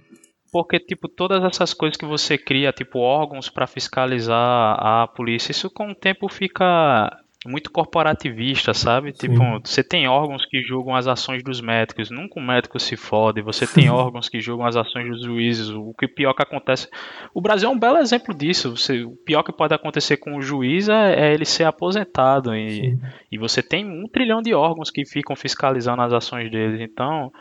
porque 0.55 0.79
tipo 0.79 1.09
todas 1.09 1.43
essas 1.43 1.73
coisas 1.73 1.97
que 1.97 2.05
você 2.05 2.37
cria, 2.37 2.71
tipo 2.71 2.99
órgãos 2.99 3.49
para 3.49 3.67
fiscalizar 3.67 4.77
a 4.79 5.05
polícia, 5.05 5.51
isso 5.51 5.69
com 5.69 5.91
o 5.91 5.93
tempo 5.93 6.29
fica 6.29 7.11
muito 7.45 7.69
corporativista, 7.69 8.73
sabe? 8.73 9.11
Sim. 9.11 9.27
Tipo, 9.27 9.43
você 9.61 9.83
tem 9.83 10.07
órgãos 10.07 10.45
que 10.45 10.61
julgam 10.61 10.95
as 10.95 11.07
ações 11.07 11.43
dos 11.43 11.59
médicos, 11.59 12.09
nunca 12.09 12.39
um 12.39 12.45
médico 12.45 12.79
se 12.79 12.95
fode. 12.95 13.41
Você 13.41 13.67
tem 13.67 13.89
órgãos 13.91 14.29
que 14.29 14.39
julgam 14.39 14.65
as 14.65 14.77
ações 14.77 15.09
dos 15.09 15.25
juízes. 15.25 15.67
O 15.71 15.93
que 15.93 16.07
pior 16.07 16.33
que 16.33 16.41
acontece. 16.41 16.87
O 17.33 17.41
Brasil 17.41 17.67
é 17.67 17.71
um 17.73 17.77
belo 17.77 17.97
exemplo 17.97 18.33
disso. 18.33 18.77
Você, 18.77 19.03
o 19.03 19.11
pior 19.11 19.43
que 19.43 19.51
pode 19.51 19.73
acontecer 19.73 20.15
com 20.15 20.37
o 20.37 20.41
juiz 20.41 20.87
é, 20.87 21.31
é 21.31 21.33
ele 21.33 21.43
ser 21.43 21.65
aposentado. 21.65 22.55
E, 22.55 22.97
e 23.29 23.37
você 23.37 23.61
tem 23.61 23.85
um 23.85 24.07
trilhão 24.07 24.41
de 24.41 24.53
órgãos 24.53 24.89
que 24.89 25.05
ficam 25.05 25.35
fiscalizando 25.35 26.01
as 26.01 26.13
ações 26.13 26.49
deles. 26.49 26.79
Então, 26.79 27.25
o 27.25 27.31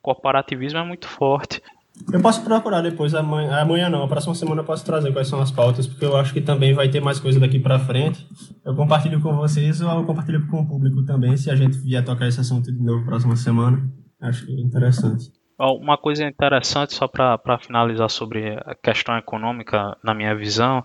corporativismo 0.00 0.78
é 0.78 0.84
muito 0.84 1.06
forte. 1.06 1.60
Eu 2.12 2.20
posso 2.20 2.42
procurar 2.42 2.80
depois, 2.80 3.14
amanhã, 3.14 3.60
amanhã 3.60 3.88
não, 3.88 4.02
a 4.02 4.08
próxima 4.08 4.34
semana 4.34 4.62
eu 4.62 4.64
posso 4.64 4.84
trazer 4.84 5.12
quais 5.12 5.28
são 5.28 5.40
as 5.40 5.50
pautas, 5.50 5.86
porque 5.86 6.04
eu 6.04 6.16
acho 6.16 6.32
que 6.32 6.40
também 6.40 6.72
vai 6.74 6.88
ter 6.88 7.00
mais 7.00 7.20
coisa 7.20 7.38
daqui 7.38 7.58
para 7.58 7.78
frente. 7.78 8.26
Eu 8.64 8.74
compartilho 8.74 9.20
com 9.20 9.36
vocês 9.36 9.80
ou 9.80 9.90
eu 9.90 10.04
compartilho 10.04 10.46
com 10.48 10.60
o 10.60 10.66
público 10.66 11.04
também, 11.04 11.36
se 11.36 11.50
a 11.50 11.56
gente 11.56 11.78
vier 11.78 12.04
tocar 12.04 12.26
esse 12.26 12.40
assunto 12.40 12.72
de 12.72 12.82
novo 12.82 13.04
próxima 13.04 13.36
semana. 13.36 13.82
Acho 14.20 14.46
que 14.46 14.52
é 14.52 14.60
interessante. 14.60 15.30
Uma 15.58 15.96
coisa 15.96 16.24
interessante, 16.26 16.94
só 16.94 17.06
para 17.06 17.58
finalizar 17.58 18.10
sobre 18.10 18.58
a 18.64 18.74
questão 18.74 19.16
econômica, 19.16 19.96
na 20.02 20.12
minha 20.14 20.34
visão, 20.34 20.82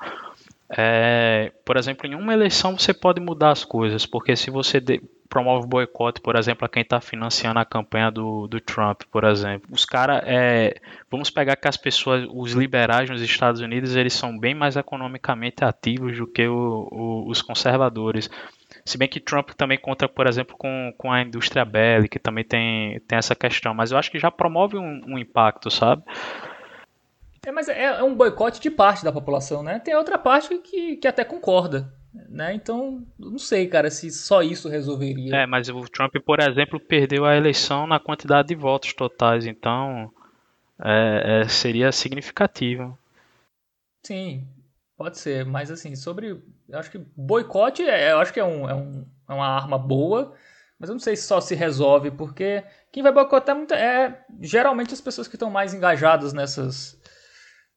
é, 0.69 1.53
por 1.65 1.77
exemplo, 1.77 2.05
em 2.05 2.15
uma 2.15 2.33
eleição 2.33 2.77
você 2.77 2.93
pode 2.93 3.21
mudar 3.21 3.51
as 3.51 3.63
coisas, 3.63 4.05
porque 4.05 4.35
se 4.35 4.51
você 4.51 4.79
de, 4.79 5.01
promove 5.27 5.67
boicote, 5.67 6.21
por 6.21 6.35
exemplo, 6.35 6.65
a 6.65 6.69
quem 6.69 6.81
está 6.81 6.99
financiando 6.99 7.59
a 7.59 7.65
campanha 7.65 8.09
do, 8.09 8.47
do 8.47 8.59
Trump, 8.59 9.01
por 9.11 9.23
exemplo. 9.23 9.69
Os 9.71 9.85
caras, 9.85 10.21
é, 10.25 10.75
vamos 11.09 11.29
pegar 11.29 11.55
que 11.55 11.67
as 11.67 11.77
pessoas, 11.77 12.27
os 12.31 12.53
liberais 12.53 13.09
nos 13.09 13.21
Estados 13.21 13.61
Unidos, 13.61 13.95
eles 13.95 14.13
são 14.13 14.37
bem 14.37 14.53
mais 14.53 14.75
economicamente 14.75 15.63
ativos 15.63 16.17
do 16.17 16.27
que 16.27 16.47
o, 16.47 16.87
o, 16.91 17.29
os 17.29 17.41
conservadores. 17.41 18.29
Se 18.85 18.97
bem 18.97 19.07
que 19.07 19.19
Trump 19.19 19.49
também 19.51 19.77
conta, 19.77 20.07
por 20.07 20.27
exemplo, 20.27 20.55
com, 20.57 20.93
com 20.97 21.11
a 21.11 21.21
indústria 21.21 21.65
bélica, 21.65 22.17
que 22.17 22.19
também 22.19 22.43
tem, 22.43 22.99
tem 23.01 23.17
essa 23.17 23.35
questão, 23.35 23.73
mas 23.73 23.91
eu 23.91 23.97
acho 23.97 24.09
que 24.09 24.19
já 24.19 24.31
promove 24.31 24.77
um, 24.77 25.01
um 25.07 25.17
impacto, 25.17 25.69
sabe? 25.69 26.03
É, 27.45 27.51
mas 27.51 27.69
é, 27.69 27.83
é 27.83 28.03
um 28.03 28.15
boicote 28.15 28.59
de 28.59 28.69
parte 28.69 29.03
da 29.03 29.11
população, 29.11 29.63
né? 29.63 29.79
Tem 29.79 29.95
outra 29.95 30.17
parte 30.17 30.57
que, 30.57 30.97
que 30.97 31.07
até 31.07 31.23
concorda. 31.23 31.93
Né? 32.13 32.53
Então, 32.53 33.05
não 33.17 33.37
sei, 33.37 33.67
cara, 33.67 33.89
se 33.89 34.09
só 34.11 34.41
isso 34.41 34.69
resolveria. 34.69 35.35
É, 35.35 35.45
mas 35.45 35.69
o 35.69 35.81
Trump, 35.83 36.15
por 36.25 36.39
exemplo, 36.39 36.79
perdeu 36.79 37.25
a 37.25 37.35
eleição 37.35 37.85
na 37.85 37.99
quantidade 37.99 38.47
de 38.49 38.55
votos 38.55 38.93
totais, 38.93 39.45
então 39.45 40.11
é, 40.83 41.41
é, 41.41 41.47
seria 41.47 41.91
significativo. 41.91 42.97
Sim, 44.03 44.47
pode 44.95 45.17
ser, 45.17 45.45
mas 45.45 45.69
assim, 45.69 45.95
sobre. 45.95 46.41
Eu 46.69 46.79
acho 46.79 46.91
que 46.91 46.99
boicote, 47.15 47.83
é, 47.83 48.11
eu 48.11 48.19
acho 48.19 48.33
que 48.33 48.39
é, 48.39 48.45
um, 48.45 48.69
é, 48.69 48.73
um, 48.73 49.05
é 49.29 49.33
uma 49.33 49.47
arma 49.47 49.77
boa, 49.77 50.33
mas 50.79 50.89
eu 50.89 50.93
não 50.93 50.99
sei 50.99 51.15
se 51.15 51.27
só 51.27 51.41
se 51.41 51.55
resolve, 51.55 52.11
porque 52.11 52.63
quem 52.91 53.03
vai 53.03 53.11
boicotar 53.11 53.57
é, 53.71 53.75
é 53.75 54.25
geralmente 54.41 54.93
as 54.93 55.01
pessoas 55.01 55.27
que 55.27 55.35
estão 55.35 55.49
mais 55.49 55.73
engajadas 55.73 56.33
nessas, 56.33 56.99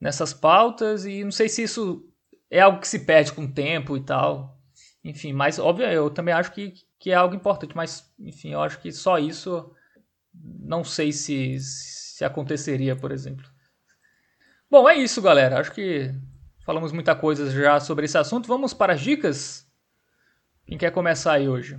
nessas 0.01 0.33
pautas, 0.33 1.05
e 1.05 1.25
não 1.25 1.33
sei 1.33 1.49
se 1.49 1.63
isso 1.63 2.10
é 2.51 2.61
algo 2.61 2.81
que 2.81 2.89
se 2.89 3.01
perde 3.01 3.33
com 3.33 3.45
o 3.45 3.53
tempo 3.53 3.97
e 3.97 4.01
tal. 4.01 4.59
Enfim, 5.05 5.33
mas 5.33 5.59
óbvio, 5.59 5.87
eu 5.87 6.11
também 6.11 6.35
acho 6.35 6.53
que, 6.53 6.75
que 6.99 7.11
é 7.11 7.15
algo 7.15 7.35
importante, 7.35 7.77
mas 7.77 8.13
enfim, 8.19 8.51
eu 8.51 8.61
acho 8.61 8.81
que 8.81 8.93
só 8.93 9.19
isso 9.19 9.71
não 10.35 10.85
sei 10.85 11.13
se, 11.13 11.59
se 11.61 12.25
aconteceria, 12.25 12.97
por 12.97 13.13
exemplo. 13.13 13.47
Bom, 14.71 14.89
é 14.89 14.97
isso, 14.97 15.23
galera. 15.23 15.59
Acho 15.59 15.73
que 15.73 16.13
falamos 16.65 16.93
muita 16.93 17.15
coisa 17.15 17.51
já 17.51 17.81
sobre 17.81 18.05
esse 18.05 18.19
assunto. 18.19 18.47
Vamos 18.47 18.73
para 18.73 18.93
as 18.93 19.01
dicas? 19.01 19.67
Quem 20.67 20.79
quer 20.79 20.93
começar 20.93 21.33
aí 21.35 21.49
hoje? 21.49 21.79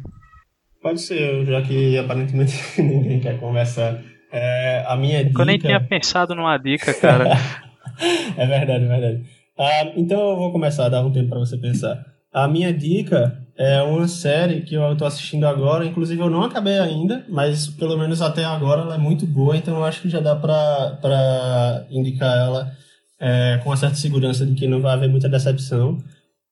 Pode 0.81 0.99
ser, 0.99 1.45
já 1.45 1.61
que 1.61 1.97
aparentemente 1.97 2.53
ninguém 2.81 3.19
quer 3.19 3.39
começar. 3.39 4.01
É, 4.31 4.83
a 4.87 4.95
minha 4.95 5.23
dica... 5.23 5.41
Eu 5.41 5.45
nem 5.45 5.59
tinha 5.59 5.79
pensado 5.79 6.33
numa 6.35 6.57
dica, 6.57 6.93
cara. 6.93 7.29
é 8.37 8.45
verdade, 8.45 8.85
é 8.85 8.87
verdade. 8.87 9.40
Ah, 9.61 9.93
então 9.95 10.31
eu 10.31 10.37
vou 10.37 10.51
começar 10.51 10.87
a 10.87 10.89
dar 10.89 11.05
um 11.05 11.11
tempo 11.11 11.29
para 11.29 11.37
você 11.37 11.55
pensar. 11.55 12.03
A 12.33 12.47
minha 12.47 12.73
dica 12.73 13.45
é 13.55 13.79
uma 13.83 14.07
série 14.07 14.61
que 14.61 14.73
eu 14.73 14.91
estou 14.91 15.07
assistindo 15.07 15.45
agora, 15.45 15.85
inclusive 15.85 16.19
eu 16.19 16.31
não 16.31 16.41
acabei 16.41 16.79
ainda, 16.79 17.23
mas 17.29 17.67
pelo 17.67 17.95
menos 17.95 18.23
até 18.23 18.43
agora 18.43 18.81
ela 18.81 18.95
é 18.95 18.97
muito 18.97 19.27
boa, 19.27 19.55
então 19.55 19.77
eu 19.77 19.85
acho 19.85 20.01
que 20.01 20.09
já 20.09 20.19
dá 20.19 20.35
para 20.35 21.85
indicar 21.91 22.35
ela 22.35 22.71
é, 23.19 23.59
com 23.63 23.69
uma 23.69 23.77
certa 23.77 23.97
segurança 23.97 24.47
de 24.47 24.55
que 24.55 24.65
não 24.65 24.81
vai 24.81 24.93
haver 24.93 25.09
muita 25.09 25.29
decepção. 25.29 25.99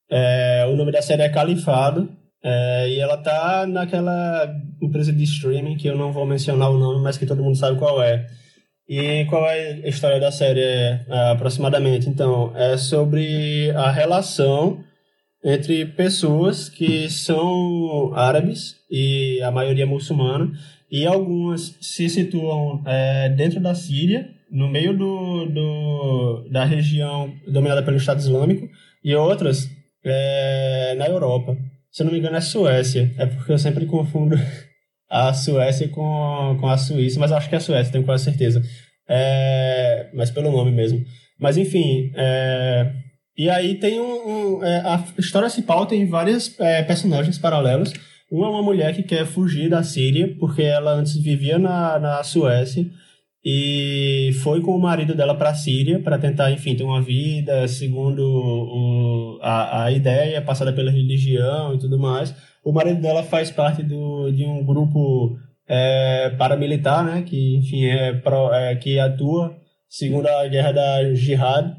É, 0.08 0.68
o 0.72 0.76
nome 0.76 0.92
da 0.92 1.02
série 1.02 1.24
é 1.24 1.30
Califado, 1.30 2.12
é, 2.44 2.90
e 2.90 3.00
ela 3.00 3.18
tá 3.18 3.66
naquela 3.66 4.56
empresa 4.80 5.12
de 5.12 5.24
streaming 5.24 5.78
que 5.78 5.88
eu 5.88 5.98
não 5.98 6.12
vou 6.12 6.28
mencionar 6.28 6.70
o 6.70 6.78
nome, 6.78 7.02
mas 7.02 7.18
que 7.18 7.26
todo 7.26 7.44
mundo 7.44 7.58
sabe 7.58 7.80
qual 7.80 8.04
é. 8.04 8.28
E 8.90 9.24
qual 9.26 9.48
é 9.48 9.82
a 9.84 9.88
história 9.88 10.20
da 10.20 10.32
série 10.32 10.62
é, 10.62 11.06
aproximadamente? 11.32 12.10
Então, 12.10 12.52
é 12.56 12.76
sobre 12.76 13.70
a 13.76 13.92
relação 13.92 14.84
entre 15.46 15.86
pessoas 15.86 16.68
que 16.68 17.08
são 17.08 18.12
árabes 18.16 18.78
e 18.90 19.40
a 19.44 19.52
maioria 19.52 19.86
muçulmana 19.86 20.52
e 20.92 21.06
algumas 21.06 21.78
se 21.80 22.10
situam 22.10 22.82
é, 22.84 23.30
dentro 23.30 23.60
da 23.60 23.76
Síria, 23.76 24.28
no 24.52 24.68
meio 24.68 24.98
do, 24.98 25.46
do, 25.46 26.50
da 26.50 26.66
região 26.66 27.32
dominada 27.48 27.84
pelo 27.84 27.98
Estado 27.98 28.20
Islâmico 28.20 28.68
e 29.04 29.14
outras 29.14 29.70
é, 30.04 30.96
na 30.98 31.08
Europa. 31.08 31.56
Se 31.92 32.02
eu 32.02 32.06
não 32.06 32.14
me 32.14 32.18
engano 32.18 32.38
é 32.38 32.42
Suécia, 32.42 33.14
é 33.20 33.28
porque 33.28 33.52
eu 33.52 33.60
sempre 33.60 33.86
confundo 33.86 34.36
a 35.10 35.34
Suécia 35.34 35.88
com, 35.90 36.58
com 36.60 36.68
a 36.68 36.78
Suíça, 36.78 37.20
mas 37.20 37.32
acho 37.32 37.50
que 37.50 37.56
é 37.56 37.58
a 37.58 37.62
Suécia, 37.62 37.92
tenho 37.92 38.06
quase 38.06 38.24
certeza. 38.24 38.62
É, 39.08 40.10
mas 40.14 40.30
pelo 40.30 40.52
nome 40.52 40.72
mesmo. 40.72 41.04
Mas 41.40 41.58
enfim, 41.58 42.12
é, 42.16 42.92
e 43.38 43.50
aí 43.50 43.76
tem 43.76 44.00
um, 44.00 44.58
um 44.60 44.64
é, 44.64 44.82
a 44.82 45.04
história 45.18 45.50
se 45.50 45.64
pauta 45.64 45.96
em 45.96 46.06
vários 46.06 46.60
é, 46.60 46.84
personagens 46.84 47.38
paralelos. 47.38 47.94
Uma 48.32 48.48
é 48.48 48.50
uma 48.50 48.62
mulher 48.62 48.94
que 48.94 49.02
quer 49.02 49.26
fugir 49.26 49.70
da 49.70 49.82
Síria, 49.82 50.36
porque 50.40 50.62
ela 50.62 50.94
antes 50.94 51.16
vivia 51.16 51.58
na, 51.58 51.98
na 51.98 52.24
Suécia 52.24 52.86
e 53.44 54.32
foi 54.44 54.62
com 54.62 54.76
o 54.76 54.82
marido 54.82 55.16
dela 55.16 55.34
para 55.34 55.52
a 55.52 55.56
Síria 55.56 56.00
para 56.00 56.20
tentar, 56.20 56.52
enfim, 56.52 56.76
ter 56.76 56.84
uma 56.84 57.02
vida 57.02 57.68
segundo 57.68 58.22
o, 58.22 59.40
a, 59.42 59.86
a 59.86 59.92
ideia 59.92 60.42
passada 60.42 60.74
pela 60.74 60.92
religião 60.92 61.74
e 61.74 61.80
tudo 61.80 61.98
mais. 61.98 62.36
O 62.70 62.72
marido 62.72 63.02
dela 63.02 63.24
faz 63.24 63.50
parte 63.50 63.82
do, 63.82 64.30
de 64.30 64.46
um 64.46 64.64
grupo 64.64 65.40
é, 65.68 66.30
paramilitar, 66.38 67.04
né, 67.04 67.24
que, 67.24 67.58
enfim, 67.58 67.84
é, 67.86 68.14
pro, 68.14 68.54
é, 68.54 68.76
que 68.76 69.00
atua 69.00 69.58
segundo 69.90 70.28
a 70.28 70.48
guerra 70.48 70.72
da 70.72 71.16
Jihad. 71.16 71.76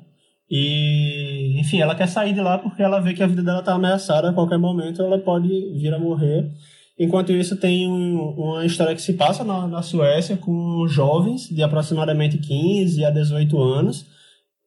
E, 0.51 1.61
enfim, 1.61 1.81
ela 1.81 1.95
quer 1.95 2.09
sair 2.09 2.33
de 2.33 2.41
lá 2.41 2.59
porque 2.59 2.83
ela 2.83 2.99
vê 2.99 3.15
que 3.15 3.23
a 3.23 3.27
vida 3.29 3.41
dela 3.41 3.61
está 3.61 3.73
ameaçada 3.73 4.31
a 4.31 4.33
qualquer 4.33 4.59
momento, 4.59 5.01
ela 5.01 5.17
pode 5.17 5.49
vir 5.79 5.95
a 5.95 5.99
morrer. 6.01 6.51
Enquanto 6.99 7.31
isso, 7.31 7.57
tem 7.57 7.87
um, 7.87 8.19
uma 8.31 8.67
história 8.67 8.97
que 8.97 9.01
se 9.01 9.13
passa 9.13 9.45
na, 9.45 9.69
na 9.69 9.83
Suécia 9.83 10.37
com 10.37 10.89
jovens 10.89 11.49
de 11.49 11.63
aproximadamente 11.63 12.37
15 12.37 13.05
a 13.05 13.11
18 13.11 13.63
anos, 13.63 14.07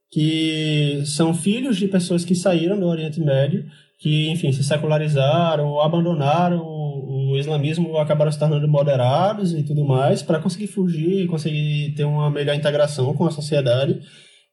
que 0.10 1.04
são 1.06 1.34
filhos 1.34 1.76
de 1.76 1.90
pessoas 1.90 2.24
que 2.24 2.34
saíram 2.34 2.80
do 2.80 2.86
Oriente 2.86 3.20
Médio, 3.20 3.66
que, 4.04 4.30
enfim, 4.30 4.52
se 4.52 4.62
secularizaram 4.66 5.80
abandonaram 5.80 6.62
o 6.62 7.38
islamismo, 7.38 7.98
acabaram 7.98 8.30
se 8.30 8.38
tornando 8.38 8.68
moderados 8.68 9.54
e 9.54 9.64
tudo 9.64 9.86
mais, 9.86 10.22
para 10.22 10.40
conseguir 10.40 10.68
fugir 10.68 11.26
conseguir 11.28 11.94
ter 11.96 12.04
uma 12.04 12.30
melhor 12.30 12.54
integração 12.54 13.14
com 13.14 13.26
a 13.26 13.32
sociedade. 13.32 13.98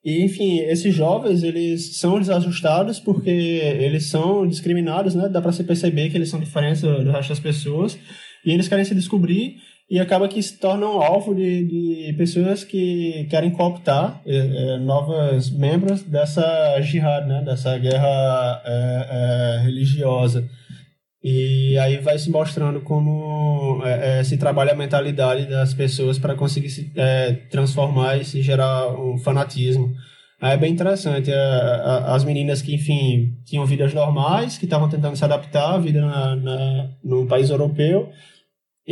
E, 0.05 0.25
enfim, 0.25 0.61
esses 0.61 0.95
jovens, 0.95 1.43
eles 1.43 1.99
são 1.99 2.21
desajustados 2.21 3.01
porque 3.01 3.29
eles 3.29 4.07
são 4.07 4.47
discriminados, 4.47 5.17
né? 5.17 5.29
Dá 5.29 5.43
para 5.43 5.53
se 5.53 5.65
perceber 5.65 6.11
que 6.11 6.17
eles 6.17 6.31
são 6.31 6.39
diferentes 6.39 6.81
do 6.81 7.11
resto 7.11 7.31
das 7.31 7.41
pessoas. 7.41 7.99
E 8.47 8.53
eles 8.53 8.69
querem 8.69 8.85
se 8.85 8.95
descobrir 8.95 9.57
e 9.91 9.99
acaba 9.99 10.29
que 10.29 10.41
se 10.41 10.57
tornam 10.57 11.03
alvo 11.03 11.35
de, 11.35 11.65
de 11.65 12.13
pessoas 12.17 12.63
que 12.63 13.27
querem 13.29 13.51
cooptar 13.51 14.23
é, 14.25 14.37
é, 14.37 15.59
membros 15.59 16.05
dessa 16.05 16.81
jihad, 16.81 17.27
né? 17.27 17.43
Dessa 17.45 17.77
guerra 17.77 18.63
é, 18.65 19.61
religiosa. 19.65 20.49
E 21.23 21.77
aí 21.77 21.99
vai 21.99 22.17
se 22.19 22.31
mostrando 22.31 22.81
como 22.81 23.83
se 24.25 24.39
trabalha 24.39 24.73
a 24.73 24.77
mentalidade 24.77 25.45
das 25.45 25.75
pessoas 25.75 26.19
para 26.19 26.35
conseguir 26.35 26.71
se 26.71 26.91
transformar 27.51 28.17
e 28.17 28.25
se 28.25 28.41
gerar 28.41 28.89
um 28.99 29.19
fanatismo. 29.19 29.93
Aí 30.41 30.55
é 30.55 30.57
bem 30.57 30.73
interessante. 30.73 31.31
As 32.07 32.25
meninas 32.25 32.63
que, 32.63 32.75
enfim, 32.75 33.35
tinham 33.45 33.67
vidas 33.67 33.93
normais, 33.93 34.57
que 34.57 34.65
estavam 34.65 34.89
tentando 34.89 35.15
se 35.15 35.23
adaptar 35.23 35.75
à 35.75 35.79
vida 35.79 36.01
na, 36.01 36.37
na, 36.37 36.91
no 37.05 37.27
país 37.27 37.51
europeu, 37.51 38.09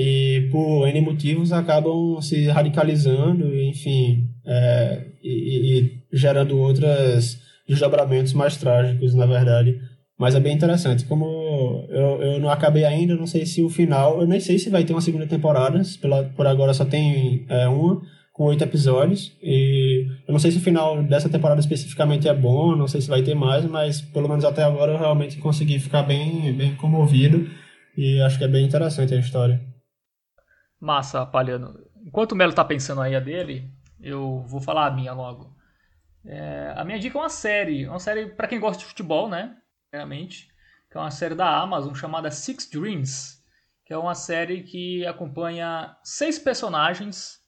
e 0.01 0.49
por 0.53 0.87
N 0.87 1.01
motivos 1.01 1.51
acabam 1.51 2.21
se 2.23 2.47
radicalizando, 2.47 3.53
enfim, 3.61 4.29
é, 4.47 5.07
e, 5.21 5.81
e 5.81 6.17
gerando 6.17 6.57
outros 6.57 7.41
desdobramentos 7.69 8.33
mais 8.33 8.57
trágicos, 8.57 9.13
na 9.13 9.27
verdade. 9.27 9.77
Mas 10.17 10.37
é 10.37 10.41
bem 10.41 10.55
interessante. 10.55 11.05
Como 11.05 11.85
Eu, 11.91 12.23
eu 12.23 12.41
não 12.41 12.49
acabei 12.49 12.85
ainda, 12.85 13.17
não 13.17 13.27
sei 13.27 13.45
se 13.45 13.61
o 13.61 13.69
final. 13.69 14.21
Eu 14.21 14.29
nem 14.29 14.39
sei 14.39 14.57
se 14.57 14.71
vai 14.71 14.85
ter 14.85 14.93
uma 14.93 15.01
segunda 15.01 15.27
temporada. 15.27 15.83
Pela, 16.01 16.23
por 16.23 16.47
agora 16.47 16.73
só 16.73 16.85
tem 16.85 17.45
é, 17.49 17.67
uma, 17.67 18.01
com 18.33 18.45
oito 18.45 18.63
episódios. 18.63 19.37
E 19.43 20.07
eu 20.29 20.33
não 20.33 20.39
sei 20.39 20.53
se 20.53 20.59
o 20.59 20.61
final 20.61 21.03
dessa 21.03 21.29
temporada 21.29 21.61
especificamente 21.61 22.29
é 22.29 22.35
bom, 22.35 22.77
não 22.77 22.87
sei 22.87 23.01
se 23.01 23.09
vai 23.09 23.23
ter 23.23 23.35
mais, 23.35 23.65
mas 23.65 24.01
pelo 24.01 24.29
menos 24.29 24.45
até 24.45 24.63
agora 24.63 24.93
eu 24.93 24.99
realmente 24.99 25.39
consegui 25.39 25.81
ficar 25.81 26.05
bem, 26.05 26.53
bem 26.53 26.77
comovido. 26.77 27.49
E 27.97 28.21
acho 28.21 28.39
que 28.39 28.45
é 28.45 28.49
bem 28.49 28.65
interessante 28.65 29.13
a 29.13 29.19
história. 29.19 29.61
Massa, 30.81 31.27
Palhano. 31.27 31.79
Enquanto 32.05 32.33
o 32.33 32.37
Melo 32.37 32.53
tá 32.53 32.65
pensando 32.65 33.01
aí 33.01 33.15
a 33.15 33.21
dele, 33.21 33.71
eu 34.01 34.43
vou 34.47 34.61
falar 34.61 34.87
a 34.87 34.91
minha 34.91 35.13
logo. 35.13 35.57
É, 36.25 36.75
a 36.77 36.85
minha 36.85 36.99
dica 36.99 37.19
é 37.19 37.23
uma 37.23 37.29
série, 37.29 37.89
uma 37.89 37.99
série 37.99 38.27
para 38.27 38.49
quem 38.49 38.61
gosta 38.61 38.81
de 38.81 38.89
futebol, 38.89 39.29
né? 39.29 39.57
Realmente, 39.93 40.49
que 40.91 40.97
é 40.97 41.01
uma 41.01 41.11
série 41.11 41.35
da 41.35 41.59
Amazon 41.59 41.95
chamada 41.95 42.31
Six 42.31 42.69
Dreams, 42.71 43.39
que 43.85 43.93
é 43.93 43.99
uma 43.99 44.15
série 44.15 44.63
que 44.63 45.07
acompanha 45.07 45.97
seis 46.05 46.39
personagens 46.39 47.39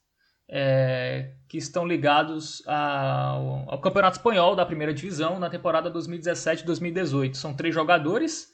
é, 0.49 1.35
que 1.49 1.59
estão 1.59 1.87
ligados 1.87 2.67
ao, 2.67 3.71
ao, 3.71 3.81
Campeonato 3.81 4.17
Espanhol 4.17 4.57
da 4.57 4.67
Primeira 4.67 4.93
Divisão 4.93 5.39
na 5.39 5.49
temporada 5.49 5.93
2017-2018. 5.93 7.35
São 7.35 7.55
três 7.55 7.75
jogadores, 7.75 8.49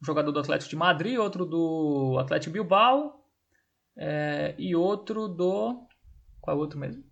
um 0.00 0.06
jogador 0.06 0.30
do 0.30 0.38
Atlético 0.38 0.70
de 0.70 0.76
Madrid, 0.76 1.18
outro 1.18 1.44
do 1.44 2.18
Atlético 2.20 2.52
Bilbao 2.52 3.19
é, 3.96 4.54
e 4.58 4.74
outro 4.74 5.28
do... 5.28 5.86
qual 6.40 6.56
é 6.56 6.58
o 6.58 6.62
outro 6.62 6.78
mesmo? 6.78 7.02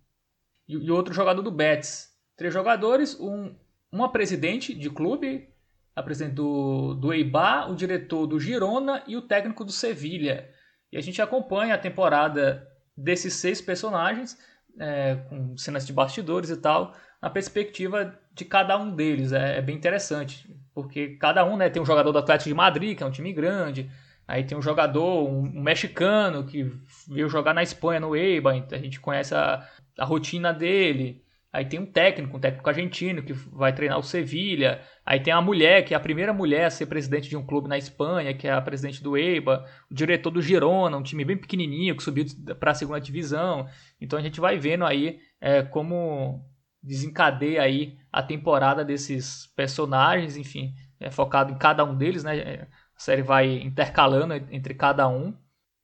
E, 0.67 0.73
e 0.73 0.91
outro 0.91 1.13
jogador 1.13 1.41
do 1.41 1.51
Betis. 1.51 2.09
Três 2.35 2.53
jogadores, 2.53 3.19
um, 3.19 3.55
uma 3.91 4.11
presidente 4.11 4.73
de 4.73 4.89
clube, 4.89 5.49
a 5.95 6.01
presidente 6.01 6.35
do, 6.35 6.93
do 6.93 7.13
Eibar, 7.13 7.69
o 7.69 7.75
diretor 7.75 8.25
do 8.25 8.39
Girona 8.39 9.03
e 9.07 9.17
o 9.17 9.21
técnico 9.21 9.65
do 9.65 9.71
Sevilha. 9.71 10.49
E 10.91 10.97
a 10.97 11.01
gente 11.01 11.21
acompanha 11.21 11.75
a 11.75 11.77
temporada 11.77 12.67
desses 12.95 13.33
seis 13.33 13.61
personagens, 13.61 14.37
é, 14.79 15.15
com 15.27 15.57
cenas 15.57 15.85
de 15.85 15.93
bastidores 15.93 16.49
e 16.49 16.57
tal, 16.57 16.95
na 17.21 17.29
perspectiva 17.29 18.17
de 18.33 18.45
cada 18.45 18.77
um 18.77 18.95
deles. 18.95 19.31
É, 19.31 19.57
é, 19.57 19.61
bem 19.61 19.75
interessante, 19.75 20.49
porque 20.73 21.17
cada 21.17 21.45
um 21.45 21.57
né, 21.57 21.69
tem 21.69 21.81
um 21.81 21.85
jogador 21.85 22.11
do 22.11 22.19
Atlético 22.19 22.49
de 22.49 22.55
Madrid, 22.55 22.97
que 22.97 23.03
é 23.03 23.05
um 23.05 23.11
time 23.11 23.33
grande, 23.33 23.91
aí 24.29 24.43
tem 24.43 24.55
um 24.55 24.61
jogador, 24.61 25.27
um, 25.27 25.41
mexicano, 25.41 26.45
que 26.45 26.71
veio 27.07 27.27
jogar 27.27 27.51
na 27.51 27.63
Espanha, 27.63 27.99
no 27.99 28.15
Eibar, 28.15 28.55
então 28.55 28.77
a 28.77 28.81
gente 28.81 28.99
conhece 28.99 29.33
a, 29.33 29.67
a 29.97 30.05
rotina 30.05 30.53
dele. 30.53 31.23
Aí 31.51 31.65
tem 31.65 31.79
um 31.79 31.85
técnico, 31.85 32.37
um 32.37 32.39
técnico 32.39 32.69
argentino 32.69 33.23
que 33.23 33.33
vai 33.33 33.73
treinar 33.73 33.97
o 33.97 34.03
Sevilha. 34.03 34.81
Aí 35.03 35.19
tem 35.19 35.33
a 35.33 35.41
mulher, 35.41 35.83
que 35.83 35.95
é 35.95 35.97
a 35.97 35.99
primeira 35.99 36.31
mulher 36.31 36.65
a 36.65 36.69
ser 36.69 36.85
presidente 36.85 37.27
de 37.27 37.35
um 37.35 37.43
clube 37.43 37.67
na 37.67 37.75
Espanha, 37.75 38.35
que 38.35 38.47
é 38.47 38.51
a 38.51 38.61
presidente 38.61 39.01
do 39.01 39.17
EIBA. 39.17 39.65
O 39.89 39.93
diretor 39.95 40.29
do 40.29 40.43
Girona, 40.43 40.95
um 40.95 41.01
time 41.01 41.25
bem 41.25 41.35
pequenininho 41.35 41.97
que 41.97 42.03
subiu 42.03 42.23
para 42.59 42.69
a 42.69 42.75
segunda 42.75 43.01
divisão. 43.01 43.67
Então 43.99 44.19
a 44.19 44.21
gente 44.21 44.39
vai 44.39 44.59
vendo 44.59 44.85
aí 44.85 45.19
é, 45.41 45.63
como 45.63 46.45
desencadeia 46.83 47.63
aí 47.63 47.97
a 48.13 48.21
temporada 48.21 48.85
desses 48.85 49.47
personagens, 49.55 50.37
enfim, 50.37 50.75
é 50.99 51.09
focado 51.09 51.51
em 51.51 51.57
cada 51.57 51.83
um 51.83 51.97
deles, 51.97 52.23
né? 52.23 52.67
É, 52.99 53.01
a 53.01 53.03
série 53.03 53.21
vai 53.21 53.47
intercalando 53.61 54.33
entre 54.51 54.73
cada 54.73 55.07
um. 55.07 55.33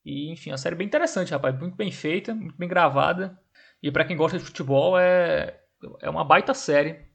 E, 0.03 0.31
enfim, 0.31 0.51
a 0.51 0.57
série 0.57 0.75
é 0.75 0.77
bem 0.77 0.87
interessante, 0.87 1.31
rapaz. 1.31 1.57
Muito 1.57 1.75
bem 1.75 1.91
feita, 1.91 2.35
muito 2.35 2.57
bem 2.57 2.67
gravada. 2.67 3.39
E 3.81 3.89
para 3.91 4.05
quem 4.05 4.17
gosta 4.17 4.37
de 4.37 4.43
futebol, 4.43 4.99
é, 4.99 5.59
é 6.01 6.09
uma 6.09 6.23
baita 6.23 6.53
série 6.53 7.05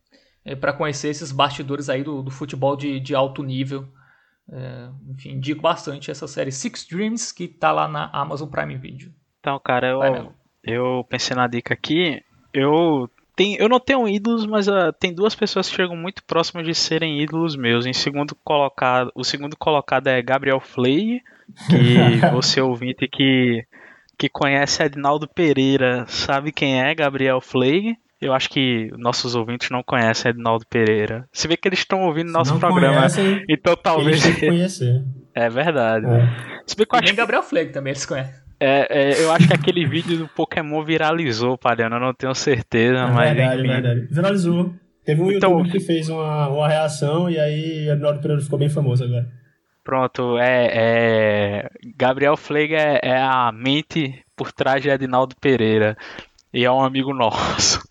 é, 0.44 0.56
para 0.56 0.72
conhecer 0.72 1.09
esses 1.09 1.31
bastidores 1.31 1.89
aí 1.89 2.02
do, 2.02 2.22
do 2.22 2.31
futebol 2.31 2.77
de, 2.77 2.98
de 2.98 3.14
alto 3.14 3.43
nível. 3.43 3.86
É, 4.51 4.89
enfim, 5.09 5.32
indico 5.32 5.62
bastante 5.62 6.10
essa 6.10 6.27
série 6.27 6.51
Six 6.51 6.86
Dreams, 6.89 7.32
que 7.32 7.47
tá 7.47 7.70
lá 7.70 7.86
na 7.86 8.10
Amazon 8.12 8.48
Prime 8.48 8.77
Video. 8.77 9.12
Então, 9.39 9.60
cara, 9.62 9.89
eu, 9.89 10.35
eu 10.64 11.05
pensei 11.09 11.36
na 11.36 11.47
dica 11.47 11.74
aqui. 11.74 12.22
Eu 12.52 13.09
tem, 13.41 13.57
eu 13.59 13.71
não 13.71 13.81
tenho 13.81 14.07
ídolos, 14.07 14.45
mas 14.45 14.69
uh, 14.69 14.93
tem 15.01 15.15
duas 15.15 15.35
pessoas 15.35 15.67
que 15.67 15.75
chegam 15.75 15.97
muito 15.97 16.23
próximas 16.25 16.67
de 16.67 16.75
serem 16.75 17.23
ídolos 17.23 17.57
meus. 17.57 17.87
Em 17.87 17.93
segundo 17.95 18.37
colocado, 18.45 19.11
o 19.15 19.25
segundo 19.25 19.57
colocado 19.57 20.09
é 20.09 20.21
Gabriel 20.21 20.61
Flay, 20.61 21.23
que 21.71 21.97
você 22.35 22.61
ouvinte 22.61 23.09
que 23.09 23.65
que 24.19 24.29
conhece 24.29 24.83
Edinaldo 24.83 25.27
Pereira 25.27 26.05
sabe 26.07 26.53
quem 26.53 26.83
é 26.83 26.95
Gabriel 26.95 27.41
Flake. 27.41 27.97
Eu 28.21 28.35
acho 28.35 28.51
que 28.51 28.91
nossos 28.99 29.35
ouvintes 29.35 29.71
não 29.71 29.83
conhecem 29.83 30.29
Edinaldo 30.31 30.67
Pereira. 30.69 31.27
Se 31.33 31.49
vê 31.49 31.57
que 31.57 31.67
eles 31.67 31.79
estão 31.79 32.03
ouvindo 32.03 32.31
nosso 32.31 32.59
programa, 32.59 32.97
conhecem, 32.97 33.43
então 33.49 33.75
talvez. 33.75 34.23
conhecer. 34.39 35.03
É 35.35 35.49
verdade. 35.49 36.05
É. 36.05 36.29
Se 36.67 36.77
vê 36.77 36.85
que 36.85 36.95
eu 36.95 37.01
acho... 37.03 37.17
Gabriel 37.17 37.43
Flake 37.43 37.73
também 37.73 37.93
eles 37.93 38.05
conhecem. 38.05 38.49
É, 38.61 38.87
é, 38.91 39.24
eu 39.24 39.32
acho 39.32 39.49
que 39.49 39.55
aquele 39.55 39.87
vídeo 39.87 40.19
do 40.19 40.28
Pokémon 40.28 40.85
viralizou, 40.85 41.57
Palhano, 41.57 41.97
eu 41.97 42.01
não 42.01 42.12
tenho 42.12 42.35
certeza, 42.35 42.99
é 42.99 43.07
mas. 43.07 43.35
Verdade, 43.35 43.61
enfim. 43.61 43.69
verdade. 43.69 44.09
Viralizou. 44.11 44.74
Teve 45.03 45.23
um 45.23 45.32
então, 45.32 45.53
youtuber 45.53 45.73
que 45.73 45.81
fez 45.81 46.11
uma, 46.11 46.49
uma 46.49 46.69
reação 46.69 47.31
e 47.31 47.39
aí 47.39 47.89
Edinaldo 47.89 48.20
Pereira 48.20 48.43
ficou 48.43 48.59
bem 48.59 48.69
famoso 48.69 49.03
agora. 49.03 49.27
Pronto, 49.82 50.39
é, 50.39 50.69
é 50.73 51.70
Gabriel 51.97 52.37
Flega 52.37 52.77
é, 52.77 53.01
é, 53.03 53.16
a 53.16 53.51
mente 53.51 54.23
por 54.37 54.53
trás 54.53 54.82
de 54.82 54.91
Edinaldo 54.91 55.35
Pereira 55.41 55.97
e 56.53 56.65
é 56.65 56.70
um 56.70 56.82
amigo 56.82 57.15
nosso. 57.15 57.81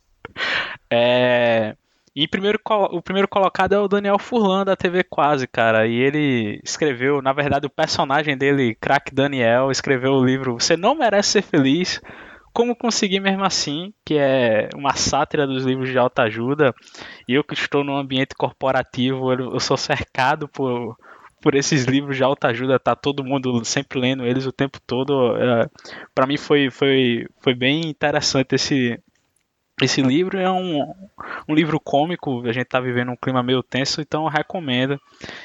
É, 0.91 1.76
e 2.24 2.28
primeiro, 2.28 2.60
o 2.91 3.02
primeiro 3.02 3.30
colocado 3.30 3.72
é 3.72 3.80
o 3.80 3.88
Daniel 3.88 4.20
Furlan 4.20 4.66
da 4.66 4.76
TV 4.76 5.06
Quase, 5.06 5.48
cara. 5.48 5.88
E 5.88 5.96
ele 5.96 6.60
escreveu, 6.66 7.22
na 7.22 7.32
verdade, 7.32 7.66
o 7.66 7.70
personagem 7.70 8.38
dele, 8.38 8.76
Crack 8.76 9.16
Daniel, 9.16 9.72
escreveu 9.72 10.12
o 10.12 10.26
livro 10.26 10.60
Você 10.60 10.76
Não 10.76 10.96
Merece 10.96 11.30
Ser 11.30 11.41
Feliz. 11.44 12.02
Como 12.52 12.76
Conseguir 12.76 13.22
Mesmo 13.22 13.46
Assim, 13.46 13.94
que 14.04 14.16
é 14.18 14.68
uma 14.76 14.96
sátira 14.96 15.48
dos 15.48 15.64
livros 15.64 15.90
de 15.91 15.98
autoajuda. 15.98 16.76
E 17.26 17.36
eu 17.36 17.44
que 17.44 17.54
estou 17.54 17.86
num 17.86 17.96
ambiente 17.96 18.36
corporativo, 18.36 19.32
eu 19.32 19.60
sou 19.62 19.78
cercado 19.78 20.50
por 20.50 20.98
por 21.41 21.56
esses 21.56 21.86
livros 21.86 22.18
de 22.18 22.24
alta 22.24 22.50
ajuda, 22.50 22.78
tá 22.78 22.96
todo 22.96 23.24
mundo 23.24 23.64
sempre 23.64 23.98
lendo 23.98 24.26
eles 24.26 24.46
o 24.46 24.52
tempo 24.52 24.78
todo. 24.86 25.38
É, 25.38 25.70
para 26.14 26.28
mim 26.28 26.36
foi, 26.36 26.70
foi, 26.70 27.26
foi 27.41 27.54
bem 27.54 27.88
interessante 27.88 28.56
esse, 28.56 29.00
esse 29.86 30.02
livro. 30.02 30.40
É 30.40 30.52
um, 30.52 30.94
um 31.48 31.54
livro 31.54 31.80
cômico, 31.80 32.46
a 32.48 32.52
gente 32.52 32.68
tá 32.68 32.80
vivendo 32.80 33.12
um 33.12 33.16
clima 33.16 33.44
meio 33.44 33.64
tenso, 33.64 34.02
então 34.02 34.24
eu 34.24 34.30
recomendo. 34.30 35.00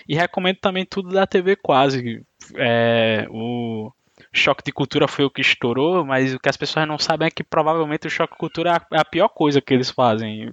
E 0.09 0.15
recomendo 0.15 0.59
também 0.59 0.85
tudo 0.85 1.11
da 1.11 1.27
TV 1.27 1.57
Quase. 1.57 2.25
É, 2.57 3.27
o 3.31 3.91
Choque 4.33 4.63
de 4.65 4.73
Cultura 4.73 5.09
foi 5.09 5.25
o 5.25 5.31
que 5.31 5.41
estourou, 5.41 6.05
mas 6.05 6.35
o 6.35 6.39
que 6.39 6.49
as 6.49 6.57
pessoas 6.57 6.87
não 6.87 6.99
sabem 6.99 7.29
é 7.29 7.31
que 7.31 7.45
provavelmente 7.45 8.07
o 8.07 8.11
Choque 8.11 8.35
de 8.35 8.39
Cultura 8.39 8.81
é 8.93 8.99
a 8.99 9.05
pior 9.05 9.29
coisa 9.29 9.61
que 9.61 9.73
eles 9.73 9.91
fazem. 9.91 10.53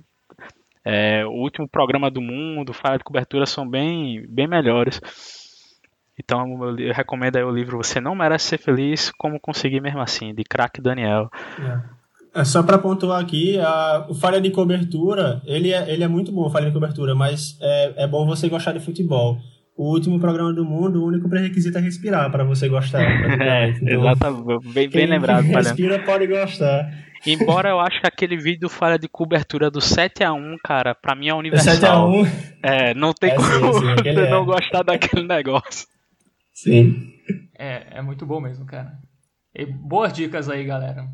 É, 0.84 1.26
o 1.26 1.32
último 1.32 1.68
programa 1.68 2.10
do 2.10 2.22
mundo, 2.22 2.74
Falha 2.74 2.98
de 2.98 3.04
Cobertura 3.04 3.46
são 3.46 3.68
bem, 3.68 4.26
bem 4.28 4.48
melhores. 4.48 5.00
Então 6.18 6.78
eu 6.78 6.94
recomendo 6.94 7.38
aí 7.38 7.44
o 7.44 7.52
livro 7.52 7.78
Você 7.78 8.00
Não 8.00 8.16
Merece 8.16 8.46
Ser 8.46 8.58
Feliz, 8.58 9.12
Como 9.18 9.40
Conseguir 9.40 9.82
Mesmo 9.82 10.02
Assim, 10.02 10.34
de 10.34 10.44
Crack 10.44 10.82
Daniel. 10.82 11.30
É. 11.60 12.01
é 12.34 12.46
só 12.46 12.64
para 12.64 12.78
pontuar 12.78 13.22
aqui, 13.22 13.60
a, 13.60 14.06
o 14.10 14.14
Falha 14.14 14.40
de 14.40 14.50
Cobertura, 14.52 15.42
ele 15.46 15.72
é, 15.72 15.92
ele 15.92 16.04
é 16.04 16.08
muito 16.08 16.32
bom, 16.32 16.50
Falha 16.50 16.68
de 16.68 16.74
Cobertura, 16.74 17.14
mas 17.14 17.58
é, 17.62 18.04
é 18.04 18.08
bom 18.08 18.26
você 18.26 18.48
gostar 18.48 18.72
de 18.72 18.80
futebol. 18.80 19.38
O 19.76 19.92
último 19.92 20.20
programa 20.20 20.54
do 20.54 20.64
mundo, 20.64 21.02
o 21.02 21.08
único 21.08 21.28
pré-requisito 21.30 21.78
é 21.78 21.82
respirar 21.82 22.32
para 22.32 22.44
você 22.44 22.70
gostar. 22.70 23.02
é, 23.42 23.70
então, 23.70 24.00
exatamente, 24.00 24.74
bem, 24.74 24.90
bem 24.90 25.08
lembrado. 25.08 25.44
Quem 25.44 25.56
respira 25.56 26.00
pode 26.00 26.28
gostar. 26.28 26.90
Embora 27.26 27.70
eu 27.70 27.80
acho 27.80 28.02
que 28.02 28.08
aquele 28.08 28.38
vídeo 28.38 28.68
falha 28.68 28.98
de 28.98 29.08
cobertura 29.08 29.70
do 29.70 29.80
7x1, 29.80 30.58
cara, 30.64 30.96
pra 30.96 31.16
mim 31.16 31.28
é 31.30 31.34
universal. 31.34 32.12
7x1? 32.12 32.32
É, 32.64 32.94
não 32.94 33.14
tem 33.14 33.32
é, 33.32 33.36
como 33.36 33.48
sim, 33.48 33.80
sim, 33.80 33.96
você 34.04 34.10
é. 34.10 34.30
não 34.30 34.46
gostar 34.46 34.84
daquele 34.84 35.28
negócio. 35.28 35.88
Sim. 36.54 37.12
É, 37.58 38.00
é 38.00 38.02
muito 38.02 38.26
bom 38.26 38.40
mesmo, 38.40 38.66
cara. 38.66 38.94
E 39.54 39.66
boas 39.66 40.14
dicas 40.14 40.50
aí, 40.50 40.64
galera. 40.64 41.08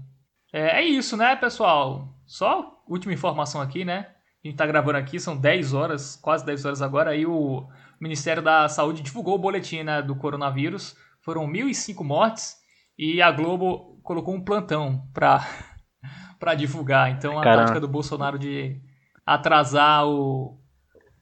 É, 0.58 0.80
é 0.80 0.84
isso, 0.84 1.16
né, 1.16 1.36
pessoal? 1.36 2.16
Só 2.26 2.82
última 2.88 3.14
informação 3.14 3.62
aqui, 3.62 3.86
né? 3.86 4.08
A 4.44 4.48
gente 4.48 4.58
tá 4.58 4.66
gravando 4.66 4.98
aqui, 4.98 5.20
são 5.20 5.38
10 5.38 5.74
horas, 5.76 6.16
quase 6.16 6.44
10 6.44 6.66
horas 6.66 6.82
agora, 6.82 7.12
aí 7.12 7.28
o 7.28 7.68
Ministério 8.02 8.42
da 8.42 8.68
Saúde 8.68 9.04
divulgou 9.04 9.36
o 9.36 9.40
boletim 9.40 9.84
né, 9.84 10.02
do 10.02 10.16
coronavírus. 10.16 10.96
Foram 11.22 11.46
1.005 11.48 12.04
mortes 12.04 12.56
e 12.98 13.22
a 13.22 13.32
Globo 13.32 14.00
colocou 14.02 14.34
um 14.34 14.44
plantão 14.44 15.08
pra 15.14 15.46
para 16.40 16.56
divulgar. 16.56 17.12
Então 17.12 17.38
a 17.38 17.44
Caramba. 17.44 17.62
tática 17.66 17.80
do 17.80 17.88
Bolsonaro 17.88 18.40
de 18.40 18.82
atrasar 19.24 20.08
o, 20.08 20.60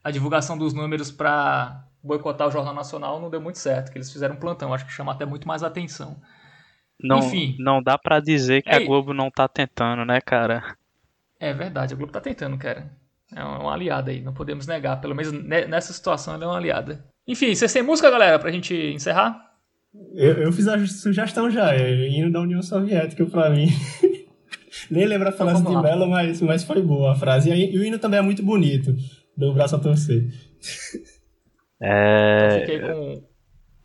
a 0.02 0.12
divulgação 0.12 0.58
dos 0.58 0.74
números 0.74 1.12
para 1.12 1.84
boicotar 2.02 2.48
o 2.48 2.52
Jornal 2.52 2.74
Nacional 2.74 3.20
não 3.20 3.30
deu 3.30 3.42
muito 3.42 3.58
certo, 3.58 3.92
que 3.92 3.98
eles 3.98 4.12
fizeram 4.12 4.36
um 4.36 4.40
plantão, 4.40 4.74
acho 4.74 4.86
que 4.86 4.94
chama 4.94 5.12
até 5.12 5.26
muito 5.26 5.46
mais 5.46 5.62
atenção. 5.62 6.22
Não, 7.02 7.20
Enfim, 7.20 7.56
não 7.60 7.82
dá 7.84 7.98
para 7.98 8.20
dizer 8.20 8.62
que 8.62 8.70
é, 8.70 8.76
a 8.76 8.86
Globo 8.86 9.14
não 9.14 9.30
tá 9.30 9.48
tentando, 9.48 10.06
né, 10.06 10.22
cara? 10.22 10.76
É 11.40 11.54
verdade, 11.54 11.94
a 11.94 11.98
Globo 11.98 12.12
tá 12.12 12.22
tentando, 12.22 12.58
cara. 12.58 12.90
É 13.36 13.44
uma 13.44 13.74
aliada 13.74 14.12
aí, 14.12 14.22
não 14.22 14.34
podemos 14.34 14.68
negar. 14.68 15.02
Pelo 15.02 15.16
menos 15.16 15.32
nessa 15.32 15.92
situação 15.92 16.34
ela 16.34 16.46
é 16.46 16.48
uma 16.48 16.58
aliada. 16.58 17.04
Enfim, 17.28 17.54
vocês 17.54 17.74
têm 17.74 17.84
música, 17.84 18.10
galera, 18.10 18.40
pra 18.40 18.52
gente 18.52 18.74
encerrar? 18.74 19.54
Eu, 20.14 20.34
eu 20.34 20.52
fiz 20.52 20.68
a 20.68 20.86
sugestão 20.86 21.50
já, 21.50 21.74
é 21.74 22.08
hino 22.10 22.32
da 22.32 22.42
União 22.42 22.62
Soviética 22.62 23.26
pra 23.26 23.50
mim. 23.50 23.68
Nem 24.92 25.06
lembro 25.06 25.28
a 25.28 25.32
então 25.32 25.48
frase 25.48 25.66
de 25.66 25.82
Belo, 25.82 26.08
mas, 26.08 26.42
mas 26.42 26.64
foi 26.64 26.82
boa 26.82 27.14
a 27.14 27.16
frase. 27.16 27.50
E, 27.50 27.74
e, 27.74 27.80
o 27.80 27.84
hino 27.84 27.98
também 27.98 28.20
é 28.20 28.22
muito 28.22 28.44
bonito, 28.44 28.96
do 29.36 29.54
braço 29.54 29.76
a 29.76 29.80
torcer. 29.80 30.28
É... 31.82 32.80
Com... 32.80 33.24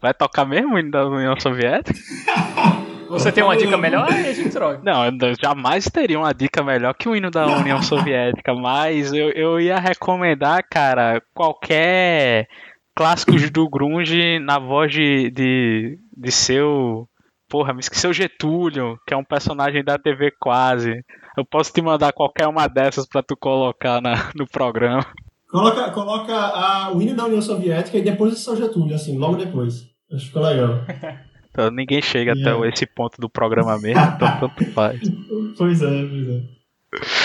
Vai 0.00 0.14
tocar 0.14 0.44
mesmo 0.44 0.74
o 0.74 0.78
hino 0.78 0.90
da 0.90 1.06
União 1.06 1.38
Soviética? 1.38 1.98
Você 3.10 3.32
tem 3.32 3.42
uma 3.42 3.56
dica 3.56 3.76
melhor? 3.76 4.10
Aí 4.10 4.28
a 4.28 4.32
gente 4.32 4.50
troca. 4.50 4.80
Não, 4.84 5.04
eu 5.04 5.34
jamais 5.42 5.84
teria 5.86 6.18
uma 6.18 6.32
dica 6.32 6.62
melhor 6.62 6.94
que 6.94 7.08
o 7.08 7.16
hino 7.16 7.30
da 7.30 7.44
União 7.58 7.82
Soviética, 7.82 8.54
mas 8.54 9.12
eu, 9.12 9.30
eu 9.30 9.60
ia 9.60 9.78
recomendar, 9.78 10.64
cara, 10.70 11.20
qualquer 11.34 12.46
clássicos 12.94 13.50
do 13.50 13.68
grunge 13.68 14.38
na 14.38 14.58
voz 14.58 14.92
de, 14.92 15.30
de, 15.30 15.98
de 16.16 16.30
seu... 16.30 17.08
Porra, 17.48 17.74
me 17.74 17.80
esqueci 17.80 18.06
o 18.06 18.12
Getúlio, 18.12 18.96
que 19.04 19.12
é 19.12 19.16
um 19.16 19.24
personagem 19.24 19.82
da 19.82 19.98
TV 19.98 20.32
quase. 20.38 21.04
Eu 21.36 21.44
posso 21.44 21.72
te 21.72 21.82
mandar 21.82 22.12
qualquer 22.12 22.46
uma 22.46 22.68
dessas 22.68 23.08
para 23.08 23.24
tu 23.24 23.36
colocar 23.36 24.00
na, 24.00 24.30
no 24.36 24.46
programa. 24.46 25.04
Coloca, 25.50 25.90
coloca 25.90 26.32
a, 26.32 26.92
o 26.94 27.02
hino 27.02 27.16
da 27.16 27.24
União 27.24 27.42
Soviética 27.42 27.98
e 27.98 28.02
depois 28.02 28.34
o 28.34 28.36
seu 28.36 28.54
Getúlio, 28.54 28.94
assim, 28.94 29.18
logo 29.18 29.34
depois. 29.34 29.90
Acho 30.12 30.20
que 30.20 30.26
ficou 30.26 30.42
legal. 30.42 30.84
Então, 31.50 31.70
ninguém 31.70 32.00
chega 32.00 32.32
até 32.32 32.68
esse 32.68 32.86
ponto 32.86 33.20
do 33.20 33.28
programa 33.28 33.78
mesmo, 33.78 34.00
então 34.00 34.40
tanto 34.40 34.64
faz. 34.72 35.00
Pois 35.58 35.82
é, 35.82 36.06
pois 36.06 36.28
é. 36.28 36.42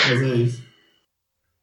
Mas 0.08 0.22
é 0.22 0.34
isso. 0.34 0.66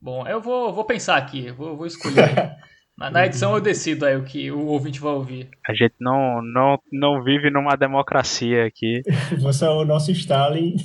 Bom, 0.02 0.28
eu 0.28 0.42
vou, 0.42 0.74
vou 0.74 0.86
pensar 0.86 1.18
aqui, 1.18 1.52
vou, 1.52 1.78
vou 1.78 1.86
escolher. 1.86 2.58
Na, 2.96 3.10
na, 3.10 3.26
edição 3.26 3.56
eu 3.56 3.60
decido 3.60 4.06
aí 4.06 4.16
o 4.16 4.24
que 4.24 4.52
o 4.52 4.68
ouvinte 4.68 5.00
vai 5.00 5.14
ouvir. 5.14 5.50
A 5.68 5.74
gente 5.74 5.96
não, 6.00 6.44
não, 6.44 6.80
não 6.92 7.24
vive 7.24 7.50
numa 7.50 7.76
democracia 7.76 8.68
aqui. 8.68 9.02
Você 9.42 9.66
é 9.66 9.70
o 9.70 9.84
nosso 9.84 10.12
Stalin. 10.12 10.76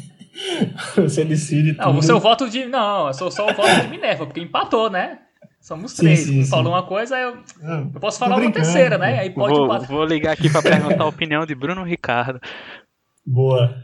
Você 0.97 1.23
decide 1.23 1.75
tudo. 1.75 1.85
Não, 1.85 1.95
você 1.95 2.13
é 2.13 2.15
o 2.15 2.21
voto 2.21 2.49
de. 2.49 2.65
Não, 2.65 3.09
eu 3.09 3.13
sou 3.13 3.31
só 3.31 3.51
o 3.51 3.53
voto 3.53 3.83
de 3.83 3.89
Minerva, 3.89 4.25
porque 4.25 4.41
empatou, 4.41 4.89
né? 4.89 5.19
Somos 5.69 5.93
três. 5.93 6.21
Sim, 6.21 6.45
sim, 6.45 6.49
falou 6.49 6.73
uma 6.73 6.83
coisa, 6.83 7.19
eu, 7.19 7.43
não, 7.61 7.91
eu 7.93 8.01
posso 8.01 8.19
falar 8.19 8.39
uma 8.39 8.51
terceira, 8.51 8.97
né? 8.97 9.21
Aí 9.21 9.29
pode 9.29 9.55
vou, 9.55 9.81
vou 9.83 10.05
ligar 10.07 10.33
aqui 10.33 10.49
para 10.49 10.63
perguntar 10.63 11.05
a 11.05 11.09
opinião 11.09 11.45
de 11.45 11.55
Bruno 11.55 11.85
Ricardo. 11.85 12.41
Boa. 13.27 13.77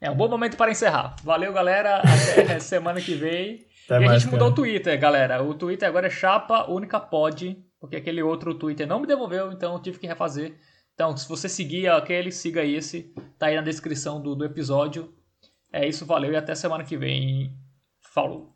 é 0.00 0.10
um 0.10 0.16
bom 0.16 0.30
momento 0.30 0.56
para 0.56 0.70
encerrar. 0.70 1.16
Valeu, 1.22 1.52
galera. 1.52 2.00
Até 2.32 2.58
semana 2.60 2.98
que 2.98 3.14
vem. 3.14 3.66
Até 3.84 3.96
e 3.96 4.06
mais, 4.06 4.10
a 4.12 4.18
gente 4.20 4.30
mudou 4.30 4.48
cara. 4.48 4.52
o 4.52 4.54
Twitter, 4.54 4.98
galera. 4.98 5.42
O 5.42 5.52
Twitter 5.52 5.86
agora 5.86 6.06
é 6.06 6.10
chapa 6.10 6.64
única 6.64 6.98
pod, 6.98 7.62
porque 7.78 7.96
aquele 7.96 8.22
outro 8.22 8.54
Twitter 8.54 8.86
não 8.86 9.00
me 9.00 9.06
devolveu, 9.06 9.52
então 9.52 9.74
eu 9.74 9.80
tive 9.80 9.98
que 9.98 10.06
refazer. 10.06 10.54
Então, 10.94 11.14
se 11.14 11.28
você 11.28 11.46
seguir 11.46 11.88
aquele, 11.88 12.32
siga 12.32 12.64
esse. 12.64 13.12
Tá 13.38 13.48
aí 13.48 13.56
na 13.56 13.60
descrição 13.60 14.18
do, 14.18 14.34
do 14.34 14.46
episódio. 14.46 15.12
É 15.70 15.86
isso, 15.86 16.06
valeu 16.06 16.32
e 16.32 16.36
até 16.36 16.54
semana 16.54 16.84
que 16.84 16.96
vem. 16.96 17.54
Falou. 18.00 18.51